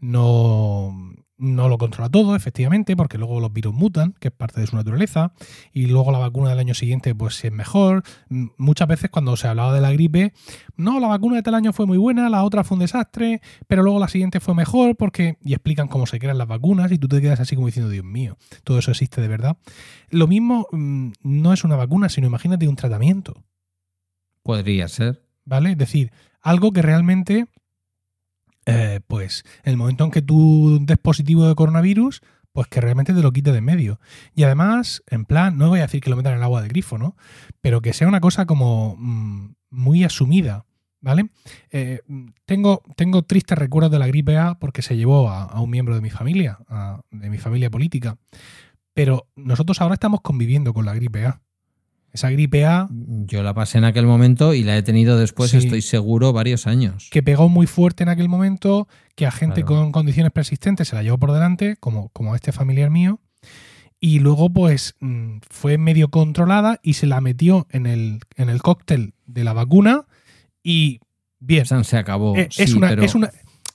no, 0.00 0.92
no 1.38 1.68
lo 1.68 1.78
controla 1.78 2.08
todo, 2.10 2.34
efectivamente, 2.34 2.96
porque 2.96 3.16
luego 3.16 3.38
los 3.40 3.52
virus 3.52 3.72
mutan, 3.72 4.14
que 4.18 4.28
es 4.28 4.34
parte 4.34 4.60
de 4.60 4.66
su 4.66 4.74
naturaleza, 4.76 5.32
y 5.72 5.86
luego 5.86 6.10
la 6.10 6.18
vacuna 6.18 6.50
del 6.50 6.58
año 6.58 6.74
siguiente 6.74 7.14
pues 7.14 7.44
es 7.44 7.52
mejor. 7.52 8.02
M- 8.28 8.50
Muchas 8.58 8.88
veces 8.88 9.08
cuando 9.10 9.36
se 9.36 9.46
hablaba 9.48 9.72
de 9.72 9.80
la 9.80 9.92
gripe, 9.92 10.32
no, 10.76 10.98
la 11.00 11.06
vacuna 11.06 11.36
de 11.36 11.42
tal 11.42 11.54
año 11.54 11.72
fue 11.72 11.86
muy 11.86 11.96
buena, 11.96 12.28
la 12.28 12.42
otra 12.44 12.64
fue 12.64 12.74
un 12.74 12.80
desastre, 12.80 13.40
pero 13.68 13.82
luego 13.82 13.98
la 14.00 14.08
siguiente 14.08 14.40
fue 14.40 14.54
mejor 14.54 14.96
porque 14.96 15.38
y 15.44 15.52
explican 15.54 15.88
cómo 15.88 16.06
se 16.06 16.18
crean 16.18 16.38
las 16.38 16.48
vacunas 16.48 16.90
y 16.92 16.98
tú 16.98 17.06
te 17.08 17.20
quedas 17.20 17.40
así 17.40 17.54
como 17.54 17.68
diciendo, 17.68 17.90
Dios 17.90 18.04
mío, 18.04 18.36
todo 18.64 18.78
eso 18.80 18.90
existe 18.90 19.20
de 19.20 19.28
verdad. 19.28 19.56
Lo 20.10 20.26
mismo 20.26 20.66
mm, 20.72 21.12
no 21.22 21.52
es 21.52 21.62
una 21.64 21.76
vacuna, 21.76 22.08
sino 22.08 22.26
imagínate 22.26 22.66
un 22.66 22.76
tratamiento. 22.76 23.44
Podría 24.42 24.88
ser. 24.88 25.22
¿vale? 25.44 25.72
Es 25.72 25.78
decir, 25.78 26.10
algo 26.40 26.72
que 26.72 26.82
realmente, 26.82 27.46
eh, 28.68 29.00
pues, 29.06 29.44
el 29.64 29.76
momento 29.76 30.04
en 30.04 30.10
que 30.10 30.22
tú 30.22 30.78
des 30.82 30.98
positivo 30.98 31.48
de 31.48 31.54
coronavirus, 31.54 32.22
pues 32.52 32.68
que 32.68 32.80
realmente 32.80 33.14
te 33.14 33.22
lo 33.22 33.32
quite 33.32 33.52
de 33.52 33.60
medio. 33.60 34.00
Y 34.34 34.42
además, 34.42 35.02
en 35.08 35.24
plan, 35.24 35.56
no 35.56 35.68
voy 35.68 35.80
a 35.80 35.82
decir 35.82 36.00
que 36.00 36.10
lo 36.10 36.16
metan 36.16 36.32
en 36.32 36.38
el 36.38 36.44
agua 36.44 36.62
de 36.62 36.68
grifo, 36.68 36.98
¿no? 36.98 37.16
Pero 37.60 37.80
que 37.80 37.92
sea 37.92 38.08
una 38.08 38.20
cosa 38.20 38.46
como 38.46 38.96
mm, 38.98 39.54
muy 39.70 40.04
asumida, 40.04 40.66
¿vale? 41.00 41.30
Eh, 41.70 42.00
tengo, 42.44 42.82
tengo 42.96 43.22
tristes 43.22 43.56
recuerdos 43.56 43.92
de 43.92 43.98
la 43.98 44.06
gripe 44.06 44.36
A 44.36 44.58
porque 44.58 44.82
se 44.82 44.96
llevó 44.96 45.30
a, 45.30 45.60
un 45.60 45.70
miembro 45.70 45.94
de 45.94 46.00
mi 46.00 46.10
familia, 46.10 46.58
de 47.10 47.30
mi 47.30 47.38
familia 47.38 47.70
política. 47.70 48.18
Pero 48.92 49.28
nosotros 49.36 49.80
ahora 49.80 49.94
estamos 49.94 50.20
conviviendo 50.20 50.74
con 50.74 50.84
la 50.84 50.94
gripe 50.94 51.24
A. 51.24 51.40
Esa 52.12 52.30
gripe 52.30 52.64
A 52.64 52.88
Yo 53.26 53.42
la 53.42 53.54
pasé 53.54 53.78
en 53.78 53.84
aquel 53.84 54.06
momento 54.06 54.54
y 54.54 54.62
la 54.64 54.76
he 54.76 54.82
tenido 54.82 55.18
después, 55.18 55.50
Sí. 55.50 55.58
estoy 55.58 55.82
seguro, 55.82 56.32
varios 56.32 56.66
años. 56.66 57.08
que 57.10 57.22
pegó 57.22 57.48
muy 57.48 57.66
fuerte 57.66 58.02
en 58.02 58.08
aquel 58.08 58.28
momento, 58.28 58.88
que 59.14 59.26
a 59.26 59.30
gente 59.30 59.62
Claro. 59.64 59.82
con 59.82 59.92
condiciones 59.92 60.32
persistentes 60.32 60.88
se 60.88 60.96
la 60.96 61.02
llevó 61.02 61.18
por 61.18 61.32
delante, 61.32 61.76
como, 61.76 62.08
como 62.10 62.34
este 62.34 62.52
familiar 62.52 62.90
mío, 62.90 63.20
y 64.00 64.20
luego 64.20 64.48
pues 64.50 64.94
mm, 65.00 65.38
fue 65.50 65.76
medio 65.76 66.08
controlada 66.08 66.78
y 66.82 66.94
se 66.94 67.06
la 67.06 67.20
metió 67.20 67.66
en 67.70 67.86
el, 67.86 68.20
en 68.36 68.48
el 68.48 68.62
cóctel 68.62 69.12
de 69.26 69.44
la 69.44 69.52
vacuna 69.52 70.06
y 70.62 71.00
bien, 71.40 71.66
se 71.66 71.96
acabó. 71.96 72.36
eh, 72.36 72.48
es, 72.56 72.70
sí, 72.70 72.76
una, 72.76 72.88
pero 72.88 73.02
es 73.02 73.14
una 73.14 73.30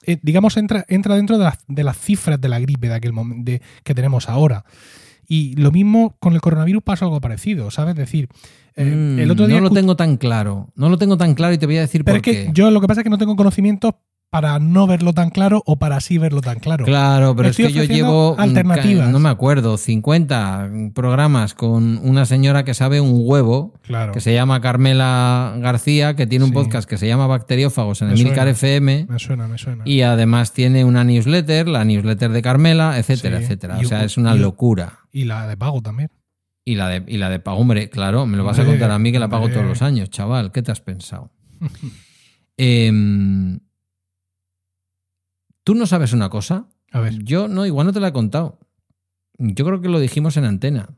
eh, 0.06 0.18
digamos, 0.22 0.58
entra, 0.58 0.86
entra 0.90 1.16
dentro 1.16 1.38
de 1.38 1.46
las, 1.46 1.60
de 1.68 1.84
las 1.84 1.98
cifras 1.98 2.40
de 2.42 2.50
la 2.50 2.60
gripe 2.60 2.90
de 2.90 2.94
aquel 2.96 3.14
momento 3.14 3.52
que 3.84 3.96
tenemos 3.96 4.28
ahora. 4.28 4.66
Y 5.28 5.56
lo 5.56 5.72
mismo 5.72 6.16
con 6.20 6.34
el 6.34 6.42
coronavirus 6.42 6.84
pasa 6.84 7.06
algo 7.06 7.22
parecido, 7.22 7.72
¿sabes? 7.72 7.94
Es 7.94 7.98
decir, 8.00 8.28
eh, 8.76 8.86
Mm, 8.86 9.20
el 9.20 9.32
otro 9.32 9.48
día 9.48 9.58
no 9.58 9.64
lo 9.64 9.70
tengo 9.72 9.96
tan 9.96 10.18
claro. 10.18 10.70
No 10.76 10.90
lo 10.90 10.98
tengo 10.98 11.18
tan 11.18 11.36
claro 11.36 11.54
y 11.54 11.58
te 11.58 11.66
voy 11.66 11.78
a 11.78 11.82
decir 11.82 12.04
pero 12.04 12.16
por 12.20 12.28
es 12.30 12.38
que 12.38 12.46
qué. 12.48 12.52
yo 12.54 12.72
lo 12.72 12.82
que 12.82 12.88
pasa 12.88 13.02
es 13.02 13.04
que 13.04 13.10
no 13.10 13.18
tengo 13.18 13.36
conocimientos 13.36 13.94
para 14.34 14.58
no 14.58 14.88
verlo 14.88 15.14
tan 15.14 15.30
claro 15.30 15.62
o 15.68 15.76
para 15.76 16.02
sí 16.02 16.18
verlo 16.18 16.42
tan 16.42 16.58
claro. 16.60 16.86
Claro, 16.86 17.36
pero 17.36 17.50
es 17.50 17.56
que 17.58 17.72
yo 17.72 17.84
llevo, 17.84 18.36
alternativas. 18.40 19.08
no 19.12 19.20
me 19.20 19.30
acuerdo, 19.30 19.78
50 19.78 20.72
programas 20.96 21.54
con 21.54 22.00
una 22.00 22.26
señora 22.26 22.66
que 22.66 22.74
sabe 22.74 23.00
un 23.00 23.12
huevo, 23.26 23.74
Claro. 23.84 24.12
que 24.12 24.22
se 24.22 24.34
llama 24.34 24.60
Carmela 24.60 25.54
García, 25.60 26.16
que 26.16 26.26
tiene 26.26 26.46
un 26.46 26.50
Sí. 26.50 26.56
podcast 26.56 26.90
que 26.90 26.98
se 26.98 27.08
llama 27.08 27.28
Bacteriófagos 27.28 28.02
en 28.02 28.08
Me 28.08 28.14
Emilcar. 28.16 28.48
FM. 28.48 29.06
Me 29.08 29.20
suena, 29.20 29.48
me 29.48 29.60
suena. 29.60 29.84
Y 29.86 30.02
además 30.02 30.52
tiene 30.52 30.84
una 30.84 31.04
newsletter, 31.04 31.68
la 31.68 31.86
newsletter 31.86 32.32
de 32.32 32.42
Carmela, 32.42 32.98
etcétera, 32.98 33.38
Sí. 33.38 33.44
etcétera. 33.44 33.78
O 33.78 33.84
sea, 33.84 34.04
es 34.04 34.18
una 34.18 34.34
locura. 34.34 34.98
Y 35.12 35.26
la 35.26 35.46
de 35.46 35.58
pago 35.58 35.84
también. 35.84 36.10
Y 36.66 36.74
la 36.74 36.88
de, 36.90 37.04
y 37.08 37.18
la 37.18 37.30
de 37.30 37.40
pago, 37.40 37.60
hombre, 37.60 37.90
claro, 37.92 38.26
me 38.26 38.36
lo 38.36 38.44
vas 38.44 38.58
a 38.58 38.66
contar 38.66 38.90
a 38.90 38.98
mí 38.98 39.12
que 39.12 39.20
la 39.20 39.28
pago 39.30 39.48
todos 39.50 39.66
los 39.66 39.84
años, 39.84 40.10
chaval. 40.10 40.52
¿Qué 40.52 40.64
te 40.64 40.72
has 40.72 40.82
pensado? 40.82 41.30
Em, 42.58 43.60
¿Tú 45.64 45.76
no 45.76 45.86
sabes 45.88 46.14
una 46.14 46.30
cosa? 46.30 46.68
A 46.92 47.00
ver. 47.00 47.24
Yo 47.24 47.48
no, 47.48 47.66
igual 47.66 47.88
no 47.88 47.94
te 47.94 48.00
la 48.00 48.10
he 48.10 48.14
contado. 48.14 48.60
Yo 49.38 49.66
creo 49.66 49.82
que 49.82 49.90
lo 49.90 50.00
dijimos 50.00 50.38
en 50.38 50.46
antena. 50.46 50.90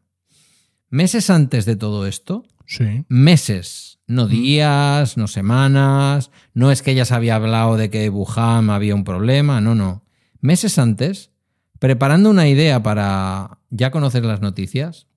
Meses 0.90 1.30
antes 1.30 1.66
de 1.66 1.76
todo 1.76 2.06
esto, 2.06 2.46
Sí. 2.68 3.06
meses, 3.10 4.00
no 4.08 4.28
días, 4.28 5.18
no 5.18 5.28
semanas, 5.28 6.32
no 6.54 6.72
es 6.72 6.82
que 6.82 6.96
ya 6.96 7.06
se 7.06 7.14
había 7.14 7.36
hablado 7.36 7.78
de 7.78 7.90
que 7.90 8.10
Wuhan 8.10 8.70
había 8.70 8.96
un 8.96 9.04
problema, 9.04 9.62
no, 9.62 9.76
no. 9.76 10.04
Meses 10.42 10.78
antes, 10.80 11.32
preparando 11.80 12.30
una 12.30 12.48
idea 12.48 12.82
para 12.82 13.60
ya 13.70 13.92
conocer 13.92 14.26
las 14.26 14.42
noticias, 14.42 15.08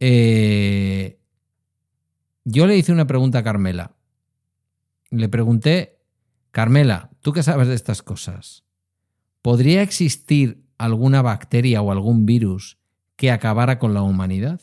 eh, 0.00 1.18
yo 2.44 2.66
le 2.66 2.76
hice 2.76 2.92
una 2.92 3.06
pregunta 3.06 3.38
a 3.38 3.42
Carmela. 3.44 3.92
Le 5.10 5.28
pregunté, 5.28 5.95
Carmela, 6.56 7.10
tú 7.20 7.34
que 7.34 7.42
sabes 7.42 7.68
de 7.68 7.74
estas 7.74 8.00
cosas, 8.00 8.64
¿podría 9.42 9.82
existir 9.82 10.64
alguna 10.78 11.20
bacteria 11.20 11.82
o 11.82 11.92
algún 11.92 12.24
virus 12.24 12.78
que 13.14 13.30
acabara 13.30 13.78
con 13.78 13.92
la 13.92 14.00
humanidad? 14.00 14.62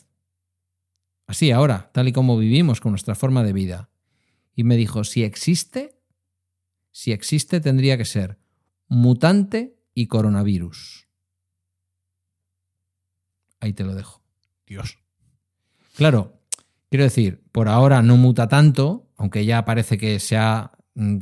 Así 1.28 1.52
ahora, 1.52 1.92
tal 1.94 2.08
y 2.08 2.12
como 2.12 2.36
vivimos 2.36 2.80
con 2.80 2.90
nuestra 2.90 3.14
forma 3.14 3.44
de 3.44 3.52
vida. 3.52 3.90
Y 4.56 4.64
me 4.64 4.76
dijo, 4.76 5.04
si 5.04 5.22
existe, 5.22 5.96
si 6.90 7.12
existe 7.12 7.60
tendría 7.60 7.96
que 7.96 8.06
ser 8.06 8.40
mutante 8.88 9.76
y 9.94 10.08
coronavirus. 10.08 11.06
Ahí 13.60 13.72
te 13.72 13.84
lo 13.84 13.94
dejo. 13.94 14.20
Dios. 14.66 14.98
Claro, 15.94 16.40
quiero 16.90 17.04
decir, 17.04 17.44
por 17.52 17.68
ahora 17.68 18.02
no 18.02 18.16
muta 18.16 18.48
tanto, 18.48 19.12
aunque 19.16 19.46
ya 19.46 19.64
parece 19.64 19.96
que 19.96 20.18
se 20.18 20.36
ha 20.36 20.73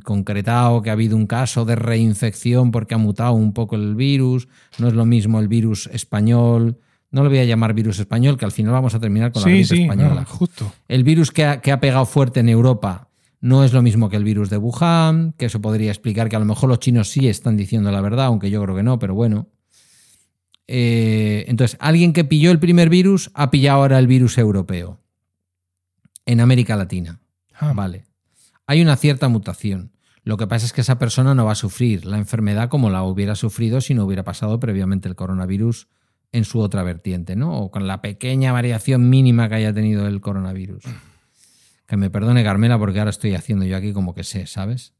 concretado 0.04 0.82
que 0.82 0.90
ha 0.90 0.92
habido 0.92 1.16
un 1.16 1.26
caso 1.26 1.64
de 1.64 1.76
reinfección 1.76 2.70
porque 2.70 2.94
ha 2.94 2.98
mutado 2.98 3.32
un 3.32 3.52
poco 3.52 3.76
el 3.76 3.94
virus, 3.94 4.48
no 4.78 4.88
es 4.88 4.94
lo 4.94 5.06
mismo 5.06 5.40
el 5.40 5.48
virus 5.48 5.88
español, 5.92 6.78
no 7.10 7.22
lo 7.22 7.28
voy 7.28 7.38
a 7.38 7.44
llamar 7.44 7.74
virus 7.74 7.98
español, 7.98 8.36
que 8.36 8.44
al 8.44 8.52
final 8.52 8.72
vamos 8.72 8.94
a 8.94 9.00
terminar 9.00 9.32
con 9.32 9.42
la 9.42 9.48
gripe 9.48 9.64
sí, 9.64 9.82
española. 9.82 10.20
no, 10.22 10.26
justo. 10.26 10.72
El 10.88 11.04
virus 11.04 11.30
que 11.30 11.44
ha, 11.44 11.60
que 11.60 11.72
ha 11.72 11.80
pegado 11.80 12.04
fuerte 12.06 12.40
en 12.40 12.48
Europa 12.48 13.08
no 13.40 13.64
es 13.64 13.72
lo 13.72 13.82
mismo 13.82 14.08
que 14.08 14.16
el 14.16 14.24
virus 14.24 14.50
de 14.50 14.56
Wuhan, 14.56 15.34
que 15.36 15.46
eso 15.46 15.60
podría 15.60 15.90
explicar 15.90 16.28
que 16.28 16.36
a 16.36 16.38
lo 16.38 16.44
mejor 16.44 16.68
los 16.68 16.78
chinos 16.78 17.10
sí 17.10 17.28
están 17.28 17.56
diciendo 17.56 17.90
la 17.90 18.00
verdad, 18.00 18.26
aunque 18.26 18.50
yo 18.50 18.62
creo 18.62 18.76
que 18.76 18.82
no, 18.82 18.98
pero 18.98 19.14
bueno. 19.14 19.48
Eh, 20.68 21.44
entonces, 21.48 21.76
alguien 21.80 22.12
que 22.12 22.24
pilló 22.24 22.50
el 22.50 22.60
primer 22.60 22.88
virus 22.88 23.30
ha 23.34 23.50
pillado 23.50 23.80
ahora 23.80 23.98
el 23.98 24.06
virus 24.06 24.38
europeo 24.38 25.00
en 26.24 26.40
América 26.40 26.76
Latina. 26.76 27.20
Ah, 27.54 27.72
Vale. 27.74 28.04
Hay 28.66 28.80
una 28.82 28.96
cierta 28.96 29.28
mutación. 29.28 29.92
Lo 30.24 30.36
que 30.36 30.46
pasa 30.46 30.66
es 30.66 30.72
que 30.72 30.82
esa 30.82 30.98
persona 30.98 31.34
no 31.34 31.44
va 31.44 31.52
a 31.52 31.56
sufrir 31.56 32.04
la 32.06 32.18
enfermedad 32.18 32.68
como 32.68 32.90
la 32.90 33.02
hubiera 33.02 33.34
sufrido 33.34 33.80
si 33.80 33.94
no 33.94 34.04
hubiera 34.04 34.22
pasado 34.22 34.60
previamente 34.60 35.08
el 35.08 35.16
coronavirus 35.16 35.88
en 36.30 36.44
su 36.44 36.60
otra 36.60 36.82
vertiente, 36.82 37.36
¿no? 37.36 37.58
O 37.58 37.70
con 37.70 37.86
la 37.86 38.00
pequeña 38.00 38.52
variación 38.52 39.10
mínima 39.10 39.48
que 39.48 39.56
haya 39.56 39.72
tenido 39.72 40.06
el 40.06 40.20
coronavirus. 40.20 40.84
Que 41.84 41.98
me 41.98 42.08
perdone 42.08 42.42
Carmela 42.42 42.78
porque 42.78 43.00
ahora 43.00 43.10
estoy 43.10 43.34
haciendo 43.34 43.66
yo 43.66 43.76
aquí 43.76 43.92
como 43.92 44.14
que 44.14 44.24
sé, 44.24 44.46
¿sabes? 44.46 44.94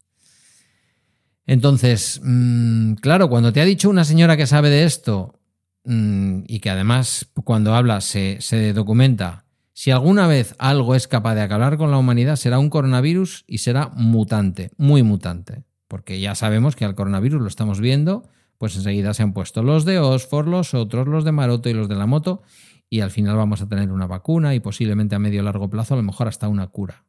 Entonces, 1.47 2.21
mm, 2.23 2.95
claro, 2.95 3.31
cuando 3.31 3.51
te 3.53 3.63
ha 3.63 3.65
dicho 3.65 3.89
una 3.89 4.05
señora 4.05 4.37
que 4.37 4.47
sabe 4.47 4.69
de 4.69 4.85
esto 4.85 5.41
mm, 5.85 6.43
y 6.47 6.61
que 6.61 6.69
además 6.69 7.31
cuando 7.45 7.75
habla 7.75 8.03
se, 8.03 8.39
se 8.41 8.75
documenta, 8.75 9.47
si 9.75 9.91
alguna 9.91 10.27
vez 10.27 10.55
algo 10.59 10.95
es 10.95 11.09
capaz 11.09 11.35
de 11.35 11.43
acabar 11.43 11.79
con 11.79 11.91
la 11.91 11.99
humanidad 11.99 12.37
será 12.37 12.59
un 12.59 12.71
coronavirus 12.71 13.45
y 13.47 13.59
será 13.59 13.89
mutante, 13.95 14.71
muy 14.77 15.03
mutante, 15.03 15.65
porque 15.89 16.21
ya 16.21 16.35
sabemos 16.35 16.77
que 16.77 16.85
al 16.85 16.95
coronavirus 16.95 17.41
lo 17.41 17.49
estamos 17.49 17.81
viendo, 17.81 18.29
pues 18.59 18.77
enseguida 18.77 19.15
se 19.15 19.23
han 19.23 19.33
puesto 19.33 19.63
los 19.63 19.85
de 19.85 19.99
Oxford, 19.99 20.47
los 20.47 20.75
otros, 20.75 21.09
los 21.09 21.25
de 21.25 21.33
Maroto 21.33 21.69
y 21.69 21.75
los 21.75 21.89
de 21.89 21.97
la 21.97 22.07
moto, 22.07 22.43
y 22.89 23.01
al 23.01 23.11
final 23.11 23.37
vamos 23.37 23.63
a 23.63 23.69
tener 23.69 23.91
una 23.91 24.07
vacuna 24.07 24.55
y 24.55 24.61
posiblemente 24.61 25.15
a 25.15 25.19
medio 25.19 25.41
o 25.41 25.45
largo 25.45 25.71
plazo 25.71 25.95
a 25.95 25.97
lo 25.97 26.03
mejor 26.03 26.29
hasta 26.29 26.49
una 26.49 26.67
cura. 26.67 27.07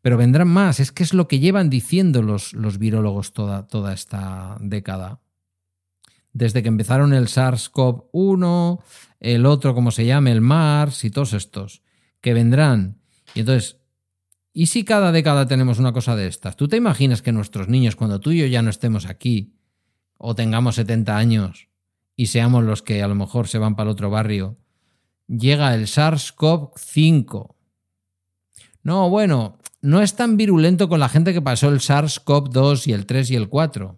Pero 0.00 0.16
vendrán 0.16 0.48
más, 0.48 0.78
es 0.78 0.92
que 0.92 1.02
es 1.02 1.12
lo 1.12 1.26
que 1.26 1.40
llevan 1.40 1.70
diciendo 1.70 2.22
los, 2.22 2.52
los 2.52 2.78
virólogos 2.78 3.32
toda, 3.32 3.66
toda 3.66 3.92
esta 3.92 4.56
década. 4.60 5.20
Desde 6.32 6.62
que 6.62 6.68
empezaron 6.68 7.12
el 7.12 7.26
SARS-CoV-1, 7.26 8.80
el 9.20 9.46
otro, 9.46 9.74
como 9.74 9.90
se 9.90 10.06
llame, 10.06 10.32
el 10.32 10.40
MARS 10.40 11.04
y 11.04 11.10
todos 11.10 11.32
estos, 11.32 11.82
que 12.20 12.34
vendrán. 12.34 13.00
Y 13.34 13.40
entonces, 13.40 13.78
¿y 14.52 14.66
si 14.66 14.84
cada 14.84 15.12
década 15.12 15.46
tenemos 15.46 15.78
una 15.78 15.92
cosa 15.92 16.16
de 16.16 16.26
estas? 16.26 16.56
¿Tú 16.56 16.68
te 16.68 16.76
imaginas 16.76 17.22
que 17.22 17.32
nuestros 17.32 17.68
niños, 17.68 17.96
cuando 17.96 18.20
tú 18.20 18.30
y 18.30 18.40
yo 18.40 18.46
ya 18.46 18.62
no 18.62 18.70
estemos 18.70 19.06
aquí, 19.06 19.54
o 20.16 20.34
tengamos 20.34 20.76
70 20.76 21.16
años, 21.16 21.68
y 22.14 22.26
seamos 22.26 22.64
los 22.64 22.82
que 22.82 23.02
a 23.02 23.08
lo 23.08 23.14
mejor 23.14 23.48
se 23.48 23.58
van 23.58 23.76
para 23.76 23.88
el 23.88 23.92
otro 23.92 24.10
barrio, 24.10 24.58
llega 25.26 25.74
el 25.74 25.86
SARS-CoV-5? 25.86 27.54
No, 28.82 29.10
bueno, 29.10 29.58
no 29.80 30.02
es 30.02 30.16
tan 30.16 30.36
virulento 30.36 30.88
con 30.88 31.00
la 31.00 31.08
gente 31.08 31.32
que 31.32 31.42
pasó 31.42 31.68
el 31.68 31.80
SARS-CoV-2 31.80 32.86
y 32.86 32.92
el 32.92 33.06
3 33.06 33.30
y 33.30 33.36
el 33.36 33.48
4. 33.48 33.97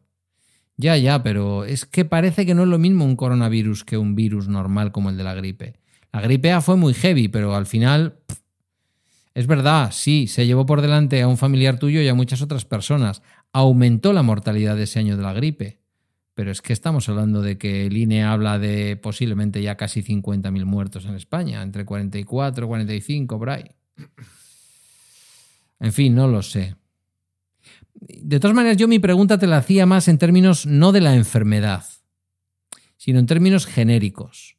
Ya, 0.81 0.97
ya, 0.97 1.23
pero 1.23 1.67
es 1.67 1.85
que 1.85 2.07
parece 2.07 2.47
que 2.47 2.55
no 2.55 2.63
es 2.63 2.69
lo 2.69 2.79
mismo 2.79 3.05
un 3.05 3.15
coronavirus 3.15 3.85
que 3.85 3.99
un 3.99 4.15
virus 4.15 4.49
normal 4.49 4.93
como 4.93 5.11
el 5.11 5.19
de 5.19 5.25
la 5.25 5.35
gripe. 5.35 5.75
La 6.11 6.23
gripe 6.23 6.53
A 6.53 6.63
fue 6.63 6.77
muy 6.77 6.95
heavy, 6.95 7.29
pero 7.29 7.55
al 7.55 7.67
final... 7.67 8.15
es 9.35 9.47
verdad, 9.47 9.91
sí, 9.93 10.27
se 10.27 10.47
llevó 10.47 10.65
por 10.65 10.81
delante 10.81 11.21
a 11.21 11.29
un 11.29 11.37
familiar 11.37 11.79
tuyo 11.79 12.01
y 12.01 12.09
a 12.09 12.15
muchas 12.15 12.41
otras 12.41 12.65
personas. 12.65 13.21
Aumentó 13.53 14.15
la 14.15 14.23
mortalidad 14.23 14.81
ese 14.81 14.99
año 14.99 15.19
de 15.19 15.23
la 15.23 15.35
gripe. 15.35 15.81
Pero 16.33 16.51
es 16.51 16.63
que 16.63 16.73
estamos 16.73 17.07
hablando 17.11 17.43
de 17.43 17.59
que 17.59 17.85
el 17.85 17.99
INE 17.99 18.25
habla 18.25 18.59
de 18.59 18.97
posiblemente 18.97 19.61
ya 19.61 19.77
casi 19.77 20.03
50.000 20.03 20.65
muertos 20.65 21.05
en 21.05 21.15
España, 21.15 21.61
entre 21.61 21.85
44 21.85 22.65
y 22.65 22.69
45, 22.69 23.39
por 23.39 23.51
ahí. 23.51 23.65
En 25.79 25.93
fin, 25.93 26.15
no 26.15 26.27
lo 26.27 26.41
sé. 26.41 26.77
De 28.01 28.41
todas 28.41 28.55
maneras, 28.55 28.79
yo 28.79 28.89
mi 28.89 28.99
pregunta 28.99 29.39
te 29.39 29.47
la 29.47 29.59
hacía 29.59 29.87
más 29.87 30.09
en 30.09 30.19
términos 30.19 30.67
no 30.67 30.93
de 30.93 31.01
la 31.01 31.15
enfermedad, 31.15 31.85
sino 32.97 33.19
en 33.19 33.27
términos 33.27 33.67
genéricos. 33.67 34.57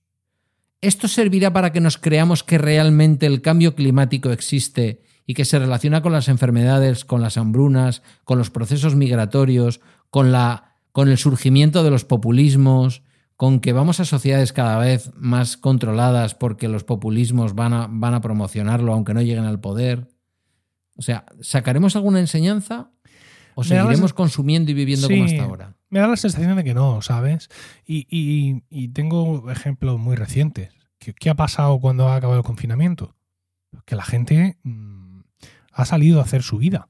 ¿Esto 0.80 1.08
servirá 1.08 1.54
para 1.54 1.72
que 1.72 1.82
nos 1.82 1.98
creamos 1.98 2.44
que 2.44 2.58
realmente 2.58 3.26
el 3.26 3.42
cambio 3.42 3.76
climático 3.76 4.32
existe 4.32 5.02
y 5.26 5.34
que 5.34 5.46
se 5.46 5.60
relaciona 5.60 6.02
con 6.02 6.12
las 6.12 6.28
enfermedades, 6.28 7.06
con 7.06 7.22
las 7.22 7.38
hambrunas, 7.38 8.02
con 8.24 8.38
los 8.38 8.50
procesos 8.50 8.96
migratorios, 8.96 9.80
con, 10.10 10.32
la, 10.32 10.76
con 10.92 11.10
el 11.10 11.18
surgimiento 11.18 11.84
de 11.84 11.92
los 11.92 12.04
populismos, 12.06 13.04
con 13.38 13.60
que 13.60 13.74
vamos 13.74 14.00
a 14.00 14.06
sociedades 14.06 14.54
cada 14.54 14.78
vez 14.78 15.12
más 15.16 15.58
controladas 15.58 16.36
porque 16.36 16.68
los 16.68 16.84
populismos 16.84 17.56
van 17.56 17.74
a, 17.74 17.88
van 17.90 18.14
a 18.14 18.22
promocionarlo 18.22 18.94
aunque 18.94 19.14
no 19.14 19.22
lleguen 19.22 19.46
al 19.46 19.60
poder? 19.60 20.10
O 20.96 21.02
sea, 21.02 21.26
¿sacaremos 21.42 21.96
alguna 21.96 22.20
enseñanza 22.20 22.92
o 23.56 23.64
seguiremos 23.64 24.14
consumiendo 24.14 24.72
y 24.72 24.74
viviendo 24.74 25.08
Sí. 25.08 25.14
como 25.14 25.26
hasta 25.26 25.44
ahora? 25.44 25.76
Me 25.90 26.00
da 26.00 26.08
la 26.08 26.16
sensación 26.18 26.56
de 26.56 26.64
que 26.64 26.74
no, 26.74 27.02
¿sabes? 27.02 27.50
Y, 27.86 28.08
y- 28.10 28.64
y 28.70 28.88
tengo 28.90 29.50
ejemplos 29.52 30.00
muy 30.00 30.16
recientes. 30.16 30.72
¿Qué, 31.00 31.14
qué 31.14 31.30
ha 31.30 31.36
pasado 31.36 31.80
cuando 31.80 32.08
ha 32.08 32.16
acabado 32.16 32.40
el 32.40 32.46
confinamiento? 32.46 33.16
Que 33.86 33.96
la 33.96 34.04
gente 34.04 34.58
mm, 34.64 35.22
ha 35.74 35.86
salido 35.86 36.20
a 36.20 36.24
hacer 36.24 36.44
su 36.44 36.58
vida. 36.58 36.88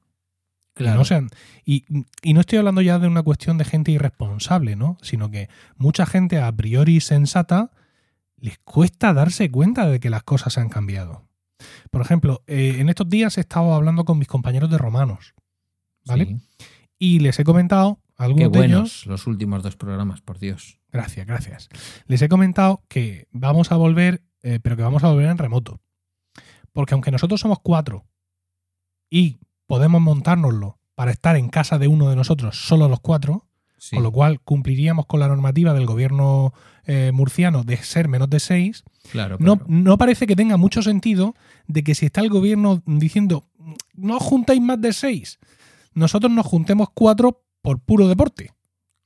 Y 0.78 0.84
no, 0.84 1.04
se 1.04 1.16
han- 1.16 1.28
y, 1.64 1.84
y 2.22 2.32
no 2.32 2.40
estoy 2.40 2.58
hablando 2.58 2.80
ya 2.80 2.98
de 2.98 3.06
una 3.06 3.22
cuestión 3.22 3.58
de 3.58 3.64
gente 3.64 3.90
irresponsable, 3.92 4.74
¿no? 4.76 4.96
Sino 5.02 5.30
que 5.30 5.48
mucha 5.76 6.06
gente 6.06 6.40
a 6.40 6.50
priori 6.52 7.00
sensata 7.00 7.70
les 8.38 8.58
cuesta 8.58 9.12
darse 9.12 9.50
cuenta 9.50 9.86
de 9.88 10.00
que 10.00 10.10
las 10.10 10.22
cosas 10.22 10.58
han 10.58 10.68
cambiado. 10.68 11.24
Por 11.90 12.00
ejemplo, 12.00 12.42
eh, 12.46 12.76
en 12.78 12.88
estos 12.88 13.08
días 13.08 13.36
he 13.38 13.42
estado 13.42 13.74
hablando 13.74 14.04
con 14.04 14.18
mis 14.18 14.26
compañeros 14.28 14.70
de 14.70 14.78
romanos, 14.78 15.34
¿vale? 16.06 16.26
Sí. 16.26 16.36
Y 16.98 17.18
les 17.20 17.38
he 17.38 17.44
comentado, 17.44 17.98
Qué 18.16 18.24
algunos 18.24 18.52
de 18.52 18.64
ellos, 18.64 19.06
los 19.06 19.26
últimos 19.26 19.62
dos 19.62 19.76
programas, 19.76 20.20
por 20.20 20.38
Dios. 20.38 20.78
Gracias, 20.92 21.26
gracias. 21.26 21.68
Les 22.06 22.20
he 22.22 22.28
comentado 22.28 22.82
que 22.88 23.26
vamos 23.32 23.72
a 23.72 23.76
volver, 23.76 24.22
eh, 24.42 24.60
pero 24.62 24.76
que 24.76 24.82
vamos 24.82 25.02
a 25.02 25.08
volver 25.08 25.28
en 25.28 25.38
remoto. 25.38 25.80
Porque 26.72 26.94
aunque 26.94 27.10
nosotros 27.10 27.40
somos 27.40 27.58
cuatro 27.62 28.06
y 29.10 29.38
podemos 29.66 30.00
montárnoslo 30.00 30.78
para 30.94 31.10
estar 31.10 31.36
en 31.36 31.48
casa 31.48 31.78
de 31.78 31.88
uno 31.88 32.08
de 32.10 32.16
nosotros, 32.16 32.66
solo 32.66 32.88
los 32.88 33.00
cuatro, 33.00 33.46
Sí. 33.78 33.96
con 33.96 34.04
lo 34.04 34.12
cual 34.12 34.40
cumpliríamos 34.40 35.06
con 35.06 35.18
la 35.18 35.26
normativa 35.26 35.74
del 35.74 35.86
gobierno 35.86 36.54
eh, 36.86 37.10
murciano 37.12 37.64
de 37.64 37.76
ser 37.78 38.06
menos 38.06 38.30
de 38.30 38.38
seis, 38.38 38.84
claro, 39.10 39.38
no, 39.40 39.60
no 39.66 39.98
parece 39.98 40.28
que 40.28 40.36
tenga 40.36 40.56
mucho 40.56 40.82
sentido 40.82 41.34
de 41.66 41.82
que 41.82 41.96
si 41.96 42.06
está 42.06 42.20
el 42.20 42.28
gobierno 42.28 42.80
diciendo 42.86 43.48
no 43.94 44.20
juntáis 44.20 44.60
más 44.60 44.80
de 44.80 44.92
seis, 44.92 45.40
nosotros 45.94 46.32
nos 46.32 46.46
juntemos 46.46 46.88
cuatro 46.94 47.42
por 47.62 47.80
puro 47.80 48.08
deporte. 48.08 48.52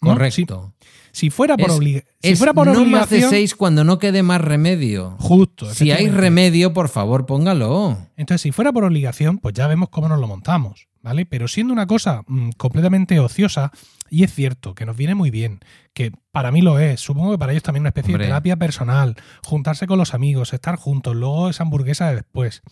Correcto. 0.00 0.74
Si, 1.12 1.30
fuera 1.30 1.56
por, 1.56 1.70
Es- 1.70 1.76
obliga- 1.76 2.04
si 2.22 2.30
es 2.32 2.38
fuera 2.38 2.52
por 2.52 2.66
no 2.66 2.72
más 2.74 2.80
de 2.82 3.16
obligación. 3.16 3.30
seis 3.30 3.54
cuando 3.54 3.82
no 3.82 3.98
quede 3.98 4.22
más 4.22 4.40
remedio. 4.40 5.16
Justo. 5.18 5.72
Si 5.72 5.90
hay 5.90 6.08
remedio, 6.10 6.72
por 6.74 6.88
favor, 6.88 7.24
póngalo. 7.26 7.96
Entonces, 8.16 8.42
si 8.42 8.52
fuera 8.52 8.72
por 8.72 8.84
obligación, 8.84 9.38
pues 9.38 9.54
ya 9.54 9.66
vemos 9.66 9.88
cómo 9.88 10.08
nos 10.08 10.20
lo 10.20 10.28
montamos, 10.28 10.86
¿vale? 11.02 11.24
Pero 11.26 11.48
siendo 11.48 11.72
una 11.72 11.86
cosa 11.86 12.22
mm, 12.26 12.50
completamente 12.58 13.18
ociosa, 13.18 13.72
y 14.10 14.22
es 14.22 14.34
cierto 14.34 14.74
que 14.74 14.84
nos 14.86 14.96
viene 14.96 15.14
muy 15.14 15.30
bien, 15.30 15.60
que 15.94 16.12
para 16.30 16.52
mí 16.52 16.60
lo 16.60 16.78
es, 16.78 17.00
supongo 17.00 17.32
que 17.32 17.38
para 17.38 17.52
ellos 17.52 17.62
también 17.64 17.80
una 17.82 17.88
especie 17.88 18.12
Hombre. 18.14 18.26
de 18.26 18.28
terapia 18.28 18.56
personal, 18.56 19.16
juntarse 19.42 19.86
con 19.86 19.98
los 19.98 20.12
amigos, 20.14 20.52
estar 20.52 20.76
juntos, 20.76 21.16
luego 21.16 21.48
esa 21.48 21.62
hamburguesa 21.64 22.08
de 22.10 22.16
después. 22.16 22.62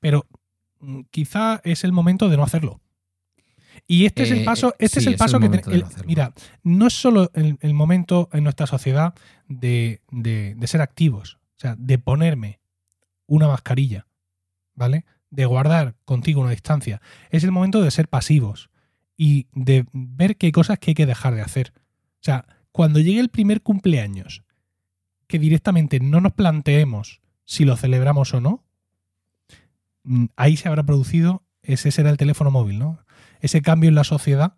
Pero 0.00 0.26
mm, 0.80 1.02
quizá 1.12 1.60
es 1.64 1.84
el 1.84 1.92
momento 1.92 2.28
de 2.28 2.36
no 2.36 2.42
hacerlo. 2.42 2.80
Y 3.86 4.06
este 4.06 4.22
es 4.22 4.30
el 4.30 4.38
Eh, 4.40 4.44
paso, 4.44 4.74
este 4.78 5.00
sí, 5.00 5.04
es 5.04 5.06
el 5.08 5.12
es 5.14 5.18
paso 5.18 5.36
el 5.36 5.42
que 5.42 5.46
momento 5.48 5.70
te- 5.70 5.76
de 5.76 5.82
no 5.82 5.88
el- 5.88 6.06
mira, 6.06 6.32
no 6.62 6.86
es 6.86 6.94
solo 6.94 7.30
el, 7.34 7.58
el 7.60 7.74
momento 7.74 8.28
en 8.32 8.44
nuestra 8.44 8.66
sociedad 8.66 9.14
de, 9.46 10.00
de- 10.10 10.54
de 10.56 10.66
ser 10.66 10.80
activos, 10.80 11.38
o 11.56 11.58
sea, 11.60 11.76
de 11.78 11.98
ponerme 11.98 12.60
una 13.26 13.46
mascarilla, 13.48 14.06
¿vale? 14.74 15.04
De 15.30 15.44
guardar 15.46 15.94
contigo 16.04 16.40
una 16.40 16.50
distancia. 16.50 17.00
Es 17.30 17.44
el 17.44 17.52
momento 17.52 17.82
de 17.82 17.90
ser 17.90 18.08
pasivos 18.08 18.70
y 19.16 19.46
de 19.52 19.86
ver 19.92 20.36
qué 20.36 20.50
cosas 20.52 20.78
que 20.78 20.92
hay 20.92 20.94
que 20.94 21.06
dejar 21.06 21.34
de 21.34 21.42
hacer. 21.42 21.72
O 21.76 22.22
sea, 22.24 22.46
cuando 22.72 23.00
llegue 23.00 23.20
el 23.20 23.28
primer 23.28 23.60
cumpleaños, 23.62 24.42
que 25.26 25.38
directamente 25.38 26.00
no 26.00 26.20
nos 26.20 26.32
planteemos 26.32 27.20
si 27.44 27.64
lo 27.64 27.76
celebramos 27.76 28.32
o 28.34 28.40
no, 28.40 28.64
mm, 30.04 30.26
ahí 30.36 30.56
se 30.56 30.68
habrá 30.68 30.82
producido, 30.84 31.42
ese 31.62 31.90
será 31.90 32.10
el 32.10 32.16
teléfono 32.16 32.50
móvil, 32.50 32.78
¿no? 32.78 32.98
Ese 33.44 33.62
cambio 33.62 33.88
en 33.88 33.94
la 33.94 34.04
sociedad 34.04 34.54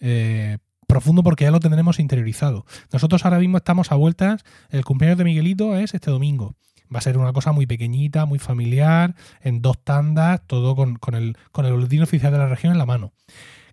eh, 0.00 0.58
profundo 0.86 1.22
porque 1.22 1.44
ya 1.44 1.50
lo 1.50 1.60
tendremos 1.60 1.98
interiorizado. 1.98 2.64
Nosotros 2.92 3.24
ahora 3.24 3.38
mismo 3.38 3.56
estamos 3.56 3.92
a 3.92 3.94
vueltas, 3.94 4.44
el 4.70 4.84
cumpleaños 4.84 5.18
de 5.18 5.24
Miguelito 5.24 5.76
es 5.76 5.94
este 5.94 6.10
domingo. 6.10 6.54
Va 6.94 6.98
a 6.98 7.02
ser 7.02 7.18
una 7.18 7.32
cosa 7.32 7.50
muy 7.52 7.66
pequeñita, 7.66 8.26
muy 8.26 8.38
familiar, 8.38 9.14
en 9.40 9.60
dos 9.62 9.82
tandas, 9.82 10.40
todo 10.46 10.76
con, 10.76 10.96
con 10.96 11.14
el, 11.14 11.36
con 11.50 11.66
el 11.66 11.72
boletín 11.72 12.02
oficial 12.02 12.30
de 12.32 12.38
la 12.38 12.46
región 12.48 12.72
en 12.72 12.78
la 12.78 12.86
mano. 12.86 13.12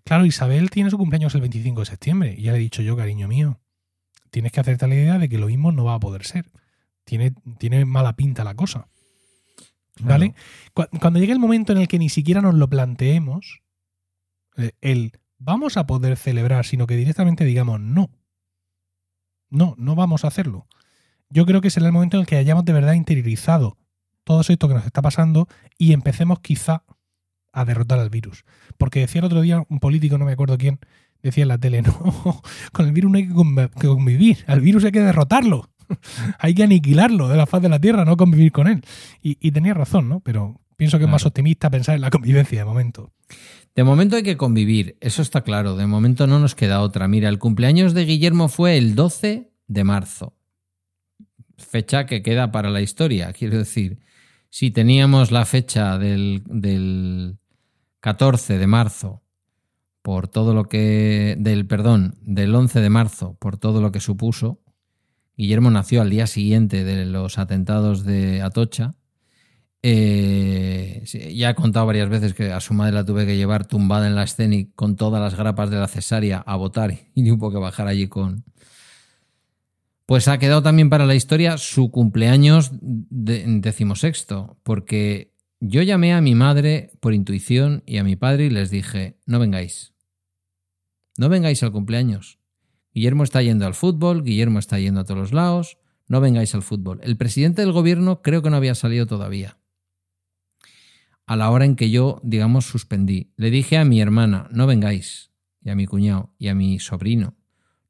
Claro, 0.04 0.26
Isabel 0.26 0.70
tiene 0.70 0.90
su 0.90 0.98
cumpleaños 0.98 1.34
el 1.34 1.40
25 1.40 1.80
de 1.80 1.86
septiembre 1.86 2.34
y 2.36 2.42
ya 2.42 2.52
le 2.52 2.58
he 2.58 2.60
dicho 2.60 2.82
yo, 2.82 2.96
cariño 2.96 3.28
mío, 3.28 3.60
tienes 4.30 4.50
que 4.52 4.60
hacerte 4.60 4.86
la 4.88 4.94
idea 4.96 5.18
de 5.18 5.28
que 5.28 5.38
lo 5.38 5.46
mismo 5.46 5.70
no 5.72 5.84
va 5.84 5.94
a 5.94 6.00
poder 6.00 6.24
ser. 6.24 6.46
Tiene, 7.04 7.34
tiene 7.58 7.84
mala 7.84 8.14
pinta 8.16 8.42
la 8.44 8.54
cosa. 8.54 8.88
¿Vale? 10.00 10.34
Cu- 10.74 10.88
Cuando 11.00 11.20
llegue 11.20 11.32
el 11.32 11.38
momento 11.38 11.72
en 11.72 11.78
el 11.78 11.88
que 11.88 11.98
ni 12.00 12.08
siquiera 12.08 12.40
nos 12.40 12.54
lo 12.54 12.68
planteemos, 12.68 13.60
el 14.80 15.12
vamos 15.38 15.76
a 15.76 15.86
poder 15.86 16.16
celebrar, 16.16 16.64
sino 16.64 16.86
que 16.86 16.96
directamente 16.96 17.44
digamos 17.44 17.80
no. 17.80 18.10
No, 19.50 19.74
no 19.78 19.94
vamos 19.94 20.24
a 20.24 20.28
hacerlo. 20.28 20.66
Yo 21.30 21.46
creo 21.46 21.60
que 21.60 21.70
será 21.70 21.86
el 21.86 21.92
momento 21.92 22.16
en 22.16 22.22
el 22.22 22.26
que 22.26 22.36
hayamos 22.36 22.64
de 22.64 22.72
verdad 22.72 22.94
interiorizado 22.94 23.76
todo 24.24 24.40
esto 24.40 24.68
que 24.68 24.74
nos 24.74 24.86
está 24.86 25.02
pasando 25.02 25.48
y 25.78 25.92
empecemos 25.92 26.40
quizá 26.40 26.84
a 27.52 27.64
derrotar 27.64 27.98
al 27.98 28.10
virus. 28.10 28.44
Porque 28.78 29.00
decía 29.00 29.20
el 29.20 29.26
otro 29.26 29.40
día 29.42 29.64
un 29.68 29.78
político, 29.80 30.18
no 30.18 30.24
me 30.24 30.32
acuerdo 30.32 30.58
quién, 30.58 30.80
decía 31.22 31.42
en 31.42 31.48
la 31.48 31.58
tele, 31.58 31.82
no, 31.82 32.42
con 32.72 32.86
el 32.86 32.92
virus 32.92 33.10
no 33.12 33.18
hay 33.18 33.28
que 33.28 33.34
conv- 33.34 33.70
que 33.78 33.86
convivir, 33.86 34.44
al 34.46 34.60
virus 34.60 34.84
hay 34.84 34.92
que 34.92 35.00
derrotarlo, 35.00 35.70
hay 36.38 36.54
que 36.54 36.64
aniquilarlo 36.64 37.28
de 37.28 37.36
la 37.36 37.46
faz 37.46 37.62
de 37.62 37.68
la 37.68 37.78
Tierra, 37.78 38.04
no 38.04 38.16
convivir 38.16 38.50
con 38.52 38.66
él. 38.66 38.82
Y, 39.22 39.36
y 39.46 39.52
tenía 39.52 39.74
razón, 39.74 40.08
¿no? 40.08 40.20
Pero 40.20 40.60
pienso 40.76 40.98
que 40.98 41.04
es 41.04 41.10
más 41.10 41.26
optimista 41.26 41.70
pensar 41.70 41.94
en 41.94 42.00
la 42.00 42.10
convivencia 42.10 42.58
de 42.58 42.64
momento. 42.64 43.12
De 43.74 43.82
momento 43.82 44.16
hay 44.16 44.22
que 44.22 44.36
convivir, 44.36 44.96
eso 45.00 45.20
está 45.20 45.42
claro. 45.42 45.76
De 45.76 45.86
momento 45.86 46.26
no 46.26 46.38
nos 46.38 46.54
queda 46.54 46.80
otra. 46.80 47.08
Mira, 47.08 47.28
el 47.28 47.38
cumpleaños 47.38 47.92
de 47.92 48.04
Guillermo 48.04 48.48
fue 48.48 48.78
el 48.78 48.94
12 48.94 49.50
de 49.66 49.84
marzo. 49.84 50.36
Fecha 51.56 52.06
que 52.06 52.22
queda 52.22 52.52
para 52.52 52.70
la 52.70 52.82
historia. 52.82 53.32
Quiero 53.32 53.58
decir, 53.58 53.98
si 54.48 54.70
teníamos 54.70 55.32
la 55.32 55.44
fecha 55.44 55.98
del, 55.98 56.42
del 56.46 57.38
14 58.00 58.58
de 58.58 58.66
marzo 58.66 59.22
por 60.02 60.28
todo 60.28 60.54
lo 60.54 60.64
que. 60.68 61.34
del 61.38 61.66
perdón, 61.66 62.16
del 62.20 62.54
11 62.54 62.80
de 62.80 62.90
marzo 62.90 63.36
por 63.40 63.56
todo 63.56 63.80
lo 63.80 63.90
que 63.90 64.00
supuso. 64.00 64.60
Guillermo 65.36 65.70
nació 65.70 66.02
al 66.02 66.10
día 66.10 66.28
siguiente 66.28 66.84
de 66.84 67.06
los 67.06 67.38
atentados 67.38 68.04
de 68.04 68.40
Atocha. 68.42 68.94
Eh, 69.86 71.04
ya 71.34 71.50
he 71.50 71.54
contado 71.54 71.84
varias 71.84 72.08
veces 72.08 72.32
que 72.32 72.50
a 72.50 72.60
su 72.60 72.72
madre 72.72 72.94
la 72.94 73.04
tuve 73.04 73.26
que 73.26 73.36
llevar 73.36 73.66
tumbada 73.66 74.06
en 74.06 74.14
la 74.14 74.22
escena 74.22 74.56
con 74.74 74.96
todas 74.96 75.20
las 75.20 75.38
grapas 75.38 75.68
de 75.68 75.76
la 75.76 75.88
cesárea 75.88 76.38
a 76.38 76.56
votar 76.56 76.94
y 77.14 77.30
poco 77.32 77.52
que 77.52 77.58
bajar 77.58 77.86
allí 77.86 78.08
con. 78.08 78.44
Pues 80.06 80.26
ha 80.26 80.38
quedado 80.38 80.62
también 80.62 80.88
para 80.88 81.04
la 81.04 81.14
historia 81.14 81.58
su 81.58 81.90
cumpleaños 81.90 82.70
de, 82.80 83.44
decimosexto, 83.60 84.56
porque 84.62 85.34
yo 85.60 85.82
llamé 85.82 86.14
a 86.14 86.22
mi 86.22 86.34
madre 86.34 86.92
por 87.00 87.12
intuición 87.12 87.82
y 87.84 87.98
a 87.98 88.04
mi 88.04 88.16
padre 88.16 88.46
y 88.46 88.50
les 88.50 88.70
dije: 88.70 89.18
No 89.26 89.38
vengáis. 89.38 89.92
No 91.18 91.28
vengáis 91.28 91.62
al 91.62 91.72
cumpleaños. 91.72 92.38
Guillermo 92.94 93.22
está 93.22 93.42
yendo 93.42 93.66
al 93.66 93.74
fútbol, 93.74 94.24
Guillermo 94.24 94.60
está 94.60 94.78
yendo 94.78 95.00
a 95.00 95.04
todos 95.04 95.20
los 95.20 95.32
lados, 95.34 95.76
no 96.08 96.22
vengáis 96.22 96.54
al 96.54 96.62
fútbol. 96.62 97.00
El 97.02 97.18
presidente 97.18 97.60
del 97.60 97.72
gobierno 97.72 98.22
creo 98.22 98.40
que 98.40 98.48
no 98.48 98.56
había 98.56 98.74
salido 98.74 99.06
todavía 99.06 99.58
a 101.26 101.36
la 101.36 101.50
hora 101.50 101.64
en 101.64 101.76
que 101.76 101.90
yo, 101.90 102.20
digamos, 102.22 102.66
suspendí. 102.66 103.32
Le 103.36 103.50
dije 103.50 103.78
a 103.78 103.84
mi 103.84 104.00
hermana, 104.00 104.48
no 104.50 104.66
vengáis, 104.66 105.30
y 105.62 105.70
a 105.70 105.74
mi 105.74 105.86
cuñado, 105.86 106.34
y 106.38 106.48
a 106.48 106.54
mi 106.54 106.78
sobrino, 106.78 107.36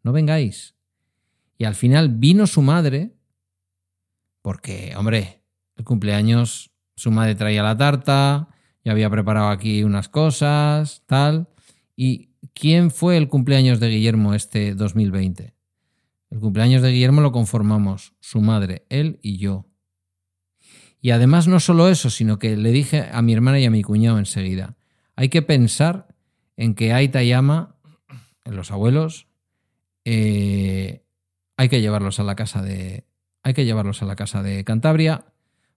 no 0.02 0.12
vengáis. 0.12 0.76
Y 1.58 1.64
al 1.64 1.74
final 1.74 2.08
vino 2.08 2.46
su 2.46 2.62
madre, 2.62 3.16
porque, 4.42 4.94
hombre, 4.96 5.42
el 5.76 5.84
cumpleaños, 5.84 6.70
su 6.94 7.10
madre 7.10 7.34
traía 7.34 7.62
la 7.62 7.76
tarta, 7.76 8.48
ya 8.84 8.92
había 8.92 9.10
preparado 9.10 9.48
aquí 9.48 9.82
unas 9.82 10.08
cosas, 10.08 11.02
tal. 11.06 11.48
¿Y 11.96 12.30
quién 12.52 12.90
fue 12.90 13.16
el 13.16 13.28
cumpleaños 13.28 13.80
de 13.80 13.88
Guillermo 13.88 14.34
este 14.34 14.74
2020? 14.74 15.54
El 16.30 16.40
cumpleaños 16.40 16.82
de 16.82 16.90
Guillermo 16.90 17.20
lo 17.20 17.32
conformamos 17.32 18.14
su 18.20 18.40
madre, 18.40 18.84
él 18.90 19.18
y 19.22 19.38
yo. 19.38 19.66
Y 21.04 21.10
además 21.10 21.46
no 21.48 21.60
solo 21.60 21.90
eso, 21.90 22.08
sino 22.08 22.38
que 22.38 22.56
le 22.56 22.72
dije 22.72 23.10
a 23.12 23.20
mi 23.20 23.34
hermana 23.34 23.60
y 23.60 23.66
a 23.66 23.70
mi 23.70 23.82
cuñado 23.82 24.18
enseguida, 24.18 24.78
hay 25.16 25.28
que 25.28 25.42
pensar 25.42 26.08
en 26.56 26.74
que 26.74 26.94
Aita 26.94 27.22
y 27.22 27.30
Ama, 27.30 27.76
los 28.46 28.70
abuelos, 28.70 29.26
eh, 30.06 31.04
hay 31.58 31.68
que 31.68 31.82
llevarlos 31.82 32.20
a 32.20 32.22
la 32.22 32.36
casa 32.36 32.62
de 32.62 33.04
hay 33.42 33.52
que 33.52 33.66
llevarlos 33.66 34.00
a 34.00 34.06
la 34.06 34.16
casa 34.16 34.42
de 34.42 34.64
Cantabria 34.64 35.26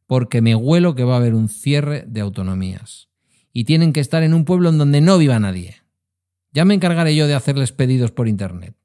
porque 0.05 0.41
me 0.41 0.55
huelo 0.55 0.95
que 0.95 1.03
va 1.03 1.15
a 1.15 1.17
haber 1.17 1.33
un 1.33 1.49
cierre 1.49 2.05
de 2.07 2.21
autonomías 2.21 3.09
y 3.51 3.65
tienen 3.65 3.91
que 3.91 3.99
estar 3.99 4.23
en 4.23 4.33
un 4.33 4.45
pueblo 4.45 4.69
en 4.69 4.77
donde 4.77 5.01
no 5.01 5.17
viva 5.17 5.37
nadie. 5.41 5.75
Ya 6.53 6.63
me 6.63 6.73
encargaré 6.73 7.17
yo 7.17 7.27
de 7.27 7.35
hacerles 7.35 7.73
pedidos 7.73 8.11
por 8.11 8.29
internet. 8.29 8.77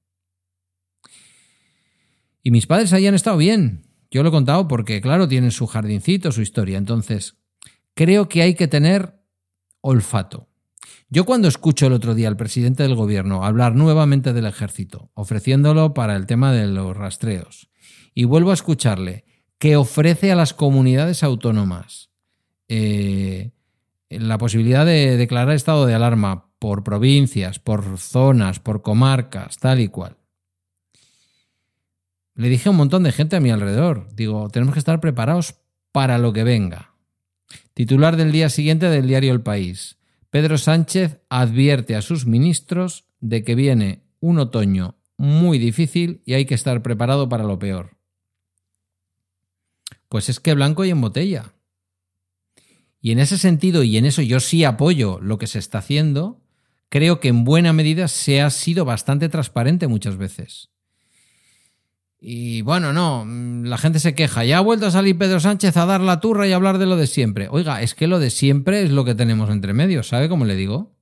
Y 2.42 2.50
mis 2.50 2.66
padres 2.66 2.92
ahí 2.92 3.06
han 3.06 3.14
estado 3.14 3.36
bien. 3.36 3.91
Yo 4.12 4.22
lo 4.22 4.28
he 4.28 4.32
contado 4.32 4.68
porque, 4.68 5.00
claro, 5.00 5.26
tienen 5.26 5.50
su 5.50 5.66
jardincito, 5.66 6.30
su 6.32 6.42
historia. 6.42 6.76
Entonces, 6.76 7.38
creo 7.94 8.28
que 8.28 8.42
hay 8.42 8.54
que 8.54 8.68
tener 8.68 9.18
olfato. 9.80 10.48
Yo 11.08 11.24
cuando 11.24 11.48
escucho 11.48 11.86
el 11.86 11.94
otro 11.94 12.14
día 12.14 12.28
al 12.28 12.36
presidente 12.36 12.82
del 12.82 12.94
gobierno 12.94 13.44
hablar 13.44 13.74
nuevamente 13.74 14.34
del 14.34 14.46
ejército, 14.46 15.10
ofreciéndolo 15.14 15.94
para 15.94 16.14
el 16.16 16.26
tema 16.26 16.52
de 16.52 16.66
los 16.66 16.96
rastreos, 16.96 17.70
y 18.14 18.24
vuelvo 18.24 18.50
a 18.50 18.54
escucharle 18.54 19.24
que 19.58 19.76
ofrece 19.76 20.30
a 20.30 20.36
las 20.36 20.52
comunidades 20.52 21.22
autónomas 21.22 22.10
eh, 22.68 23.50
la 24.10 24.36
posibilidad 24.36 24.84
de 24.84 25.16
declarar 25.16 25.54
estado 25.54 25.86
de 25.86 25.94
alarma 25.94 26.50
por 26.58 26.84
provincias, 26.84 27.58
por 27.58 27.98
zonas, 27.98 28.60
por 28.60 28.82
comarcas, 28.82 29.58
tal 29.58 29.80
y 29.80 29.88
cual. 29.88 30.16
Le 32.34 32.48
dije 32.48 32.68
a 32.68 32.72
un 32.72 32.78
montón 32.78 33.02
de 33.02 33.12
gente 33.12 33.36
a 33.36 33.40
mi 33.40 33.50
alrededor, 33.50 34.08
digo, 34.14 34.48
tenemos 34.48 34.74
que 34.74 34.78
estar 34.78 35.00
preparados 35.00 35.56
para 35.92 36.18
lo 36.18 36.32
que 36.32 36.44
venga. 36.44 36.94
Titular 37.74 38.16
del 38.16 38.32
día 38.32 38.48
siguiente 38.48 38.88
del 38.88 39.06
diario 39.06 39.32
El 39.32 39.42
País. 39.42 39.98
Pedro 40.30 40.56
Sánchez 40.56 41.20
advierte 41.28 41.94
a 41.94 42.02
sus 42.02 42.26
ministros 42.26 43.04
de 43.20 43.44
que 43.44 43.54
viene 43.54 44.02
un 44.20 44.38
otoño 44.38 44.96
muy 45.18 45.58
difícil 45.58 46.22
y 46.24 46.34
hay 46.34 46.46
que 46.46 46.54
estar 46.54 46.82
preparado 46.82 47.28
para 47.28 47.44
lo 47.44 47.58
peor. 47.58 47.98
Pues 50.08 50.28
es 50.28 50.40
que 50.40 50.54
blanco 50.54 50.84
y 50.84 50.90
en 50.90 51.00
botella. 51.00 51.54
Y 53.00 53.12
en 53.12 53.18
ese 53.18 53.36
sentido, 53.36 53.82
y 53.82 53.96
en 53.98 54.06
eso 54.06 54.22
yo 54.22 54.40
sí 54.40 54.64
apoyo 54.64 55.18
lo 55.20 55.36
que 55.36 55.46
se 55.46 55.58
está 55.58 55.78
haciendo, 55.78 56.40
creo 56.88 57.20
que 57.20 57.28
en 57.28 57.44
buena 57.44 57.72
medida 57.72 58.08
se 58.08 58.40
ha 58.40 58.48
sido 58.50 58.84
bastante 58.84 59.28
transparente 59.28 59.86
muchas 59.86 60.16
veces. 60.16 60.71
Y 62.24 62.62
bueno, 62.62 62.92
no, 62.92 63.26
la 63.26 63.76
gente 63.78 63.98
se 63.98 64.14
queja. 64.14 64.44
Ya 64.44 64.58
ha 64.58 64.60
vuelto 64.60 64.86
a 64.86 64.92
salir 64.92 65.18
Pedro 65.18 65.40
Sánchez 65.40 65.76
a 65.76 65.86
dar 65.86 66.00
la 66.00 66.20
turra 66.20 66.46
y 66.46 66.52
a 66.52 66.54
hablar 66.54 66.78
de 66.78 66.86
lo 66.86 66.96
de 66.96 67.08
siempre. 67.08 67.48
Oiga, 67.50 67.82
es 67.82 67.96
que 67.96 68.06
lo 68.06 68.20
de 68.20 68.30
siempre 68.30 68.84
es 68.84 68.92
lo 68.92 69.04
que 69.04 69.16
tenemos 69.16 69.50
entre 69.50 69.72
medios, 69.72 70.06
¿sabe 70.06 70.28
cómo 70.28 70.44
le 70.44 70.54
digo? 70.54 70.94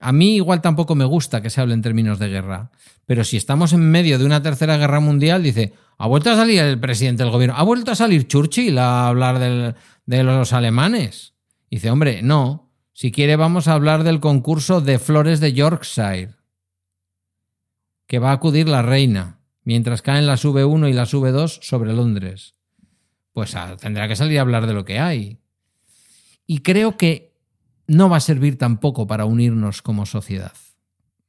A 0.00 0.12
mí 0.12 0.36
igual 0.36 0.62
tampoco 0.62 0.94
me 0.94 1.04
gusta 1.04 1.42
que 1.42 1.50
se 1.50 1.60
hable 1.60 1.74
en 1.74 1.82
términos 1.82 2.18
de 2.18 2.28
guerra, 2.28 2.70
pero 3.04 3.22
si 3.22 3.36
estamos 3.36 3.74
en 3.74 3.82
medio 3.82 4.18
de 4.18 4.24
una 4.24 4.42
tercera 4.42 4.78
guerra 4.78 4.98
mundial, 4.98 5.42
dice, 5.42 5.74
ha 5.98 6.08
vuelto 6.08 6.30
a 6.30 6.36
salir 6.36 6.60
el 6.60 6.80
presidente 6.80 7.22
del 7.22 7.30
gobierno, 7.30 7.56
ha 7.58 7.62
vuelto 7.62 7.92
a 7.92 7.94
salir 7.94 8.26
Churchill 8.26 8.78
a 8.78 9.08
hablar 9.08 9.38
del, 9.40 9.74
de 10.06 10.22
los 10.24 10.54
alemanes. 10.54 11.34
Dice, 11.70 11.90
hombre, 11.90 12.22
no, 12.22 12.72
si 12.94 13.12
quiere 13.12 13.36
vamos 13.36 13.68
a 13.68 13.74
hablar 13.74 14.04
del 14.04 14.20
concurso 14.20 14.80
de 14.80 14.98
flores 14.98 15.38
de 15.40 15.52
Yorkshire, 15.52 16.30
que 18.06 18.18
va 18.18 18.30
a 18.30 18.34
acudir 18.34 18.68
la 18.68 18.80
reina 18.80 19.41
mientras 19.64 20.02
caen 20.02 20.26
las 20.26 20.44
V1 20.44 20.90
y 20.90 20.92
las 20.92 21.14
V2 21.14 21.60
sobre 21.62 21.92
Londres. 21.92 22.54
Pues 23.32 23.54
ah, 23.54 23.76
tendrá 23.80 24.08
que 24.08 24.16
salir 24.16 24.38
a 24.38 24.42
hablar 24.42 24.66
de 24.66 24.74
lo 24.74 24.84
que 24.84 24.98
hay. 24.98 25.38
Y 26.46 26.58
creo 26.58 26.96
que 26.96 27.34
no 27.86 28.08
va 28.08 28.18
a 28.18 28.20
servir 28.20 28.58
tampoco 28.58 29.06
para 29.06 29.24
unirnos 29.24 29.82
como 29.82 30.06
sociedad. 30.06 30.52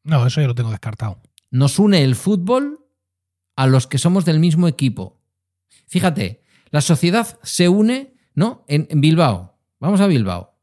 No, 0.04 0.26
eso 0.26 0.42
yo 0.42 0.48
lo 0.48 0.56
tengo 0.56 0.72
descartado. 0.72 1.22
Nos 1.50 1.80
une 1.80 2.04
el 2.04 2.16
fútbol 2.16 2.80
a 3.56 3.68
los 3.68 3.88
que 3.88 3.98
somos 3.98 4.26
del 4.26 4.40
mismo 4.40 4.68
equipo. 4.68 5.22
Fíjate, 5.88 6.44
la 6.72 6.82
sociedad 6.82 7.40
se 7.44 7.70
une, 7.70 8.16
¿no? 8.34 8.66
En, 8.68 8.88
en 8.90 9.00
Bilbao. 9.00 9.58
Vamos 9.80 10.02
a 10.02 10.08
Bilbao. 10.08 10.58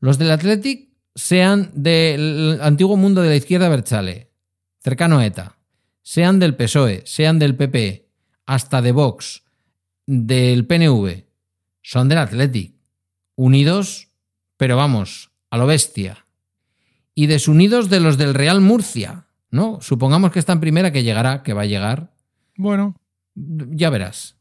Los 0.00 0.18
del 0.18 0.30
Athletic 0.30 0.90
sean 1.14 1.70
del 1.74 2.58
antiguo 2.60 2.96
mundo 2.96 3.22
de 3.22 3.30
la 3.30 3.36
izquierda 3.36 3.68
Berchale, 3.68 4.32
cercano 4.80 5.18
a 5.18 5.26
ETA, 5.26 5.55
sean 6.06 6.38
del 6.38 6.54
PSOE, 6.54 7.02
sean 7.04 7.40
del 7.40 7.56
PP, 7.56 8.08
hasta 8.46 8.80
de 8.80 8.92
Vox, 8.92 9.42
del 10.06 10.64
PNV, 10.64 11.24
son 11.82 12.08
del 12.08 12.18
Athletic, 12.18 12.76
unidos, 13.34 14.12
pero 14.56 14.76
vamos, 14.76 15.32
a 15.50 15.58
lo 15.58 15.66
bestia. 15.66 16.24
Y 17.12 17.26
desunidos 17.26 17.90
de 17.90 17.98
los 17.98 18.18
del 18.18 18.34
Real 18.34 18.60
Murcia, 18.60 19.26
¿no? 19.50 19.80
Supongamos 19.80 20.30
que 20.30 20.38
está 20.38 20.52
en 20.52 20.60
primera, 20.60 20.92
que 20.92 21.02
llegará, 21.02 21.42
que 21.42 21.54
va 21.54 21.62
a 21.62 21.66
llegar. 21.66 22.14
Bueno, 22.56 22.94
Ya 23.34 23.90
verás. 23.90 24.36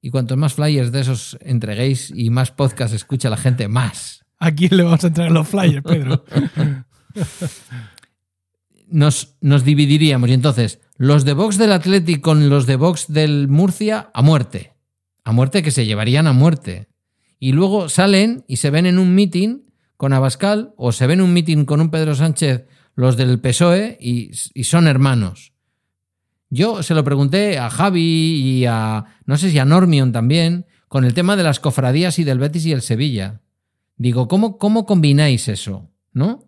Y 0.00 0.10
cuantos 0.10 0.38
más 0.38 0.54
flyers 0.54 0.92
de 0.92 1.00
esos 1.00 1.36
entreguéis 1.40 2.12
y 2.14 2.30
más 2.30 2.52
podcast 2.52 2.94
escucha 2.94 3.28
la 3.30 3.36
gente, 3.36 3.66
más. 3.66 4.24
¿a 4.38 4.52
quién 4.52 4.76
le 4.76 4.84
vamos 4.84 5.02
a 5.02 5.08
entregar 5.08 5.32
los 5.32 5.48
flyers, 5.48 5.82
Pedro? 5.82 6.24
Nos, 8.88 9.36
nos 9.40 9.64
dividiríamos. 9.64 10.28
Y 10.30 10.32
entonces, 10.32 10.80
los 10.96 11.24
de 11.24 11.32
Vox 11.32 11.58
del 11.58 11.72
Athletic 11.72 12.20
con 12.20 12.48
los 12.48 12.66
de 12.66 12.76
Vox 12.76 13.06
del 13.12 13.48
Murcia, 13.48 14.10
a 14.14 14.22
muerte. 14.22 14.74
A 15.24 15.32
muerte 15.32 15.62
que 15.62 15.70
se 15.70 15.86
llevarían 15.86 16.26
a 16.26 16.32
muerte. 16.32 16.88
Y 17.38 17.52
luego 17.52 17.88
salen 17.88 18.44
y 18.46 18.56
se 18.56 18.70
ven 18.70 18.86
en 18.86 18.98
un 18.98 19.14
meeting 19.14 19.64
con 19.96 20.12
Abascal 20.12 20.74
o 20.76 20.92
se 20.92 21.06
ven 21.06 21.20
en 21.20 21.26
un 21.26 21.32
meeting 21.32 21.64
con 21.64 21.80
un 21.80 21.90
Pedro 21.90 22.14
Sánchez 22.14 22.66
los 22.94 23.16
del 23.16 23.40
PSOE 23.40 23.98
y, 24.00 24.30
y 24.54 24.64
son 24.64 24.86
hermanos. 24.86 25.52
Yo 26.50 26.82
se 26.82 26.94
lo 26.94 27.02
pregunté 27.02 27.58
a 27.58 27.68
Javi 27.68 28.00
y 28.00 28.66
a, 28.66 29.04
no 29.26 29.36
sé 29.36 29.50
si 29.50 29.58
a 29.58 29.64
Normion 29.64 30.12
también, 30.12 30.66
con 30.86 31.04
el 31.04 31.14
tema 31.14 31.34
de 31.34 31.42
las 31.42 31.58
cofradías 31.58 32.18
y 32.20 32.24
del 32.24 32.38
Betis 32.38 32.66
y 32.66 32.72
el 32.72 32.82
Sevilla. 32.82 33.40
Digo, 33.96 34.28
¿cómo, 34.28 34.58
cómo 34.58 34.86
combináis 34.86 35.48
eso? 35.48 35.90
¿No? 36.12 36.44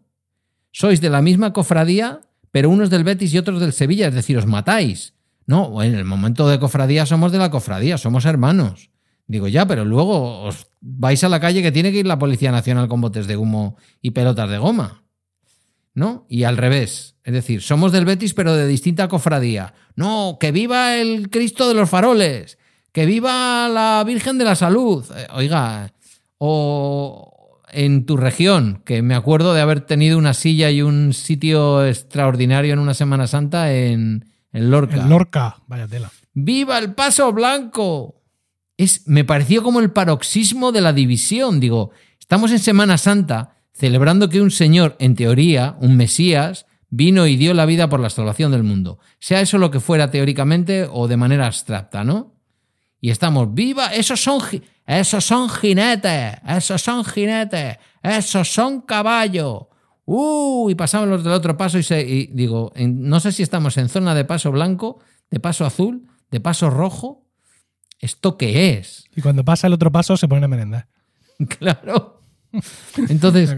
Sois 0.77 1.01
de 1.01 1.09
la 1.09 1.23
misma 1.23 1.55
cofradía, 1.55 2.20
pero 2.51 2.69
unos 2.69 2.90
del 2.90 3.03
Betis 3.03 3.32
y 3.32 3.39
otros 3.39 3.61
del 3.61 3.73
Sevilla, 3.73 4.09
es 4.09 4.15
decir, 4.15 4.36
os 4.36 4.44
matáis. 4.44 5.15
No, 5.47 5.82
en 5.82 5.94
el 5.94 6.05
momento 6.05 6.47
de 6.51 6.61
cofradía 6.61 7.07
somos 7.07 7.32
de 7.32 7.39
la 7.39 7.51
cofradía, 7.51 7.97
somos 7.97 8.27
hermanos. 8.27 8.90
Digo, 9.27 9.48
ya, 9.48 9.66
pero 9.66 9.86
luego 9.86 10.43
os 10.43 10.66
vais 10.82 11.24
a 11.24 11.31
la 11.31 11.40
calle 11.40 11.62
que 11.62 11.73
tiene 11.73 11.93
que 11.93 12.01
ir 12.01 12.07
la 12.07 12.19
Policía 12.19 12.53
Nacional 12.53 12.89
con 12.89 13.01
botes 13.01 13.27
de 13.27 13.39
humo 13.39 13.78
y 14.03 14.11
pelotas 14.11 14.51
de 14.51 14.59
goma. 14.59 15.03
¿No? 15.94 16.27
Y 16.28 16.44
al 16.44 16.59
revés. 16.59 17.16
Es 17.24 17.32
decir, 17.32 17.62
somos 17.62 17.90
del 17.90 18.05
Betis, 18.05 18.35
pero 18.35 18.53
de 18.53 18.66
distinta 18.66 19.09
cofradía. 19.09 19.73
No, 19.94 20.36
que 20.39 20.53
viva 20.53 20.97
el 20.97 21.31
Cristo 21.31 21.69
de 21.69 21.74
los 21.74 21.89
faroles. 21.89 22.59
Que 22.93 23.07
viva 23.07 23.66
la 23.70 24.05
Virgen 24.07 24.36
de 24.36 24.44
la 24.44 24.55
Salud. 24.55 25.07
Eh, 25.16 25.27
Oiga, 25.32 25.90
o 26.36 27.35
en 27.72 28.06
tu 28.06 28.16
región, 28.16 28.82
que 28.84 29.02
me 29.02 29.14
acuerdo 29.14 29.55
de 29.55 29.60
haber 29.60 29.80
tenido 29.80 30.18
una 30.18 30.34
silla 30.34 30.70
y 30.70 30.82
un 30.82 31.12
sitio 31.12 31.84
extraordinario 31.84 32.72
en 32.72 32.78
una 32.78 32.94
Semana 32.94 33.26
Santa 33.26 33.72
en, 33.72 34.24
en 34.52 34.70
Lorca. 34.70 35.02
El 35.02 35.09
Lorca, 35.09 35.56
vaya 35.66 35.86
tela. 35.86 36.10
¡Viva 36.32 36.78
el 36.78 36.94
paso 36.94 37.32
blanco! 37.32 38.22
Es, 38.76 39.09
me 39.09 39.24
pareció 39.24 39.62
como 39.62 39.80
el 39.80 39.90
paroxismo 39.90 40.70
de 40.70 40.82
la 40.82 40.93
división. 40.93 41.60
Digo, 41.60 41.90
estamos 42.20 42.52
en 42.52 42.59
Semana 42.59 42.98
Santa 42.98 43.56
celebrando 43.72 44.28
que 44.28 44.40
un 44.40 44.51
señor, 44.51 44.97
en 44.98 45.14
teoría, 45.14 45.76
un 45.80 45.97
Mesías, 45.97 46.66
vino 46.88 47.26
y 47.26 47.36
dio 47.36 47.52
la 47.52 47.66
vida 47.66 47.88
por 47.88 48.01
la 48.01 48.10
salvación 48.10 48.52
del 48.52 48.62
mundo. 48.62 48.98
Sea 49.18 49.40
eso 49.40 49.59
lo 49.59 49.70
que 49.70 49.80
fuera 49.80 50.10
teóricamente 50.10 50.88
o 50.90 51.09
de 51.09 51.16
manera 51.16 51.47
abstracta, 51.47 52.05
¿no? 52.05 52.34
Y 53.01 53.10
estamos, 53.10 53.52
¡viva! 53.52 53.94
Esos 53.94 54.20
son, 54.20 54.40
esos 54.86 55.24
son 55.24 55.48
jinetes, 55.50 56.36
esos 56.46 56.80
son 56.82 57.04
jinetes, 57.04 57.76
esos 58.02 58.48
son 58.52 58.82
caballos. 58.82 59.66
¡Uh! 60.04 60.70
Y 60.70 60.74
pasamos 60.76 61.08
los 61.08 61.24
del 61.24 61.32
otro 61.32 61.56
paso 61.56 61.78
y, 61.78 61.82
se, 61.82 62.00
y 62.00 62.26
digo, 62.28 62.72
en- 62.76 63.02
no 63.08 63.18
sé 63.18 63.32
si 63.32 63.42
estamos 63.42 63.76
en 63.76 63.88
zona 63.88 64.14
de 64.14 64.24
paso 64.24 64.52
blanco, 64.52 65.00
de 65.30 65.40
paso 65.40 65.64
azul, 65.66 66.06
de 66.30 66.40
paso 66.40 66.70
rojo. 66.70 67.24
¿Esto 67.98 68.36
qué 68.36 68.74
es? 68.74 69.04
Y 69.16 69.22
cuando 69.22 69.44
pasa 69.44 69.66
el 69.66 69.72
otro 69.72 69.90
paso 69.90 70.16
se 70.16 70.28
ponen 70.28 70.44
a 70.44 70.48
merendar. 70.48 70.88
Claro. 71.58 72.22
Entonces, 73.08 73.56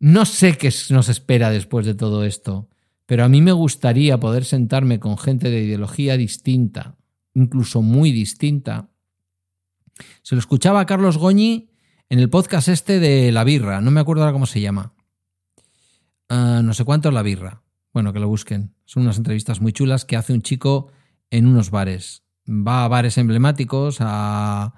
no 0.00 0.24
sé 0.24 0.56
qué 0.56 0.72
nos 0.90 1.08
espera 1.08 1.50
después 1.50 1.86
de 1.86 1.94
todo 1.94 2.24
esto, 2.24 2.68
pero 3.06 3.24
a 3.24 3.28
mí 3.28 3.40
me 3.40 3.52
gustaría 3.52 4.18
poder 4.18 4.44
sentarme 4.44 4.98
con 4.98 5.16
gente 5.18 5.50
de 5.50 5.62
ideología 5.62 6.16
distinta, 6.16 6.96
incluso 7.34 7.82
muy 7.82 8.10
distinta. 8.12 8.88
Se 10.22 10.34
lo 10.34 10.38
escuchaba 10.38 10.80
a 10.80 10.86
Carlos 10.86 11.18
Goñi 11.18 11.70
en 12.08 12.18
el 12.18 12.30
podcast 12.30 12.68
este 12.68 13.00
de 13.00 13.32
La 13.32 13.44
Birra, 13.44 13.80
no 13.80 13.90
me 13.90 14.00
acuerdo 14.00 14.22
ahora 14.22 14.32
cómo 14.32 14.46
se 14.46 14.60
llama. 14.60 14.92
Ah, 16.28 16.60
no 16.64 16.74
sé 16.74 16.84
cuánto 16.84 17.08
es 17.08 17.14
La 17.14 17.22
Birra. 17.22 17.62
Bueno, 17.92 18.12
que 18.12 18.20
lo 18.20 18.28
busquen. 18.28 18.74
Son 18.84 19.04
unas 19.04 19.16
entrevistas 19.16 19.60
muy 19.60 19.72
chulas 19.72 20.04
que 20.04 20.16
hace 20.16 20.32
un 20.32 20.42
chico 20.42 20.88
en 21.30 21.46
unos 21.46 21.70
bares. 21.70 22.22
Va 22.48 22.84
a 22.84 22.88
bares 22.88 23.18
emblemáticos, 23.18 23.98
a 24.00 24.74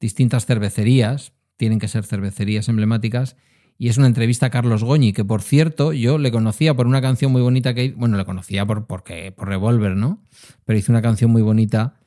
distintas 0.00 0.46
cervecerías, 0.46 1.32
tienen 1.56 1.78
que 1.78 1.88
ser 1.88 2.04
cervecerías 2.04 2.68
emblemáticas, 2.68 3.36
y 3.76 3.88
es 3.88 3.98
una 3.98 4.06
entrevista 4.06 4.46
a 4.46 4.50
Carlos 4.50 4.84
Goñi, 4.84 5.12
que 5.12 5.24
por 5.24 5.42
cierto 5.42 5.92
yo 5.92 6.18
le 6.18 6.30
conocía 6.30 6.74
por 6.74 6.86
una 6.86 7.00
canción 7.00 7.32
muy 7.32 7.42
bonita 7.42 7.74
que, 7.74 7.92
bueno, 7.96 8.16
le 8.16 8.24
conocía 8.24 8.66
por, 8.66 8.86
porque, 8.86 9.32
por 9.32 9.48
Revolver, 9.48 9.96
¿no? 9.96 10.22
Pero 10.64 10.78
hizo 10.78 10.92
una 10.92 11.02
canción 11.02 11.30
muy 11.30 11.42
bonita 11.42 11.99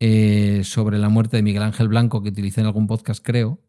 eh, 0.00 0.62
sobre 0.64 0.98
la 0.98 1.08
muerte 1.08 1.36
de 1.36 1.42
Miguel 1.42 1.62
Ángel 1.62 1.88
Blanco 1.88 2.22
que 2.22 2.28
utilicé 2.30 2.60
en 2.60 2.66
algún 2.66 2.86
podcast, 2.86 3.24
creo, 3.24 3.60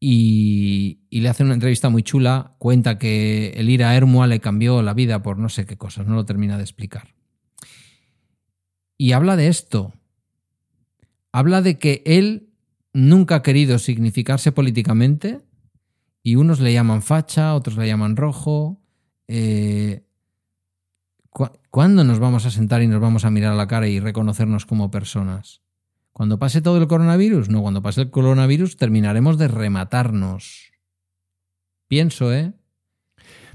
y, 0.00 1.00
le 1.10 1.28
hace 1.28 1.42
una 1.42 1.54
entrevista 1.54 1.88
muy 1.88 2.02
chula, 2.02 2.54
cuenta 2.58 2.98
que 2.98 3.50
el 3.56 3.68
ir 3.68 3.82
a 3.82 3.96
Hermua 3.96 4.26
le 4.26 4.40
cambió 4.40 4.82
la 4.82 4.94
vida 4.94 5.22
por 5.22 5.38
no 5.38 5.48
sé 5.48 5.66
qué 5.66 5.76
cosas, 5.76 6.06
no 6.06 6.14
lo 6.14 6.24
termina 6.24 6.56
de 6.56 6.62
explicar. 6.62 7.14
Y 8.96 9.12
habla 9.12 9.36
de 9.36 9.48
esto, 9.48 9.92
habla 11.32 11.62
de 11.62 11.78
que 11.78 12.02
él 12.04 12.50
nunca 12.92 13.36
ha 13.36 13.42
querido 13.42 13.78
significarse 13.78 14.52
políticamente 14.52 15.40
y 16.22 16.36
unos 16.36 16.60
le 16.60 16.72
llaman 16.72 17.02
facha, 17.02 17.54
otros 17.54 17.76
le 17.76 17.86
llaman 17.86 18.16
rojo. 18.16 18.80
Eh, 19.28 20.02
¿cu- 20.02 20.07
¿Cuándo 21.70 22.04
nos 22.04 22.18
vamos 22.18 22.46
a 22.46 22.50
sentar 22.50 22.82
y 22.82 22.86
nos 22.86 23.00
vamos 23.00 23.24
a 23.24 23.30
mirar 23.30 23.52
a 23.52 23.56
la 23.56 23.68
cara 23.68 23.88
y 23.88 24.00
reconocernos 24.00 24.66
como 24.66 24.90
personas? 24.90 25.62
¿Cuando 26.12 26.38
pase 26.38 26.62
todo 26.62 26.78
el 26.78 26.88
coronavirus? 26.88 27.48
No, 27.48 27.62
cuando 27.62 27.82
pase 27.82 28.02
el 28.02 28.10
coronavirus 28.10 28.76
terminaremos 28.76 29.38
de 29.38 29.48
rematarnos. 29.48 30.72
Pienso, 31.86 32.32
¿eh? 32.32 32.54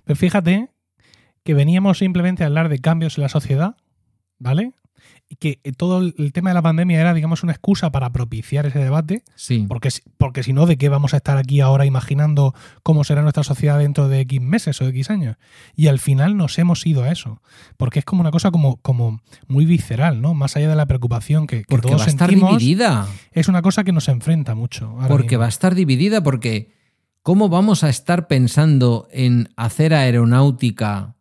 Pero 0.05 0.15
fíjate 0.15 0.69
que 1.43 1.53
veníamos 1.53 1.97
simplemente 1.97 2.43
a 2.43 2.47
hablar 2.47 2.69
de 2.69 2.79
cambios 2.79 3.17
en 3.17 3.23
la 3.23 3.29
sociedad, 3.29 3.75
¿vale? 4.39 4.73
Que 5.39 5.60
todo 5.77 5.99
el 5.99 6.31
tema 6.34 6.49
de 6.49 6.53
la 6.53 6.61
pandemia 6.61 6.99
era, 6.99 7.14
digamos, 7.14 7.43
una 7.43 7.51
excusa 7.53 7.91
para 7.91 8.11
propiciar 8.11 8.65
ese 8.65 8.80
debate, 8.80 9.23
Sí. 9.35 9.65
porque, 9.68 9.91
si- 9.91 10.01
porque 10.18 10.43
si 10.43 10.53
no, 10.53 10.65
¿de 10.65 10.77
qué 10.77 10.89
vamos 10.89 11.14
a 11.14 11.18
estar 11.18 11.38
aquí 11.38 11.60
ahora 11.61 11.85
imaginando 11.85 12.53
cómo 12.84 13.03
será 13.03 13.22
nuestra 13.22 13.43
sociedad 13.43 13.80
dentro 13.80 14.07
de 14.10 14.19
X 14.22 14.41
meses 14.41 14.81
o 14.81 14.88
X 14.88 15.10
años? 15.10 15.38
Y 15.76 15.88
al 15.88 15.99
final 15.99 16.38
nos 16.38 16.57
hemos 16.60 16.85
ido 16.85 17.03
a 17.03 17.11
eso, 17.11 17.41
porque 17.77 17.99
es 17.99 18.05
como 18.05 18.22
una 18.22 18.31
cosa 18.31 18.51
como, 18.51 18.77
como 18.77 19.22
muy 19.47 19.65
visceral, 19.65 20.22
¿no? 20.22 20.34
Más 20.34 20.55
allá 20.55 20.69
de 20.69 20.76
la 20.76 20.85
preocupación 20.85 21.47
que, 21.47 21.60
que 21.60 21.65
Porque 21.68 21.88
todos 21.88 22.01
va 22.01 22.05
a 22.05 22.10
estar 22.10 22.30
sentimos, 22.30 22.57
dividida. 22.57 23.07
es 23.31 23.47
una 23.47 23.61
cosa 23.61 23.84
que 23.84 23.91
nos 23.91 24.07
enfrenta 24.10 24.55
mucho. 24.55 24.95
Porque 25.07 25.23
mismo. 25.35 25.39
va 25.39 25.45
a 25.45 25.49
estar 25.49 25.76
dividida, 25.76 26.22
porque 26.23 26.72
¿cómo 27.22 27.49
vamos 27.49 27.84
a 27.84 27.89
estar 27.89 28.27
pensando 28.27 29.07
en 29.11 29.49
hacer 29.55 29.93
aeronáutica 29.93 31.15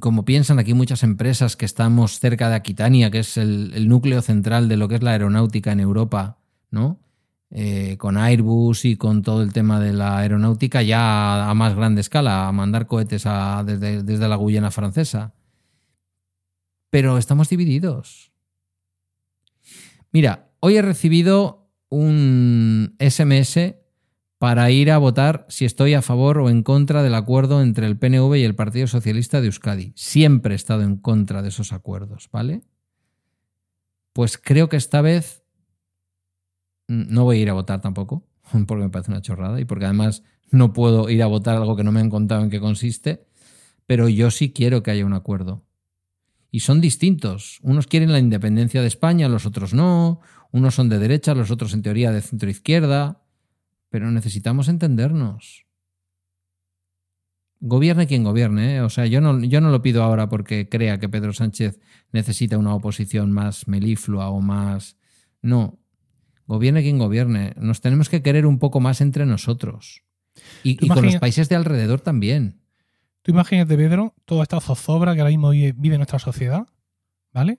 como 0.00 0.24
piensan 0.24 0.58
aquí 0.58 0.74
muchas 0.74 1.02
empresas 1.02 1.56
que 1.56 1.64
estamos 1.64 2.18
cerca 2.18 2.48
de 2.48 2.56
Aquitania, 2.56 3.10
que 3.10 3.20
es 3.20 3.36
el, 3.36 3.88
núcleo 3.88 4.22
central 4.22 4.68
de 4.68 4.76
lo 4.76 4.88
que 4.88 4.96
es 4.96 5.02
la 5.02 5.12
aeronáutica 5.12 5.72
en 5.72 5.80
Europa, 5.80 6.38
¿no? 6.70 7.00
Eh, 7.50 7.96
con 7.98 8.18
Airbus 8.18 8.84
y 8.84 8.96
con 8.96 9.22
todo 9.22 9.42
el 9.42 9.52
tema 9.52 9.80
de 9.80 9.92
la 9.92 10.18
aeronáutica 10.18 10.82
ya 10.82 11.48
a 11.48 11.54
más 11.54 11.74
grande 11.74 12.00
escala, 12.00 12.46
a 12.46 12.52
mandar 12.52 12.86
cohetes 12.86 13.24
desde, 13.64 14.02
desde 14.02 14.28
la 14.28 14.36
Guyana 14.36 14.70
francesa. 14.70 15.32
Pero 16.90 17.16
estamos 17.16 17.48
divididos. 17.48 18.32
Mira, 20.12 20.50
hoy 20.60 20.76
he 20.76 20.82
recibido 20.82 21.70
un 21.88 22.96
SMS 22.98 23.76
para 24.38 24.70
ir 24.70 24.90
a 24.90 24.98
votar 24.98 25.44
si 25.48 25.64
estoy 25.64 25.94
a 25.94 26.02
favor 26.02 26.38
o 26.38 26.48
en 26.48 26.62
contra 26.62 27.02
del 27.02 27.14
acuerdo 27.14 27.60
entre 27.60 27.86
el 27.86 27.98
PNV 27.98 28.36
y 28.36 28.44
el 28.44 28.54
Partido 28.54 28.86
Socialista 28.86 29.40
de 29.40 29.46
Euskadi. 29.46 29.92
Siempre 29.96 30.54
he 30.54 30.56
estado 30.56 30.82
en 30.82 30.96
contra 30.96 31.42
de 31.42 31.48
esos 31.48 31.72
acuerdos, 31.72 32.28
¿vale? 32.32 32.62
Pues 34.12 34.38
creo 34.38 34.68
que 34.68 34.76
esta 34.76 35.00
vez 35.00 35.42
no 36.86 37.24
voy 37.24 37.38
a 37.38 37.42
ir 37.42 37.50
a 37.50 37.54
votar 37.54 37.80
tampoco, 37.80 38.28
porque 38.66 38.84
me 38.84 38.90
parece 38.90 39.10
una 39.10 39.22
chorrada 39.22 39.60
y 39.60 39.64
porque 39.64 39.86
además 39.86 40.22
no 40.50 40.72
puedo 40.72 41.10
ir 41.10 41.22
a 41.22 41.26
votar 41.26 41.56
algo 41.56 41.76
que 41.76 41.84
no 41.84 41.92
me 41.92 42.00
han 42.00 42.10
contado 42.10 42.42
en 42.42 42.50
qué 42.50 42.60
consiste, 42.60 43.26
pero 43.86 44.08
yo 44.08 44.30
sí 44.30 44.52
quiero 44.52 44.82
que 44.82 44.92
haya 44.92 45.04
un 45.04 45.14
acuerdo. 45.14 45.64
Y 46.50 46.60
son 46.60 46.80
distintos. 46.80 47.58
Unos 47.62 47.86
quieren 47.86 48.12
la 48.12 48.18
independencia 48.18 48.80
de 48.80 48.86
España, 48.86 49.28
los 49.28 49.44
otros 49.44 49.74
no. 49.74 50.20
Unos 50.50 50.76
son 50.76 50.88
de 50.88 50.98
derecha, 50.98 51.34
los 51.34 51.50
otros 51.50 51.74
en 51.74 51.82
teoría 51.82 52.10
de 52.10 52.22
centro 52.22 52.48
izquierda. 52.48 53.22
Pero 53.90 54.10
necesitamos 54.10 54.68
entendernos. 54.68 55.66
Gobierne 57.60 58.06
quien 58.06 58.22
gobierne, 58.22 58.76
¿eh? 58.76 58.80
o 58.82 58.88
sea, 58.88 59.06
yo 59.06 59.20
no, 59.20 59.42
yo 59.42 59.60
no 59.60 59.70
lo 59.70 59.82
pido 59.82 60.04
ahora 60.04 60.28
porque 60.28 60.68
crea 60.68 61.00
que 61.00 61.08
Pedro 61.08 61.32
Sánchez 61.32 61.80
necesita 62.12 62.56
una 62.56 62.74
oposición 62.74 63.32
más 63.32 63.66
meliflua 63.66 64.28
o 64.28 64.40
más... 64.40 64.96
No, 65.42 65.78
gobierne 66.46 66.82
quien 66.82 66.98
gobierne. 66.98 67.54
Nos 67.56 67.80
tenemos 67.80 68.08
que 68.08 68.22
querer 68.22 68.46
un 68.46 68.58
poco 68.58 68.78
más 68.80 69.00
entre 69.00 69.26
nosotros. 69.26 70.04
Y, 70.62 70.76
con 70.88 71.04
los 71.04 71.16
países 71.16 71.48
de 71.48 71.56
alrededor 71.56 72.00
también. 72.00 72.60
Tú 73.22 73.32
imagínate, 73.32 73.76
Pedro, 73.76 74.14
toda 74.24 74.44
esta 74.44 74.60
zozobra 74.60 75.14
que 75.14 75.20
ahora 75.20 75.30
mismo 75.30 75.50
vive 75.50 75.74
vive 75.76 75.96
nuestra 75.96 76.18
sociedad, 76.18 76.66
¿vale? 77.32 77.58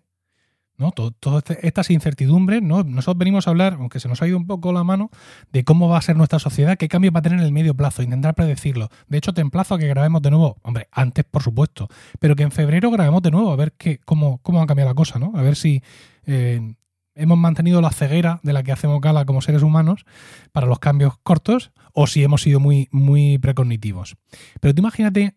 ¿No? 0.80 0.92
To- 0.92 1.12
Todas 1.12 1.44
este- 1.48 1.68
estas 1.68 1.90
incertidumbres, 1.92 2.64
¿no? 2.64 2.84
Nosotros 2.84 3.18
venimos 3.20 3.46
a 3.46 3.50
hablar, 3.52 3.74
aunque 3.74 4.00
se 4.00 4.08
nos 4.08 4.22
ha 4.22 4.28
ido 4.28 4.38
un 4.38 4.48
poco 4.48 4.72
la 4.72 4.84
mano, 4.86 5.10
de 5.52 5.64
cómo 5.66 5.90
va 5.90 5.98
a 5.98 6.02
ser 6.02 6.16
nuestra 6.16 6.40
sociedad, 6.40 6.78
qué 6.78 6.88
cambios 6.88 7.14
va 7.14 7.20
a 7.20 7.22
tener 7.22 7.38
en 7.40 7.46
el 7.46 7.52
medio 7.52 7.76
plazo, 7.76 8.02
intentar 8.02 8.34
predecirlo. 8.34 8.88
De 9.10 9.18
hecho, 9.18 9.34
te 9.34 9.42
emplazo 9.42 9.76
a 9.76 9.78
que 9.78 9.88
grabemos 9.88 10.22
de 10.22 10.32
nuevo, 10.32 10.56
hombre, 10.64 10.88
antes 10.92 11.26
por 11.26 11.44
supuesto, 11.44 11.90
pero 12.20 12.36
que 12.38 12.44
en 12.44 12.52
febrero 12.52 12.90
grabemos 12.92 13.22
de 13.22 13.30
nuevo, 13.32 13.52
a 13.52 13.58
ver 13.58 13.74
qué, 13.74 14.00
cómo, 14.06 14.40
cómo 14.42 14.62
ha 14.62 14.66
cambiado 14.68 14.90
la 14.90 14.96
cosa, 14.96 15.20
¿no? 15.20 15.34
A 15.36 15.42
ver 15.42 15.58
si 15.58 15.84
eh, 16.26 16.76
hemos 17.14 17.38
mantenido 17.38 17.82
la 17.82 17.92
ceguera 17.92 18.40
de 18.44 18.54
la 18.54 18.64
que 18.64 18.72
hacemos 18.72 19.02
gala 19.02 19.26
como 19.26 19.42
seres 19.42 19.64
humanos 19.64 20.06
para 20.54 20.66
los 20.66 20.80
cambios 20.80 21.18
cortos 21.24 21.72
o 21.94 22.08
si 22.08 22.24
hemos 22.24 22.42
sido 22.42 22.62
muy, 22.62 22.88
muy 22.92 23.38
precognitivos. 23.38 24.16
Pero 24.62 24.74
tú 24.74 24.80
imagínate 24.82 25.36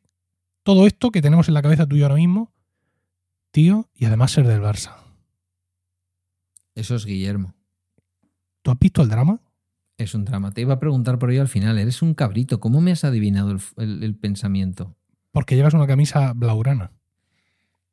todo 0.62 0.86
esto 0.86 1.10
que 1.10 1.20
tenemos 1.20 1.48
en 1.48 1.55
la 1.55 1.62
cabeza 1.62 1.86
tuyo 1.86 2.05
ahora 2.05 2.14
mismo, 2.14 2.52
tío, 3.51 3.89
y 3.97 4.05
además 4.05 4.31
ser 4.31 4.47
del 4.47 4.62
Barça. 4.62 5.01
Eso 6.74 6.94
es 6.96 7.04
Guillermo. 7.04 7.54
¿Tú 8.62 8.70
has 8.70 8.78
visto 8.78 9.02
el 9.02 9.08
drama? 9.08 9.40
Es 9.98 10.14
un 10.14 10.24
drama. 10.24 10.52
Te 10.52 10.60
iba 10.62 10.74
a 10.74 10.80
preguntar 10.80 11.18
por 11.18 11.30
ello 11.30 11.42
al 11.42 11.48
final. 11.48 11.78
Eres 11.78 12.02
un 12.02 12.14
cabrito. 12.14 12.60
¿Cómo 12.60 12.80
me 12.80 12.92
has 12.92 13.04
adivinado 13.04 13.50
el, 13.50 13.60
el- 13.76 14.02
el 14.02 14.14
pensamiento? 14.16 14.96
Porque 15.32 15.56
llevas 15.56 15.74
una 15.74 15.86
camisa 15.86 16.32
blaugrana. 16.34 16.92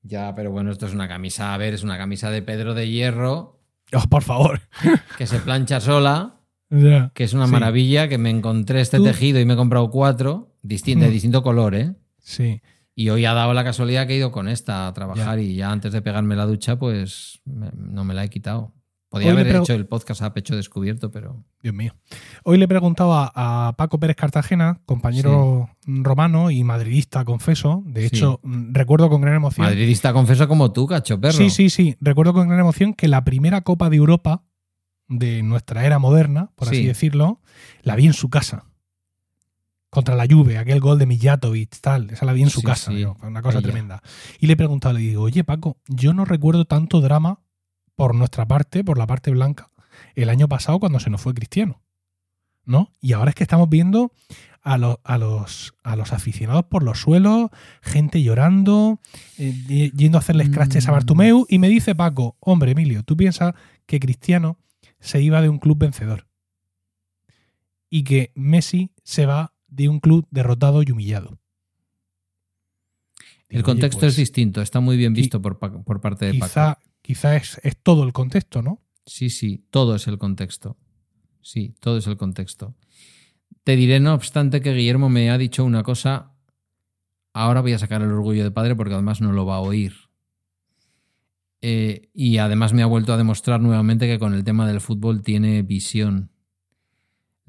Ya, 0.02 0.34
pero 0.36 0.52
bueno, 0.52 0.72
esto 0.72 0.86
es 0.86 0.94
una 0.94 1.08
camisa. 1.08 1.54
A 1.54 1.58
ver, 1.58 1.74
es 1.74 1.84
una 1.84 1.98
camisa 1.98 2.30
de 2.32 2.42
Pedro 2.42 2.74
de 2.74 2.90
Hierro 2.90 3.58
Oh, 3.92 4.08
por 4.08 4.22
favor. 4.24 4.62
que 5.18 5.26
se 5.26 5.40
plancha 5.40 5.80
sola, 5.82 6.42
que 6.70 7.24
es 7.24 7.34
una 7.34 7.48
Sí. 7.48 7.52
maravilla, 7.52 8.08
que 8.08 8.20
me 8.20 8.30
encontré 8.30 8.82
este 8.82 8.98
Tú- 8.98 9.04
tejido 9.06 9.40
y 9.40 9.46
me 9.46 9.54
he 9.54 9.58
comprado 9.58 9.90
cuatro, 9.90 10.56
de 10.62 10.76
Mm. 11.08 11.10
distinto 11.12 11.42
color, 11.42 11.74
¿eh? 11.74 11.96
Sí. 12.20 12.62
Y 13.00 13.12
hoy 13.12 13.24
ha 13.24 13.34
dado 13.34 13.54
la 13.54 13.64
casualidad 13.64 14.08
que 14.08 14.14
he 14.14 14.18
ido 14.18 14.30
con 14.34 14.50
esta 14.50 14.90
a 14.90 14.94
trabajar 14.94 15.40
y 15.40 15.56
ya 15.56 15.72
antes 15.72 15.94
de 15.94 16.02
pegarme 16.02 16.36
la 16.36 16.46
ducha, 16.46 16.78
pues 16.78 17.40
me- 17.46 17.72
no 17.74 18.04
me 18.04 18.14
la 18.14 18.26
he 18.26 18.30
quitado. 18.30 18.74
Podía 19.08 19.28
Hoy 19.28 19.40
haber 19.40 19.56
hecho 19.56 19.74
el 19.74 19.88
podcast 19.88 20.22
a 20.22 20.34
pecho 20.34 20.54
descubierto, 20.58 21.10
pero 21.10 21.46
Dios 21.64 21.74
mío. 21.74 21.96
Hoy 22.44 22.58
le 22.58 22.66
he 22.66 22.68
preguntado 22.68 23.14
a, 23.14 23.74
Paco 23.78 24.02
Pérez 24.02 24.18
Cartagena, 24.18 24.82
compañero 24.86 25.70
romano 25.88 26.52
y 26.52 26.66
madridista, 26.66 27.24
confeso. 27.24 27.84
De 27.86 28.06
hecho, 28.06 28.42
mm, 28.44 28.74
recuerdo 28.74 29.10
con 29.10 29.22
gran 29.22 29.36
emoción. 29.36 29.66
madridista 29.66 30.12
confeso 30.12 30.50
como 30.50 30.74
tú, 30.74 30.86
cacho 30.86 31.22
perro. 31.22 31.38
Sí, 31.38 31.50
sí, 31.50 31.70
sí. 31.70 31.96
Recuerdo 32.02 32.34
con 32.34 32.50
gran 32.50 32.60
emoción 32.60 32.94
que 32.94 33.08
la 33.08 33.24
primera 33.24 33.62
Copa 33.62 33.90
de 33.90 33.96
Europa 33.96 34.44
de 35.08 35.42
nuestra 35.42 35.86
era 35.86 36.00
moderna, 36.00 36.52
por 36.56 36.68
así 36.68 36.82
Sí. 36.82 36.86
decirlo, 36.86 37.40
la 37.82 37.96
vi 37.96 38.08
en 38.08 38.14
su 38.14 38.30
casa. 38.30 38.66
Contra 39.90 40.16
la 40.16 40.28
Juve, 40.30 40.58
aquel 40.60 40.80
gol 40.80 41.00
de 41.00 41.06
Mijatovic, 41.08 41.80
tal. 41.82 42.12
Esa 42.12 42.26
la 42.26 42.34
vi 42.34 42.44
en 42.44 42.50
su 42.52 42.60
Sí, 42.60 42.66
casa. 42.68 42.92
sí. 42.92 42.98
digo, 42.98 43.18
una 43.24 43.42
cosa 43.42 43.58
Ella. 43.60 43.68
tremenda. 43.70 44.04
Y 44.40 44.46
le 44.48 44.54
he 44.54 44.58
preguntado, 44.58 44.94
le 44.94 45.00
digo, 45.00 45.24
oye 45.24 45.44
Paco, 45.44 45.78
yo 45.88 46.14
no 46.14 46.26
recuerdo 46.26 46.66
tanto 46.66 47.02
drama 47.02 47.42
por 47.96 48.14
nuestra 48.16 48.48
parte, 48.48 48.84
por 48.84 48.98
la 48.98 49.08
parte 49.08 49.32
blanca, 49.32 49.72
el 50.16 50.30
año 50.30 50.48
pasado 50.48 50.80
cuando 50.80 51.00
se 51.00 51.10
nos 51.10 51.22
fue 51.22 51.34
Cristiano. 51.34 51.82
¿No? 52.66 52.92
Y 53.02 53.14
ahora 53.14 53.30
es 53.30 53.36
que 53.36 53.44
estamos 53.44 53.68
viendo 53.68 54.12
a, 54.62 54.78
los- 54.78 55.00
a, 55.04 55.18
los, 55.18 55.74
a 55.84 55.96
los 55.96 56.14
aficionados 56.14 56.66
por 56.66 56.84
los 56.84 57.00
suelos, 57.00 57.50
gente 57.82 58.22
llorando, 58.22 59.00
eh, 59.40 59.92
yendo 59.96 60.20
a 60.20 60.22
hacerle 60.22 60.46
scratches 60.46 60.88
a 60.88 60.92
Mm. 60.92 60.94
Bartumeu. 60.94 61.46
Y 61.50 61.58
me 61.58 61.68
dice 61.68 61.96
Paco, 61.96 62.38
hombre, 62.40 62.72
Emilio, 62.74 63.02
tú 63.04 63.18
piensas 63.18 63.56
que 63.88 64.00
Cristiano 64.00 64.60
se 65.00 65.20
iba 65.20 65.42
de 65.42 65.50
un 65.50 65.58
club 65.58 65.80
vencedor 65.80 66.28
y 67.90 68.04
que 68.04 68.32
Messi 68.36 68.92
se 69.04 69.26
va 69.26 69.54
de 69.70 69.90
un 69.90 70.00
club 70.00 70.28
derrotado 70.32 70.84
y 70.84 70.92
humillado. 70.92 71.40
El 73.50 73.58
oye, 73.58 73.64
contexto 73.64 74.02
pues, 74.02 74.14
es 74.14 74.18
distinto, 74.18 74.62
está 74.62 74.80
muy 74.80 74.96
bien 74.96 75.14
visto 75.14 75.42
por, 75.42 75.58
por 75.58 76.02
parte 76.02 76.26
de 76.26 76.34
Paco. 76.36 76.46
Quizá, 76.46 76.78
quizá 77.02 77.36
es, 77.36 77.60
es 77.64 77.78
todo 77.78 78.04
el 78.04 78.14
contexto, 78.14 78.62
¿no? 78.62 78.82
Sí, 79.06 79.30
sí, 79.32 79.66
todo 79.72 79.96
es 79.96 80.08
el 80.08 80.20
contexto. 80.20 80.78
Sí, 81.42 81.74
todo 81.80 81.98
es 81.98 82.06
el 82.06 82.18
contexto. 82.18 82.76
Te 83.64 83.76
diré, 83.76 84.00
no 84.00 84.14
obstante, 84.14 84.62
que 84.62 84.74
Guillermo 84.74 85.10
me 85.10 85.32
ha 85.32 85.38
dicho 85.38 85.66
una 85.66 85.84
cosa. 85.84 86.34
Ahora 87.34 87.62
voy 87.62 87.74
a 87.74 87.80
sacar 87.80 88.02
el 88.02 88.12
orgullo 88.12 88.44
de 88.44 88.52
padre 88.52 88.76
porque 88.76 88.94
además 88.94 89.22
no 89.22 89.32
lo 89.32 89.46
va 89.46 89.56
a 89.56 89.62
oír. 89.62 89.94
Eh, 91.62 92.10
y 92.14 92.38
además 92.38 92.74
me 92.74 92.84
ha 92.84 92.86
vuelto 92.86 93.14
a 93.14 93.18
demostrar 93.18 93.60
nuevamente 93.62 94.08
que 94.08 94.20
con 94.20 94.34
el 94.34 94.44
tema 94.44 94.68
del 94.68 94.82
fútbol 94.82 95.24
tiene 95.24 95.62
visión. 95.62 96.32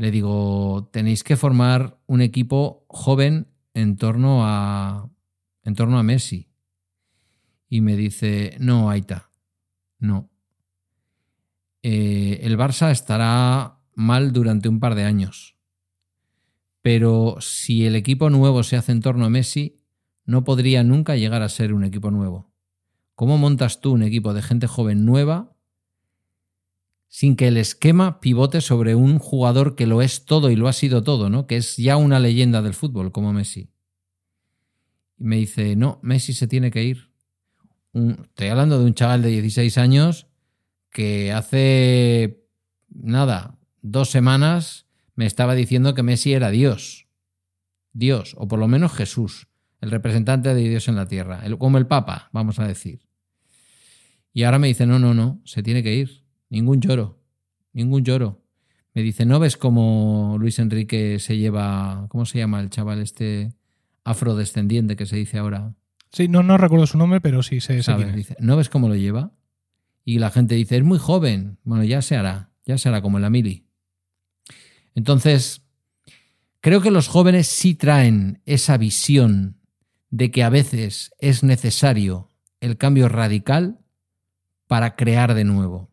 Le 0.01 0.11
digo, 0.11 0.89
tenéis 0.95 1.23
que 1.23 1.37
formar 1.37 2.01
un 2.07 2.23
equipo 2.23 2.87
joven 2.89 3.49
en 3.75 3.97
torno 3.97 4.47
a, 4.47 5.11
en 5.63 5.75
torno 5.75 5.99
a 5.99 6.03
Messi. 6.03 6.49
Y 7.69 7.83
me 7.83 7.97
dice, 7.97 8.57
no, 8.61 8.89
Aita, 8.89 9.29
no. 9.99 10.31
Eh, 11.83 12.41
el 12.45 12.57
Barça 12.57 12.91
estará 12.91 13.79
mal 13.95 14.33
durante 14.33 14.71
un 14.71 14.81
par 14.81 14.95
de 14.95 15.05
años. 15.05 15.59
Pero 16.81 17.37
si 17.41 17.85
el 17.85 17.95
equipo 17.95 18.31
nuevo 18.31 18.63
se 18.63 18.79
hace 18.79 18.93
en 18.93 19.03
torno 19.03 19.27
a 19.27 19.29
Messi, 19.31 19.85
no 20.25 20.45
podría 20.45 20.83
nunca 20.83 21.17
llegar 21.17 21.43
a 21.43 21.51
ser 21.51 21.75
un 21.75 21.85
equipo 21.85 22.11
nuevo. 22.11 22.51
¿Cómo 23.15 23.37
montas 23.37 23.83
tú 23.83 23.93
un 23.93 24.03
equipo 24.03 24.33
de 24.33 24.41
gente 24.41 24.67
joven 24.67 25.05
nueva 25.05 25.59
sin 27.13 27.35
que 27.35 27.49
el 27.49 27.57
esquema 27.57 28.21
pivote 28.21 28.61
sobre 28.61 28.95
un 28.95 29.19
jugador 29.19 29.75
que 29.75 29.87
lo 29.87 30.01
es 30.01 30.25
todo 30.25 30.49
y 30.49 30.55
lo 30.57 30.69
ha 30.69 30.73
sido 30.73 31.03
todo, 31.03 31.29
¿no? 31.29 31.49
Que 31.49 31.57
es 31.57 31.77
ya 31.77 31.97
una 31.97 32.21
leyenda 32.21 32.63
del 32.63 32.73
fútbol 32.73 33.11
como 33.11 33.33
Messi. 33.33 33.69
Y 35.19 35.25
me 35.25 35.37
dice, 35.37 35.75
no, 35.75 35.99
Messi 36.03 36.33
se 36.33 36.47
tiene 36.47 36.71
que 36.71 36.85
ir. 36.85 37.11
Un- 37.93 38.27
estoy 38.29 38.47
hablando 38.47 38.79
de 38.79 38.85
un 38.85 38.95
chaval 38.95 39.23
de 39.23 39.29
16 39.31 39.77
años 39.77 40.29
que 40.89 41.33
hace 41.33 42.45
nada, 42.89 43.59
dos 43.83 44.09
semanas 44.11 44.87
me 45.17 45.27
estaba 45.27 45.57
diciendo 45.57 45.95
que 45.95 46.05
Messi 46.05 46.33
era 46.33 46.51
Dios. 46.51 47.09
Dios, 47.93 48.37
o 48.39 48.47
por 48.47 48.61
lo 48.61 48.69
menos 48.69 48.93
Jesús, 48.93 49.49
el 49.81 49.91
representante 49.91 50.55
de 50.55 50.69
Dios 50.69 50.87
en 50.87 50.95
la 50.95 51.09
tierra, 51.09 51.43
como 51.59 51.77
el 51.79 51.89
Papa, 51.89 52.31
vamos 52.33 52.61
a 52.61 52.69
decir. 52.69 53.01
Y 54.33 54.45
ahora 54.45 54.61
me 54.61 54.69
dice, 54.69 54.87
no, 54.87 55.01
no, 55.01 55.13
no, 55.13 55.43
se 55.45 55.65
tiene 55.65 55.83
que 55.83 55.97
ir. 55.97 56.21
Ningún 56.51 56.81
lloro, 56.81 57.19
ningún 57.73 58.05
lloro. 58.05 58.43
Me 58.93 59.03
dice, 59.03 59.25
¿no 59.25 59.39
ves 59.39 59.57
cómo 59.57 60.37
Luis 60.39 60.59
Enrique 60.59 61.19
se 61.21 61.39
lleva, 61.39 62.07
¿cómo 62.09 62.27
se 62.27 62.39
llama 62.39 62.61
el 62.61 62.71
chaval 62.71 63.01
este 63.01 63.55
afrodescendiente 64.05 64.97
que 64.97 65.07
se 65.07 65.17
dice 65.17 65.39
ahora? 65.39 65.75
Sí, 66.13 66.27
no, 66.27 66.43
no 66.43 66.59
recuerdo 66.59 66.87
su 66.87 66.99
nombre, 66.99 67.21
pero 67.21 67.43
sí 67.43 67.61
sé, 67.61 67.83
¿Sabes? 67.83 68.05
quién 68.05 68.11
es. 68.11 68.17
Dice, 68.17 68.37
¿no 68.41 68.57
ves 68.57 68.69
cómo 68.69 68.89
lo 68.89 68.97
lleva? 68.97 69.33
Y 70.05 70.19
la 70.19 70.31
gente 70.31 70.57
dice, 70.57 70.77
es 70.77 70.83
muy 70.83 70.99
joven. 70.99 71.59
Bueno, 71.63 71.85
ya 71.85 72.03
se 72.03 72.17
hará, 72.17 72.51
ya 72.67 72.79
se 72.79 72.89
hará 72.89 73.01
como 73.01 73.19
en 73.19 73.23
la 73.23 73.31
mili. 73.31 73.67
Entonces, 74.97 75.63
creo 76.61 76.81
que 76.81 76.91
los 76.91 77.07
jóvenes 77.07 77.47
sí 77.47 77.77
traen 77.77 78.43
esa 78.45 78.77
visión 78.77 79.61
de 80.11 80.33
que 80.33 80.43
a 80.43 80.49
veces 80.49 81.15
es 81.21 81.45
necesario 81.45 82.29
el 82.59 82.77
cambio 82.77 83.09
radical 83.09 83.79
para 84.67 84.97
crear 84.97 85.35
de 85.35 85.45
nuevo. 85.45 85.90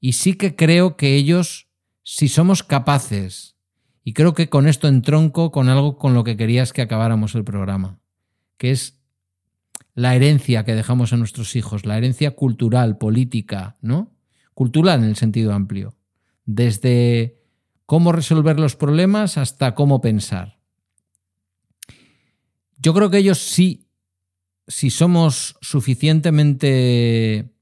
Y 0.00 0.14
sí 0.14 0.34
que 0.34 0.56
creo 0.56 0.96
que 0.96 1.14
ellos, 1.14 1.68
si 2.02 2.28
somos 2.28 2.62
capaces, 2.62 3.56
y 4.02 4.14
creo 4.14 4.34
que 4.34 4.48
con 4.48 4.66
esto 4.66 4.88
entronco 4.88 5.52
con 5.52 5.68
algo 5.68 5.98
con 5.98 6.14
lo 6.14 6.24
que 6.24 6.36
querías 6.36 6.72
que 6.72 6.82
acabáramos 6.82 7.34
el 7.34 7.44
programa, 7.44 8.00
que 8.56 8.70
es 8.70 8.98
la 9.94 10.16
herencia 10.16 10.64
que 10.64 10.74
dejamos 10.74 11.12
a 11.12 11.16
nuestros 11.16 11.54
hijos, 11.56 11.84
la 11.84 11.98
herencia 11.98 12.30
cultural, 12.32 12.96
política, 12.96 13.76
¿no? 13.82 14.16
Cultural 14.54 15.02
en 15.02 15.10
el 15.10 15.16
sentido 15.16 15.52
amplio. 15.52 15.96
Desde 16.46 17.38
cómo 17.86 18.12
resolver 18.12 18.58
los 18.58 18.76
problemas 18.76 19.36
hasta 19.36 19.74
cómo 19.74 20.00
pensar. 20.00 20.58
Yo 22.78 22.94
creo 22.94 23.10
que 23.10 23.18
ellos 23.18 23.38
sí, 23.38 23.88
si 24.66 24.90
somos 24.90 25.56
suficientemente 25.60 27.52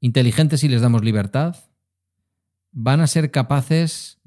inteligentes 0.00 0.62
y 0.64 0.68
les 0.68 0.82
damos 0.82 1.02
libertad, 1.02 1.56
van 2.72 3.00
a 3.00 3.06
ser 3.06 3.30
capaces 3.30 4.18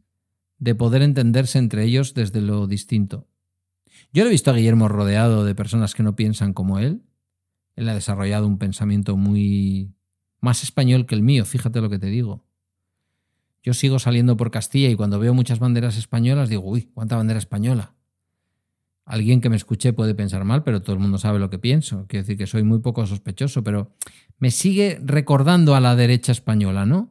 de 0.60 0.76
poder 0.76 1.02
entenderse 1.02 1.60
entre 1.60 1.84
ellos 1.84 2.14
desde 2.14 2.42
lo 2.42 2.68
distinto. 2.68 3.28
Yo 4.12 4.24
lo 4.24 4.30
he 4.30 4.32
visto 4.32 4.52
a 4.52 4.54
Guillermo 4.54 4.88
rodeado 4.88 5.44
de 5.44 5.56
personas 5.56 5.94
que 5.94 6.04
no 6.04 6.16
piensan 6.16 6.54
como 6.54 6.80
él. 6.80 7.04
Él 7.76 7.90
ha 7.90 7.94
desarrollado 7.94 8.48
un 8.48 8.60
pensamiento 8.60 9.18
muy 9.18 9.94
más 10.40 10.64
español 10.64 11.06
que 11.06 11.16
el 11.16 11.24
mío, 11.24 11.46
fíjate 11.46 11.82
lo 11.82 11.90
que 11.90 12.00
te 12.00 12.08
digo. 12.08 12.46
Yo 13.64 13.74
sigo 13.74 13.98
saliendo 13.98 14.36
por 14.36 14.52
Castilla 14.52 14.90
y 14.90 14.96
cuando 14.96 15.20
veo 15.20 15.34
muchas 15.34 15.60
banderas 15.60 15.98
españolas 15.98 16.50
digo, 16.50 16.64
uy, 16.64 16.90
cuánta 16.94 17.16
bandera 17.16 17.40
española. 17.40 17.96
Alguien 19.06 19.42
que 19.42 19.50
me 19.50 19.56
escuche 19.56 19.94
puede 19.94 20.16
pensar 20.16 20.44
mal, 20.44 20.64
pero 20.64 20.82
todo 20.82 20.94
el 20.94 21.02
mundo 21.02 21.18
sabe 21.18 21.40
lo 21.40 21.50
que 21.50 21.60
pienso. 21.60 22.06
Quiero 22.08 22.24
decir 22.24 22.38
que 22.38 22.48
soy 22.48 22.64
muy 22.64 22.80
poco 22.80 23.06
sospechoso, 23.06 23.64
pero 23.64 23.92
me 24.38 24.52
sigue 24.52 25.00
recordando 25.04 25.76
a 25.76 25.80
la 25.80 25.96
derecha 25.96 26.32
española, 26.32 26.86
¿no? 26.86 27.10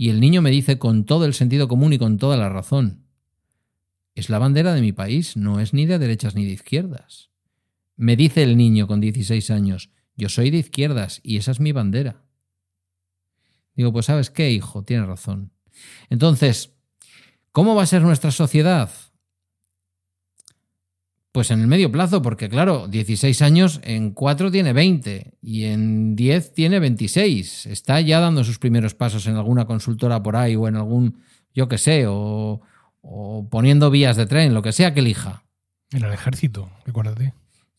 Y 0.00 0.08
el 0.08 0.18
niño 0.18 0.40
me 0.40 0.50
dice 0.50 0.78
con 0.78 1.04
todo 1.04 1.26
el 1.26 1.34
sentido 1.34 1.68
común 1.68 1.92
y 1.92 1.98
con 1.98 2.16
toda 2.16 2.38
la 2.38 2.48
razón. 2.48 3.04
Es 4.14 4.30
la 4.30 4.38
bandera 4.38 4.72
de 4.72 4.80
mi 4.80 4.92
país, 4.92 5.36
no 5.36 5.60
es 5.60 5.74
ni 5.74 5.84
de 5.84 5.98
derechas 5.98 6.34
ni 6.34 6.46
de 6.46 6.52
izquierdas. 6.52 7.28
Me 7.96 8.16
dice 8.16 8.42
el 8.42 8.56
niño 8.56 8.86
con 8.86 9.02
16 9.02 9.50
años, 9.50 9.90
yo 10.16 10.30
soy 10.30 10.48
de 10.48 10.56
izquierdas 10.56 11.20
y 11.22 11.36
esa 11.36 11.50
es 11.50 11.60
mi 11.60 11.72
bandera. 11.72 12.24
Digo, 13.74 13.92
pues 13.92 14.06
sabes 14.06 14.30
qué, 14.30 14.50
hijo, 14.50 14.84
tienes 14.84 15.06
razón. 15.06 15.52
Entonces, 16.08 16.72
¿cómo 17.52 17.74
va 17.74 17.82
a 17.82 17.86
ser 17.86 18.00
nuestra 18.00 18.30
sociedad? 18.30 18.88
Pues 21.32 21.52
en 21.52 21.60
el 21.60 21.68
medio 21.68 21.92
plazo, 21.92 22.22
porque 22.22 22.48
claro, 22.48 22.88
16 22.88 23.40
años 23.42 23.80
en 23.84 24.10
4 24.10 24.50
tiene 24.50 24.72
20 24.72 25.34
y 25.40 25.64
en 25.64 26.16
10 26.16 26.54
tiene 26.54 26.80
26. 26.80 27.66
Está 27.66 28.00
ya 28.00 28.18
dando 28.18 28.42
sus 28.42 28.58
primeros 28.58 28.94
pasos 28.94 29.26
en 29.26 29.36
alguna 29.36 29.64
consultora 29.64 30.22
por 30.22 30.34
ahí 30.34 30.56
o 30.56 30.66
en 30.66 30.74
algún, 30.74 31.20
yo 31.54 31.68
qué 31.68 31.78
sé, 31.78 32.06
o, 32.08 32.62
o 33.00 33.48
poniendo 33.48 33.90
vías 33.90 34.16
de 34.16 34.26
tren, 34.26 34.54
lo 34.54 34.62
que 34.62 34.72
sea 34.72 34.92
que 34.92 35.00
elija. 35.00 35.44
En 35.92 36.04
el 36.04 36.12
ejército, 36.12 36.68
recuérdate. 36.84 37.32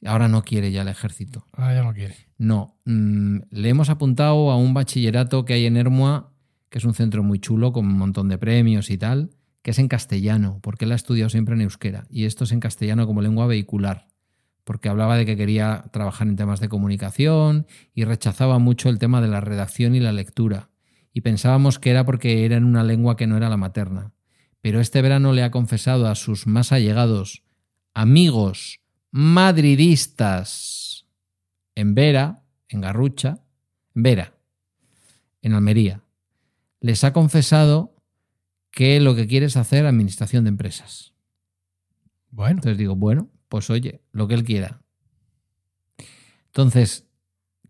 Ahora 0.05 0.27
no 0.27 0.43
quiere 0.43 0.71
ya 0.71 0.81
el 0.81 0.87
ejército. 0.87 1.45
Ah, 1.53 1.73
ya 1.73 1.83
no 1.83 1.93
quiere. 1.93 2.15
No, 2.37 2.79
mm, 2.85 3.37
le 3.51 3.69
hemos 3.69 3.89
apuntado 3.89 4.49
a 4.51 4.57
un 4.57 4.73
bachillerato 4.73 5.45
que 5.45 5.53
hay 5.53 5.65
en 5.65 5.77
Hermua, 5.77 6.33
que 6.69 6.79
es 6.79 6.85
un 6.85 6.93
centro 6.93 7.21
muy 7.21 7.39
chulo, 7.39 7.71
con 7.71 7.85
un 7.85 7.97
montón 7.97 8.27
de 8.29 8.37
premios 8.37 8.89
y 8.89 8.97
tal, 8.97 9.31
que 9.61 9.71
es 9.71 9.79
en 9.79 9.88
castellano, 9.88 10.59
porque 10.61 10.85
él 10.85 10.91
ha 10.91 10.95
estudiado 10.95 11.29
siempre 11.29 11.55
en 11.55 11.61
euskera. 11.61 12.05
Y 12.09 12.25
esto 12.25 12.43
es 12.43 12.51
en 12.51 12.59
castellano 12.59 13.05
como 13.05 13.21
lengua 13.21 13.47
vehicular, 13.47 14.07
porque 14.63 14.89
hablaba 14.89 15.17
de 15.17 15.25
que 15.25 15.38
quería 15.38 15.85
trabajar 15.91 16.27
en 16.27 16.35
temas 16.35 16.59
de 16.59 16.69
comunicación 16.69 17.67
y 17.93 18.05
rechazaba 18.05 18.59
mucho 18.59 18.89
el 18.89 18.99
tema 18.99 19.21
de 19.21 19.27
la 19.27 19.41
redacción 19.41 19.95
y 19.95 19.99
la 19.99 20.13
lectura. 20.13 20.69
Y 21.13 21.21
pensábamos 21.21 21.79
que 21.79 21.91
era 21.91 22.05
porque 22.05 22.45
era 22.45 22.57
en 22.57 22.63
una 22.63 22.83
lengua 22.83 23.17
que 23.17 23.27
no 23.27 23.38
era 23.38 23.49
la 23.49 23.57
materna. 23.57 24.13
Pero 24.61 24.79
este 24.79 25.01
verano 25.01 25.33
le 25.33 25.43
ha 25.43 25.51
confesado 25.51 26.07
a 26.07 26.15
sus 26.15 26.47
más 26.47 26.71
allegados, 26.71 27.43
amigos 27.93 28.79
madridistas, 29.11 31.05
en 31.75 31.95
Vera, 31.95 32.43
en 32.69 32.81
Garrucha, 32.81 33.39
Vera, 33.93 34.33
en 35.41 35.53
Almería, 35.53 36.03
les 36.79 37.03
ha 37.03 37.13
confesado 37.13 37.90
que 38.72 38.99
lo 38.99 39.15
que 39.15 39.27
quiere 39.27 39.45
es 39.45 39.57
hacer 39.57 39.85
administración 39.85 40.45
de 40.45 40.49
empresas. 40.49 41.14
Bueno, 42.30 42.57
Entonces 42.57 42.77
digo, 42.77 42.95
bueno, 42.95 43.30
pues 43.49 43.69
oye, 43.69 44.02
lo 44.14 44.27
que 44.27 44.34
él 44.34 44.43
quiera. 44.43 44.81
Entonces, 46.48 47.06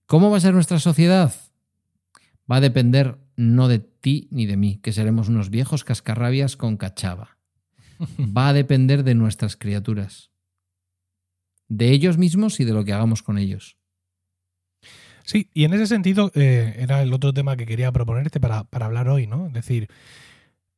¿cómo 0.06 0.30
va 0.30 0.38
a 0.38 0.42
ser 0.42 0.54
nuestra 0.54 0.80
sociedad? 0.80 1.34
Va 2.50 2.58
a 2.58 2.62
depender 2.62 3.18
no 3.36 3.68
de 3.68 3.80
ti 3.80 4.28
ni 4.32 4.46
de 4.46 4.58
mí, 4.58 4.80
que 4.84 4.94
seremos 4.94 5.30
unos 5.30 5.50
viejos 5.50 5.84
cascarrabias 5.84 6.56
con 6.56 6.78
cachava. 6.78 7.38
Va 8.38 8.50
a 8.50 8.54
depender 8.54 9.04
de 9.04 9.16
nuestras 9.16 9.56
criaturas. 9.56 10.32
De 11.68 11.92
ellos 11.92 12.18
mismos 12.18 12.60
y 12.60 12.66
de 12.66 12.74
lo 12.74 12.84
que 12.84 12.94
hagamos 12.94 13.24
con 13.24 13.38
ellos. 13.38 13.78
sí, 15.24 15.50
y 15.54 15.64
en 15.64 15.74
ese 15.74 15.88
sentido 15.88 16.32
eh, 16.36 16.76
era 16.78 17.02
el 17.02 17.14
otro 17.14 17.34
tema 17.34 17.56
que 17.56 17.66
quería 17.66 17.92
proponerte 17.92 18.40
para, 18.40 18.66
para 18.66 18.88
hablar 18.88 19.08
hoy, 19.08 19.28
¿no? 19.28 19.48
Es 19.48 19.54
decir, 19.54 19.88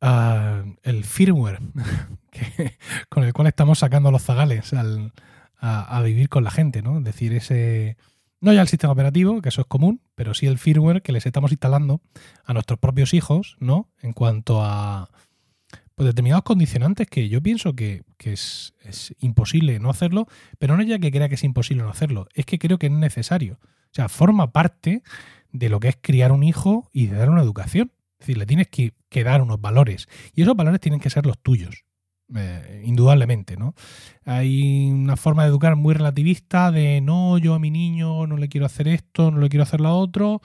ah, 0.03 0.63
el 0.83 1.03
firmware 1.05 1.59
que- 2.31 2.77
con 3.09 3.23
el 3.23 3.33
cual 3.33 3.47
estamos 3.47 3.79
sacando 3.79 4.11
los 4.11 4.21
zagales 4.23 4.73
al- 4.73 5.13
a, 5.65 6.01
vivir 6.01 6.27
con 6.27 6.43
la 6.43 6.51
gente, 6.51 6.81
¿no? 6.81 6.97
Es 6.97 7.03
decir, 7.05 7.33
ese. 7.33 7.95
No 8.41 8.51
ya 8.51 8.61
el 8.61 8.67
sistema 8.67 8.91
operativo, 8.91 9.41
que 9.41 9.47
eso 9.47 9.61
es 9.61 9.67
común, 9.67 10.01
pero 10.15 10.33
sí 10.33 10.45
el 10.45 10.57
firmware 10.57 11.01
que 11.01 11.13
les 11.13 11.25
estamos 11.25 11.51
instalando 11.51 12.01
a 12.43 12.53
nuestros 12.53 12.77
propios 12.79 13.13
hijos, 13.13 13.55
¿no? 13.61 13.89
En 14.01 14.11
cuanto 14.11 14.61
a 14.61 15.09
pues, 15.95 16.07
determinados 16.07 16.43
condicionantes 16.43 17.07
que 17.07 17.29
yo 17.29 17.41
pienso 17.41 17.73
que, 17.73 18.03
que 18.17 18.33
es, 18.33 18.73
es 18.81 19.15
imposible 19.19 19.79
no 19.79 19.89
hacerlo, 19.89 20.27
pero 20.59 20.75
no 20.75 20.83
ya 20.83 20.99
que 20.99 21.11
crea 21.11 21.29
que 21.29 21.35
es 21.35 21.43
imposible 21.45 21.83
no 21.83 21.89
hacerlo, 21.89 22.27
es 22.33 22.45
que 22.45 22.59
creo 22.59 22.77
que 22.77 22.87
es 22.87 22.91
necesario. 22.91 23.59
O 23.63 23.93
sea, 23.95 24.09
forma 24.09 24.51
parte 24.51 25.03
de 25.53 25.69
lo 25.69 25.79
que 25.79 25.87
es 25.87 25.97
criar 26.01 26.33
un 26.33 26.43
hijo 26.43 26.89
y 26.91 27.07
de 27.07 27.15
dar 27.15 27.29
una 27.29 27.41
educación. 27.43 27.93
Es 28.23 28.27
decir, 28.27 28.37
le 28.37 28.45
tienes 28.45 28.67
que, 28.69 28.93
que 29.09 29.23
dar 29.23 29.41
unos 29.41 29.59
valores. 29.59 30.07
Y 30.33 30.41
esos 30.43 30.55
valores 30.55 30.79
tienen 30.79 30.99
que 31.01 31.09
ser 31.09 31.25
los 31.25 31.37
tuyos. 31.39 31.83
eh, 32.35 32.81
indudablemente, 32.85 33.57
¿no? 33.57 33.75
Hay 34.25 34.89
una 34.91 35.17
forma 35.17 35.43
de 35.43 35.49
educar 35.49 35.75
muy 35.75 35.93
relativista 35.93 36.71
de 36.71 37.01
no, 37.01 37.37
yo 37.37 37.53
a 37.53 37.59
mi 37.59 37.69
niño 37.69 38.25
no 38.27 38.37
le 38.37 38.47
quiero 38.47 38.65
hacer 38.65 38.87
esto, 38.87 39.29
no 39.29 39.39
le 39.39 39.49
quiero 39.49 39.63
hacer 39.63 39.81
lo 39.81 39.93
otro, 39.95 40.41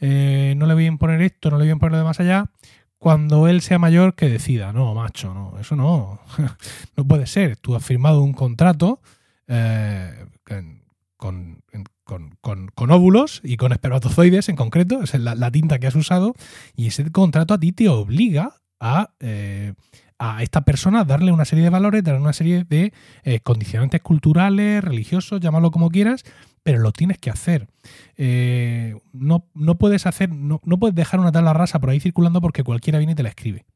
eh, 0.00 0.54
no 0.56 0.66
le 0.66 0.74
voy 0.74 0.84
a 0.84 0.88
imponer 0.88 1.20
esto, 1.20 1.50
no 1.50 1.58
le 1.58 1.64
voy 1.64 1.68
a 1.70 1.72
imponer 1.72 1.92
lo 1.92 1.98
de 1.98 2.04
más 2.04 2.18
allá. 2.20 2.50
Cuando 2.98 3.46
él 3.46 3.60
sea 3.60 3.78
mayor, 3.78 4.14
que 4.16 4.28
decida. 4.28 4.72
No, 4.72 4.94
macho, 4.94 5.32
no, 5.34 5.58
eso 5.60 5.76
no. 5.76 6.18
no 6.96 7.06
puede 7.06 7.26
ser. 7.26 7.56
Tú 7.58 7.76
has 7.76 7.84
firmado 7.84 8.22
un 8.22 8.32
contrato 8.32 9.00
eh, 9.46 10.26
con, 10.44 10.82
con- 11.16 11.62
con- 12.08 12.30
con- 12.40 12.68
con 12.74 12.90
óvulos 12.90 13.42
y 13.44 13.58
con 13.58 13.70
espermatozoides 13.72 14.48
en 14.48 14.56
concreto, 14.56 15.02
es 15.02 15.12
la, 15.12 15.50
tinta 15.50 15.78
que 15.78 15.86
has 15.88 15.94
usado, 15.94 16.34
y 16.74 16.86
ese 16.86 17.12
contrato 17.12 17.52
a 17.52 17.58
ti 17.60 17.72
te 17.72 17.90
obliga 17.90 18.54
a, 18.80 19.10
eh, 19.20 19.74
a 20.18 20.42
esta 20.42 20.62
persona 20.62 21.04
darle 21.04 21.32
una 21.32 21.44
serie 21.44 21.64
de 21.64 21.68
valores, 21.70 22.02
darle 22.02 22.22
una 22.22 22.32
serie 22.32 22.64
de 22.64 22.94
eh, 23.24 23.40
condicionantes 23.40 24.00
culturales, 24.00 24.82
religiosos, 24.82 25.38
llámalo 25.38 25.70
como 25.70 25.90
quieras, 25.90 26.24
pero 26.62 26.78
lo 26.78 26.92
tienes 26.92 27.18
que 27.18 27.28
hacer. 27.28 27.68
Eh, 28.16 28.96
no, 29.12 29.44
no 29.52 29.76
puedes 29.76 30.06
hacer, 30.06 30.30
no, 30.30 30.62
no 30.64 30.78
puedes 30.78 30.94
dejar 30.96 31.20
una 31.20 31.30
tabla 31.30 31.52
rasa 31.52 31.78
por 31.78 31.90
ahí 31.90 32.00
circulando 32.00 32.40
porque 32.40 32.64
cualquiera 32.64 32.98
viene 32.98 33.12
y 33.12 33.16
te 33.16 33.22
la 33.22 33.28
escribe. 33.28 33.66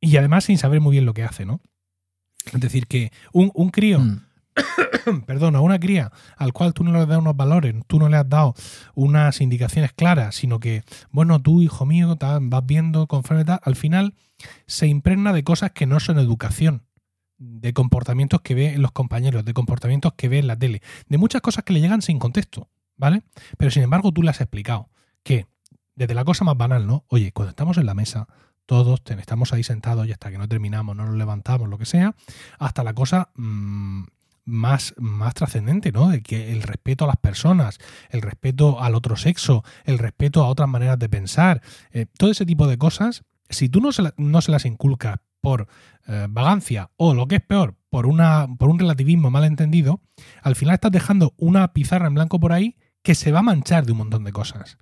Y 0.00 0.16
además 0.16 0.44
sin 0.44 0.58
saber 0.58 0.80
muy 0.80 0.92
bien 0.92 1.06
lo 1.06 1.12
que 1.14 1.24
hace, 1.24 1.44
¿no? 1.44 1.60
Es 2.52 2.60
decir, 2.60 2.86
que 2.86 3.10
un, 3.32 3.50
un 3.54 3.70
crío 3.70 3.98
Mm. 3.98 4.20
perdón, 5.26 5.56
a 5.56 5.60
una 5.60 5.78
cría 5.78 6.12
al 6.36 6.52
cual 6.52 6.74
tú 6.74 6.84
no 6.84 6.92
le 6.92 6.98
has 6.98 7.08
dado 7.08 7.20
unos 7.20 7.36
valores, 7.36 7.74
tú 7.86 7.98
no 7.98 8.08
le 8.08 8.16
has 8.16 8.28
dado 8.28 8.54
unas 8.94 9.40
indicaciones 9.40 9.92
claras, 9.92 10.34
sino 10.34 10.60
que, 10.60 10.82
bueno, 11.10 11.40
tú, 11.40 11.62
hijo 11.62 11.86
mío, 11.86 12.16
vas 12.18 12.66
viendo 12.66 13.06
conforme 13.06 13.44
tal, 13.44 13.60
al 13.62 13.76
final 13.76 14.14
se 14.66 14.86
impregna 14.86 15.32
de 15.32 15.44
cosas 15.44 15.72
que 15.72 15.86
no 15.86 16.00
son 16.00 16.18
educación, 16.18 16.82
de 17.38 17.72
comportamientos 17.72 18.40
que 18.42 18.54
ve 18.54 18.74
en 18.74 18.82
los 18.82 18.92
compañeros, 18.92 19.44
de 19.44 19.54
comportamientos 19.54 20.12
que 20.14 20.28
ve 20.28 20.38
en 20.38 20.46
la 20.46 20.58
tele, 20.58 20.82
de 21.08 21.18
muchas 21.18 21.40
cosas 21.40 21.64
que 21.64 21.72
le 21.72 21.80
llegan 21.80 22.02
sin 22.02 22.18
contexto, 22.18 22.68
¿vale? 22.96 23.22
Pero 23.58 23.70
sin 23.70 23.82
embargo 23.82 24.12
tú 24.12 24.22
le 24.22 24.30
has 24.30 24.40
explicado 24.40 24.90
que, 25.22 25.46
desde 25.94 26.14
la 26.14 26.24
cosa 26.24 26.44
más 26.44 26.56
banal, 26.56 26.86
¿no? 26.86 27.04
Oye, 27.08 27.32
cuando 27.32 27.50
estamos 27.50 27.78
en 27.78 27.86
la 27.86 27.94
mesa, 27.94 28.28
todos 28.66 29.02
estamos 29.06 29.52
ahí 29.52 29.64
sentados 29.64 30.06
y 30.06 30.12
hasta 30.12 30.30
que 30.30 30.38
no 30.38 30.48
terminamos, 30.48 30.96
no 30.96 31.06
nos 31.06 31.16
levantamos, 31.16 31.68
lo 31.68 31.78
que 31.78 31.84
sea, 31.84 32.14
hasta 32.58 32.84
la 32.84 32.94
cosa 32.94 33.30
mm, 33.34 34.04
más, 34.44 34.94
más 34.98 35.34
trascendente, 35.34 35.92
¿no? 35.92 36.10
Que 36.22 36.52
el 36.52 36.62
respeto 36.62 37.04
a 37.04 37.08
las 37.08 37.16
personas, 37.16 37.78
el 38.10 38.22
respeto 38.22 38.80
al 38.80 38.94
otro 38.94 39.16
sexo, 39.16 39.64
el 39.84 39.98
respeto 39.98 40.42
a 40.44 40.48
otras 40.48 40.68
maneras 40.68 40.98
de 40.98 41.08
pensar, 41.08 41.62
eh, 41.92 42.06
todo 42.18 42.30
ese 42.30 42.46
tipo 42.46 42.66
de 42.66 42.78
cosas, 42.78 43.22
si 43.48 43.68
tú 43.68 43.80
no 43.80 43.92
se, 43.92 44.02
la- 44.02 44.14
no 44.16 44.40
se 44.40 44.50
las 44.50 44.64
inculcas 44.64 45.18
por 45.40 45.68
eh, 46.06 46.26
vagancia 46.30 46.90
o 46.96 47.14
lo 47.14 47.26
que 47.26 47.36
es 47.36 47.42
peor, 47.42 47.76
por, 47.90 48.06
una, 48.06 48.46
por 48.58 48.68
un 48.68 48.78
relativismo 48.78 49.30
mal 49.30 49.44
entendido, 49.44 50.00
al 50.42 50.56
final 50.56 50.74
estás 50.74 50.92
dejando 50.92 51.34
una 51.36 51.72
pizarra 51.72 52.06
en 52.06 52.14
blanco 52.14 52.40
por 52.40 52.52
ahí 52.52 52.76
que 53.02 53.14
se 53.14 53.32
va 53.32 53.40
a 53.40 53.42
manchar 53.42 53.84
de 53.84 53.92
un 53.92 53.98
montón 53.98 54.24
de 54.24 54.32
cosas. 54.32 54.78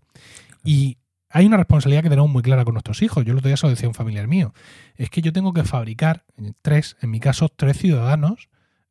Y 0.65 0.99
hay 1.31 1.47
una 1.47 1.57
responsabilidad 1.57 2.03
que 2.03 2.11
tenemos 2.11 2.31
muy 2.31 2.43
clara 2.43 2.65
con 2.65 2.75
nuestros 2.75 3.03
hijos. 3.03 3.25
Yo 3.25 3.33
el 3.33 3.39
otro 3.39 3.49
día 3.49 3.57
se 3.57 3.67
lo 3.67 3.71
decía 3.71 3.89
un 3.89 3.95
familiar 3.95 4.27
mío. 4.29 4.53
Es 4.97 5.11
que 5.11 5.23
yo 5.23 5.33
tengo 5.33 5.53
que 5.53 5.65
fabricar 5.65 6.25
eh, 6.37 6.53
tres, 6.61 6.97
en 7.01 7.11
mi 7.11 7.21
caso, 7.21 7.49
tres 7.49 7.79
ciudadanos 7.79 8.49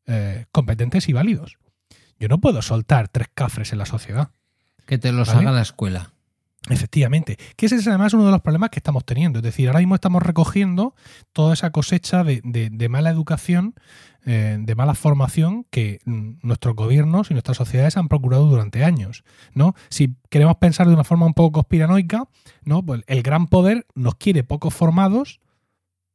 eh, 0.09 0.45
competentes 0.51 1.07
y 1.07 1.13
válidos. 1.13 1.57
Yo 2.19 2.27
no 2.27 2.39
puedo 2.39 2.61
soltar 2.61 3.07
tres 3.07 3.29
cafres 3.33 3.71
en 3.71 3.77
la 3.79 3.85
sociedad. 3.85 4.31
Que 4.85 4.97
te 4.97 5.11
los 5.13 5.29
¿Vale? 5.29 5.39
haga 5.41 5.51
la 5.51 5.61
escuela. 5.61 6.11
Efectivamente. 6.69 7.37
Que 7.55 7.67
ese 7.67 7.77
es 7.77 7.87
además 7.87 8.13
uno 8.13 8.25
de 8.25 8.31
los 8.31 8.41
problemas 8.41 8.69
que 8.69 8.79
estamos 8.79 9.05
teniendo. 9.05 9.39
Es 9.39 9.43
decir, 9.43 9.67
ahora 9.67 9.79
mismo 9.79 9.95
estamos 9.95 10.21
recogiendo 10.21 10.93
toda 11.31 11.53
esa 11.53 11.71
cosecha 11.71 12.23
de, 12.25 12.41
de- 12.43 12.69
de 12.69 12.89
mala 12.89 13.09
educación, 13.09 13.75
eh, 14.25 14.57
de 14.59 14.75
mala 14.75 14.93
formación 14.93 15.65
que 15.71 15.99
mm, 16.03 16.39
nuestros 16.43 16.75
gobiernos 16.75 17.31
y 17.31 17.33
nuestras 17.33 17.55
sociedades 17.55 17.95
han 17.95 18.09
procurado 18.09 18.45
durante 18.47 18.83
años. 18.83 19.23
¿no? 19.53 19.73
Si 19.89 20.15
queremos 20.29 20.57
pensar 20.57 20.87
de 20.87 20.93
una 20.93 21.05
forma 21.05 21.25
un 21.25 21.33
poco 21.33 21.53
conspiranoica, 21.53 22.25
¿no? 22.63 22.83
pues 22.85 23.03
el 23.07 23.23
gran 23.23 23.47
poder 23.47 23.87
nos 23.95 24.15
quiere 24.15 24.43
pocos 24.43 24.73
formados 24.73 25.39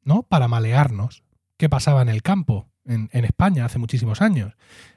¿no? 0.03 0.25
para 0.25 0.47
malearnos. 0.47 1.23
¿Qué 1.57 1.71
pasaba 1.71 2.03
en 2.03 2.11
el 2.11 2.23
campo 2.23 2.69
en, 2.85 3.09
España 3.12 3.65
hace 3.65 3.78
muchísimos 3.78 4.23
años? 4.23 4.55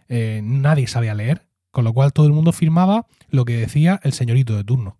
Eh, 0.09 0.41
nadie 0.43 0.87
sabía 0.87 1.13
leer, 1.13 1.47
con 1.71 1.83
lo 1.83 1.93
cual 1.93 2.13
todo 2.13 2.25
el 2.25 2.33
mundo 2.33 2.51
firmaba 2.51 3.07
lo 3.29 3.45
que 3.45 3.57
decía 3.57 3.99
el 4.03 4.13
señorito 4.13 4.55
de 4.55 4.63
turno 4.63 4.97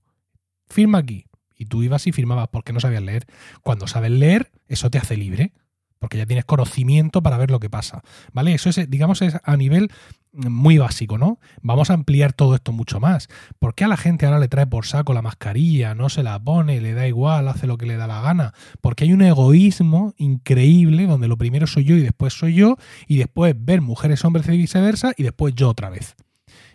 firma 0.67 0.99
aquí. 0.99 1.25
Y 1.55 1.65
tú 1.65 1.81
ibas 1.81 2.05
y 2.05 2.11
firmabas 2.11 2.49
porque 2.49 2.73
no 2.73 2.79
sabías 2.79 3.01
leer. 3.01 3.25
Cuando 3.63 3.87
sabes 3.87 4.11
leer, 4.11 4.51
eso 4.67 4.91
te 4.91 4.99
hace 4.99 5.17
libre. 5.17 5.53
Porque 5.99 6.17
ya 6.17 6.25
tienes 6.25 6.45
conocimiento 6.45 7.21
para 7.21 7.37
ver 7.37 7.51
lo 7.51 7.59
que 7.59 7.69
pasa, 7.69 8.01
¿vale? 8.33 8.53
Eso 8.53 8.69
es, 8.69 8.89
digamos, 8.89 9.21
es 9.21 9.37
a 9.43 9.57
nivel 9.57 9.91
muy 10.33 10.77
básico, 10.77 11.17
¿no? 11.17 11.39
Vamos 11.61 11.89
a 11.89 11.93
ampliar 11.93 12.33
todo 12.33 12.55
esto 12.55 12.71
mucho 12.71 12.99
más. 12.99 13.27
¿Por 13.59 13.73
qué 13.73 13.85
a 13.85 13.87
la 13.87 13.97
gente 13.97 14.25
ahora 14.25 14.39
le 14.39 14.47
trae 14.47 14.67
por 14.67 14.85
saco 14.85 15.13
la 15.13 15.21
mascarilla, 15.21 15.95
no 15.95 16.09
se 16.09 16.23
la 16.23 16.39
pone, 16.39 16.79
le 16.79 16.93
da 16.93 17.07
igual, 17.07 17.47
hace 17.47 17.67
lo 17.67 17.77
que 17.77 17.87
le 17.87 17.97
da 17.97 18.07
la 18.07 18.21
gana? 18.21 18.53
Porque 18.81 19.05
hay 19.05 19.13
un 19.13 19.21
egoísmo 19.21 20.13
increíble 20.17 21.07
donde 21.07 21.27
lo 21.27 21.37
primero 21.37 21.65
soy 21.65 21.85
yo 21.85 21.95
y 21.95 22.01
después 22.01 22.33
soy 22.33 22.53
yo, 22.53 22.77
y 23.07 23.17
después 23.17 23.55
ver 23.57 23.81
mujeres, 23.81 24.23
hombres 24.25 24.47
y 24.47 24.57
viceversa, 24.57 25.13
y 25.17 25.23
después 25.23 25.55
yo 25.55 25.69
otra 25.69 25.89
vez. 25.89 26.15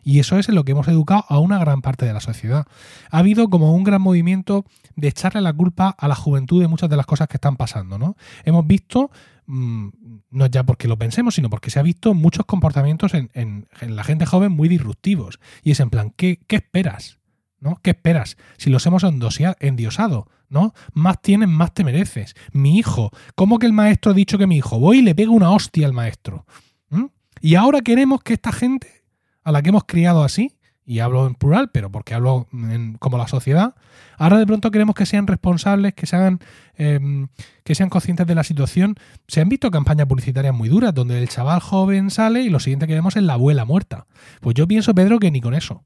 Y 0.03 0.19
eso 0.19 0.39
es 0.39 0.49
en 0.49 0.55
lo 0.57 0.65
que 0.65 0.73
hemos 0.73 0.89
educado 0.89 1.24
a 1.29 1.39
una 1.39 1.59
gran 1.59 1.81
parte 1.81 2.05
de 2.07 2.12
la 2.12 2.20
sociedad. 2.20 2.66
Ha 3.11 3.19
habido 3.19 3.49
como 3.49 3.74
un 3.74 3.85
gran 3.85 4.03
movimiento 4.03 4.65
de 4.97 5.09
echarle 5.09 5.41
la 5.41 5.53
culpa 5.53 5.95
a 5.97 6.09
la 6.09 6.15
juventud 6.15 6.61
de 6.61 6.69
muchas 6.69 6.91
de 6.91 6.97
las 6.97 7.07
cosas 7.07 7.29
que 7.29 7.37
están 7.37 7.57
pasando, 7.57 7.99
¿no? 7.99 8.16
Hemos 8.45 8.66
visto, 8.66 9.11
mm, 9.47 9.89
no 10.31 10.47
ya 10.47 10.65
porque 10.65 10.89
lo 10.89 10.99
pensemos, 10.99 11.35
sino 11.37 11.51
porque 11.51 11.70
se 11.70 11.79
ha 11.79 11.83
visto 11.83 12.15
muchos 12.15 12.45
comportamientos 12.47 13.15
en, 13.15 13.31
en- 13.35 13.66
la 13.97 14.05
gente 14.05 14.27
joven 14.27 14.53
muy 14.53 14.69
disruptivos. 14.69 15.39
Y 15.62 15.70
es 15.70 15.81
en 15.81 15.91
plan, 15.91 16.12
¿qué, 16.16 16.41
qué 16.47 16.57
esperas? 16.57 17.19
¿No? 17.61 17.79
¿Qué 17.81 17.91
esperas? 17.91 18.37
Si 18.59 18.70
los 18.70 18.85
hemos 18.87 19.05
endiosado, 19.05 20.29
¿no? 20.49 20.74
Más 20.95 21.23
tienes, 21.23 21.49
más 21.49 21.73
te 21.73 21.85
mereces. 21.85 22.35
Mi 22.53 22.77
hijo, 22.77 23.11
¿cómo 23.37 23.61
que 23.61 23.66
el 23.66 23.73
maestro 23.73 24.11
ha 24.11 24.15
dicho 24.15 24.37
que 24.37 24.49
mi 24.49 24.57
hijo? 24.57 24.81
Voy 24.81 24.99
y 24.99 25.03
le 25.03 25.15
pego 25.15 25.33
una 25.33 25.53
hostia 25.53 25.87
al 25.87 25.93
maestro. 25.93 26.45
¿Mm? 26.91 27.05
Y 27.41 27.55
ahora 27.55 27.81
queremos 27.83 28.20
que 28.23 28.33
esta 28.35 28.51
gente, 28.51 29.02
a 29.43 29.52
la 29.52 29.62
que 29.62 29.70
hemos 29.70 29.85
criado 29.85 30.24
así, 30.24 30.56
y 30.85 30.98
hablo 30.98 31.28
en 31.28 31.35
plural, 31.36 31.70
pero 31.73 31.93
porque 31.93 32.12
hablo 32.14 32.48
en- 32.52 32.94
como 32.98 33.16
la 33.16 33.28
sociedad, 33.28 33.77
ahora 34.19 34.39
de 34.39 34.47
pronto 34.47 34.70
queremos 34.73 34.97
que 34.97 35.06
sean 35.06 35.28
responsables, 35.28 35.94
que 35.94 36.06
sean, 36.06 36.40
em, 36.74 37.28
que 37.62 37.74
sean 37.77 37.89
conscientes 37.89 38.27
de 38.27 38.35
la 38.35 38.43
situación. 38.43 38.97
Se 39.28 39.40
han 39.40 39.48
visto 39.48 39.70
campañas 39.70 40.09
publicitarias 40.09 40.52
muy 40.55 40.69
duras, 40.69 40.93
donde 40.93 41.19
el 41.23 41.28
chaval 41.28 41.60
joven 41.60 42.10
sale 42.10 42.43
y 42.43 42.51
lo 42.51 42.59
siguiente 42.59 42.89
que 42.89 42.94
vemos 42.94 43.14
es 43.16 43.23
la 43.23 43.35
abuela 43.35 43.64
muerta. 43.64 44.06
Pues 44.40 44.55
yo 44.55 44.66
pienso, 44.66 44.93
Pedro, 44.94 45.20
que 45.20 45.31
ni 45.31 45.40
con 45.40 45.55
eso. 45.55 45.85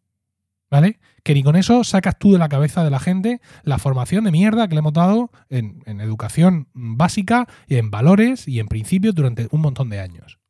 ¿Vale? 0.68 0.98
Que 1.22 1.32
ni 1.34 1.44
con 1.44 1.54
eso 1.54 1.84
sacas 1.84 2.18
tú 2.18 2.32
de 2.32 2.38
la 2.38 2.48
cabeza 2.48 2.82
de 2.82 2.90
la 2.90 2.98
gente 2.98 3.40
la 3.62 3.78
formación 3.78 4.24
de 4.24 4.32
mierda 4.32 4.66
que 4.66 4.74
le 4.74 4.80
hemos 4.80 4.94
dado 4.94 5.30
en, 5.48 5.80
en 5.86 6.00
educación 6.00 6.66
básica 6.74 7.46
en 7.68 7.92
valores 7.92 8.48
y 8.48 8.58
en 8.58 8.66
principios 8.66 9.14
durante 9.14 9.46
un 9.52 9.60
montón 9.60 9.90
de 9.90 10.00
años. 10.00 10.40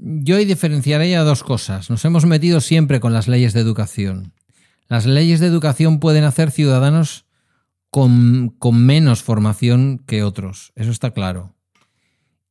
Yo 0.00 0.36
ahí 0.36 0.44
diferenciaría 0.44 1.22
dos 1.22 1.42
cosas. 1.42 1.90
Nos 1.90 2.04
hemos 2.04 2.24
metido 2.24 2.60
siempre 2.60 3.00
con 3.00 3.12
las 3.12 3.26
leyes 3.26 3.52
de 3.52 3.60
educación. 3.60 4.32
Las 4.88 5.06
leyes 5.06 5.40
de 5.40 5.48
educación 5.48 5.98
pueden 5.98 6.22
hacer 6.24 6.52
ciudadanos 6.52 7.26
con, 7.90 8.54
con 8.58 8.84
menos 8.84 9.22
formación 9.22 9.98
que 10.06 10.22
otros, 10.22 10.72
eso 10.76 10.90
está 10.90 11.10
claro. 11.10 11.54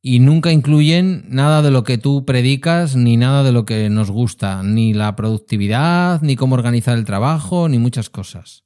Y 0.00 0.20
nunca 0.20 0.52
incluyen 0.52 1.24
nada 1.28 1.62
de 1.62 1.70
lo 1.70 1.84
que 1.84 1.98
tú 1.98 2.24
predicas, 2.24 2.94
ni 2.94 3.16
nada 3.16 3.42
de 3.42 3.52
lo 3.52 3.64
que 3.64 3.90
nos 3.90 4.10
gusta, 4.10 4.62
ni 4.62 4.94
la 4.94 5.16
productividad, 5.16 6.22
ni 6.22 6.36
cómo 6.36 6.54
organizar 6.54 6.96
el 6.96 7.04
trabajo, 7.04 7.68
ni 7.68 7.78
muchas 7.78 8.08
cosas. 8.08 8.64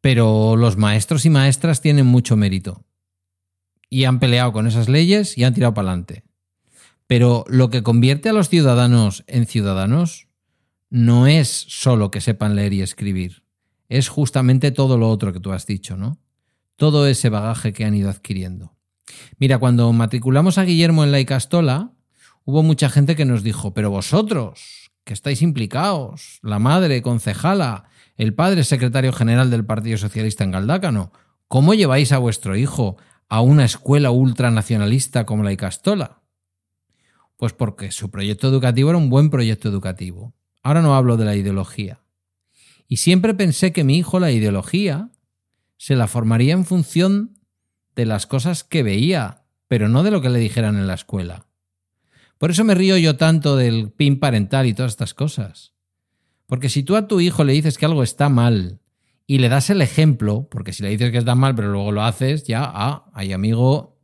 Pero 0.00 0.56
los 0.56 0.76
maestros 0.76 1.24
y 1.24 1.30
maestras 1.30 1.80
tienen 1.80 2.06
mucho 2.06 2.36
mérito. 2.36 2.84
Y 3.88 4.04
han 4.04 4.18
peleado 4.18 4.52
con 4.52 4.66
esas 4.66 4.88
leyes 4.88 5.38
y 5.38 5.44
han 5.44 5.54
tirado 5.54 5.74
para 5.74 5.88
adelante. 5.88 6.24
Pero 7.12 7.44
lo 7.46 7.68
que 7.68 7.82
convierte 7.82 8.30
a 8.30 8.32
los 8.32 8.48
ciudadanos 8.48 9.22
en 9.26 9.44
ciudadanos 9.44 10.28
no 10.88 11.26
es 11.26 11.66
solo 11.68 12.10
que 12.10 12.22
sepan 12.22 12.56
leer 12.56 12.72
y 12.72 12.80
escribir, 12.80 13.44
es 13.90 14.08
justamente 14.08 14.70
todo 14.70 14.96
lo 14.96 15.10
otro 15.10 15.34
que 15.34 15.38
tú 15.38 15.52
has 15.52 15.66
dicho, 15.66 15.98
¿no? 15.98 16.22
Todo 16.76 17.06
ese 17.06 17.28
bagaje 17.28 17.74
que 17.74 17.84
han 17.84 17.94
ido 17.94 18.08
adquiriendo. 18.08 18.78
Mira, 19.36 19.58
cuando 19.58 19.92
matriculamos 19.92 20.56
a 20.56 20.64
Guillermo 20.64 21.04
en 21.04 21.12
la 21.12 21.20
Icastola, 21.20 21.92
hubo 22.46 22.62
mucha 22.62 22.88
gente 22.88 23.14
que 23.14 23.26
nos 23.26 23.42
dijo, 23.42 23.74
pero 23.74 23.90
vosotros, 23.90 24.90
que 25.04 25.12
estáis 25.12 25.42
implicados, 25.42 26.38
la 26.40 26.60
madre 26.60 27.02
concejala, 27.02 27.90
el 28.16 28.32
padre 28.32 28.64
secretario 28.64 29.12
general 29.12 29.50
del 29.50 29.66
Partido 29.66 29.98
Socialista 29.98 30.44
en 30.44 30.52
Galdácano, 30.52 31.12
¿cómo 31.46 31.74
lleváis 31.74 32.10
a 32.12 32.16
vuestro 32.16 32.56
hijo 32.56 32.96
a 33.28 33.42
una 33.42 33.66
escuela 33.66 34.10
ultranacionalista 34.10 35.26
como 35.26 35.42
la 35.42 35.52
Icastola? 35.52 36.21
Pues 37.42 37.54
porque 37.54 37.90
su 37.90 38.08
proyecto 38.08 38.46
educativo 38.46 38.90
era 38.90 38.98
un 38.98 39.10
buen 39.10 39.28
proyecto 39.28 39.68
educativo. 39.68 40.32
Ahora 40.62 40.80
no 40.80 40.94
hablo 40.94 41.16
de 41.16 41.24
la 41.24 41.34
ideología. 41.34 42.00
Y 42.86 42.98
siempre 42.98 43.34
pensé 43.34 43.72
que 43.72 43.82
mi 43.82 43.98
hijo 43.98 44.20
la 44.20 44.30
ideología 44.30 45.10
se 45.76 45.96
la 45.96 46.06
formaría 46.06 46.52
en 46.52 46.64
función 46.64 47.40
de 47.96 48.06
las 48.06 48.28
cosas 48.28 48.62
que 48.62 48.84
veía, 48.84 49.42
pero 49.66 49.88
no 49.88 50.04
de 50.04 50.12
lo 50.12 50.20
que 50.20 50.28
le 50.28 50.38
dijeran 50.38 50.76
en 50.76 50.86
la 50.86 50.94
escuela. 50.94 51.48
Por 52.38 52.52
eso 52.52 52.62
me 52.62 52.76
río 52.76 52.96
yo 52.96 53.16
tanto 53.16 53.56
del 53.56 53.90
PIN 53.90 54.20
parental 54.20 54.66
y 54.66 54.74
todas 54.74 54.92
estas 54.92 55.12
cosas. 55.12 55.74
Porque 56.46 56.68
si 56.68 56.84
tú 56.84 56.94
a 56.94 57.08
tu 57.08 57.18
hijo 57.18 57.42
le 57.42 57.54
dices 57.54 57.76
que 57.76 57.86
algo 57.86 58.04
está 58.04 58.28
mal 58.28 58.78
y 59.26 59.38
le 59.38 59.48
das 59.48 59.68
el 59.68 59.82
ejemplo, 59.82 60.46
porque 60.48 60.72
si 60.72 60.84
le 60.84 60.90
dices 60.90 61.10
que 61.10 61.18
está 61.18 61.34
mal 61.34 61.56
pero 61.56 61.72
luego 61.72 61.90
lo 61.90 62.04
haces, 62.04 62.44
ya, 62.44 62.62
ah, 62.62 63.10
hay 63.12 63.32
amigo. 63.32 63.98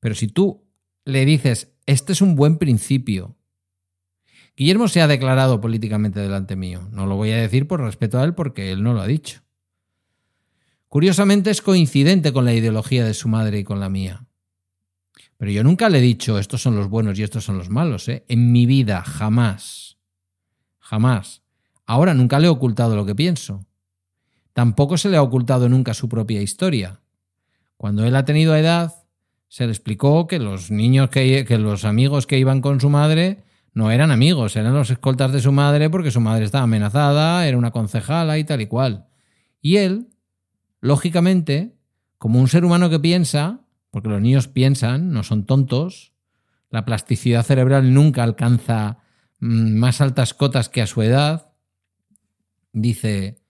Pero 0.00 0.14
si 0.14 0.28
tú 0.28 0.68
le 1.06 1.24
dices, 1.24 1.71
este 1.86 2.12
es 2.12 2.20
un 2.20 2.36
buen 2.36 2.58
principio. 2.58 3.36
Guillermo 4.56 4.88
se 4.88 5.00
ha 5.00 5.06
declarado 5.06 5.60
políticamente 5.60 6.20
delante 6.20 6.56
mío. 6.56 6.88
No 6.92 7.06
lo 7.06 7.16
voy 7.16 7.30
a 7.30 7.38
decir 7.38 7.66
por 7.66 7.80
respeto 7.80 8.18
a 8.18 8.24
él 8.24 8.34
porque 8.34 8.70
él 8.70 8.82
no 8.82 8.92
lo 8.92 9.00
ha 9.00 9.06
dicho. 9.06 9.42
Curiosamente 10.88 11.50
es 11.50 11.62
coincidente 11.62 12.32
con 12.32 12.44
la 12.44 12.52
ideología 12.52 13.04
de 13.04 13.14
su 13.14 13.28
madre 13.28 13.58
y 13.58 13.64
con 13.64 13.80
la 13.80 13.88
mía. 13.88 14.26
Pero 15.38 15.50
yo 15.50 15.64
nunca 15.64 15.88
le 15.88 15.98
he 15.98 16.02
dicho 16.02 16.38
estos 16.38 16.60
son 16.60 16.76
los 16.76 16.88
buenos 16.88 17.18
y 17.18 17.22
estos 17.22 17.44
son 17.44 17.56
los 17.56 17.70
malos, 17.70 18.08
¿eh? 18.08 18.24
En 18.28 18.52
mi 18.52 18.66
vida, 18.66 19.02
jamás. 19.02 19.96
Jamás. 20.78 21.42
Ahora 21.86 22.14
nunca 22.14 22.38
le 22.38 22.46
he 22.46 22.50
ocultado 22.50 22.94
lo 22.94 23.06
que 23.06 23.14
pienso. 23.14 23.66
Tampoco 24.52 24.98
se 24.98 25.08
le 25.08 25.16
ha 25.16 25.22
ocultado 25.22 25.68
nunca 25.68 25.94
su 25.94 26.08
propia 26.08 26.42
historia. 26.42 27.00
Cuando 27.76 28.04
él 28.04 28.14
ha 28.14 28.24
tenido 28.24 28.54
edad, 28.54 29.01
se 29.52 29.66
le 29.66 29.72
explicó 29.72 30.26
que 30.26 30.38
los 30.38 30.70
niños 30.70 31.10
que, 31.10 31.44
que 31.44 31.58
los 31.58 31.84
amigos 31.84 32.26
que 32.26 32.38
iban 32.38 32.62
con 32.62 32.80
su 32.80 32.88
madre 32.88 33.44
no 33.74 33.90
eran 33.90 34.10
amigos, 34.10 34.56
eran 34.56 34.72
los 34.72 34.88
escoltas 34.88 35.30
de 35.30 35.42
su 35.42 35.52
madre 35.52 35.90
porque 35.90 36.10
su 36.10 36.22
madre 36.22 36.46
estaba 36.46 36.64
amenazada, 36.64 37.46
era 37.46 37.58
una 37.58 37.70
concejala 37.70 38.38
y 38.38 38.44
tal 38.44 38.62
y 38.62 38.66
cual. 38.66 39.08
Y 39.60 39.76
él, 39.76 40.08
lógicamente, 40.80 41.76
como 42.16 42.40
un 42.40 42.48
ser 42.48 42.64
humano 42.64 42.88
que 42.88 42.98
piensa, 42.98 43.60
porque 43.90 44.08
los 44.08 44.22
niños 44.22 44.48
piensan, 44.48 45.12
no 45.12 45.22
son 45.22 45.44
tontos, 45.44 46.14
la 46.70 46.86
plasticidad 46.86 47.44
cerebral 47.44 47.92
nunca 47.92 48.22
alcanza 48.22 49.00
mm, 49.40 49.74
más 49.74 50.00
altas 50.00 50.32
cotas 50.32 50.70
que 50.70 50.80
a 50.80 50.86
su 50.86 51.02
edad, 51.02 51.52
dice, 52.72 53.42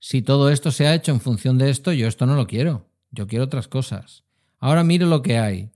si 0.00 0.20
todo 0.20 0.50
esto 0.50 0.70
se 0.70 0.86
ha 0.86 0.94
hecho 0.94 1.12
en 1.12 1.20
función 1.22 1.56
de 1.56 1.70
esto, 1.70 1.94
yo 1.94 2.08
esto 2.08 2.26
no 2.26 2.36
lo 2.36 2.46
quiero, 2.46 2.90
yo 3.10 3.26
quiero 3.26 3.46
otras 3.46 3.68
cosas. 3.68 4.25
Ahora 4.58 4.84
miro 4.84 5.06
lo 5.06 5.22
que 5.22 5.38
hay. 5.38 5.70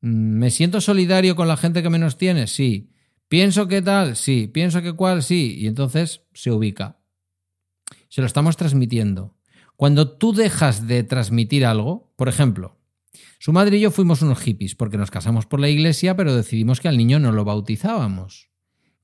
Mm, 0.00 0.38
¿Me 0.38 0.50
siento 0.50 0.80
solidario 0.80 1.36
con 1.36 1.48
la 1.48 1.56
gente 1.56 1.82
que 1.82 1.90
menos 1.90 2.16
tiene? 2.16 2.46
Sí. 2.46 2.90
¿Pienso 3.28 3.68
que 3.68 3.82
tal? 3.82 4.16
Sí. 4.16 4.48
¿Pienso 4.52 4.82
que 4.82 4.92
cuál? 4.92 5.22
Sí. 5.22 5.56
Y 5.58 5.66
entonces 5.66 6.22
se 6.32 6.50
ubica. 6.50 6.98
Se 8.08 8.20
lo 8.20 8.26
estamos 8.26 8.56
transmitiendo. 8.56 9.36
Cuando 9.76 10.16
tú 10.16 10.32
dejas 10.32 10.86
de 10.86 11.02
transmitir 11.02 11.66
algo, 11.66 12.12
por 12.16 12.28
ejemplo, 12.28 12.78
su 13.38 13.52
madre 13.52 13.76
y 13.76 13.80
yo 13.80 13.90
fuimos 13.90 14.22
unos 14.22 14.40
hippies 14.40 14.74
porque 14.74 14.96
nos 14.96 15.10
casamos 15.10 15.46
por 15.46 15.60
la 15.60 15.68
iglesia, 15.68 16.16
pero 16.16 16.34
decidimos 16.34 16.80
que 16.80 16.88
al 16.88 16.96
niño 16.96 17.18
no 17.18 17.32
lo 17.32 17.44
bautizábamos, 17.44 18.50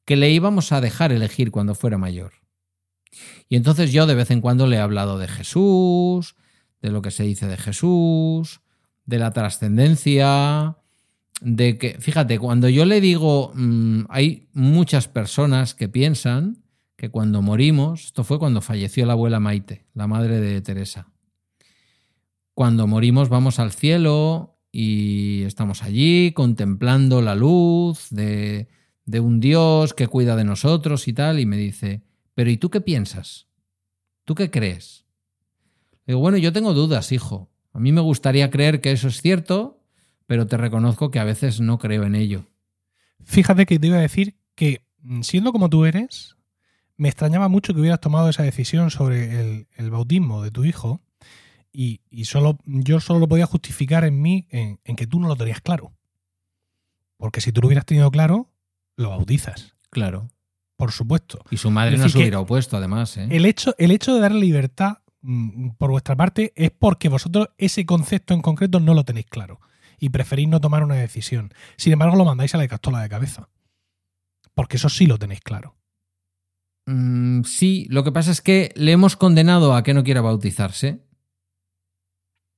que 0.04 0.16
le 0.16 0.30
íbamos 0.30 0.72
a 0.72 0.80
dejar 0.80 1.12
elegir 1.12 1.50
cuando 1.50 1.74
fuera 1.74 1.98
mayor. 1.98 2.32
Y 3.48 3.56
entonces 3.56 3.92
yo 3.92 4.06
de 4.06 4.14
vez 4.14 4.30
en 4.30 4.40
cuando 4.40 4.66
le 4.66 4.76
he 4.76 4.80
hablado 4.80 5.18
de 5.18 5.28
Jesús, 5.28 6.36
de 6.80 6.90
lo 6.90 7.02
que 7.02 7.10
se 7.10 7.24
dice 7.24 7.48
de 7.48 7.56
Jesús, 7.56 8.60
de 9.10 9.18
la 9.18 9.32
trascendencia, 9.32 10.76
de 11.40 11.78
que, 11.78 11.98
fíjate, 11.98 12.38
cuando 12.38 12.68
yo 12.68 12.84
le 12.84 13.00
digo, 13.00 13.50
mmm, 13.54 14.04
hay 14.08 14.48
muchas 14.52 15.08
personas 15.08 15.74
que 15.74 15.88
piensan 15.88 16.62
que 16.96 17.10
cuando 17.10 17.42
morimos, 17.42 18.06
esto 18.06 18.22
fue 18.22 18.38
cuando 18.38 18.60
falleció 18.60 19.04
la 19.06 19.14
abuela 19.14 19.40
Maite, 19.40 19.84
la 19.94 20.06
madre 20.06 20.40
de 20.40 20.60
Teresa, 20.60 21.08
cuando 22.54 22.86
morimos 22.86 23.28
vamos 23.28 23.58
al 23.58 23.72
cielo 23.72 24.58
y 24.70 25.42
estamos 25.42 25.82
allí 25.82 26.30
contemplando 26.32 27.20
la 27.20 27.34
luz 27.34 28.10
de, 28.10 28.68
de 29.06 29.18
un 29.18 29.40
Dios 29.40 29.92
que 29.92 30.06
cuida 30.06 30.36
de 30.36 30.44
nosotros 30.44 31.08
y 31.08 31.12
tal, 31.14 31.40
y 31.40 31.46
me 31.46 31.56
dice, 31.56 32.04
pero 32.34 32.48
¿y 32.48 32.58
tú 32.58 32.70
qué 32.70 32.80
piensas? 32.80 33.48
¿Tú 34.24 34.36
qué 34.36 34.52
crees? 34.52 35.04
Digo, 36.06 36.20
bueno, 36.20 36.38
yo 36.38 36.52
tengo 36.52 36.74
dudas, 36.74 37.10
hijo. 37.10 37.49
A 37.72 37.78
mí 37.78 37.92
me 37.92 38.00
gustaría 38.00 38.50
creer 38.50 38.80
que 38.80 38.92
eso 38.92 39.08
es 39.08 39.20
cierto, 39.22 39.80
pero 40.26 40.46
te 40.46 40.56
reconozco 40.56 41.10
que 41.10 41.18
a 41.18 41.24
veces 41.24 41.60
no 41.60 41.78
creo 41.78 42.04
en 42.04 42.14
ello. 42.14 42.46
Fíjate 43.24 43.66
que 43.66 43.78
te 43.78 43.86
iba 43.86 43.96
a 43.98 44.00
decir 44.00 44.36
que, 44.54 44.84
siendo 45.22 45.52
como 45.52 45.68
tú 45.70 45.84
eres, 45.84 46.36
me 46.96 47.08
extrañaba 47.08 47.48
mucho 47.48 47.72
que 47.74 47.80
hubieras 47.80 48.00
tomado 48.00 48.28
esa 48.28 48.42
decisión 48.42 48.90
sobre 48.90 49.40
el, 49.40 49.68
el 49.76 49.90
bautismo 49.90 50.42
de 50.42 50.50
tu 50.50 50.64
hijo 50.64 51.00
y, 51.72 52.00
y 52.10 52.24
solo, 52.24 52.58
yo 52.64 53.00
solo 53.00 53.20
lo 53.20 53.28
podía 53.28 53.46
justificar 53.46 54.04
en 54.04 54.20
mí 54.20 54.46
en, 54.50 54.80
en 54.84 54.96
que 54.96 55.06
tú 55.06 55.20
no 55.20 55.28
lo 55.28 55.36
tenías 55.36 55.60
claro. 55.60 55.92
Porque 57.16 57.40
si 57.40 57.52
tú 57.52 57.60
lo 57.60 57.68
hubieras 57.68 57.86
tenido 57.86 58.10
claro, 58.10 58.50
lo 58.96 59.10
bautizas, 59.10 59.74
Claro. 59.90 60.30
por 60.76 60.92
supuesto. 60.92 61.44
Y 61.50 61.56
su 61.56 61.70
madre 61.70 61.96
no 61.98 62.08
se 62.08 62.18
hubiera 62.18 62.40
opuesto, 62.40 62.76
además. 62.76 63.16
¿eh? 63.16 63.28
El 63.30 63.44
hecho, 63.46 63.74
el 63.78 63.90
hecho 63.90 64.14
de 64.14 64.20
darle 64.20 64.40
libertad 64.40 64.98
mm, 65.06 65.09
por 65.78 65.90
vuestra 65.90 66.16
parte 66.16 66.52
es 66.56 66.70
porque 66.70 67.08
vosotros 67.08 67.48
ese 67.58 67.84
concepto 67.84 68.34
en 68.34 68.42
concreto 68.42 68.80
no 68.80 68.94
lo 68.94 69.04
tenéis 69.04 69.26
claro 69.26 69.60
y 69.98 70.08
preferís 70.08 70.48
no 70.48 70.60
tomar 70.60 70.82
una 70.82 70.94
decisión. 70.94 71.52
Sin 71.76 71.92
embargo, 71.92 72.16
lo 72.16 72.24
mandáis 72.24 72.54
a 72.54 72.58
la 72.58 72.66
castola 72.66 73.02
de 73.02 73.08
cabeza. 73.08 73.50
Porque 74.54 74.78
eso 74.78 74.88
sí 74.88 75.06
lo 75.06 75.18
tenéis 75.18 75.42
claro. 75.42 75.76
Mm, 76.86 77.42
sí, 77.44 77.86
lo 77.90 78.02
que 78.02 78.10
pasa 78.10 78.30
es 78.30 78.40
que 78.40 78.72
le 78.74 78.92
hemos 78.92 79.16
condenado 79.16 79.74
a 79.74 79.82
que 79.82 79.94
no 79.94 80.02
quiera 80.02 80.22
bautizarse. 80.22 81.04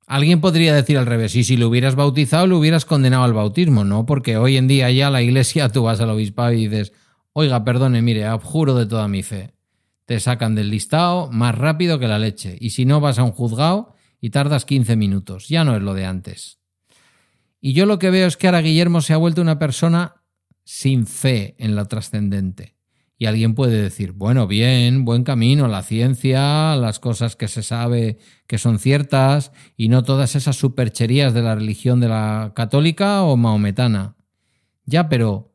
Alguien 0.07 0.41
podría 0.41 0.75
decir 0.75 0.99
al 0.99 1.07
revés, 1.07 1.35
y 1.37 1.45
si 1.45 1.57
lo 1.57 1.69
hubieras 1.69 1.95
bautizado, 1.95 2.47
lo 2.47 2.59
hubieras 2.59 2.85
condenado 2.85 3.25
al 3.25 3.33
bautismo, 3.33 3.85
¿no? 3.85 4.07
Porque 4.07 4.37
hoy 4.37 4.57
en 4.57 4.69
día 4.69 4.91
ya 4.91 5.11
la 5.11 5.23
iglesia, 5.23 5.69
tú 5.73 5.83
vas 5.85 6.01
al 6.01 6.11
obispado 6.11 6.53
y 6.53 6.69
dices, 6.69 6.93
oiga, 7.33 7.65
perdone, 7.65 8.03
mire, 8.03 8.25
abjuro 8.25 8.75
de 8.75 8.87
toda 8.87 9.09
mi 9.09 9.23
fe. 9.23 9.53
Te 10.05 10.21
sacan 10.21 10.55
del 10.55 10.71
listado 10.71 11.31
más 11.31 11.55
rápido 11.55 11.99
que 11.99 12.09
la 12.09 12.19
leche. 12.19 12.57
Y 12.61 12.71
si 12.71 12.85
no, 12.85 13.01
vas 13.01 13.19
a 13.19 13.25
un 13.25 13.33
juzgado 13.33 13.95
y 14.21 14.31
tardas 14.31 14.65
15 14.65 14.97
minutos. 14.97 15.49
Ya 15.49 15.65
no 15.65 15.77
es 15.77 15.83
lo 15.83 15.95
de 15.95 16.07
antes. 16.07 16.59
Y 17.61 17.75
yo 17.75 17.87
lo 17.87 17.99
que 17.99 18.11
veo 18.11 18.27
es 18.27 18.37
que 18.37 18.49
ahora 18.49 18.61
Guillermo 18.61 19.01
se 19.01 19.13
ha 19.13 19.19
vuelto 19.19 19.41
una 19.41 19.59
persona 19.59 20.17
sin 20.65 21.07
fe 21.07 21.55
en 21.59 21.77
lo 21.77 21.87
trascendente. 21.87 22.77
Y 23.23 23.27
alguien 23.27 23.55
puede 23.55 23.81
decir, 23.81 24.11
bueno, 24.11 24.49
bien, 24.49 25.05
buen 25.05 25.23
camino, 25.23 25.69
la 25.69 25.85
ciencia, 25.85 26.75
las 26.75 26.99
cosas 26.99 27.37
que 27.37 27.47
se 27.47 27.63
sabe 27.63 28.19
que 28.49 28.59
son 28.59 28.81
ciertas 28.81 29.53
y 29.77 29.89
no 29.89 30.03
todas 30.03 30.35
esas 30.35 30.57
supercherías 30.57 31.33
de 31.33 31.43
la 31.43 31.55
religión 31.55 32.01
de 32.01 32.09
la 32.09 32.53
católica 32.57 33.23
o 33.23 33.37
maometana. 33.37 34.17
Ya, 34.87 35.09
pero 35.09 35.55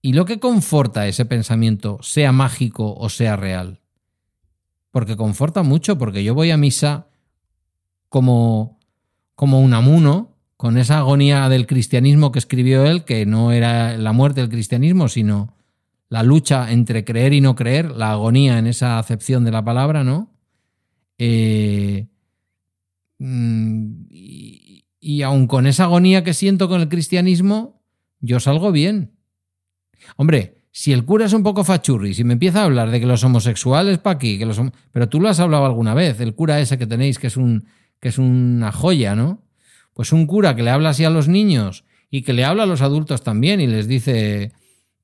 ¿y 0.00 0.14
lo 0.14 0.24
que 0.24 0.40
conforta 0.40 1.06
ese 1.06 1.26
pensamiento, 1.26 1.98
sea 2.00 2.32
mágico 2.32 2.94
o 2.94 3.10
sea 3.10 3.36
real? 3.36 3.81
Porque 4.92 5.16
conforta 5.16 5.64
mucho, 5.64 5.98
porque 5.98 6.22
yo 6.22 6.34
voy 6.34 6.52
a 6.52 6.56
misa 6.56 7.08
como, 8.08 8.78
como 9.34 9.60
un 9.60 9.74
amuno, 9.74 10.36
con 10.56 10.78
esa 10.78 10.98
agonía 10.98 11.48
del 11.48 11.66
cristianismo 11.66 12.30
que 12.30 12.38
escribió 12.38 12.86
él, 12.86 13.04
que 13.04 13.26
no 13.26 13.50
era 13.50 13.96
la 13.96 14.12
muerte 14.12 14.42
del 14.42 14.50
cristianismo, 14.50 15.08
sino 15.08 15.56
la 16.08 16.22
lucha 16.22 16.70
entre 16.70 17.04
creer 17.04 17.32
y 17.32 17.40
no 17.40 17.56
creer, 17.56 17.90
la 17.90 18.12
agonía 18.12 18.58
en 18.58 18.68
esa 18.68 19.00
acepción 19.00 19.44
de 19.44 19.50
la 19.50 19.64
palabra, 19.64 20.04
¿no? 20.04 20.30
Eh, 21.18 22.06
mm, 23.18 24.04
y, 24.08 24.84
y 25.00 25.22
aun 25.22 25.48
con 25.48 25.66
esa 25.66 25.84
agonía 25.84 26.22
que 26.22 26.32
siento 26.32 26.68
con 26.68 26.80
el 26.80 26.88
cristianismo, 26.88 27.82
yo 28.20 28.38
salgo 28.38 28.70
bien. 28.70 29.16
Hombre, 30.16 30.61
si 30.74 30.92
el 30.92 31.04
cura 31.04 31.26
es 31.26 31.32
un 31.34 31.42
poco 31.42 31.62
fachurri, 31.64 32.14
si 32.14 32.24
me 32.24 32.32
empieza 32.32 32.62
a 32.62 32.64
hablar 32.64 32.90
de 32.90 32.98
que 32.98 33.06
los 33.06 33.22
homosexuales 33.22 33.98
pa' 33.98 34.12
aquí, 34.12 34.38
que 34.38 34.46
los 34.46 34.58
hom- 34.58 34.72
pero 34.90 35.08
tú 35.08 35.20
lo 35.20 35.28
has 35.28 35.38
hablado 35.38 35.66
alguna 35.66 35.92
vez, 35.94 36.18
el 36.20 36.34
cura 36.34 36.60
ese 36.60 36.78
que 36.78 36.86
tenéis, 36.86 37.18
que 37.18 37.26
es 37.28 37.36
un 37.36 37.64
que 38.00 38.08
es 38.08 38.18
una 38.18 38.72
joya, 38.72 39.14
¿no? 39.14 39.44
Pues 39.94 40.12
un 40.12 40.26
cura 40.26 40.56
que 40.56 40.62
le 40.64 40.70
habla 40.70 40.88
así 40.88 41.04
a 41.04 41.10
los 41.10 41.28
niños 41.28 41.84
y 42.10 42.22
que 42.22 42.32
le 42.32 42.44
habla 42.44 42.64
a 42.64 42.66
los 42.66 42.80
adultos 42.82 43.22
también 43.22 43.60
y 43.60 43.68
les 43.68 43.86
dice, 43.86 44.50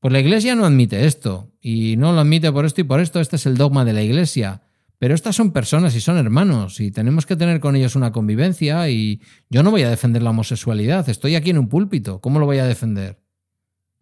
pues 0.00 0.10
la 0.12 0.18
iglesia 0.18 0.56
no 0.56 0.64
admite 0.64 1.04
esto 1.06 1.52
y 1.60 1.96
no 1.96 2.12
lo 2.12 2.20
admite 2.20 2.50
por 2.50 2.64
esto 2.64 2.80
y 2.80 2.84
por 2.84 3.00
esto, 3.00 3.20
este 3.20 3.36
es 3.36 3.46
el 3.46 3.56
dogma 3.56 3.84
de 3.84 3.92
la 3.92 4.02
iglesia. 4.02 4.62
Pero 4.98 5.14
estas 5.14 5.36
son 5.36 5.52
personas 5.52 5.94
y 5.94 6.00
son 6.00 6.16
hermanos 6.16 6.80
y 6.80 6.90
tenemos 6.90 7.24
que 7.24 7.36
tener 7.36 7.60
con 7.60 7.76
ellos 7.76 7.94
una 7.94 8.10
convivencia 8.10 8.88
y 8.90 9.20
yo 9.48 9.62
no 9.62 9.70
voy 9.70 9.82
a 9.82 9.90
defender 9.90 10.22
la 10.22 10.30
homosexualidad, 10.30 11.08
estoy 11.08 11.36
aquí 11.36 11.50
en 11.50 11.58
un 11.58 11.68
púlpito, 11.68 12.20
¿cómo 12.20 12.40
lo 12.40 12.46
voy 12.46 12.58
a 12.58 12.64
defender? 12.66 13.20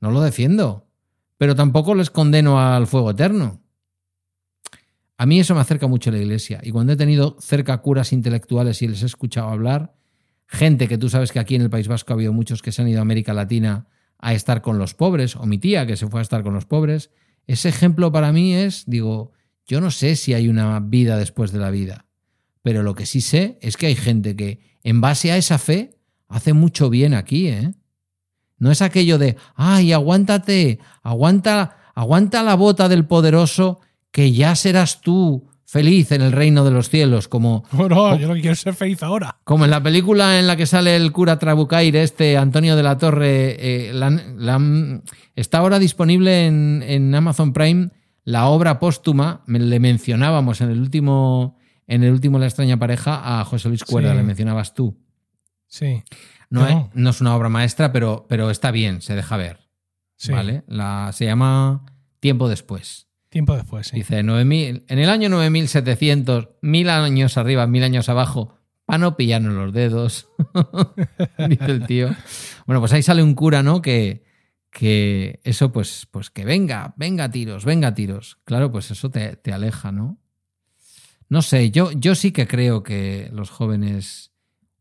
No 0.01 0.10
lo 0.10 0.22
defiendo, 0.22 0.85
pero 1.38 1.54
tampoco 1.54 1.94
les 1.94 2.10
condeno 2.10 2.60
al 2.60 2.86
fuego 2.86 3.10
eterno. 3.10 3.62
A 5.18 5.26
mí 5.26 5.40
eso 5.40 5.54
me 5.54 5.60
acerca 5.60 5.86
mucho 5.86 6.10
a 6.10 6.12
la 6.12 6.18
iglesia 6.18 6.60
y 6.62 6.70
cuando 6.70 6.92
he 6.92 6.96
tenido 6.96 7.36
cerca 7.40 7.78
curas 7.78 8.12
intelectuales 8.12 8.82
y 8.82 8.88
les 8.88 9.02
he 9.02 9.06
escuchado 9.06 9.48
hablar, 9.48 9.94
gente 10.46 10.88
que 10.88 10.98
tú 10.98 11.08
sabes 11.08 11.32
que 11.32 11.38
aquí 11.38 11.54
en 11.54 11.62
el 11.62 11.70
País 11.70 11.88
Vasco 11.88 12.12
ha 12.12 12.14
habido 12.14 12.32
muchos 12.32 12.62
que 12.62 12.72
se 12.72 12.82
han 12.82 12.88
ido 12.88 12.98
a 12.98 13.02
América 13.02 13.32
Latina 13.32 13.88
a 14.18 14.34
estar 14.34 14.62
con 14.62 14.78
los 14.78 14.94
pobres, 14.94 15.36
o 15.36 15.46
mi 15.46 15.58
tía 15.58 15.86
que 15.86 15.96
se 15.96 16.06
fue 16.06 16.20
a 16.20 16.22
estar 16.22 16.42
con 16.42 16.54
los 16.54 16.66
pobres, 16.66 17.10
ese 17.46 17.68
ejemplo 17.68 18.12
para 18.12 18.32
mí 18.32 18.54
es, 18.54 18.84
digo, 18.86 19.32
yo 19.66 19.80
no 19.80 19.90
sé 19.90 20.16
si 20.16 20.34
hay 20.34 20.48
una 20.48 20.80
vida 20.80 21.16
después 21.16 21.52
de 21.52 21.58
la 21.58 21.70
vida, 21.70 22.06
pero 22.62 22.82
lo 22.82 22.94
que 22.94 23.06
sí 23.06 23.20
sé 23.20 23.58
es 23.62 23.76
que 23.76 23.86
hay 23.86 23.94
gente 23.94 24.36
que 24.36 24.60
en 24.82 25.00
base 25.00 25.32
a 25.32 25.36
esa 25.36 25.58
fe 25.58 25.98
hace 26.28 26.52
mucho 26.52 26.90
bien 26.90 27.14
aquí, 27.14 27.48
¿eh? 27.48 27.74
No 28.59 28.70
es 28.70 28.83
aquello 28.83 29.19
de, 29.19 29.37
ay, 29.55 29.93
aguántate, 29.93 30.78
aguanta, 31.03 31.77
aguanta 31.95 32.43
la 32.43 32.55
bota 32.55 32.89
del 32.89 33.05
poderoso, 33.07 33.81
que 34.11 34.33
ya 34.33 34.55
serás 34.55 35.01
tú 35.01 35.49
feliz 35.69 36.12
en 36.12 36.23
el 36.23 36.33
reino 36.33 36.65
de 36.65 36.70
los 36.70 36.89
cielos, 36.89 37.28
como, 37.28 37.65
No, 37.73 37.89
no, 37.89 38.16
yo 38.16 38.28
lo 38.28 38.35
que 38.35 38.41
quiero 38.41 38.53
es 38.55 38.61
ser 38.61 38.74
feliz 38.74 39.03
ahora. 39.03 39.37
como 39.45 39.65
en 39.65 39.70
la 39.70 39.83
película 39.83 40.39
en 40.39 40.47
la 40.47 40.57
que 40.57 40.65
sale 40.65 40.95
el 40.97 41.12
cura 41.12 41.39
Trabucaire, 41.39 42.03
este 42.03 42.37
Antonio 42.39 42.77
de 42.77 42.83
la 42.83 42.97
Torre, 42.99 43.57
eh, 43.89 43.93
la 43.93 44.11
la 44.11 45.01
está 45.35 45.59
ahora 45.59 45.78
disponible 45.78 46.47
en, 46.47 46.83
en 46.87 47.15
Amazon 47.15 47.53
Prime 47.53 47.91
la 48.24 48.47
obra 48.47 48.78
póstuma, 48.78 49.43
me- 49.47 49.59
le 49.59 49.78
mencionábamos 49.81 50.61
en 50.61 50.70
el 50.70 50.81
último, 50.81 51.59
en 51.87 52.03
el 52.05 52.12
último 52.12 52.39
La 52.39 52.47
extraña 52.47 52.77
pareja 52.78 53.41
a 53.41 53.45
José 53.45 53.69
Luis 53.69 53.85
Cuerda, 53.85 54.12
Sí. 54.12 54.16
le 54.16 54.23
mencionabas 54.23 54.73
tú. 54.74 54.97
Sí, 55.69 56.03
No, 56.57 56.69
No. 56.70 56.91
Es, 56.93 56.97
no 56.97 57.11
es 57.11 57.20
una 57.20 57.37
obra 57.37 57.49
maestra, 57.49 57.93
pero, 57.93 58.27
pero 58.28 58.51
está 58.51 58.70
bien, 58.70 59.01
se 59.03 59.15
deja 59.15 59.37
ver. 59.37 59.61
sí. 60.16 60.33
¿vale? 60.33 60.65
La, 60.66 61.11
se 61.12 61.24
llama 61.27 61.85
Tiempo 62.20 62.49
después. 62.49 63.07
Tiempo 63.28 63.55
después, 63.55 63.89
sí. 63.89 63.97
Dice 63.97 64.23
9000, 64.23 64.85
en 64.89 64.99
el 64.99 65.11
año 65.11 65.28
9700, 65.28 66.49
mil 66.62 66.89
años 66.89 67.37
arriba, 67.37 67.66
mil 67.66 67.83
años 67.83 68.09
abajo, 68.09 68.55
para 68.87 68.99
no 68.99 69.16
pillarnos 69.16 69.53
los 69.53 69.73
dedos, 69.73 70.28
dice 71.49 71.66
el 71.66 71.87
tío. 71.87 72.15
Bueno, 72.66 72.81
pues 72.81 72.93
ahí 72.93 73.03
sale 73.03 73.23
un 73.23 73.35
cura, 73.35 73.62
¿no? 73.62 73.83
Que, 73.83 74.24
que 74.70 75.41
eso, 75.45 75.73
pues, 75.73 76.07
pues 76.11 76.31
que 76.31 76.45
venga, 76.45 76.95
venga 76.97 77.31
tiros, 77.31 77.65
venga 77.65 77.95
tiros. 77.95 78.39
Claro, 78.45 78.70
pues 78.70 78.91
eso 78.91 79.11
te, 79.11 79.37
te 79.37 79.53
aleja, 79.53 79.91
¿no? 79.93 80.19
No 81.28 81.43
sé, 81.43 81.70
yo, 81.73 81.91
yo 81.93 82.15
sí 82.15 82.31
que 82.31 82.47
creo 82.47 82.83
que 82.85 83.28
los 83.33 83.51
jóvenes, 83.51 84.33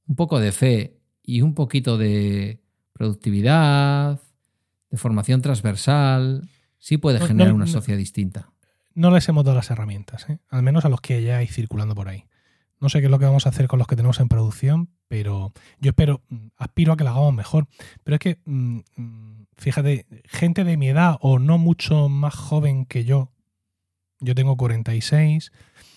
un 0.08 0.16
poco 0.16 0.40
de 0.40 0.52
fe 0.52 1.00
y 1.26 1.42
un 1.42 1.54
poquito 1.54 1.98
de 1.98 2.62
productividad, 2.94 4.20
de 4.90 4.98
formación 4.98 5.42
transversal, 5.42 6.48
sí 6.78 6.98
puede 6.98 7.20
No, 7.20 7.28
generar 7.28 7.50
no, 7.50 7.56
una 7.56 7.66
no. 7.66 7.72
sociedad 7.72 7.98
distinta. 7.98 8.50
No 8.94 9.12
les 9.12 9.28
hemos 9.28 9.44
dado 9.44 9.58
las 9.58 9.70
herramientas, 9.72 10.30
¿eh? 10.30 10.38
al 10.50 10.64
menos 10.64 10.86
a 10.86 10.90
los 10.90 11.02
que 11.02 11.22
ya 11.22 11.38
hay 11.38 11.48
circulando 11.48 11.96
por 11.96 12.08
ahí. 12.08 12.26
No 12.80 12.90
sé 12.90 13.00
qué 13.00 13.06
es 13.06 13.12
lo 13.12 13.20
que 13.20 13.26
vamos 13.26 13.46
a 13.46 13.50
hacer 13.50 13.68
con 13.68 13.80
los 13.80 13.88
que 13.88 13.96
tenemos 13.96 14.20
en 14.20 14.28
producción, 14.28 14.90
pero 15.08 15.52
yo 15.80 15.90
espero, 15.90 16.22
mm, 16.30 16.48
aspiro 16.58 16.94
a 16.94 16.98
que 16.98 17.04
lo 17.04 17.10
hagamos 17.10 17.34
mejor. 17.34 17.68
Pero 18.04 18.16
es 18.16 18.20
que, 18.20 18.40
mm, 18.46 18.80
mm, 18.96 19.46
fíjate, 19.58 20.06
gente 20.26 20.64
de 20.64 20.78
mi 20.78 20.90
edad 20.90 21.18
o 21.22 21.40
no 21.40 21.58
mucho 21.58 22.10
más 22.10 22.36
joven 22.36 22.86
que 22.86 23.06
yo, 23.06 23.32
yo 24.20 24.36
tengo 24.36 24.56
46, 24.56 25.52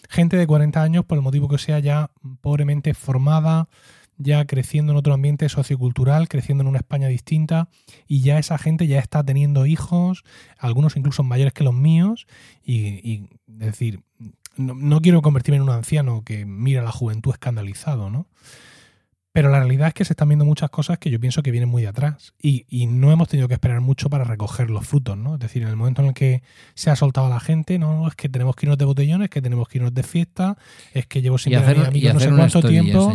gente 0.09 0.37
de 0.37 0.47
40 0.47 0.83
años, 0.83 1.05
por 1.05 1.19
el 1.19 1.23
motivo 1.23 1.49
que 1.49 1.59
sea, 1.59 1.79
ya 1.79 2.11
pobremente 2.41 2.95
formada, 2.95 3.69
ya 4.19 4.45
creciendo 4.45 4.93
en 4.93 4.99
otro 4.99 5.15
ambiente 5.15 5.49
sociocultural, 5.49 6.29
creciendo 6.29 6.63
en 6.63 6.69
una 6.69 6.79
España 6.79 7.09
distinta, 7.09 7.69
y 8.07 8.21
ya 8.21 8.39
esa 8.39 8.59
gente 8.59 8.87
ya 8.87 8.99
está 8.99 9.25
teniendo 9.25 9.65
hijos, 9.65 10.25
algunos 10.59 10.97
incluso 10.97 11.23
mayores 11.23 11.53
que 11.53 11.65
los 11.65 11.75
míos, 11.75 12.27
y, 12.63 13.29
es 13.49 13.67
decir, 13.67 14.03
no, 14.57 14.75
no 14.75 15.01
quiero 15.01 15.23
convertirme 15.23 15.57
en 15.57 15.63
un 15.63 15.71
anciano 15.71 16.23
que 16.25 16.45
mira 16.45 16.81
a 16.81 16.85
la 16.85 16.93
juventud 16.93 17.33
escandalizado, 17.33 18.11
¿no? 18.11 18.27
Pero 19.33 19.51
la 19.51 19.59
realidad 19.59 19.89
es 19.89 19.95
que 19.95 20.05
se 20.05 20.15
están 20.15 20.29
viendo 20.29 20.45
muchas 20.45 20.71
cosas 20.71 20.99
que 20.99 21.11
yo 21.11 21.21
pienso 21.21 21.43
que 21.43 21.51
vienen 21.51 21.69
muy 21.69 21.83
de 21.83 21.89
atrás 21.89 22.35
y, 22.41 22.67
y 22.69 22.87
no 22.87 23.13
hemos 23.13 23.29
tenido 23.29 23.47
que 23.47 23.55
esperar 23.55 23.81
mucho 23.81 24.09
para 24.09 24.25
recoger 24.25 24.71
los 24.71 24.87
frutos, 24.87 25.17
¿no? 25.17 25.35
Es 25.35 25.41
decir, 25.41 25.63
en 25.63 25.69
el 25.69 25.77
momento 25.77 26.03
en 26.03 26.09
el 26.09 26.15
que 26.15 26.43
se 26.75 26.91
ha 26.91 26.97
soltado 26.97 27.27
a 27.27 27.31
la 27.31 27.41
gente, 27.41 27.79
no, 27.79 28.09
es 28.09 28.15
que 28.15 28.29
tenemos 28.29 28.57
que 28.57 28.67
irnos 28.67 28.79
de 28.79 28.85
botellones, 28.85 29.29
que 29.29 29.43
tenemos 29.43 29.69
que 29.69 29.79
irnos 29.79 29.95
de 29.95 30.03
fiesta, 30.03 30.57
es 30.93 31.07
que 31.07 31.23
llevo 31.23 31.37
Y 31.37 31.41
sin 31.41 31.55
a 31.57 31.91
mi 31.91 31.99
y 31.99 32.13
no 32.13 32.21
sé 32.21 32.31
cuánto 32.31 32.63
tiempo. 32.63 33.13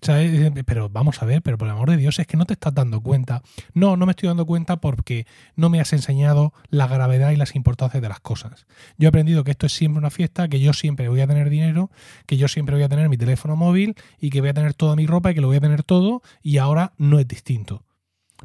¿Sabes? 0.00 0.52
Pero 0.64 0.88
vamos 0.90 1.22
a 1.22 1.26
ver, 1.26 1.42
pero 1.42 1.58
por 1.58 1.66
el 1.66 1.74
amor 1.74 1.90
de 1.90 1.96
Dios, 1.96 2.18
es 2.18 2.26
que 2.26 2.36
no 2.36 2.44
te 2.44 2.52
estás 2.52 2.74
dando 2.74 3.00
cuenta. 3.00 3.42
No, 3.72 3.96
no 3.96 4.06
me 4.06 4.12
estoy 4.12 4.28
dando 4.28 4.46
cuenta 4.46 4.76
porque 4.76 5.26
no 5.56 5.70
me 5.70 5.80
has 5.80 5.92
enseñado 5.92 6.52
la 6.68 6.86
gravedad 6.86 7.30
y 7.30 7.36
las 7.36 7.54
importancias 7.54 8.02
de 8.02 8.08
las 8.08 8.20
cosas. 8.20 8.66
Yo 8.98 9.06
he 9.06 9.08
aprendido 9.08 9.44
que 9.44 9.52
esto 9.52 9.66
es 9.66 9.72
siempre 9.72 9.98
una 9.98 10.10
fiesta, 10.10 10.48
que 10.48 10.60
yo 10.60 10.72
siempre 10.72 11.08
voy 11.08 11.20
a 11.20 11.26
tener 11.26 11.50
dinero, 11.50 11.90
que 12.26 12.36
yo 12.36 12.48
siempre 12.48 12.74
voy 12.74 12.84
a 12.84 12.88
tener 12.88 13.08
mi 13.08 13.16
teléfono 13.16 13.56
móvil 13.56 13.94
y 14.20 14.30
que 14.30 14.40
voy 14.40 14.50
a 14.50 14.54
tener 14.54 14.74
toda 14.74 14.96
mi 14.96 15.06
ropa 15.06 15.30
y 15.30 15.34
que 15.34 15.40
lo 15.40 15.48
voy 15.48 15.56
a 15.56 15.60
tener 15.64 15.82
todo 15.82 16.22
y 16.42 16.58
ahora 16.58 16.92
no 16.98 17.18
es 17.18 17.26
distinto. 17.26 17.84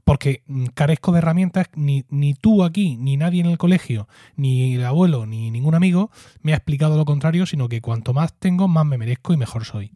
Porque 0.04 0.44
mm, 0.48 0.68
carezco 0.68 1.12
de 1.12 1.20
herramientas, 1.20 1.68
ni, 1.76 2.06
ni 2.10 2.34
tú 2.34 2.64
aquí, 2.64 2.98
ni 2.98 3.18
nadie 3.18 3.42
en 3.42 3.48
el 3.48 3.58
colegio, 3.58 4.08
ni 4.36 4.76
el 4.76 4.86
abuelo, 4.86 5.26
ni 5.26 5.52
ningún 5.52 5.76
amigo 5.76 6.12
me 6.42 6.54
ha 6.54 6.58
explicado 6.58 6.98
lo 6.98 7.06
contrario, 7.06 7.46
sino 7.46 7.70
que 7.70 7.82
cuanto 7.82 8.14
más 8.14 8.34
tengo, 8.40 8.68
más 8.68 8.86
me 8.86 8.98
merezco 8.98 9.34
y 9.34 9.38
mejor 9.38 9.66
soy. 9.66 9.92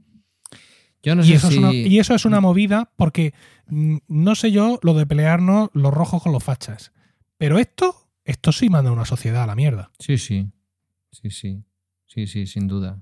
Yo 1.01 1.15
no 1.15 1.23
y, 1.23 1.27
sé 1.27 1.33
eso 1.35 1.47
si... 1.49 1.55
es 1.55 1.59
una, 1.59 1.73
y 1.73 1.99
eso 1.99 2.15
es 2.15 2.25
una 2.25 2.41
movida 2.41 2.91
porque 2.95 3.33
mm, 3.67 3.97
no 4.07 4.35
sé 4.35 4.51
yo 4.51 4.79
lo 4.81 4.93
de 4.93 5.05
pelearnos 5.05 5.69
los 5.73 5.93
rojos 5.93 6.23
con 6.23 6.31
los 6.31 6.43
fachas. 6.43 6.91
Pero 7.37 7.59
esto, 7.59 7.95
esto 8.23 8.51
sí 8.51 8.69
manda 8.69 8.89
a 8.89 8.93
una 8.93 9.05
sociedad 9.05 9.43
a 9.43 9.47
la 9.47 9.55
mierda. 9.55 9.91
Sí, 9.99 10.17
sí. 10.17 10.49
Sí, 11.11 11.29
sí. 11.29 11.63
Sí, 12.07 12.27
sí, 12.27 12.47
sin 12.47 12.67
duda. 12.67 13.01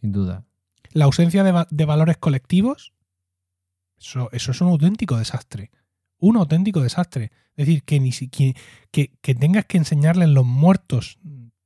Sin 0.00 0.10
duda. 0.10 0.44
La 0.92 1.04
ausencia 1.04 1.44
de 1.44 1.84
valores 1.84 2.16
colectivos, 2.16 2.92
eso, 4.02 4.28
es 4.52 4.60
un 4.60 4.68
auténtico 4.68 5.16
desastre. 5.16 5.70
Un 6.18 6.36
auténtico 6.36 6.80
desastre. 6.80 7.32
Es 7.56 7.66
decir, 7.66 7.82
que, 7.82 8.00
ni 8.00 8.12
si- 8.12 8.28
que, 8.28 8.54
que- 8.90 9.34
tengas 9.34 9.64
que 9.66 9.78
enseñarles 9.78 10.28
los 10.28 10.44
muertos 10.44 11.18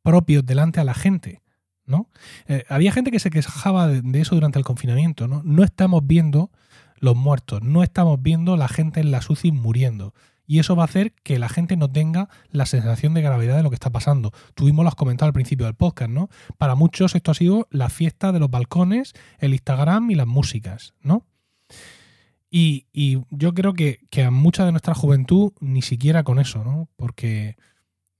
propios 0.02 0.44
delante 0.46 0.80
a 0.80 0.84
la 0.84 0.94
gente. 0.94 1.42
¿no? 1.84 2.10
Eh, 2.48 2.64
había 2.68 2.90
gente 2.92 3.10
que 3.10 3.20
se 3.20 3.30
quejaba 3.30 3.86
de, 3.88 4.20
eso 4.20 4.34
durante 4.34 4.58
el 4.58 4.64
confinamiento. 4.64 5.28
¿no? 5.28 5.42
no 5.44 5.62
estamos 5.64 6.06
viendo 6.06 6.50
los 6.98 7.14
muertos, 7.16 7.62
no 7.62 7.82
estamos 7.82 8.22
viendo 8.22 8.56
la 8.56 8.68
gente 8.68 9.00
en 9.00 9.10
las 9.10 9.28
UCI 9.28 9.52
muriendo. 9.52 10.14
Y 10.48 10.60
eso 10.60 10.76
va 10.76 10.84
a 10.84 10.86
hacer 10.86 11.12
que 11.24 11.38
la 11.40 11.48
gente 11.48 11.76
no 11.76 11.90
tenga 11.90 12.28
la 12.50 12.66
sensación 12.66 13.14
de 13.14 13.20
gravedad 13.22 13.56
de 13.56 13.64
lo 13.64 13.68
que 13.70 13.74
está 13.74 13.90
pasando. 13.90 14.32
Tuvimos 14.54 14.84
los 14.84 14.94
comentado 14.94 15.26
al 15.26 15.32
principio 15.32 15.66
del 15.66 15.74
podcast, 15.74 16.10
¿no? 16.10 16.28
Para 16.56 16.76
muchos 16.76 17.16
esto 17.16 17.32
ha 17.32 17.34
sido 17.34 17.66
la 17.70 17.88
fiesta 17.88 18.30
de 18.30 18.38
los 18.38 18.48
balcones, 18.48 19.12
el 19.38 19.52
Instagram 19.54 20.08
y 20.10 20.14
las 20.14 20.28
músicas, 20.28 20.94
¿no? 21.00 21.26
Y, 22.50 22.86
y 22.92 23.18
yo 23.30 23.54
creo 23.54 23.74
que, 23.74 24.00
que 24.10 24.22
a 24.22 24.30
mucha 24.30 24.64
de 24.64 24.70
nuestra 24.72 24.94
juventud 24.94 25.52
ni 25.60 25.82
siquiera 25.82 26.22
con 26.22 26.38
eso, 26.38 26.62
¿no? 26.64 26.88
Porque 26.96 27.56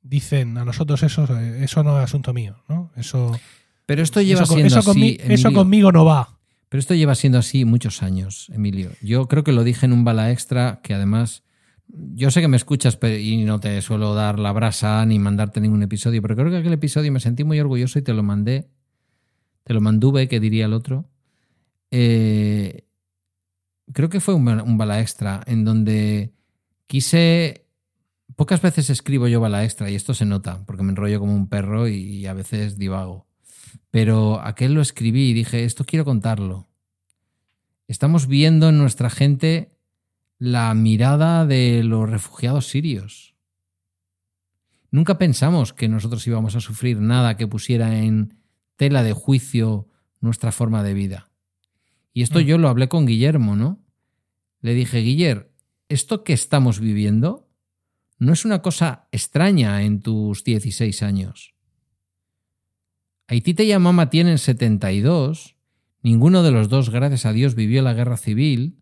dicen 0.02 0.58
a 0.58 0.64
nosotros 0.64 1.02
eso, 1.02 1.24
eso 1.38 1.82
no 1.82 1.98
es 1.98 2.04
asunto 2.04 2.32
mío, 2.34 2.56
¿no? 2.68 2.90
Eso, 2.96 3.38
Pero 3.86 4.02
esto 4.02 4.20
lleva 4.20 4.42
eso, 4.42 4.54
siendo 4.54 4.78
eso 4.78 4.90
así, 4.90 5.00
conmi- 5.18 5.20
eso 5.32 5.52
conmigo 5.52 5.92
no 5.92 6.04
va. 6.04 6.38
Pero 6.68 6.80
esto 6.80 6.94
lleva 6.94 7.14
siendo 7.14 7.38
así 7.38 7.64
muchos 7.64 8.02
años, 8.02 8.48
Emilio. 8.52 8.90
Yo 9.00 9.28
creo 9.28 9.44
que 9.44 9.52
lo 9.52 9.62
dije 9.64 9.86
en 9.86 9.92
un 9.92 10.04
bala 10.04 10.32
extra 10.32 10.80
que 10.82 10.94
además 10.94 11.44
yo 11.88 12.32
sé 12.32 12.40
que 12.40 12.48
me 12.48 12.56
escuchas 12.56 12.98
y 13.20 13.44
no 13.44 13.60
te 13.60 13.80
suelo 13.80 14.14
dar 14.14 14.40
la 14.40 14.50
brasa 14.50 15.06
ni 15.06 15.20
mandarte 15.20 15.60
ningún 15.60 15.84
episodio, 15.84 16.20
pero 16.20 16.34
creo 16.34 16.50
que 16.50 16.56
aquel 16.56 16.72
episodio 16.72 17.12
me 17.12 17.20
sentí 17.20 17.44
muy 17.44 17.60
orgulloso 17.60 17.98
y 18.00 18.02
te 18.02 18.12
lo 18.12 18.24
mandé. 18.24 18.68
Te 19.62 19.72
lo 19.74 19.80
manduve, 19.80 20.26
que 20.28 20.40
diría 20.40 20.66
el 20.66 20.72
otro. 20.72 21.08
Eh, 21.90 22.85
creo 23.92 24.08
que 24.08 24.20
fue 24.20 24.34
un, 24.34 24.76
bala- 24.78 25.00
extra 25.00 25.42
en 25.46 25.64
donde 25.64 26.32
quise... 26.86 27.66
Pocas 28.34 28.60
veces 28.60 28.90
escribo 28.90 29.28
yo 29.28 29.40
bala 29.40 29.64
extra 29.64 29.90
y 29.90 29.94
esto 29.94 30.12
se 30.12 30.26
nota 30.26 30.62
porque 30.66 30.82
me 30.82 30.90
enrollo 30.90 31.20
como 31.20 31.34
un 31.34 31.48
perro 31.48 31.88
y 31.88 32.26
a 32.26 32.34
veces 32.34 32.76
divago. 32.76 33.26
Pero 33.90 34.40
aquel 34.42 34.74
lo 34.74 34.82
escribí 34.82 35.30
y 35.30 35.32
dije, 35.32 35.64
esto 35.64 35.84
quiero 35.86 36.04
contarlo. 36.04 36.68
Estamos 37.88 38.26
viendo 38.26 38.68
en 38.68 38.76
nuestra 38.76 39.08
gente 39.08 39.78
la 40.38 40.74
mirada 40.74 41.46
de 41.46 41.82
los 41.82 42.10
refugiados 42.10 42.68
sirios. 42.68 43.34
Nunca 44.90 45.16
pensamos 45.16 45.72
que 45.72 45.88
nosotros 45.88 46.26
íbamos 46.26 46.56
a 46.56 46.60
sufrir 46.60 47.00
nada 47.00 47.36
que 47.36 47.48
pusiera 47.48 47.98
en 47.98 48.34
tela 48.76 49.02
de 49.02 49.14
juicio 49.14 49.88
nuestra 50.20 50.52
forma 50.52 50.82
de 50.82 50.94
vida. 50.94 51.30
Y 52.16 52.22
esto 52.22 52.38
Mm. 52.40 52.44
yo 52.44 52.56
lo 52.56 52.70
hablé 52.70 52.88
con 52.88 53.04
Guillermo, 53.04 53.56
¿no? 53.56 53.84
Le 54.62 54.72
dije, 54.72 55.00
Guiller, 55.00 55.52
esto 55.90 56.24
que 56.24 56.32
estamos 56.32 56.80
viviendo 56.80 57.50
no 58.18 58.32
es 58.32 58.46
una 58.46 58.62
cosa 58.62 59.06
extraña 59.12 59.82
en 59.82 60.00
tus 60.00 60.42
16 60.42 61.02
años. 61.02 61.54
Haití 63.28 63.54
y 63.62 63.72
Amama 63.72 64.08
tienen 64.08 64.38
72, 64.38 65.56
ninguno 66.00 66.42
de 66.42 66.52
los 66.52 66.70
dos, 66.70 66.88
gracias 66.88 67.26
a 67.26 67.34
Dios, 67.34 67.54
vivió 67.54 67.82
la 67.82 67.92
guerra 67.92 68.16
civil 68.16 68.78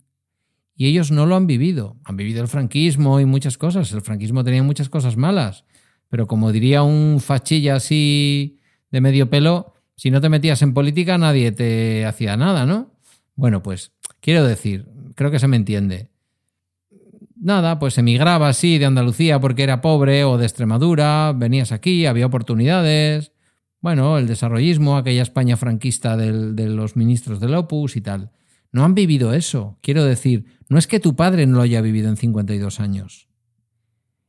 y 0.76 0.86
ellos 0.86 1.10
no 1.10 1.26
lo 1.26 1.34
han 1.34 1.48
vivido. 1.48 1.96
Han 2.04 2.16
vivido 2.16 2.40
el 2.40 2.46
franquismo 2.46 3.18
y 3.18 3.24
muchas 3.24 3.58
cosas. 3.58 3.90
El 3.90 4.02
franquismo 4.02 4.44
tenía 4.44 4.62
muchas 4.62 4.88
cosas 4.88 5.16
malas, 5.16 5.64
pero 6.08 6.28
como 6.28 6.52
diría 6.52 6.84
un 6.84 7.18
fachilla 7.18 7.74
así 7.74 8.60
de 8.92 9.00
medio 9.00 9.28
pelo, 9.28 9.74
si 9.96 10.12
no 10.12 10.20
te 10.20 10.28
metías 10.28 10.62
en 10.62 10.72
política 10.72 11.18
nadie 11.18 11.50
te 11.50 12.06
hacía 12.06 12.36
nada, 12.36 12.64
¿no? 12.64 12.93
Bueno, 13.36 13.62
pues 13.62 13.92
quiero 14.20 14.44
decir, 14.46 14.86
creo 15.14 15.30
que 15.30 15.38
se 15.38 15.48
me 15.48 15.56
entiende. 15.56 16.08
Nada, 17.36 17.78
pues 17.78 17.98
emigraba 17.98 18.48
así 18.48 18.78
de 18.78 18.86
Andalucía 18.86 19.40
porque 19.40 19.64
era 19.64 19.80
pobre 19.80 20.24
o 20.24 20.38
de 20.38 20.46
Extremadura, 20.46 21.32
venías 21.36 21.72
aquí, 21.72 22.06
había 22.06 22.26
oportunidades. 22.26 23.32
Bueno, 23.80 24.16
el 24.18 24.26
desarrollismo, 24.26 24.96
aquella 24.96 25.22
España 25.22 25.56
franquista 25.56 26.16
del- 26.16 26.56
de 26.56 26.68
los 26.68 26.96
ministros 26.96 27.40
del 27.40 27.54
Opus 27.54 27.96
y 27.96 28.00
tal. 28.00 28.30
No 28.72 28.84
han 28.84 28.94
vivido 28.94 29.34
eso. 29.34 29.78
Quiero 29.82 30.04
decir, 30.04 30.46
no 30.68 30.78
es 30.78 30.86
que 30.86 31.00
tu 31.00 31.16
padre 31.16 31.46
no 31.46 31.56
lo 31.56 31.62
haya 31.62 31.80
vivido 31.82 32.08
en 32.08 32.16
52 32.16 32.80
años. 32.80 33.28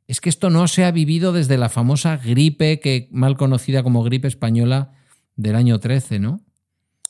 Es 0.08 0.20
que 0.20 0.30
esto 0.30 0.50
no 0.50 0.68
se 0.68 0.84
ha 0.84 0.92
vivido 0.92 1.32
desde 1.32 1.58
la 1.58 1.70
famosa 1.70 2.18
gripe, 2.18 2.80
que 2.80 3.08
mal 3.12 3.38
conocida 3.38 3.82
como 3.82 4.04
gripe 4.04 4.28
española 4.28 4.92
del 5.36 5.56
año 5.56 5.80
13, 5.80 6.20
¿no? 6.20 6.42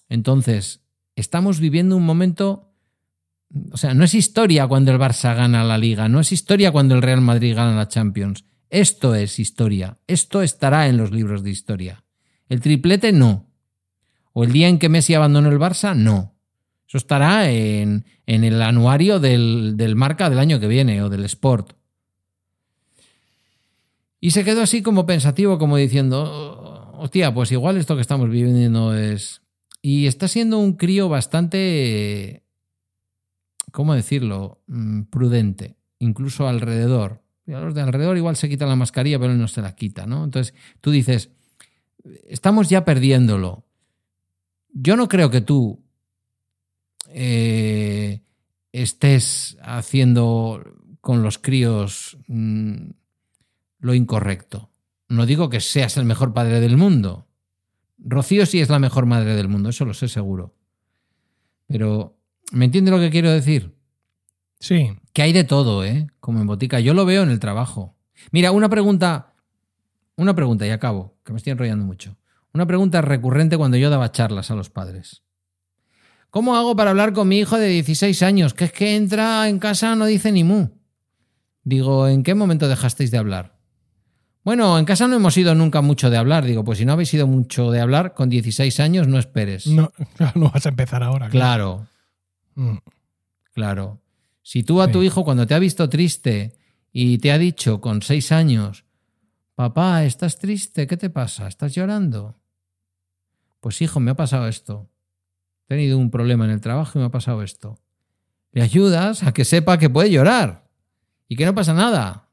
Entonces, 0.08 0.82
estamos 1.16 1.60
viviendo 1.60 1.96
un 1.98 2.06
momento. 2.06 2.72
O 3.72 3.78
sea, 3.78 3.94
no 3.94 4.04
es 4.04 4.14
historia 4.14 4.68
cuando 4.68 4.92
el 4.92 5.00
Barça 5.00 5.36
gana 5.36 5.64
la 5.64 5.78
Liga, 5.78 6.10
no 6.10 6.20
es 6.20 6.32
historia 6.32 6.72
cuando 6.72 6.96
el 6.96 7.02
Real 7.02 7.22
Madrid 7.22 7.56
gana 7.56 7.76
la 7.76 7.88
Champions. 7.88 8.46
Esto 8.70 9.16
es 9.16 9.40
historia. 9.40 10.00
Esto 10.08 10.42
estará 10.42 10.88
en 10.88 10.98
los 10.98 11.12
libros 11.12 11.44
de 11.44 11.52
historia. 11.52 12.04
El 12.50 12.62
triplete 12.62 13.12
no. 13.12 13.50
O 14.34 14.44
el 14.44 14.52
día 14.52 14.68
en 14.68 14.80
que 14.80 14.90
Messi 14.90 15.14
abandonó 15.14 15.50
el 15.50 15.60
Barça, 15.60 15.96
no. 15.96 16.36
Eso 16.88 16.98
estará 16.98 17.50
en, 17.50 18.06
en 18.26 18.44
el 18.44 18.62
anuario 18.62 19.20
del, 19.20 19.74
del 19.78 19.96
marca 19.96 20.30
del 20.30 20.40
año 20.40 20.60
que 20.60 20.68
viene 20.68 21.02
o 21.02 21.10
del 21.10 21.26
Sport. 21.26 21.74
Y 24.20 24.32
se 24.32 24.44
quedó 24.44 24.62
así 24.62 24.82
como 24.82 25.06
pensativo, 25.06 25.58
como 25.58 25.78
diciendo, 25.78 26.24
"Oh, 26.24 27.04
hostia, 27.04 27.34
pues 27.34 27.52
igual 27.52 27.78
esto 27.78 27.96
que 27.96 28.02
estamos 28.02 28.30
viviendo 28.30 28.96
es... 28.96 29.42
Y 29.88 30.08
está 30.08 30.28
siendo 30.28 30.58
un 30.58 30.74
crío 30.74 31.10
bastante, 31.10 32.44
¿cómo 33.72 33.94
decirlo? 33.94 34.64
Mm, 34.66 35.04
Prudente, 35.04 35.78
incluso 36.00 36.48
alrededor. 36.48 37.22
A 37.46 37.60
los 37.60 37.76
de 37.76 37.82
alrededor 37.82 38.18
igual 38.18 38.36
se 38.36 38.50
quitan 38.50 38.70
la 38.70 38.76
mascarilla, 38.76 39.20
pero 39.20 39.34
él 39.34 39.38
no 39.38 39.48
se 39.48 39.62
la 39.62 39.76
quita, 39.76 40.08
¿no? 40.08 40.24
Entonces 40.24 40.56
tú 40.82 40.90
dices, 40.90 41.30
estamos 42.28 42.68
ya 42.68 42.84
perdiéndolo. 42.84 43.68
Yo 44.74 44.96
no 44.96 45.08
creo 45.08 45.30
que 45.30 45.42
tú 45.42 45.84
eh, 47.10 48.24
estés 48.72 49.56
haciendo 49.62 50.64
con 51.00 51.22
los 51.22 51.38
críos 51.38 52.18
mm, 52.26 52.88
lo 53.82 53.94
incorrecto. 53.94 54.72
No 55.10 55.28
digo 55.28 55.52
que 55.52 55.62
seas 55.62 55.96
el 55.98 56.06
mejor 56.06 56.34
padre 56.34 56.60
del 56.60 56.76
mundo. 56.76 57.28
Rocío 58.08 58.46
sí 58.46 58.62
es 58.62 58.70
la 58.70 58.78
mejor 58.78 59.08
madre 59.08 59.36
del 59.36 59.48
mundo, 59.48 59.70
eso 59.70 59.84
lo 59.84 59.96
sé 59.96 60.08
seguro. 60.08 60.56
Pero, 61.68 62.20
¿me 62.52 62.66
entiende 62.66 62.92
lo 62.92 63.00
que 63.00 63.10
quiero 63.10 63.32
decir? 63.32 63.76
Sí. 64.60 64.92
Que 65.12 65.24
hay 65.24 65.34
de 65.34 65.44
todo, 65.44 65.84
¿eh? 65.84 66.08
Como 66.20 66.40
en 66.40 66.46
botica. 66.46 66.80
Yo 66.80 66.94
lo 66.94 67.06
veo 67.06 67.24
en 67.24 67.32
el 67.32 67.40
trabajo. 67.40 67.96
Mira, 68.32 68.52
una 68.52 68.70
pregunta. 68.70 69.34
Una 70.16 70.36
pregunta 70.36 70.68
y 70.68 70.70
acabo, 70.70 71.18
que 71.24 71.34
me 71.34 71.38
estoy 71.38 71.52
enrollando 71.52 71.84
mucho. 71.84 72.16
Una 72.54 72.68
pregunta 72.68 73.02
recurrente 73.02 73.58
cuando 73.58 73.78
yo 73.78 73.90
daba 73.90 74.12
charlas 74.12 74.52
a 74.52 74.56
los 74.56 74.70
padres. 74.70 75.24
¿Cómo 76.30 76.56
hago 76.56 76.76
para 76.76 76.92
hablar 76.92 77.12
con 77.14 77.28
mi 77.28 77.40
hijo 77.40 77.58
de 77.58 77.68
16 77.68 78.22
años? 78.22 78.54
Que 78.54 78.66
es 78.66 78.72
que 78.72 78.96
entra 78.96 79.50
en 79.50 79.58
casa 79.58 79.96
no 79.96 80.06
dice 80.06 80.32
ni 80.32 80.44
mu. 80.44 80.70
Digo, 81.64 82.08
¿en 82.08 82.24
qué 82.24 82.36
momento 82.36 82.68
dejasteis 82.68 83.10
de 83.10 83.18
hablar? 83.18 83.55
Bueno, 84.46 84.78
en 84.80 84.86
casa 84.86 85.08
no 85.08 85.16
hemos 85.16 85.36
ido 85.38 85.56
nunca 85.56 85.82
mucho 85.82 86.10
de 86.10 86.18
hablar. 86.18 86.46
Digo, 86.46 86.64
pues 86.64 86.78
si 86.78 86.86
no 86.86 86.94
habéis 86.94 87.14
ido 87.14 87.26
mucho 87.28 87.72
de 87.72 87.82
hablar, 87.82 88.14
con 88.14 88.30
16 88.30 88.80
años 88.80 89.08
no 89.08 89.18
esperes. 89.20 89.66
No, 89.68 89.92
no 90.36 90.52
vas 90.52 90.66
a 90.66 90.70
empezar 90.70 91.04
ahora. 91.04 91.28
Claro, 91.30 91.88
Mm. 92.58 92.78
claro. 93.54 94.00
Si 94.44 94.64
tú 94.64 94.82
a 94.82 94.90
tu 94.92 95.02
hijo 95.04 95.26
cuando 95.26 95.46
te 95.46 95.56
ha 95.56 95.60
visto 95.60 95.90
triste 95.90 96.56
y 96.94 97.18
te 97.18 97.32
ha 97.34 97.38
dicho 97.38 97.82
con 97.82 98.02
seis 98.02 98.32
años, 98.32 98.86
papá, 99.56 100.06
estás 100.06 100.38
triste, 100.38 100.88
¿qué 100.88 100.96
te 100.96 101.10
pasa? 101.10 101.48
¿Estás 101.48 101.74
llorando? 101.76 102.36
Pues 103.60 103.82
hijo, 103.82 104.00
me 104.00 104.12
ha 104.12 104.16
pasado 104.16 104.48
esto. 104.48 104.88
He 105.66 105.70
tenido 105.76 105.98
un 105.98 106.12
problema 106.12 106.46
en 106.46 106.52
el 106.52 106.62
trabajo 106.62 106.98
y 106.98 107.02
me 107.02 107.08
ha 107.08 107.12
pasado 107.12 107.42
esto. 107.42 107.80
Le 108.52 108.62
ayudas 108.62 109.24
a 109.24 109.34
que 109.34 109.44
sepa 109.44 109.80
que 109.80 109.90
puede 109.90 110.12
llorar 110.12 110.70
y 111.28 111.36
que 111.36 111.46
no 111.46 111.56
pasa 111.56 111.74
nada. 111.74 112.25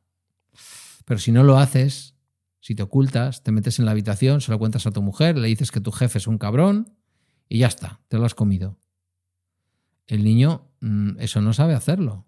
Pero 1.05 1.19
si 1.19 1.33
no 1.33 1.43
lo 1.43 1.59
haces, 1.59 2.15
si 2.61 2.74
te 2.74 2.83
ocultas, 2.83 3.43
te 3.43 3.53
metes 3.53 3.79
en 3.79 3.85
la 3.85 3.91
habitación, 3.91 4.41
se 4.41 4.51
lo 4.53 4.59
cuentas 4.59 4.87
a 4.87 4.91
tu 4.93 5.03
mujer, 5.03 5.37
le 5.37 5.49
dices 5.49 5.70
que 5.70 5.81
tu 5.81 5.91
jefe 5.93 6.19
es 6.19 6.27
un 6.27 6.39
cabrón 6.39 6.95
y 7.49 7.59
ya 7.59 7.66
está, 7.66 8.01
te 8.09 8.19
lo 8.19 8.24
has 8.24 8.35
comido. 8.35 8.79
El 10.07 10.24
niño 10.24 10.69
mm, 10.81 11.19
eso 11.20 11.41
no 11.41 11.53
sabe 11.53 11.74
hacerlo. 11.74 12.27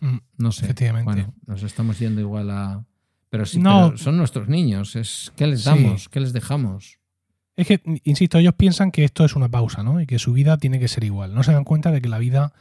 Mm. 0.00 0.18
No 0.38 0.52
sé. 0.52 0.64
Efectivamente. 0.64 1.04
Bueno, 1.12 1.34
nos 1.46 1.62
estamos 1.62 1.98
yendo 1.98 2.20
igual 2.20 2.50
a. 2.50 2.84
Pero 3.30 3.46
sí, 3.46 3.58
No. 3.58 3.86
pero 3.88 3.98
son 3.98 4.16
nuestros 4.16 4.48
niños. 4.48 4.96
Es, 4.96 5.32
¿Qué 5.36 5.46
les 5.46 5.62
Sí. 5.62 5.70
damos? 5.70 6.08
¿Qué 6.08 6.20
les 6.20 6.32
dejamos? 6.32 6.98
Es 7.56 7.66
que, 7.68 7.80
insisto, 8.04 8.38
ellos 8.38 8.54
piensan 8.54 8.90
que 8.90 9.04
esto 9.04 9.24
es 9.24 9.36
una 9.36 9.48
pausa, 9.48 9.82
¿no? 9.84 10.00
Y 10.00 10.06
que 10.06 10.18
su 10.18 10.32
vida 10.32 10.56
tiene 10.58 10.80
que 10.80 10.88
ser 10.88 11.04
igual. 11.04 11.34
No 11.34 11.42
se 11.44 11.52
dan 11.52 11.64
cuenta 11.64 11.92
de 11.92 12.00
que 12.02 12.08
la 12.08 12.18
vida 12.18 12.52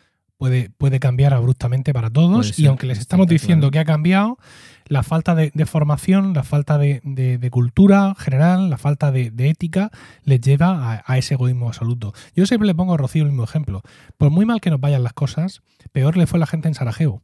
puede, 0.43 0.69
puede 0.77 0.99
cambiar 0.99 1.33
abruptamente 1.33 1.93
para 1.93 2.09
todos. 2.09 2.59
Y 2.59 2.65
aunque 2.65 2.85
les 2.85 2.99
estamos 2.99 3.27
claro. 3.27 3.39
diciendo 3.39 3.71
que 3.71 3.79
ha 3.79 3.85
cambiado, 3.85 4.37
la 4.87 5.01
falta 5.01 5.35
de, 5.35 5.51
de 5.53 5.65
formación, 5.65 6.33
la 6.33 6.43
falta 6.43 6.77
de, 6.77 6.99
de- 7.05 7.37
de 7.37 7.49
cultura 7.49 8.13
general, 8.19 8.69
la 8.69 8.77
falta 8.77 9.09
de, 9.13 9.31
de 9.31 9.47
ética, 9.49 9.89
les 10.25 10.41
lleva 10.41 10.95
a, 10.95 11.03
a 11.05 11.17
ese 11.17 11.35
egoísmo 11.35 11.69
absoluto. 11.69 12.13
Yo 12.35 12.45
siempre 12.45 12.67
le 12.67 12.75
pongo 12.75 12.93
a 12.93 12.97
Rocío 12.97 13.23
el 13.23 13.29
mismo 13.29 13.45
ejemplo. 13.45 13.83
Por 14.17 14.31
muy 14.31 14.45
mal 14.45 14.59
que 14.59 14.69
nos 14.69 14.81
vayan 14.81 15.01
las 15.01 15.13
cosas, 15.13 15.61
peor 15.93 16.17
le 16.17 16.27
fue 16.27 16.39
a 16.39 16.41
la 16.41 16.47
gente 16.47 16.67
en 16.67 16.73
Sarajevo. 16.73 17.21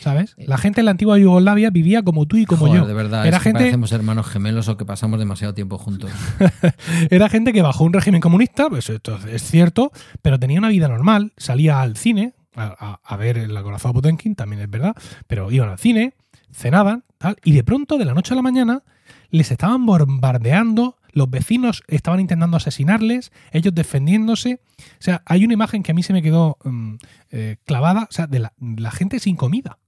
¿Sabes? 0.00 0.34
La 0.36 0.58
gente 0.58 0.82
en 0.82 0.84
la 0.84 0.90
antigua 0.90 1.16
Yugoslavia 1.18 1.70
vivía 1.70 2.02
como 2.02 2.26
tú 2.26 2.36
y 2.36 2.44
como 2.44 2.66
Joder, 2.66 2.82
yo. 2.82 2.86
de 2.86 2.92
verdad, 2.92 3.26
Era 3.26 3.38
es 3.38 3.42
que 3.42 3.48
gente- 3.48 3.60
parecemos 3.60 3.90
hermanos 3.92 4.26
gemelos 4.26 4.68
o 4.68 4.76
que 4.76 4.84
pasamos 4.84 5.18
demasiado 5.18 5.54
tiempo 5.54 5.78
juntos. 5.78 6.10
Era 7.10 7.30
gente 7.30 7.54
que 7.54 7.62
bajo 7.62 7.82
un 7.82 7.94
régimen 7.94 8.20
comunista, 8.20 8.68
pues 8.68 8.90
esto 8.90 9.18
es 9.26 9.42
cierto, 9.42 9.90
pero 10.20 10.38
tenía 10.38 10.58
una 10.58 10.68
vida 10.68 10.88
normal, 10.88 11.32
salía 11.38 11.80
al 11.80 11.96
cine 11.96 12.34
a, 12.54 12.64
a- 12.78 13.00
a 13.02 13.16
ver 13.16 13.38
el 13.38 13.56
acorazado 13.56 13.94
Potemkin, 13.94 14.34
también 14.34 14.62
es 14.62 14.70
verdad, 14.70 14.94
pero 15.26 15.50
iban 15.50 15.68
al 15.70 15.78
cine, 15.78 16.14
cenaban, 16.52 17.04
tal, 17.18 17.36
y 17.44 17.52
de 17.52 17.64
pronto, 17.64 17.98
de 17.98 18.04
la 18.04 18.14
noche 18.14 18.34
a 18.34 18.36
la 18.36 18.42
mañana, 18.42 18.82
les 19.30 19.50
estaban 19.50 19.86
bombardeando, 19.86 20.96
los 21.12 21.28
vecinos 21.30 21.82
estaban 21.88 22.20
intentando 22.20 22.56
asesinarles, 22.56 23.32
ellos 23.52 23.74
defendiéndose. 23.74 24.60
O 24.78 24.82
sea, 25.00 25.22
hay 25.26 25.44
una 25.44 25.54
imagen 25.54 25.82
que 25.82 25.92
a 25.92 25.94
mí 25.94 26.02
se 26.02 26.12
me 26.12 26.22
quedó 26.22 26.56
mm, 26.64 26.94
eh, 27.30 27.56
clavada, 27.64 28.06
o 28.10 28.12
sea, 28.12 28.26
de 28.26 28.38
la, 28.38 28.52
la 28.58 28.90
gente 28.90 29.18
sin 29.18 29.36
comida. 29.36 29.78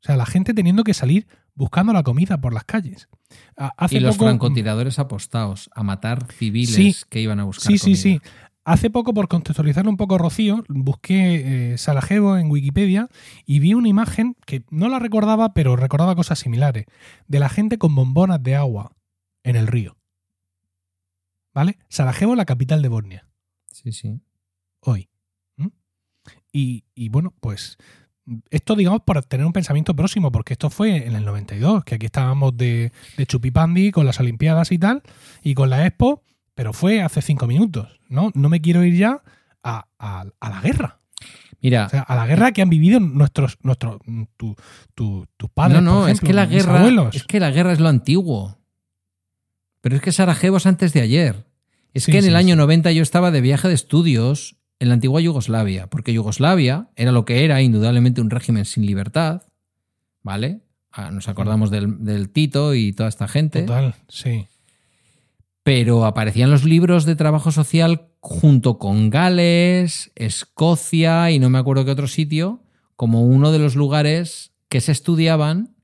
O 0.00 0.06
sea, 0.06 0.16
la 0.16 0.26
gente 0.26 0.54
teniendo 0.54 0.84
que 0.84 0.94
salir 0.94 1.26
buscando 1.54 1.92
la 1.92 2.04
comida 2.04 2.40
por 2.40 2.54
las 2.54 2.62
calles. 2.64 3.08
Hace 3.56 3.96
y 3.96 4.00
los 4.00 4.16
poco- 4.16 4.26
francotiradores 4.28 4.98
apostados 5.00 5.70
a 5.74 5.82
matar 5.82 6.30
civiles 6.32 6.74
Sí. 6.74 6.94
que 7.08 7.20
iban 7.20 7.40
a 7.40 7.44
buscar 7.44 7.72
Sí, 7.72 7.78
sí, 7.78 7.96
sí. 7.96 8.20
Hace 8.68 8.90
poco, 8.90 9.14
por 9.14 9.28
contextualizarlo 9.28 9.90
un 9.90 9.96
poco, 9.96 10.18
Rocío, 10.18 10.62
busqué 10.68 11.72
eh, 11.72 11.78
Sarajevo 11.78 12.36
en 12.36 12.50
Wikipedia 12.50 13.08
y 13.46 13.60
vi 13.60 13.72
una 13.72 13.88
imagen 13.88 14.36
que 14.44 14.62
no 14.68 14.90
la 14.90 14.98
recordaba, 14.98 15.54
pero 15.54 15.74
recordaba 15.74 16.14
cosas 16.14 16.38
similares, 16.38 16.84
de 17.28 17.38
la 17.38 17.48
gente 17.48 17.78
con 17.78 17.94
bombonas 17.94 18.42
de 18.42 18.56
agua 18.56 18.94
en 19.42 19.56
el 19.56 19.68
río. 19.68 19.96
¿Vale? 21.54 21.78
Sarajevo, 21.88 22.36
la 22.36 22.44
capital 22.44 22.82
de 22.82 22.88
Bosnia, 22.88 23.26
Sí, 23.72 23.90
sí. 23.92 24.20
hoy. 24.80 25.08
¿Mm? 25.56 25.68
Y, 26.52 26.84
y 26.94 27.08
bueno, 27.08 27.32
pues 27.40 27.78
esto, 28.50 28.76
digamos, 28.76 29.00
por 29.00 29.24
tener 29.24 29.46
un 29.46 29.54
pensamiento 29.54 29.96
próximo, 29.96 30.30
porque 30.30 30.52
esto 30.52 30.68
fue 30.68 31.06
en 31.06 31.16
el 31.16 31.24
92, 31.24 31.84
que 31.84 31.94
aquí 31.94 32.04
estábamos 32.04 32.54
de, 32.54 32.92
de 33.16 33.24
chupipandi 33.24 33.92
con 33.92 34.04
las 34.04 34.20
Olimpiadas 34.20 34.72
y 34.72 34.78
tal, 34.78 35.02
y 35.42 35.54
con 35.54 35.70
la 35.70 35.86
Expo, 35.86 36.22
pero 36.58 36.72
fue 36.72 37.02
hace 37.02 37.22
cinco 37.22 37.46
minutos, 37.46 38.00
¿no? 38.08 38.32
No 38.34 38.48
me 38.48 38.60
quiero 38.60 38.82
ir 38.82 38.96
ya 38.96 39.22
a, 39.62 39.86
a- 39.96 40.24
a 40.40 40.50
la 40.50 40.60
guerra. 40.60 40.98
Mira, 41.62 41.86
O 41.86 41.88
sea, 41.88 42.00
a 42.02 42.16
la 42.16 42.26
guerra 42.26 42.50
que 42.50 42.62
han 42.62 42.68
vivido 42.68 42.98
nuestros, 42.98 43.58
nuestros, 43.62 43.98
tu- 44.36 44.56
tu- 44.96 45.26
tus 45.36 45.50
padres. 45.50 45.80
no, 45.80 45.92
no, 45.94 46.00
por 46.00 46.10
es 46.10 46.20
que 46.20 46.32
la 46.32 46.46
guerra 46.46 46.80
abuelos. 46.80 47.14
es 47.14 47.22
que 47.22 47.38
la 47.38 47.52
guerra 47.52 47.72
es 47.72 47.78
lo 47.78 47.86
antiguo. 47.88 48.58
Pero 49.80 49.94
es 49.94 50.02
que 50.02 50.10
Sarajevo 50.10 50.56
es 50.56 50.66
antes 50.66 50.92
de 50.92 51.00
ayer. 51.00 51.46
Es 51.94 52.02
Sí, 52.04 52.10
que 52.10 52.18
en 52.18 52.24
sí, 52.24 52.28
el 52.30 52.34
año 52.36 52.54
sí. 52.54 52.58
90 52.58 52.90
yo 52.90 53.02
estaba 53.04 53.30
de 53.30 53.40
viaje 53.40 53.68
de 53.68 53.74
estudios 53.74 54.56
en 54.80 54.88
la 54.88 54.94
antigua 54.94 55.20
Yugoslavia, 55.20 55.86
porque 55.86 56.12
Yugoslavia 56.12 56.88
era 56.96 57.12
lo 57.12 57.24
que 57.24 57.44
era, 57.44 57.62
indudablemente 57.62 58.20
un 58.20 58.30
régimen 58.30 58.64
sin 58.64 58.84
libertad, 58.84 59.42
¿vale? 60.24 60.62
Ah, 60.90 61.12
Nos 61.12 61.28
acordamos 61.28 61.70
del, 61.70 62.04
del 62.04 62.30
Tito 62.30 62.74
y 62.74 62.92
toda 62.92 63.08
esta 63.08 63.28
gente. 63.28 63.62
Total, 63.62 63.94
sí. 64.08 64.48
Pero 65.68 66.06
aparecían 66.06 66.50
los 66.50 66.64
libros 66.64 67.04
de 67.04 67.14
trabajo 67.14 67.52
social 67.52 68.08
junto 68.20 68.78
con 68.78 69.10
Gales, 69.10 70.10
Escocia 70.14 71.30
y 71.30 71.38
no 71.38 71.50
me 71.50 71.58
acuerdo 71.58 71.84
qué 71.84 71.90
otro 71.90 72.08
sitio, 72.08 72.62
como 72.96 73.26
uno 73.26 73.52
de 73.52 73.58
los 73.58 73.76
lugares 73.76 74.54
que 74.70 74.80
se 74.80 74.92
estudiaban 74.92 75.76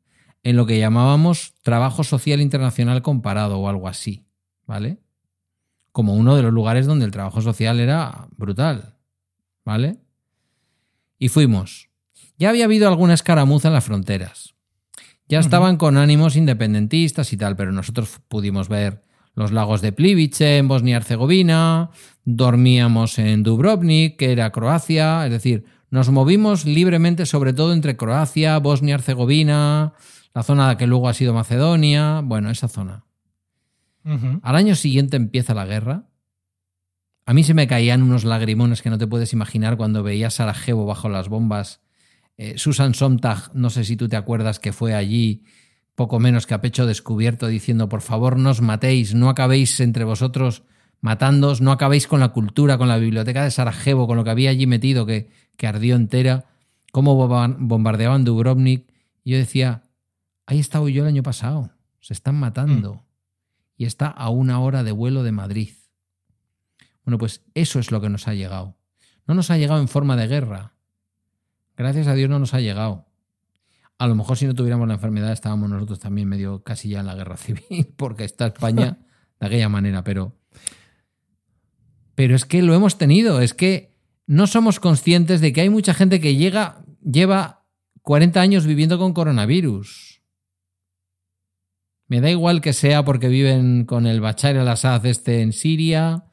en 0.43 0.57
lo 0.57 0.65
que 0.65 0.79
llamábamos 0.79 1.53
trabajo 1.61 2.03
social 2.03 2.41
internacional 2.41 3.03
comparado 3.03 3.59
o 3.59 3.69
algo 3.69 3.87
así, 3.87 4.27
¿vale? 4.67 5.03
Como 5.93 6.15
uno 6.15 6.35
de 6.35 6.45
los 6.45 6.55
lugares 6.55 6.87
donde 6.87 7.05
el 7.05 7.11
trabajo 7.11 7.43
social 7.43 7.79
era 7.79 8.29
brutal, 8.39 8.97
¿vale? 9.67 9.99
Y 11.19 11.29
fuimos. 11.29 11.91
Ya 12.39 12.49
había 12.49 12.65
habido 12.65 12.89
alguna 12.89 13.13
escaramuza 13.13 13.69
en 13.69 13.75
las 13.75 13.85
fronteras. 13.85 14.55
Ya 15.29 15.41
estaban 15.41 15.77
con 15.77 15.99
ánimos 15.99 16.37
independentistas 16.37 17.35
y 17.35 17.37
tal, 17.37 17.55
pero 17.55 17.71
nosotros 17.71 18.23
pudimos 18.29 18.71
ver 18.71 19.05
los 19.35 19.53
lagos 19.53 19.81
de 19.81 19.93
Plivice 19.93 20.59
en 20.59 20.69
Bosnia 20.69 20.93
y 20.93 20.97
Herzegovina, 20.97 21.91
dormíamos 22.25 23.19
en 23.19 23.43
Dubrovnik, 23.43 24.17
que 24.17 24.33
era 24.33 24.51
Croacia, 24.51 25.25
es 25.27 25.33
decir, 25.33 25.65
nos 25.91 26.11
movimos 26.11 26.65
libremente 26.65 27.27
sobre 27.27 27.53
todo 27.53 27.73
entre 27.73 27.97
Croacia, 27.97 28.59
Bosnia 28.59 28.93
y 28.93 28.95
Herzegovina, 28.95 29.95
la 30.35 30.43
zona 30.43 30.77
que 30.77 30.87
luego 30.87 31.09
ha 31.09 31.15
sido 31.15 31.35
Macedonia, 31.35 32.21
bueno, 32.25 32.51
esa 32.51 32.69
zona. 32.69 33.05
Al 34.43 34.57
año 34.57 34.75
siguiente 34.75 35.17
empieza 35.17 35.55
la 35.55 35.65
guerra. 35.65 36.09
A 37.25 37.33
mí 37.33 37.43
se 37.43 37.55
me 37.55 37.67
caían 37.67 38.03
unos 38.03 38.25
lagrimones 38.25 38.83
que 38.83 38.91
no 38.91 38.99
te 38.99 39.07
puedes 39.07 39.33
imaginar 39.33 39.79
cuando 39.79 40.03
veía 40.03 40.29
Sarajevo 40.29 40.85
bajo 40.85 41.09
las 41.09 41.29
bombas. 41.31 41.81
Eh, 42.37 42.59
Susan 42.59 42.93
Sontag, 42.93 43.55
no 43.55 43.71
sé 43.71 43.85
si 43.85 43.97
tú 43.97 44.09
te 44.09 44.17
acuerdas 44.17 44.59
que 44.59 44.73
fue 44.73 44.95
allí 44.95 45.45
poco 45.95 46.19
menos 46.19 46.47
que 46.47 46.55
a 46.55 46.61
pecho 46.61 46.87
descubierto 46.87 47.47
diciendo 47.47 47.89
por 47.89 48.01
favor 48.01 48.37
no 48.39 48.51
os 48.51 48.61
matéis, 48.61 49.15
no 49.15 49.29
acabéis 49.29 49.79
entre 49.81 50.05
vosotros 50.05 50.63
matándoos, 51.01 51.61
no 51.61 51.71
acabéis 51.71 52.07
con 52.07 52.21
la 52.21 52.31
cultura, 52.31 52.79
con 52.79 52.89
la 52.89 52.97
biblioteca 52.97 53.45
de 53.45 53.51
Sarajevo, 53.51 54.07
con 54.07 54.17
lo 54.17 54.25
que 54.25 54.31
había 54.31 54.51
allí 54.51 54.67
metido 54.67 55.05
que, 55.07 55.31
que 55.57 55.67
ardió 55.67 55.97
entera, 55.97 56.47
cómo 56.93 57.15
bomba- 57.15 57.55
bombardeaban 57.59 58.25
Dubrovnik. 58.25 58.91
Y 59.23 59.33
yo 59.33 59.39
decía, 59.39 59.83
ahí 60.47 60.59
estaba 60.61 60.89
yo 60.91 61.03
el 61.03 61.09
año 61.09 61.23
pasado, 61.23 61.71
se 62.01 62.13
están 62.15 62.37
matando 62.37 63.05
y 63.77 63.85
está 63.85 64.07
a 64.09 64.31
una 64.31 64.61
hora 64.61 64.83
de 64.83 64.93
vuelo 64.93 65.23
de 65.23 65.33
Madrid. 65.33 65.71
Bueno, 67.05 67.19
pues 67.19 67.43
eso 67.55 67.79
es 67.79 67.91
lo 67.91 68.01
que 68.01 68.09
nos 68.09 68.27
ha 68.29 68.35
llegado. 68.35 68.77
No 69.27 69.35
nos 69.35 69.51
ha 69.51 69.59
llegado 69.59 69.81
en 69.81 69.89
forma 69.89 70.17
de 70.17 70.27
guerra. 70.27 70.73
Gracias 71.77 72.07
a 72.07 72.15
Dios 72.15 72.31
no 72.31 72.39
nos 72.39 72.55
ha 72.55 72.61
llegado. 72.61 73.07
A 73.99 74.07
lo 74.07 74.15
mejor 74.15 74.37
si 74.37 74.47
no 74.47 74.55
tuviéramos 74.55 74.89
la 74.89 74.95
enfermedad 74.95 75.33
estábamos 75.33 75.71
nosotros 75.71 76.01
también 76.01 76.29
medio 76.29 76.63
casi 76.63 76.89
ya 76.89 77.01
en 77.01 77.07
la 77.07 77.15
guerra 77.15 77.37
civil, 77.39 77.93
porque 77.97 78.25
está 78.25 78.47
España 78.47 78.99
de 79.41 79.47
aquella 79.47 79.69
manera, 79.69 80.05
pero... 80.05 80.37
Pero 82.17 82.37
es 82.37 82.45
que 82.45 82.63
lo 82.63 82.75
hemos 82.75 82.97
tenido, 82.97 83.41
es 83.41 83.55
que 83.55 83.99
no 84.27 84.47
somos 84.47 84.79
conscientes 84.79 85.41
de 85.41 85.53
que 85.53 85.63
hay 85.63 85.69
mucha 85.69 85.95
gente 85.95 86.21
que 86.21 86.37
llega, 86.37 86.85
lleva 87.03 87.67
40 88.03 88.41
años 88.41 88.67
viviendo 88.67 88.99
con 88.99 89.15
coronavirus. 89.15 90.23
Me 92.07 92.21
da 92.21 92.31
igual 92.31 92.61
que 92.61 92.73
sea 92.73 93.05
porque 93.05 93.29
viven 93.29 93.85
con 93.85 94.07
el 94.07 94.21
Bachar 94.21 94.57
al-Assad 94.57 95.05
este 95.07 95.41
en 95.41 95.53
Siria, 95.53 96.27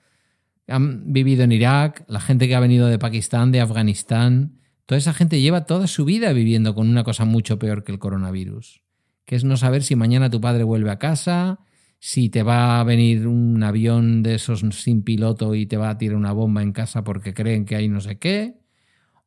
han 0.67 1.11
vivido 1.11 1.43
en 1.43 1.51
Irak, 1.51 2.03
la 2.07 2.19
gente 2.19 2.47
que 2.47 2.55
ha 2.55 2.59
venido 2.59 2.87
de 2.87 2.99
Pakistán, 2.99 3.51
de 3.51 3.61
Afganistán, 3.61 4.60
toda 4.91 4.99
esa 4.99 5.13
gente 5.13 5.39
lleva 5.39 5.65
toda 5.65 5.87
su 5.87 6.03
vida 6.03 6.33
viviendo 6.33 6.75
con 6.75 6.89
una 6.89 7.05
cosa 7.05 7.23
mucho 7.23 7.57
peor 7.57 7.85
que 7.85 7.93
el 7.93 7.97
coronavirus, 7.97 8.83
que 9.23 9.37
es 9.37 9.45
no 9.45 9.55
saber 9.55 9.83
si 9.83 9.95
mañana 9.95 10.29
tu 10.29 10.41
padre 10.41 10.65
vuelve 10.65 10.91
a 10.91 10.99
casa, 10.99 11.61
si 11.99 12.27
te 12.27 12.43
va 12.43 12.77
a 12.77 12.83
venir 12.83 13.25
un 13.25 13.63
avión 13.63 14.21
de 14.21 14.35
esos 14.35 14.65
sin 14.71 15.03
piloto 15.03 15.55
y 15.55 15.65
te 15.65 15.77
va 15.77 15.91
a 15.91 15.97
tirar 15.97 16.17
una 16.17 16.33
bomba 16.33 16.61
en 16.61 16.73
casa 16.73 17.05
porque 17.05 17.33
creen 17.33 17.63
que 17.63 17.77
hay 17.77 17.87
no 17.87 18.01
sé 18.01 18.19
qué, 18.19 18.59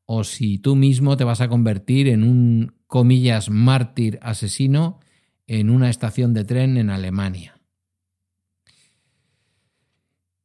o 0.04 0.22
si 0.22 0.58
tú 0.58 0.76
mismo 0.76 1.16
te 1.16 1.24
vas 1.24 1.40
a 1.40 1.48
convertir 1.48 2.08
en 2.08 2.24
un, 2.24 2.74
comillas, 2.86 3.48
mártir 3.48 4.18
asesino 4.20 5.00
en 5.46 5.70
una 5.70 5.88
estación 5.88 6.34
de 6.34 6.44
tren 6.44 6.76
en 6.76 6.90
Alemania. 6.90 7.58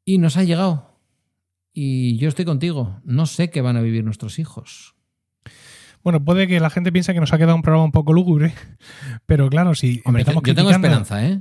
Y 0.06 0.18
nos 0.20 0.38
ha 0.38 0.46
llegado. 0.46 0.98
Y 1.74 2.16
yo 2.16 2.30
estoy 2.30 2.46
contigo. 2.46 3.02
No 3.04 3.26
sé 3.26 3.50
qué 3.50 3.60
van 3.60 3.76
a 3.76 3.82
vivir 3.82 4.06
nuestros 4.06 4.40
hijos. 4.40 4.96
Bueno, 6.10 6.26
puede 6.26 6.48
que 6.48 6.60
la 6.60 6.72
gente 6.72 6.92
piense 6.92 7.14
que 7.14 7.20
nos 7.20 7.32
ha 7.34 7.38
quedado 7.38 7.56
un 7.56 7.62
programa 7.62 7.86
un 7.86 7.92
poco 7.92 8.14
lúgubre, 8.14 8.52
pero 9.28 9.48
claro, 9.48 9.76
si 9.76 10.02
Hombre, 10.06 10.22
empezamos 10.24 10.42
yo 10.44 10.56
tengo 10.56 10.72
esperanza, 10.72 11.24
¿eh? 11.24 11.40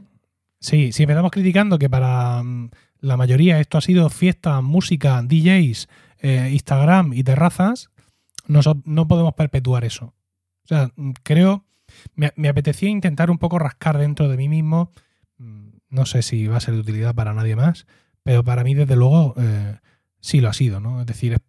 Sí, 0.61 0.93
si 0.93 1.05
empezamos 1.05 1.31
criticando 1.31 1.79
que 1.79 1.89
para 1.89 2.43
mm, 2.43 2.69
la 3.01 3.17
mayoría 3.17 3.61
esto 3.61 3.79
ha 3.79 3.81
sido 3.81 4.11
fiesta, 4.11 4.61
música, 4.61 5.23
DJs, 5.23 5.89
eh, 6.19 6.51
Instagram 6.53 7.15
y 7.15 7.25
terrazas, 7.25 7.89
no, 8.47 8.61
no 8.85 9.09
podemos 9.09 9.33
perpetuar 9.33 9.87
eso. 9.87 10.13
O 10.65 10.67
sea, 10.69 10.91
mm, 10.97 11.13
creo, 11.23 11.65
me, 12.15 12.35
me 12.37 12.51
apetecía 12.51 12.91
intentar 12.91 13.31
un 13.31 13.39
poco 13.39 13.59
rascar 13.59 13.97
dentro 13.97 14.29
de 14.29 14.37
mí 14.37 14.51
mismo, 14.51 14.93
mm, 15.39 15.69
no 15.89 16.05
sé 16.05 16.21
si 16.21 16.47
va 16.47 16.59
a 16.59 16.61
ser 16.61 16.75
de 16.75 16.81
utilidad 16.81 17.15
para 17.15 17.33
nadie 17.33 17.57
más, 17.57 17.87
pero 18.23 18.45
para 18.45 18.65
mí 18.65 18.75
desde 18.75 18.97
luego 18.97 19.33
eh, 19.39 19.79
sí 20.21 20.43
lo 20.43 20.51
ha 20.51 20.53
sido, 20.53 20.79
¿no? 20.79 21.01
Es 21.01 21.07
decir, 21.07 21.33
es- 21.33 21.41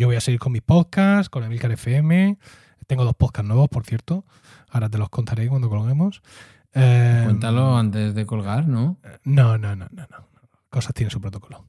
yo 0.00 0.06
voy 0.06 0.16
a 0.16 0.20
seguir 0.22 0.40
con 0.40 0.52
mis 0.52 0.62
podcasts, 0.62 1.28
con 1.28 1.44
Emilcar 1.44 1.70
FM, 1.72 2.38
tengo 2.86 3.04
dos 3.04 3.14
podcasts 3.14 3.46
nuevos, 3.46 3.68
por 3.68 3.84
cierto, 3.84 4.24
ahora 4.70 4.88
te 4.88 4.96
los 4.96 5.10
contaré 5.10 5.46
cuando 5.48 5.68
colguemos. 5.68 6.22
Eh, 6.72 7.20
Cuéntalo 7.26 7.76
antes 7.76 8.14
de 8.14 8.24
colgar, 8.24 8.66
¿no? 8.66 8.96
no, 9.24 9.58
no, 9.58 9.76
no, 9.76 9.86
no, 9.90 10.06
no. 10.10 10.28
cosas 10.70 10.94
tienen 10.94 11.10
su 11.10 11.20
protocolo. 11.20 11.66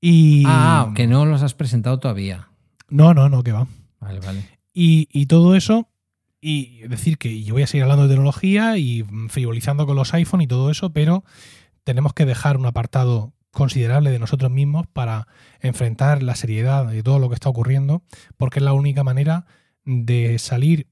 Y. 0.00 0.42
Ah, 0.44 0.90
que 0.96 1.06
no 1.06 1.24
los 1.24 1.44
has 1.44 1.54
presentado 1.54 2.00
todavía. 2.00 2.48
No, 2.88 3.14
no, 3.14 3.28
no, 3.28 3.44
que 3.44 3.52
va. 3.52 3.68
Vale, 4.00 4.18
vale. 4.18 4.44
Y, 4.72 5.08
y 5.12 5.26
todo 5.26 5.54
eso, 5.54 5.88
y 6.40 6.80
decir 6.88 7.16
que 7.16 7.44
yo 7.44 7.54
voy 7.54 7.62
a 7.62 7.68
seguir 7.68 7.84
hablando 7.84 8.02
de 8.02 8.08
tecnología 8.08 8.76
y 8.76 9.04
frivolizando 9.28 9.86
con 9.86 9.94
los 9.94 10.12
iPhone 10.14 10.40
y 10.40 10.48
todo 10.48 10.68
eso, 10.68 10.92
pero 10.92 11.22
tenemos 11.84 12.12
que 12.12 12.26
dejar 12.26 12.56
un 12.56 12.66
apartado 12.66 13.32
considerable 13.52 14.10
de 14.10 14.18
nosotros 14.18 14.50
mismos 14.50 14.86
para 14.86 15.28
enfrentar 15.60 16.22
la 16.22 16.34
seriedad 16.34 16.86
de 16.86 17.02
todo 17.02 17.18
lo 17.18 17.28
que 17.28 17.34
está 17.34 17.48
ocurriendo, 17.48 18.02
porque 18.36 18.58
es 18.58 18.64
la 18.64 18.72
única 18.72 19.04
manera 19.04 19.46
de 19.84 20.38
salir. 20.38 20.88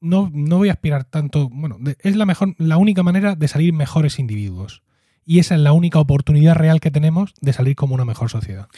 No, 0.00 0.30
no 0.32 0.58
voy 0.58 0.68
a 0.68 0.72
aspirar 0.72 1.04
tanto. 1.04 1.48
Bueno, 1.50 1.78
es 2.00 2.16
la 2.16 2.24
mejor, 2.24 2.54
la 2.58 2.78
única 2.78 3.02
manera 3.02 3.34
de 3.34 3.48
salir 3.48 3.72
mejores 3.72 4.18
individuos. 4.18 4.82
Y 5.24 5.40
esa 5.40 5.56
es 5.56 5.60
la 5.60 5.72
única 5.72 5.98
oportunidad 5.98 6.54
real 6.54 6.80
que 6.80 6.92
tenemos 6.92 7.34
de 7.40 7.52
salir 7.52 7.74
como 7.74 7.94
una 7.94 8.04
mejor 8.04 8.30
sociedad. 8.30 8.68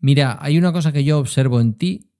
Mira, 0.00 0.38
hay 0.40 0.56
una 0.56 0.72
cosa 0.72 0.92
que 0.92 1.04
yo 1.04 1.18
observo 1.18 1.60
en 1.60 1.74
ti 1.74 2.10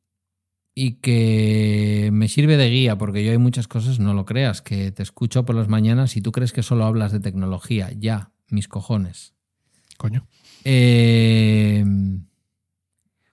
y 0.74 0.96
que 0.96 2.10
me 2.12 2.28
sirve 2.28 2.58
de 2.58 2.68
guía, 2.68 2.98
porque 2.98 3.24
yo 3.24 3.30
hay 3.30 3.38
muchas 3.38 3.68
cosas, 3.68 3.98
no 3.98 4.12
lo 4.12 4.26
creas, 4.26 4.60
que 4.60 4.92
te 4.92 5.02
escucho 5.02 5.46
por 5.46 5.54
las 5.54 5.68
mañanas 5.68 6.18
y 6.18 6.20
tú 6.20 6.32
crees 6.32 6.52
que 6.52 6.62
solo 6.62 6.84
hablas 6.84 7.12
de 7.12 7.20
tecnología. 7.20 7.90
Ya, 7.98 8.32
mis 8.50 8.68
cojones. 8.68 9.35
Coño. 9.96 10.26
Eh, 10.64 11.84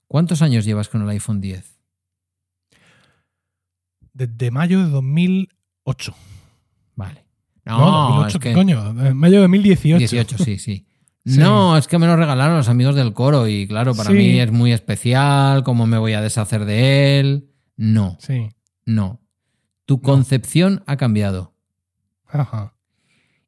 ¿Cuántos 0.08 0.42
años 0.42 0.66
llevas 0.66 0.90
con 0.90 1.02
el 1.02 1.10
iPhone 1.10 1.42
10? 1.42 1.80
Desde 4.14 4.52
mayo 4.52 4.80
de 4.84 4.90
2008. 4.90 6.16
Vale. 6.96 7.26
No, 7.66 7.78
No, 7.80 7.86
2008, 8.10 8.28
es 8.28 8.34
¿qué 8.44 8.50
que 8.50 8.56
coño? 8.56 8.94
De 8.94 9.14
mayo 9.14 9.36
de 9.38 9.42
2018. 9.44 9.98
18, 10.00 10.38
sí, 10.44 10.60
sí. 10.60 10.88
Sí. 11.26 11.40
No, 11.40 11.78
es 11.78 11.88
que 11.88 11.98
me 11.98 12.06
lo 12.06 12.18
regalaron 12.18 12.58
los 12.58 12.68
amigos 12.68 12.96
del 12.96 13.14
coro 13.14 13.48
y 13.48 13.66
claro, 13.66 13.96
para 13.96 14.10
Sí. 14.10 14.16
mí 14.18 14.42
es 14.42 14.52
muy 14.52 14.74
especial, 14.74 15.64
¿cómo 15.64 15.88
me 15.88 15.98
voy 15.98 16.12
a 16.12 16.20
deshacer 16.22 16.66
de 16.66 17.22
él? 17.22 17.50
No, 17.78 18.18
Sí. 18.20 18.50
no. 18.86 19.22
Tu 19.86 20.02
concepción 20.02 20.84
ha 20.86 20.98
cambiado. 20.98 21.56
Ajá. 22.28 22.73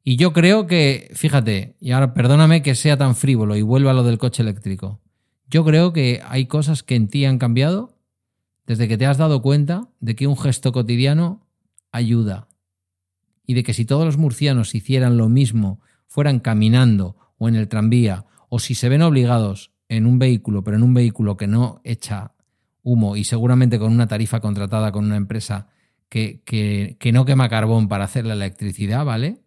Y 0.08 0.14
yo 0.14 0.32
creo 0.32 0.68
que, 0.68 1.10
fíjate, 1.14 1.74
y 1.80 1.90
ahora 1.90 2.14
perdóname 2.14 2.62
que 2.62 2.76
sea 2.76 2.96
tan 2.96 3.16
frívolo 3.16 3.56
y 3.56 3.62
vuelva 3.62 3.90
a 3.90 3.94
lo 3.94 4.04
del 4.04 4.18
coche 4.18 4.40
eléctrico. 4.44 5.00
Yo 5.50 5.64
creo 5.64 5.92
que 5.92 6.22
hay 6.24 6.46
cosas 6.46 6.84
que 6.84 6.94
en 6.94 7.08
ti 7.08 7.24
han 7.24 7.38
cambiado 7.38 7.98
desde 8.68 8.86
que 8.86 8.96
te 8.96 9.04
has 9.06 9.18
dado 9.18 9.42
cuenta 9.42 9.88
de 9.98 10.14
que 10.14 10.28
un 10.28 10.36
gesto 10.38 10.70
cotidiano 10.70 11.44
ayuda. 11.90 12.46
Y 13.48 13.54
de 13.54 13.64
que 13.64 13.74
si 13.74 13.84
todos 13.84 14.04
los 14.04 14.16
murcianos 14.16 14.76
hicieran 14.76 15.16
lo 15.16 15.28
mismo, 15.28 15.80
fueran 16.06 16.38
caminando 16.38 17.16
o 17.36 17.48
en 17.48 17.56
el 17.56 17.66
tranvía, 17.66 18.26
o 18.48 18.60
si 18.60 18.76
se 18.76 18.88
ven 18.88 19.02
obligados 19.02 19.72
en 19.88 20.06
un 20.06 20.20
vehículo, 20.20 20.62
pero 20.62 20.76
en 20.76 20.84
un 20.84 20.94
vehículo 20.94 21.36
que 21.36 21.48
no 21.48 21.80
echa 21.82 22.30
humo 22.84 23.16
y 23.16 23.24
seguramente 23.24 23.80
con 23.80 23.90
una 23.90 24.06
tarifa 24.06 24.38
contratada 24.38 24.92
con 24.92 25.04
una 25.04 25.16
empresa 25.16 25.66
que, 26.08 26.42
que- 26.44 26.96
que 27.00 27.10
no 27.10 27.24
quema 27.24 27.48
carbón 27.48 27.88
para 27.88 28.04
hacer 28.04 28.24
la 28.24 28.34
electricidad, 28.34 29.04
¿vale? 29.04 29.40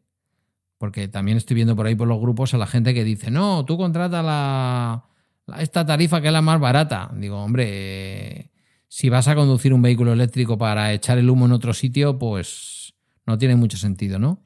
Porque 0.80 1.08
también 1.08 1.38
estoy 1.38 1.54
viendo 1.56 1.76
por 1.76 1.86
ahí 1.86 1.94
por 1.94 2.08
los 2.08 2.20
grupos 2.20 2.56
a 2.56 2.58
la 2.58 2.66
gente 2.66 2.96
que 2.96 3.04
dice, 3.04 3.30
no, 3.30 3.66
tú 3.66 3.78
contrata 3.78 4.24
la, 4.24 5.06
la- 5.46 5.62
esta 5.62 5.86
tarifa 5.86 6.22
que 6.22 6.28
es 6.28 6.34
la 6.34 6.42
más 6.42 6.60
barata. 6.60 7.12
Digo, 7.16 7.38
hombre, 7.44 8.50
si 8.88 9.10
vas 9.10 9.28
a 9.28 9.36
conducir 9.36 9.74
un 9.74 9.84
vehículo 9.84 10.14
eléctrico 10.14 10.58
para 10.58 10.92
echar 10.94 11.18
el 11.20 11.30
humo 11.30 11.46
en 11.46 11.52
otro 11.52 11.74
sitio, 11.74 12.18
pues 12.18 12.96
no 13.28 13.38
tiene 13.38 13.56
mucho 13.56 13.78
sentido, 13.78 14.18
¿no? 14.18 14.42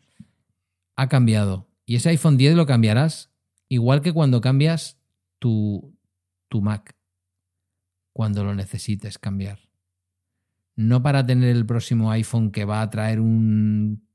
Ha 0.97 1.07
cambiado. 1.07 1.69
Y 1.85 1.95
ese 1.95 2.09
iPhone 2.09 2.35
10 2.37 2.55
lo 2.55 2.65
cambiarás 2.65 3.31
igual 3.69 4.01
que 4.01 4.11
cuando 4.11 4.41
cambias 4.41 4.99
tu, 5.39 5.95
tu 6.49 6.61
Mac, 6.61 6.95
cuando 8.11 8.43
lo 8.43 8.53
necesites 8.55 9.17
cambiar. 9.17 9.59
No 10.75 11.03
para 11.03 11.25
tener 11.25 11.49
el 11.55 11.65
próximo 11.65 12.09
iPhone 12.11 12.51
que 12.51 12.65
va 12.65 12.81
a 12.81 12.89
traer 12.89 13.19
un 13.19 14.07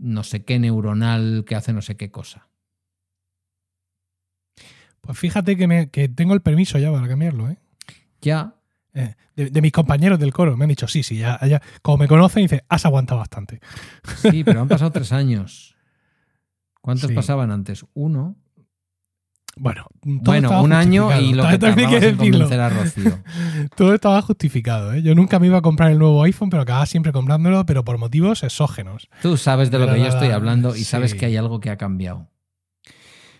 no 0.00 0.22
sé 0.24 0.44
qué 0.44 0.58
neuronal 0.58 1.44
que 1.46 1.54
hace 1.54 1.72
no 1.72 1.82
sé 1.82 1.96
qué 1.96 2.10
cosa. 2.10 2.48
Pues 5.00 5.18
fíjate 5.18 5.56
que, 5.56 5.66
me- 5.66 5.90
que 5.90 6.08
tengo 6.08 6.34
el 6.34 6.42
permiso 6.42 6.78
ya 6.78 6.92
para 6.92 7.08
cambiarlo, 7.08 7.48
¿eh? 7.48 7.58
Ya, 8.20 8.54
Eh, 8.92 9.14
De, 9.36 9.50
de 9.50 9.62
mis 9.62 9.70
compañeros 9.72 10.18
del 10.18 10.32
coro. 10.32 10.56
Me 10.56 10.64
han 10.64 10.68
dicho, 10.68 10.88
sí, 10.88 11.02
sí, 11.04 11.16
ya, 11.18 11.38
ya. 11.46 11.62
Como 11.80 11.98
me 11.98 12.08
conocen, 12.08 12.42
dice, 12.42 12.64
has 12.68 12.84
aguantado 12.84 13.20
bastante. 13.20 13.60
sí, 14.16 14.42
pero 14.44 14.60
han 14.60 14.68
pasado 14.68 14.90
tres 14.90 15.12
años. 15.12 15.76
¿Cuántos 16.80 17.08
Sí. 17.08 17.14
pasaban 17.14 17.50
antes? 17.52 17.86
Uno. 17.94 18.36
Bueno, 19.62 19.84
todo 20.00 20.12
bueno, 20.24 20.62
un 20.62 20.72
año 20.72 21.20
y 21.20 21.34
lo 21.34 21.46
que 21.46 21.58
También 21.58 21.90
en 21.92 22.16
decirlo. 22.16 22.48
a 22.62 22.68
Rocío. 22.70 23.18
Todo 23.76 23.94
estaba 23.94 24.22
justificado, 24.22 24.94
¿eh? 24.94 25.02
Yo 25.02 25.14
nunca 25.14 25.38
me 25.38 25.48
iba 25.48 25.58
a 25.58 25.60
comprar 25.60 25.90
el 25.90 25.98
nuevo 25.98 26.22
iPhone, 26.22 26.48
pero 26.48 26.62
acababa 26.62 26.86
siempre 26.86 27.12
comprándolo, 27.12 27.66
pero 27.66 27.84
por 27.84 27.98
motivos 27.98 28.42
exógenos. 28.42 29.08
Tú 29.20 29.36
sabes 29.36 29.70
de 29.70 29.78
lo 29.78 29.84
Pero 29.84 29.96
que 29.96 30.02
yo 30.04 30.08
estoy 30.08 30.28
hablando 30.28 30.74
y 30.74 30.78
sí. 30.78 30.84
sabes 30.84 31.14
que 31.14 31.26
hay 31.26 31.36
algo 31.36 31.60
que 31.60 31.68
ha 31.68 31.76
cambiado. 31.76 32.28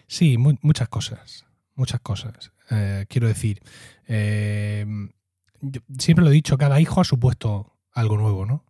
Sí, 0.07 0.37
mu- 0.37 0.59
muchas 0.61 0.89
cosas. 0.91 1.47
Muchas 1.75 2.01
cosas. 2.01 2.53
Eh, 2.71 3.07
quiero 3.09 3.27
decir, 3.27 3.63
eh, 4.07 4.85
yo 5.63 5.81
siempre 5.99 6.23
lo 6.23 6.31
he 6.31 6.35
dicho, 6.35 6.59
cada 6.59 6.81
hijo 6.83 7.01
ha 7.01 7.05
supuesto 7.05 7.79
algo 7.93 8.19
nuevo, 8.19 8.45
¿no? 8.45 8.67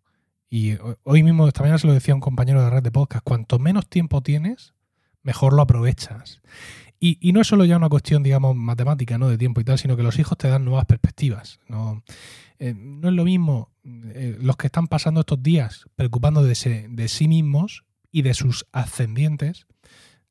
Y 0.48 0.74
ho- 0.74 0.98
hoy 1.02 1.24
mismo, 1.24 1.48
esta 1.48 1.62
mañana 1.62 1.78
se 1.78 1.88
lo 1.88 1.94
decía 1.94 2.12
a 2.12 2.16
un 2.16 2.20
compañero 2.20 2.62
de 2.62 2.70
red 2.70 2.82
de 2.84 2.92
podcast, 2.92 3.24
cuanto 3.24 3.58
menos 3.58 3.88
tiempo 3.88 4.22
tienes, 4.22 4.72
mejor 5.24 5.52
lo 5.52 5.62
aprovechas. 5.62 6.40
Y, 7.02 7.16
y 7.26 7.32
no 7.32 7.40
es 7.40 7.46
solo 7.46 7.64
ya 7.64 7.78
una 7.78 7.88
cuestión, 7.88 8.22
digamos, 8.22 8.54
matemática, 8.54 9.16
¿no? 9.16 9.28
De 9.28 9.38
tiempo 9.38 9.60
y 9.60 9.64
tal, 9.64 9.78
sino 9.78 9.96
que 9.96 10.02
los 10.02 10.18
hijos 10.18 10.36
te 10.36 10.48
dan 10.48 10.64
nuevas 10.64 10.84
perspectivas. 10.84 11.58
No, 11.68 12.02
Eh, 12.58 12.74
no 12.76 13.08
es 13.08 13.14
lo 13.14 13.24
mismo 13.24 13.72
eh, 13.84 14.36
los 14.38 14.56
que 14.58 14.66
están 14.66 14.86
pasando 14.86 15.20
estos 15.20 15.42
días 15.42 15.86
preocupando 15.96 16.42
de, 16.44 16.54
se- 16.54 16.88
de 16.90 17.08
sí 17.08 17.26
mismos 17.26 17.84
y 18.12 18.20
de 18.20 18.34
sus 18.34 18.66
ascendientes, 18.70 19.66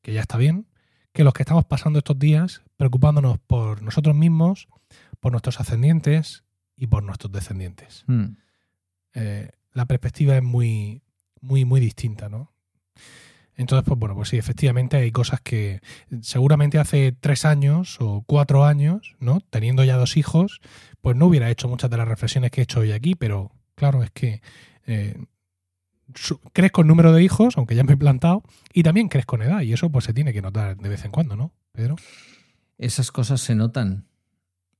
que 0.00 0.12
ya 0.12 0.20
está 0.20 0.38
bien, 0.38 0.68
que 1.12 1.24
los 1.24 1.32
que 1.34 1.42
estamos 1.42 1.64
pasando 1.64 1.98
estos 1.98 2.16
días 2.20 2.62
preocupándonos 2.76 3.38
por 3.40 3.82
nosotros 3.82 4.14
mismos, 4.14 4.68
por 5.18 5.32
nuestros 5.32 5.58
ascendientes 5.58 6.44
y 6.76 6.86
por 6.86 7.02
nuestros 7.02 7.32
descendientes. 7.32 8.04
Hmm. 8.06 8.36
Eh, 9.14 9.50
la 9.72 9.86
perspectiva 9.86 10.36
es 10.36 10.42
muy, 10.44 11.02
muy, 11.40 11.64
muy 11.64 11.80
distinta, 11.80 12.28
¿no? 12.28 12.52
Entonces, 13.56 13.84
pues 13.86 13.98
bueno, 13.98 14.14
pues 14.14 14.30
sí, 14.30 14.38
efectivamente 14.38 14.96
hay 14.96 15.12
cosas 15.12 15.40
que 15.40 15.80
seguramente 16.22 16.78
hace 16.78 17.12
tres 17.12 17.44
años 17.44 17.98
o 18.00 18.24
cuatro 18.26 18.64
años, 18.64 19.16
¿no? 19.20 19.40
Teniendo 19.50 19.84
ya 19.84 19.96
dos 19.96 20.16
hijos, 20.16 20.60
pues 21.00 21.16
no 21.16 21.26
hubiera 21.26 21.50
hecho 21.50 21.68
muchas 21.68 21.90
de 21.90 21.96
las 21.96 22.08
reflexiones 22.08 22.50
que 22.50 22.62
he 22.62 22.64
hecho 22.64 22.80
hoy 22.80 22.92
aquí, 22.92 23.14
pero 23.14 23.52
claro, 23.74 24.02
es 24.02 24.10
que 24.10 24.40
eh, 24.86 25.24
crezco 26.52 26.80
en 26.80 26.86
número 26.86 27.12
de 27.12 27.22
hijos, 27.22 27.56
aunque 27.56 27.74
ya 27.74 27.84
me 27.84 27.92
he 27.92 27.96
plantado, 27.96 28.42
y 28.72 28.82
también 28.82 29.08
crezco 29.08 29.36
en 29.36 29.42
edad, 29.42 29.60
y 29.62 29.72
eso 29.72 29.90
pues 29.90 30.04
se 30.04 30.14
tiene 30.14 30.32
que 30.32 30.42
notar 30.42 30.76
de 30.76 30.88
vez 30.88 31.04
en 31.04 31.10
cuando, 31.10 31.36
¿no? 31.36 31.52
Pedro. 31.72 31.96
Esas 32.78 33.12
cosas 33.12 33.40
se 33.40 33.54
notan. 33.54 34.06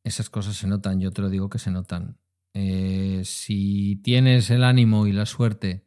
Esas 0.05 0.31
cosas 0.31 0.57
se 0.57 0.67
notan, 0.67 1.01
yo 1.01 1.11
te 1.11 1.21
lo 1.21 1.29
digo 1.29 1.51
que 1.51 1.59
se 1.59 1.71
notan. 1.71 2.17
Eh, 2.55 3.23
si 3.25 3.97
tienes 3.97 4.51
el 4.51 4.65
ánimo 4.65 5.07
y 5.07 5.13
la 5.13 5.27
suerte 5.27 5.85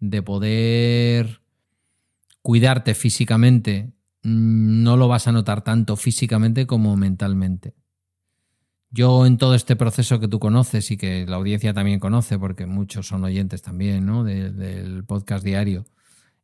de 0.00 0.22
poder 0.22 1.41
cuidarte 2.42 2.94
físicamente, 2.94 3.92
mm, 4.22 4.82
no 4.82 4.96
lo 4.96 5.08
vas 5.08 5.28
a 5.28 5.32
notar 5.32 5.62
tanto 5.62 5.96
físicamente 5.96 6.66
como 6.66 6.96
mentalmente. 6.96 7.74
Yo 8.90 9.24
en 9.24 9.38
todo 9.38 9.54
este 9.54 9.74
proceso 9.74 10.20
que 10.20 10.28
tú 10.28 10.38
conoces 10.38 10.90
y 10.90 10.96
que 10.98 11.24
la 11.26 11.36
audiencia 11.36 11.72
también 11.72 11.98
conoce, 11.98 12.38
porque 12.38 12.66
muchos 12.66 13.06
son 13.06 13.24
oyentes 13.24 13.62
también 13.62 14.04
¿no? 14.04 14.22
De- 14.24 14.52
del 14.52 15.04
podcast 15.04 15.42
diario, 15.44 15.86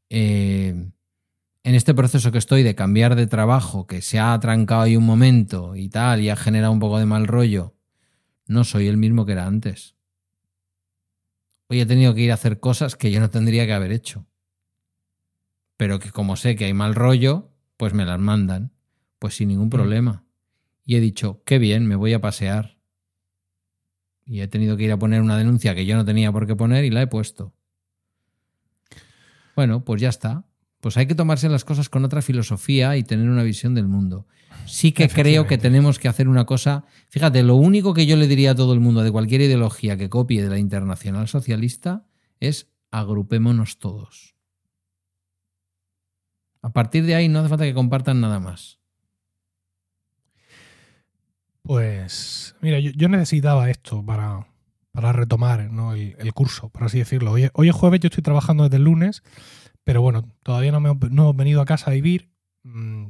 eh, 0.09 0.91
en 1.65 1.75
este 1.75 1.93
proceso 1.93 2.33
que 2.33 2.39
estoy 2.39 2.63
de 2.63 2.75
cambiar 2.75 3.17
de 3.17 3.27
trabajo, 3.27 3.87
que 3.87 4.01
se 4.01 4.19
ha 4.19 4.33
atrancado 4.33 4.83
ahí 4.83 4.97
un 4.97 5.05
momento 5.05 5.77
y 5.77 5.91
tal, 5.91 6.23
y 6.23 6.31
ha 6.31 6.37
generado 6.37 6.73
un 6.73 6.81
poco 6.81 6.99
de 6.99 7.05
mal 7.07 7.27
rollo, 7.27 7.75
no 8.47 8.65
soy 8.65 8.87
el 8.87 8.97
mismo 8.97 9.27
que 9.27 9.33
era 9.33 9.47
antes. 9.47 9.95
Hoy 11.69 11.81
he 11.81 11.87
tenido 11.87 12.15
que 12.15 12.23
ir 12.23 12.31
a 12.31 12.35
hacer 12.35 12.61
cosas 12.61 12.97
que 12.97 13.11
yo 13.11 13.21
no 13.21 13.29
tendría 13.29 13.67
que 13.67 13.75
haber 13.75 13.93
hecho. 13.93 14.27
Pero 15.79 16.01
que 16.01 16.11
como 16.11 16.37
sé 16.37 16.57
que 16.57 16.67
hay 16.67 16.75
mal 16.75 16.97
rollo, 16.97 17.53
pues 17.77 17.95
me 17.95 18.05
las 18.05 18.19
mandan. 18.19 18.73
Pues 19.21 19.37
sin 19.37 19.49
ningún 19.49 19.71
problema. 19.71 20.25
Y 20.85 20.97
he 20.97 21.01
dicho, 21.01 21.43
qué 21.47 21.59
bien, 21.59 21.87
me 21.87 21.95
voy 21.95 22.13
a 22.13 22.21
pasear. 22.21 22.79
Y 24.27 24.41
he 24.41 24.49
tenido 24.49 24.77
que 24.77 24.83
ir 24.83 24.93
a 24.93 24.99
poner 24.99 25.23
una 25.23 25.39
denuncia 25.39 25.75
que 25.77 25.87
yo 25.87 25.97
no 25.97 26.05
tenía 26.05 26.33
por 26.33 26.47
qué 26.47 26.57
poner 26.57 26.85
y 26.85 26.91
la 26.91 27.03
he 27.03 27.07
puesto. 27.07 27.55
Bueno, 29.55 29.85
pues 29.85 30.03
ya 30.03 30.09
está. 30.09 30.45
Pues 30.81 30.97
hay 30.97 31.07
que 31.07 31.15
tomarse 31.15 31.49
las 31.49 31.65
cosas 31.65 31.89
con 31.89 32.05
otra 32.05 32.23
filosofía 32.23 32.97
y 32.97 33.05
tener 33.05 33.29
una 33.29 33.45
visión 33.45 33.75
del 33.75 33.87
mundo. 33.87 34.27
Sí 34.67 34.91
que 34.91 35.09
creo 35.09 35.47
que 35.47 35.59
tenemos 35.59 36.01
que 36.01 36.09
hacer 36.09 36.29
una 36.29 36.45
cosa. 36.45 36.85
Fíjate, 37.09 37.45
lo 37.45 37.55
único 37.55 37.95
que 37.95 38.07
yo 38.07 38.17
le 38.17 38.27
diría 38.27 38.51
a 38.51 38.55
todo 38.57 38.75
el 38.75 38.81
mundo 38.81 39.03
de 39.03 39.13
cualquier 39.13 39.43
ideología 39.43 39.97
que 39.97 40.09
copie 40.09 40.43
de 40.43 40.51
la 40.51 40.59
internacional 40.59 41.29
socialista 41.29 42.07
es 42.41 42.73
agrupémonos 42.91 43.79
todos. 43.79 44.38
A 46.63 46.71
partir 46.71 47.05
de 47.05 47.15
ahí 47.15 47.29
no 47.29 47.39
hace 47.41 47.49
falta 47.49 47.65
que 47.65 47.75
compartan 47.75 48.21
nada 48.21 48.41
más. 48.41 48.79
Pues, 51.63 52.55
mira, 52.61 52.79
yo, 52.81 52.91
yo 52.95 53.09
necesitaba 53.09 53.69
esto 53.71 54.05
para, 54.05 54.47
para 54.93 55.13
retomar 55.13 55.71
¿no? 55.71 55.93
el, 55.95 56.17
el 56.19 56.33
curso, 56.33 56.71
por 56.71 56.85
así 56.85 56.99
decirlo. 56.99 57.33
Hoy, 57.33 57.49
hoy 57.53 57.69
es 57.69 57.75
jueves, 57.75 58.01
yo 58.01 58.07
estoy 58.09 58.23
trabajando 58.23 58.65
desde 58.65 58.77
el 58.79 58.85
lunes, 58.85 59.23
pero 59.85 60.01
bueno, 60.01 60.23
todavía 60.43 60.73
no, 60.73 60.81
me, 60.81 60.89
no 60.95 61.23
hemos 61.25 61.37
venido 61.37 61.61
a 61.61 61.67
casa 61.67 61.91
a 61.91 61.95
vivir. 61.95 62.31
Mm, 62.63 63.09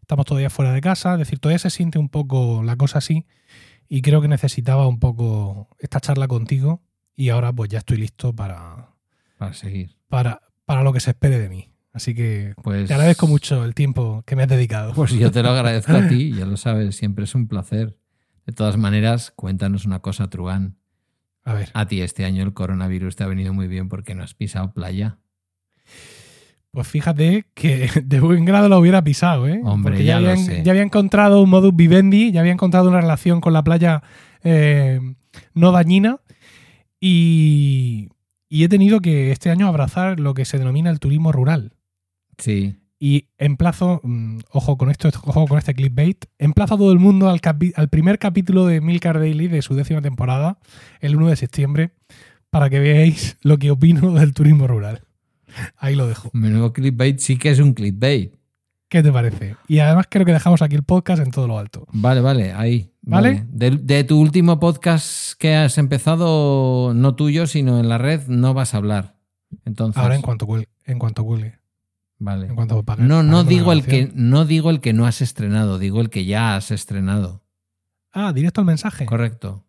Estamos 0.00 0.26
todavía 0.26 0.50
fuera 0.50 0.72
de 0.72 0.82
casa, 0.82 1.14
es 1.14 1.20
decir, 1.20 1.38
todavía 1.38 1.58
se 1.58 1.70
siente 1.70 1.98
un 1.98 2.10
poco 2.10 2.62
la 2.62 2.76
cosa 2.76 2.98
así 2.98 3.24
y 3.88 4.02
creo 4.02 4.20
que 4.20 4.28
necesitaba 4.28 4.86
un 4.86 4.98
poco 5.00 5.70
esta 5.78 5.98
charla 5.98 6.28
contigo 6.28 6.82
y 7.16 7.30
ahora 7.30 7.54
pues 7.54 7.70
ya 7.70 7.78
estoy 7.78 7.96
listo 7.96 8.34
para, 8.34 8.90
Para 9.38 9.54
seguir. 9.54 9.96
para, 10.08 10.42
para 10.66 10.82
lo 10.82 10.92
que 10.92 11.00
se 11.00 11.12
espere 11.12 11.38
de 11.38 11.48
mí. 11.48 11.70
Así 11.94 12.14
que 12.14 12.52
Pues, 12.62 12.88
te 12.88 12.92
agradezco 12.94 13.26
mucho 13.26 13.64
el 13.64 13.74
tiempo 13.74 14.22
que 14.26 14.36
me 14.36 14.42
has 14.42 14.48
dedicado. 14.50 14.92
Pues 14.92 15.12
yo 15.12 15.30
te 15.30 15.42
lo 15.42 15.48
agradezco 15.52 15.92
a 15.92 16.06
ti, 16.08 16.32
ya 16.34 16.44
lo 16.44 16.56
sabes, 16.58 16.96
siempre 16.96 17.24
es 17.24 17.34
un 17.34 17.48
placer. 17.48 17.96
De 18.46 18.52
todas 18.52 18.76
maneras, 18.76 19.32
cuéntanos 19.34 19.86
una 19.86 20.00
cosa, 20.00 20.28
Truán. 20.28 20.76
A 21.44 21.54
ver, 21.54 21.70
A 21.72 21.86
ti 21.86 22.02
este 22.02 22.24
año 22.26 22.42
el 22.42 22.52
coronavirus 22.52 23.16
te 23.16 23.24
ha 23.24 23.26
venido 23.26 23.54
muy 23.54 23.68
bien 23.68 23.88
porque 23.88 24.14
no 24.14 24.22
has 24.22 24.34
pisado 24.34 24.72
playa. 24.72 25.18
pues 26.72 26.88
fíjate 26.88 27.46
que 27.54 27.88
de 28.04 28.20
buen 28.20 28.44
grado 28.44 28.68
lo 28.68 28.78
hubiera 28.78 29.02
pisado, 29.04 29.46
¿eh? 29.46 29.60
Hombre, 29.62 29.92
Porque 29.92 30.04
ya 30.04 30.20
lo 30.20 30.30
había, 30.30 30.42
sé. 30.44 30.62
ya 30.64 30.72
había 30.72 30.82
encontrado 30.82 31.40
un 31.42 31.50
modus 31.50 31.76
vivendi, 31.76 32.32
ya 32.32 32.40
había 32.40 32.52
encontrado 32.52 32.88
una 32.88 33.00
relación 33.00 33.40
con 33.40 33.52
la 33.52 33.62
playa 33.62 34.02
eh, 34.42 35.00
no 35.54 35.70
dañina 35.70 36.18
y, 37.00 38.08
y 38.48 38.64
he 38.64 38.68
tenido 38.68 39.00
que 39.00 39.30
este 39.30 39.50
año 39.50 39.68
abrazar 39.68 40.18
lo 40.20 40.34
que 40.34 40.44
se 40.44 40.58
denomina 40.58 40.90
el 40.90 40.98
turismo 41.00 41.30
rural. 41.32 41.73
Sí. 42.38 42.76
Y 42.98 43.28
emplazo, 43.38 44.00
mm, 44.02 44.38
ojo 44.50 44.78
con 44.78 44.90
esto, 44.90 45.08
ojo 45.24 45.46
con 45.46 45.58
este 45.58 45.74
clickbait, 45.74 46.24
emplazo 46.38 46.74
a 46.74 46.78
todo 46.78 46.92
el 46.92 46.98
mundo 46.98 47.28
al, 47.28 47.88
primer 47.90 48.18
capítulo 48.18 48.66
de 48.66 48.80
Milcar 48.80 49.18
Daily 49.18 49.48
de 49.48 49.62
su 49.62 49.74
décima 49.74 50.00
temporada, 50.00 50.58
el 51.00 51.16
1 51.16 51.28
de 51.28 51.36
septiembre, 51.36 51.90
para 52.50 52.70
que 52.70 52.78
veáis 52.78 53.36
lo 53.42 53.58
que 53.58 53.70
opino 53.70 54.12
del 54.14 54.32
turismo 54.32 54.66
rural. 54.66 55.02
Ahí 55.76 55.94
lo 55.96 56.06
dejo. 56.06 56.30
Menudo 56.32 56.72
clickbait 56.72 57.18
sí 57.18 57.36
que 57.36 57.50
es 57.50 57.58
un 57.58 57.74
clickbait. 57.74 58.32
¿Qué 58.88 59.02
te 59.02 59.10
parece? 59.10 59.56
Y 59.66 59.80
además 59.80 60.06
creo 60.08 60.24
que 60.24 60.32
dejamos 60.32 60.62
aquí 60.62 60.76
el 60.76 60.84
podcast 60.84 61.22
en 61.22 61.30
todo 61.30 61.48
lo 61.48 61.58
alto. 61.58 61.86
Vale, 61.92 62.20
vale, 62.20 62.52
ahí. 62.52 62.90
¿Vale? 63.02 63.44
De, 63.50 63.72
de 63.72 64.04
tu 64.04 64.20
último 64.20 64.60
podcast 64.60 65.38
que 65.38 65.54
has 65.54 65.78
empezado, 65.78 66.94
no 66.94 67.16
tuyo, 67.16 67.46
sino 67.46 67.80
en 67.80 67.88
la 67.88 67.98
red, 67.98 68.26
no 68.28 68.54
vas 68.54 68.72
a 68.74 68.78
hablar. 68.78 69.16
Entonces, 69.64 70.02
Ahora 70.02 70.14
en 70.14 70.22
cuanto 70.22 70.46
cuelgue. 70.46 70.68
En 70.84 70.98
cuanto 70.98 71.24
cuelgue. 71.24 71.58
Vale. 72.18 72.46
En 72.46 72.54
cuanto 72.54 72.82
pague- 72.82 73.02
No, 73.02 73.22
no 73.22 73.44
digo 73.44 73.72
el 73.72 73.84
que 73.84 74.10
no 74.14 74.44
digo 74.44 74.70
el 74.70 74.80
que 74.80 74.92
no 74.92 75.06
has 75.06 75.20
estrenado, 75.20 75.78
digo 75.78 76.00
el 76.00 76.10
que 76.10 76.24
ya 76.24 76.56
has 76.56 76.70
estrenado. 76.70 77.42
Ah, 78.12 78.32
directo 78.32 78.60
al 78.60 78.66
mensaje. 78.66 79.06
Correcto. 79.06 79.64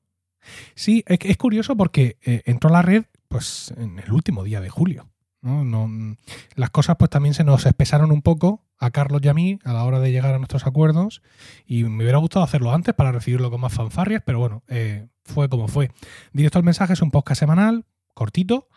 Sí, 0.75 1.03
es 1.07 1.37
curioso 1.37 1.75
porque 1.75 2.17
eh, 2.23 2.43
entró 2.45 2.69
a 2.69 2.73
la 2.73 2.81
red 2.83 3.05
pues 3.27 3.73
en 3.77 3.97
el 3.99 4.11
último 4.11 4.43
día 4.43 4.61
de 4.61 4.69
julio. 4.69 5.09
¿no? 5.41 5.63
No, 5.63 5.87
mm, 5.87 6.15
las 6.55 6.69
cosas 6.69 6.95
pues 6.97 7.09
también 7.09 7.33
se 7.33 7.43
nos 7.43 7.65
espesaron 7.65 8.11
un 8.11 8.21
poco 8.21 8.63
a 8.77 8.91
Carlos 8.91 9.21
y 9.23 9.27
a 9.27 9.33
mí 9.33 9.59
a 9.63 9.73
la 9.73 9.83
hora 9.83 9.99
de 9.99 10.11
llegar 10.11 10.33
a 10.33 10.37
nuestros 10.37 10.65
acuerdos 10.67 11.21
y 11.65 11.83
me 11.85 12.03
hubiera 12.03 12.17
gustado 12.19 12.43
hacerlo 12.45 12.73
antes 12.73 12.93
para 12.93 13.11
recibirlo 13.11 13.49
con 13.51 13.61
más 13.61 13.73
fanfarrias, 13.73 14.21
pero 14.25 14.39
bueno, 14.39 14.63
eh, 14.67 15.07
fue 15.23 15.49
como 15.49 15.67
fue. 15.67 15.91
Directo 16.33 16.59
al 16.59 16.65
mensaje 16.65 16.93
es 16.93 17.01
un 17.01 17.11
podcast 17.11 17.39
semanal, 17.39 17.85
cortito. 18.13 18.67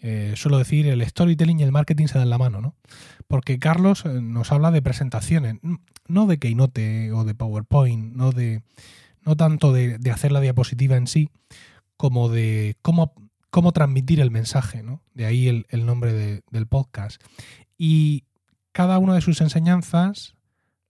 Eh, 0.00 0.34
suelo 0.36 0.58
decir, 0.58 0.86
el 0.86 1.04
storytelling 1.06 1.60
y 1.60 1.62
el 1.62 1.72
marketing 1.72 2.06
se 2.06 2.18
dan 2.18 2.30
la 2.30 2.38
mano, 2.38 2.60
¿no? 2.60 2.74
Porque 3.28 3.58
Carlos 3.58 4.04
eh, 4.04 4.20
nos 4.20 4.52
habla 4.52 4.70
de 4.70 4.82
presentaciones, 4.82 5.56
no 6.06 6.26
de 6.26 6.38
Keynote 6.38 7.12
o 7.12 7.24
de 7.24 7.34
PowerPoint, 7.34 8.14
no 8.14 8.32
de 8.32 8.62
no 9.22 9.36
tanto 9.36 9.72
de, 9.72 9.98
hacer 10.12 10.30
la 10.30 10.40
diapositiva 10.40 10.96
en 10.96 11.08
sí, 11.08 11.30
como 11.96 12.28
de 12.28 12.76
cómo, 12.80 13.12
cómo 13.50 13.72
transmitir 13.72 14.20
el 14.20 14.30
mensaje, 14.30 14.84
¿no? 14.84 15.02
De 15.14 15.26
ahí 15.26 15.48
el, 15.48 15.86
nombre 15.86 16.12
de- 16.12 16.42
del 16.52 16.66
podcast. 16.68 17.20
Y 17.76 18.22
cada 18.70 18.98
una 18.98 19.14
de 19.14 19.20
sus 19.22 19.40
enseñanzas 19.40 20.36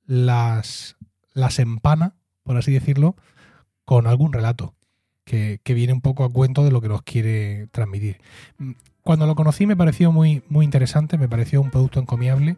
las, 0.05 0.97
las 1.33 1.59
empana, 1.59 2.15
por 2.43 2.59
así 2.59 2.73
decirlo, 2.73 3.17
con 3.87 4.07
algún 4.07 4.35
relato 4.35 4.75
que, 5.25 5.61
que 5.65 5.73
viene 5.73 5.95
un 5.95 6.03
poco 6.03 6.25
a 6.25 6.31
cuento 6.31 6.63
de 6.63 6.71
lo 6.73 6.83
que 6.83 6.89
nos 6.89 7.03
quiere 7.03 7.69
transmitir. 7.69 8.19
Cuando 9.07 9.29
lo 9.29 9.37
conocí 9.37 9.67
me 9.67 9.77
pareció 9.77 10.11
muy, 10.11 10.43
muy 10.49 10.65
interesante, 10.65 11.17
me 11.17 11.29
pareció 11.29 11.61
un 11.61 11.71
producto 11.71 12.01
encomiable 12.01 12.57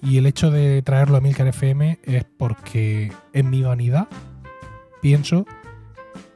y 0.00 0.18
el 0.18 0.26
hecho 0.26 0.52
de 0.52 0.80
traerlo 0.82 1.16
a 1.16 1.20
Milcar 1.20 1.48
FM 1.48 1.98
es 2.04 2.22
porque 2.38 3.10
en 3.32 3.50
mi 3.50 3.60
vanidad 3.62 4.06
pienso 5.02 5.46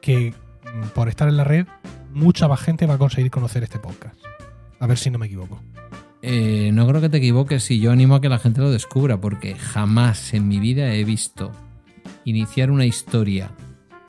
que 0.01 0.33
mm, 0.65 0.89
por 0.89 1.07
estar 1.07 1.29
en 1.29 1.37
la 1.37 1.45
red 1.45 1.67
mucha 2.13 2.49
más 2.49 2.59
gente 2.59 2.85
va 2.85 2.95
a 2.95 2.97
conseguir 2.97 3.31
conocer 3.31 3.63
este 3.63 3.79
podcast. 3.79 4.19
A 4.77 4.87
ver 4.87 4.97
si 4.97 5.09
no 5.09 5.17
me 5.17 5.27
equivoco. 5.27 5.61
Eh, 6.21 6.71
no 6.73 6.85
creo 6.85 6.99
que 6.99 7.07
te 7.07 7.19
equivoques 7.19 7.71
y 7.71 7.79
yo 7.79 7.93
animo 7.93 8.15
a 8.15 8.21
que 8.21 8.27
la 8.27 8.39
gente 8.39 8.59
lo 8.59 8.69
descubra 8.69 9.21
porque 9.21 9.55
jamás 9.55 10.33
en 10.33 10.49
mi 10.49 10.59
vida 10.59 10.93
he 10.93 11.05
visto 11.05 11.53
iniciar 12.25 12.71
una 12.71 12.85
historia 12.85 13.51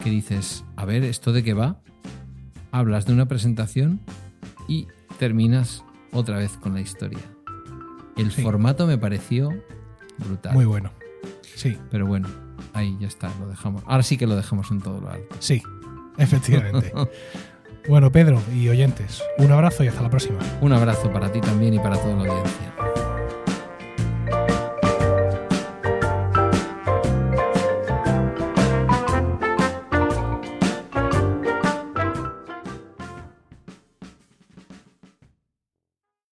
que 0.03 0.11
dices, 0.11 0.65
a 0.75 0.85
ver, 0.85 1.05
¿esto 1.05 1.33
de 1.33 1.45
qué 1.45 1.55
va? 1.55 1.81
Hablas 2.73 3.07
de 3.07 3.13
una 3.13 3.29
presentación 3.29 4.01
y 4.67 4.89
terminas 5.21 5.85
otra 6.13 6.39
vez 6.39 6.57
con 6.57 6.73
la 6.75 6.81
historia. 6.81 7.21
El 8.17 8.33
Sí. 8.33 8.43
formato 8.43 8.87
me 8.87 8.97
pareció 8.99 9.51
brutal. 10.19 10.55
Muy 10.55 10.65
bueno. 10.65 10.91
Sí, 11.55 11.77
Pero 11.91 12.07
bueno, 12.07 12.27
ahí 12.73 12.97
ya 12.99 13.07
está, 13.07 13.31
lo 13.39 13.47
dejamos. 13.49 13.83
Ahora 13.87 14.03
sí 14.03 14.17
que 14.17 14.27
lo 14.27 14.35
dejamos 14.35 14.71
en 14.71 14.81
todo 14.81 14.99
lo 15.01 15.11
alto. 15.11 15.37
sí, 15.39 15.63
efectivamente. 16.17 16.91
bueno, 17.89 18.11
Pedro 18.11 18.41
y 18.55 18.69
oyentes, 18.71 19.23
un 19.37 19.53
abrazo 19.53 19.85
y 19.85 19.89
hasta 19.89 20.01
la 20.03 20.09
próxima. 20.09 20.39
Un 20.63 20.73
abrazo 20.73 21.13
para 21.13 21.31
ti 21.31 21.41
también 21.43 21.75
y 21.75 21.79
para 21.79 21.97
toda 21.99 22.17
la 22.17 22.23
audiencia. 22.33 22.75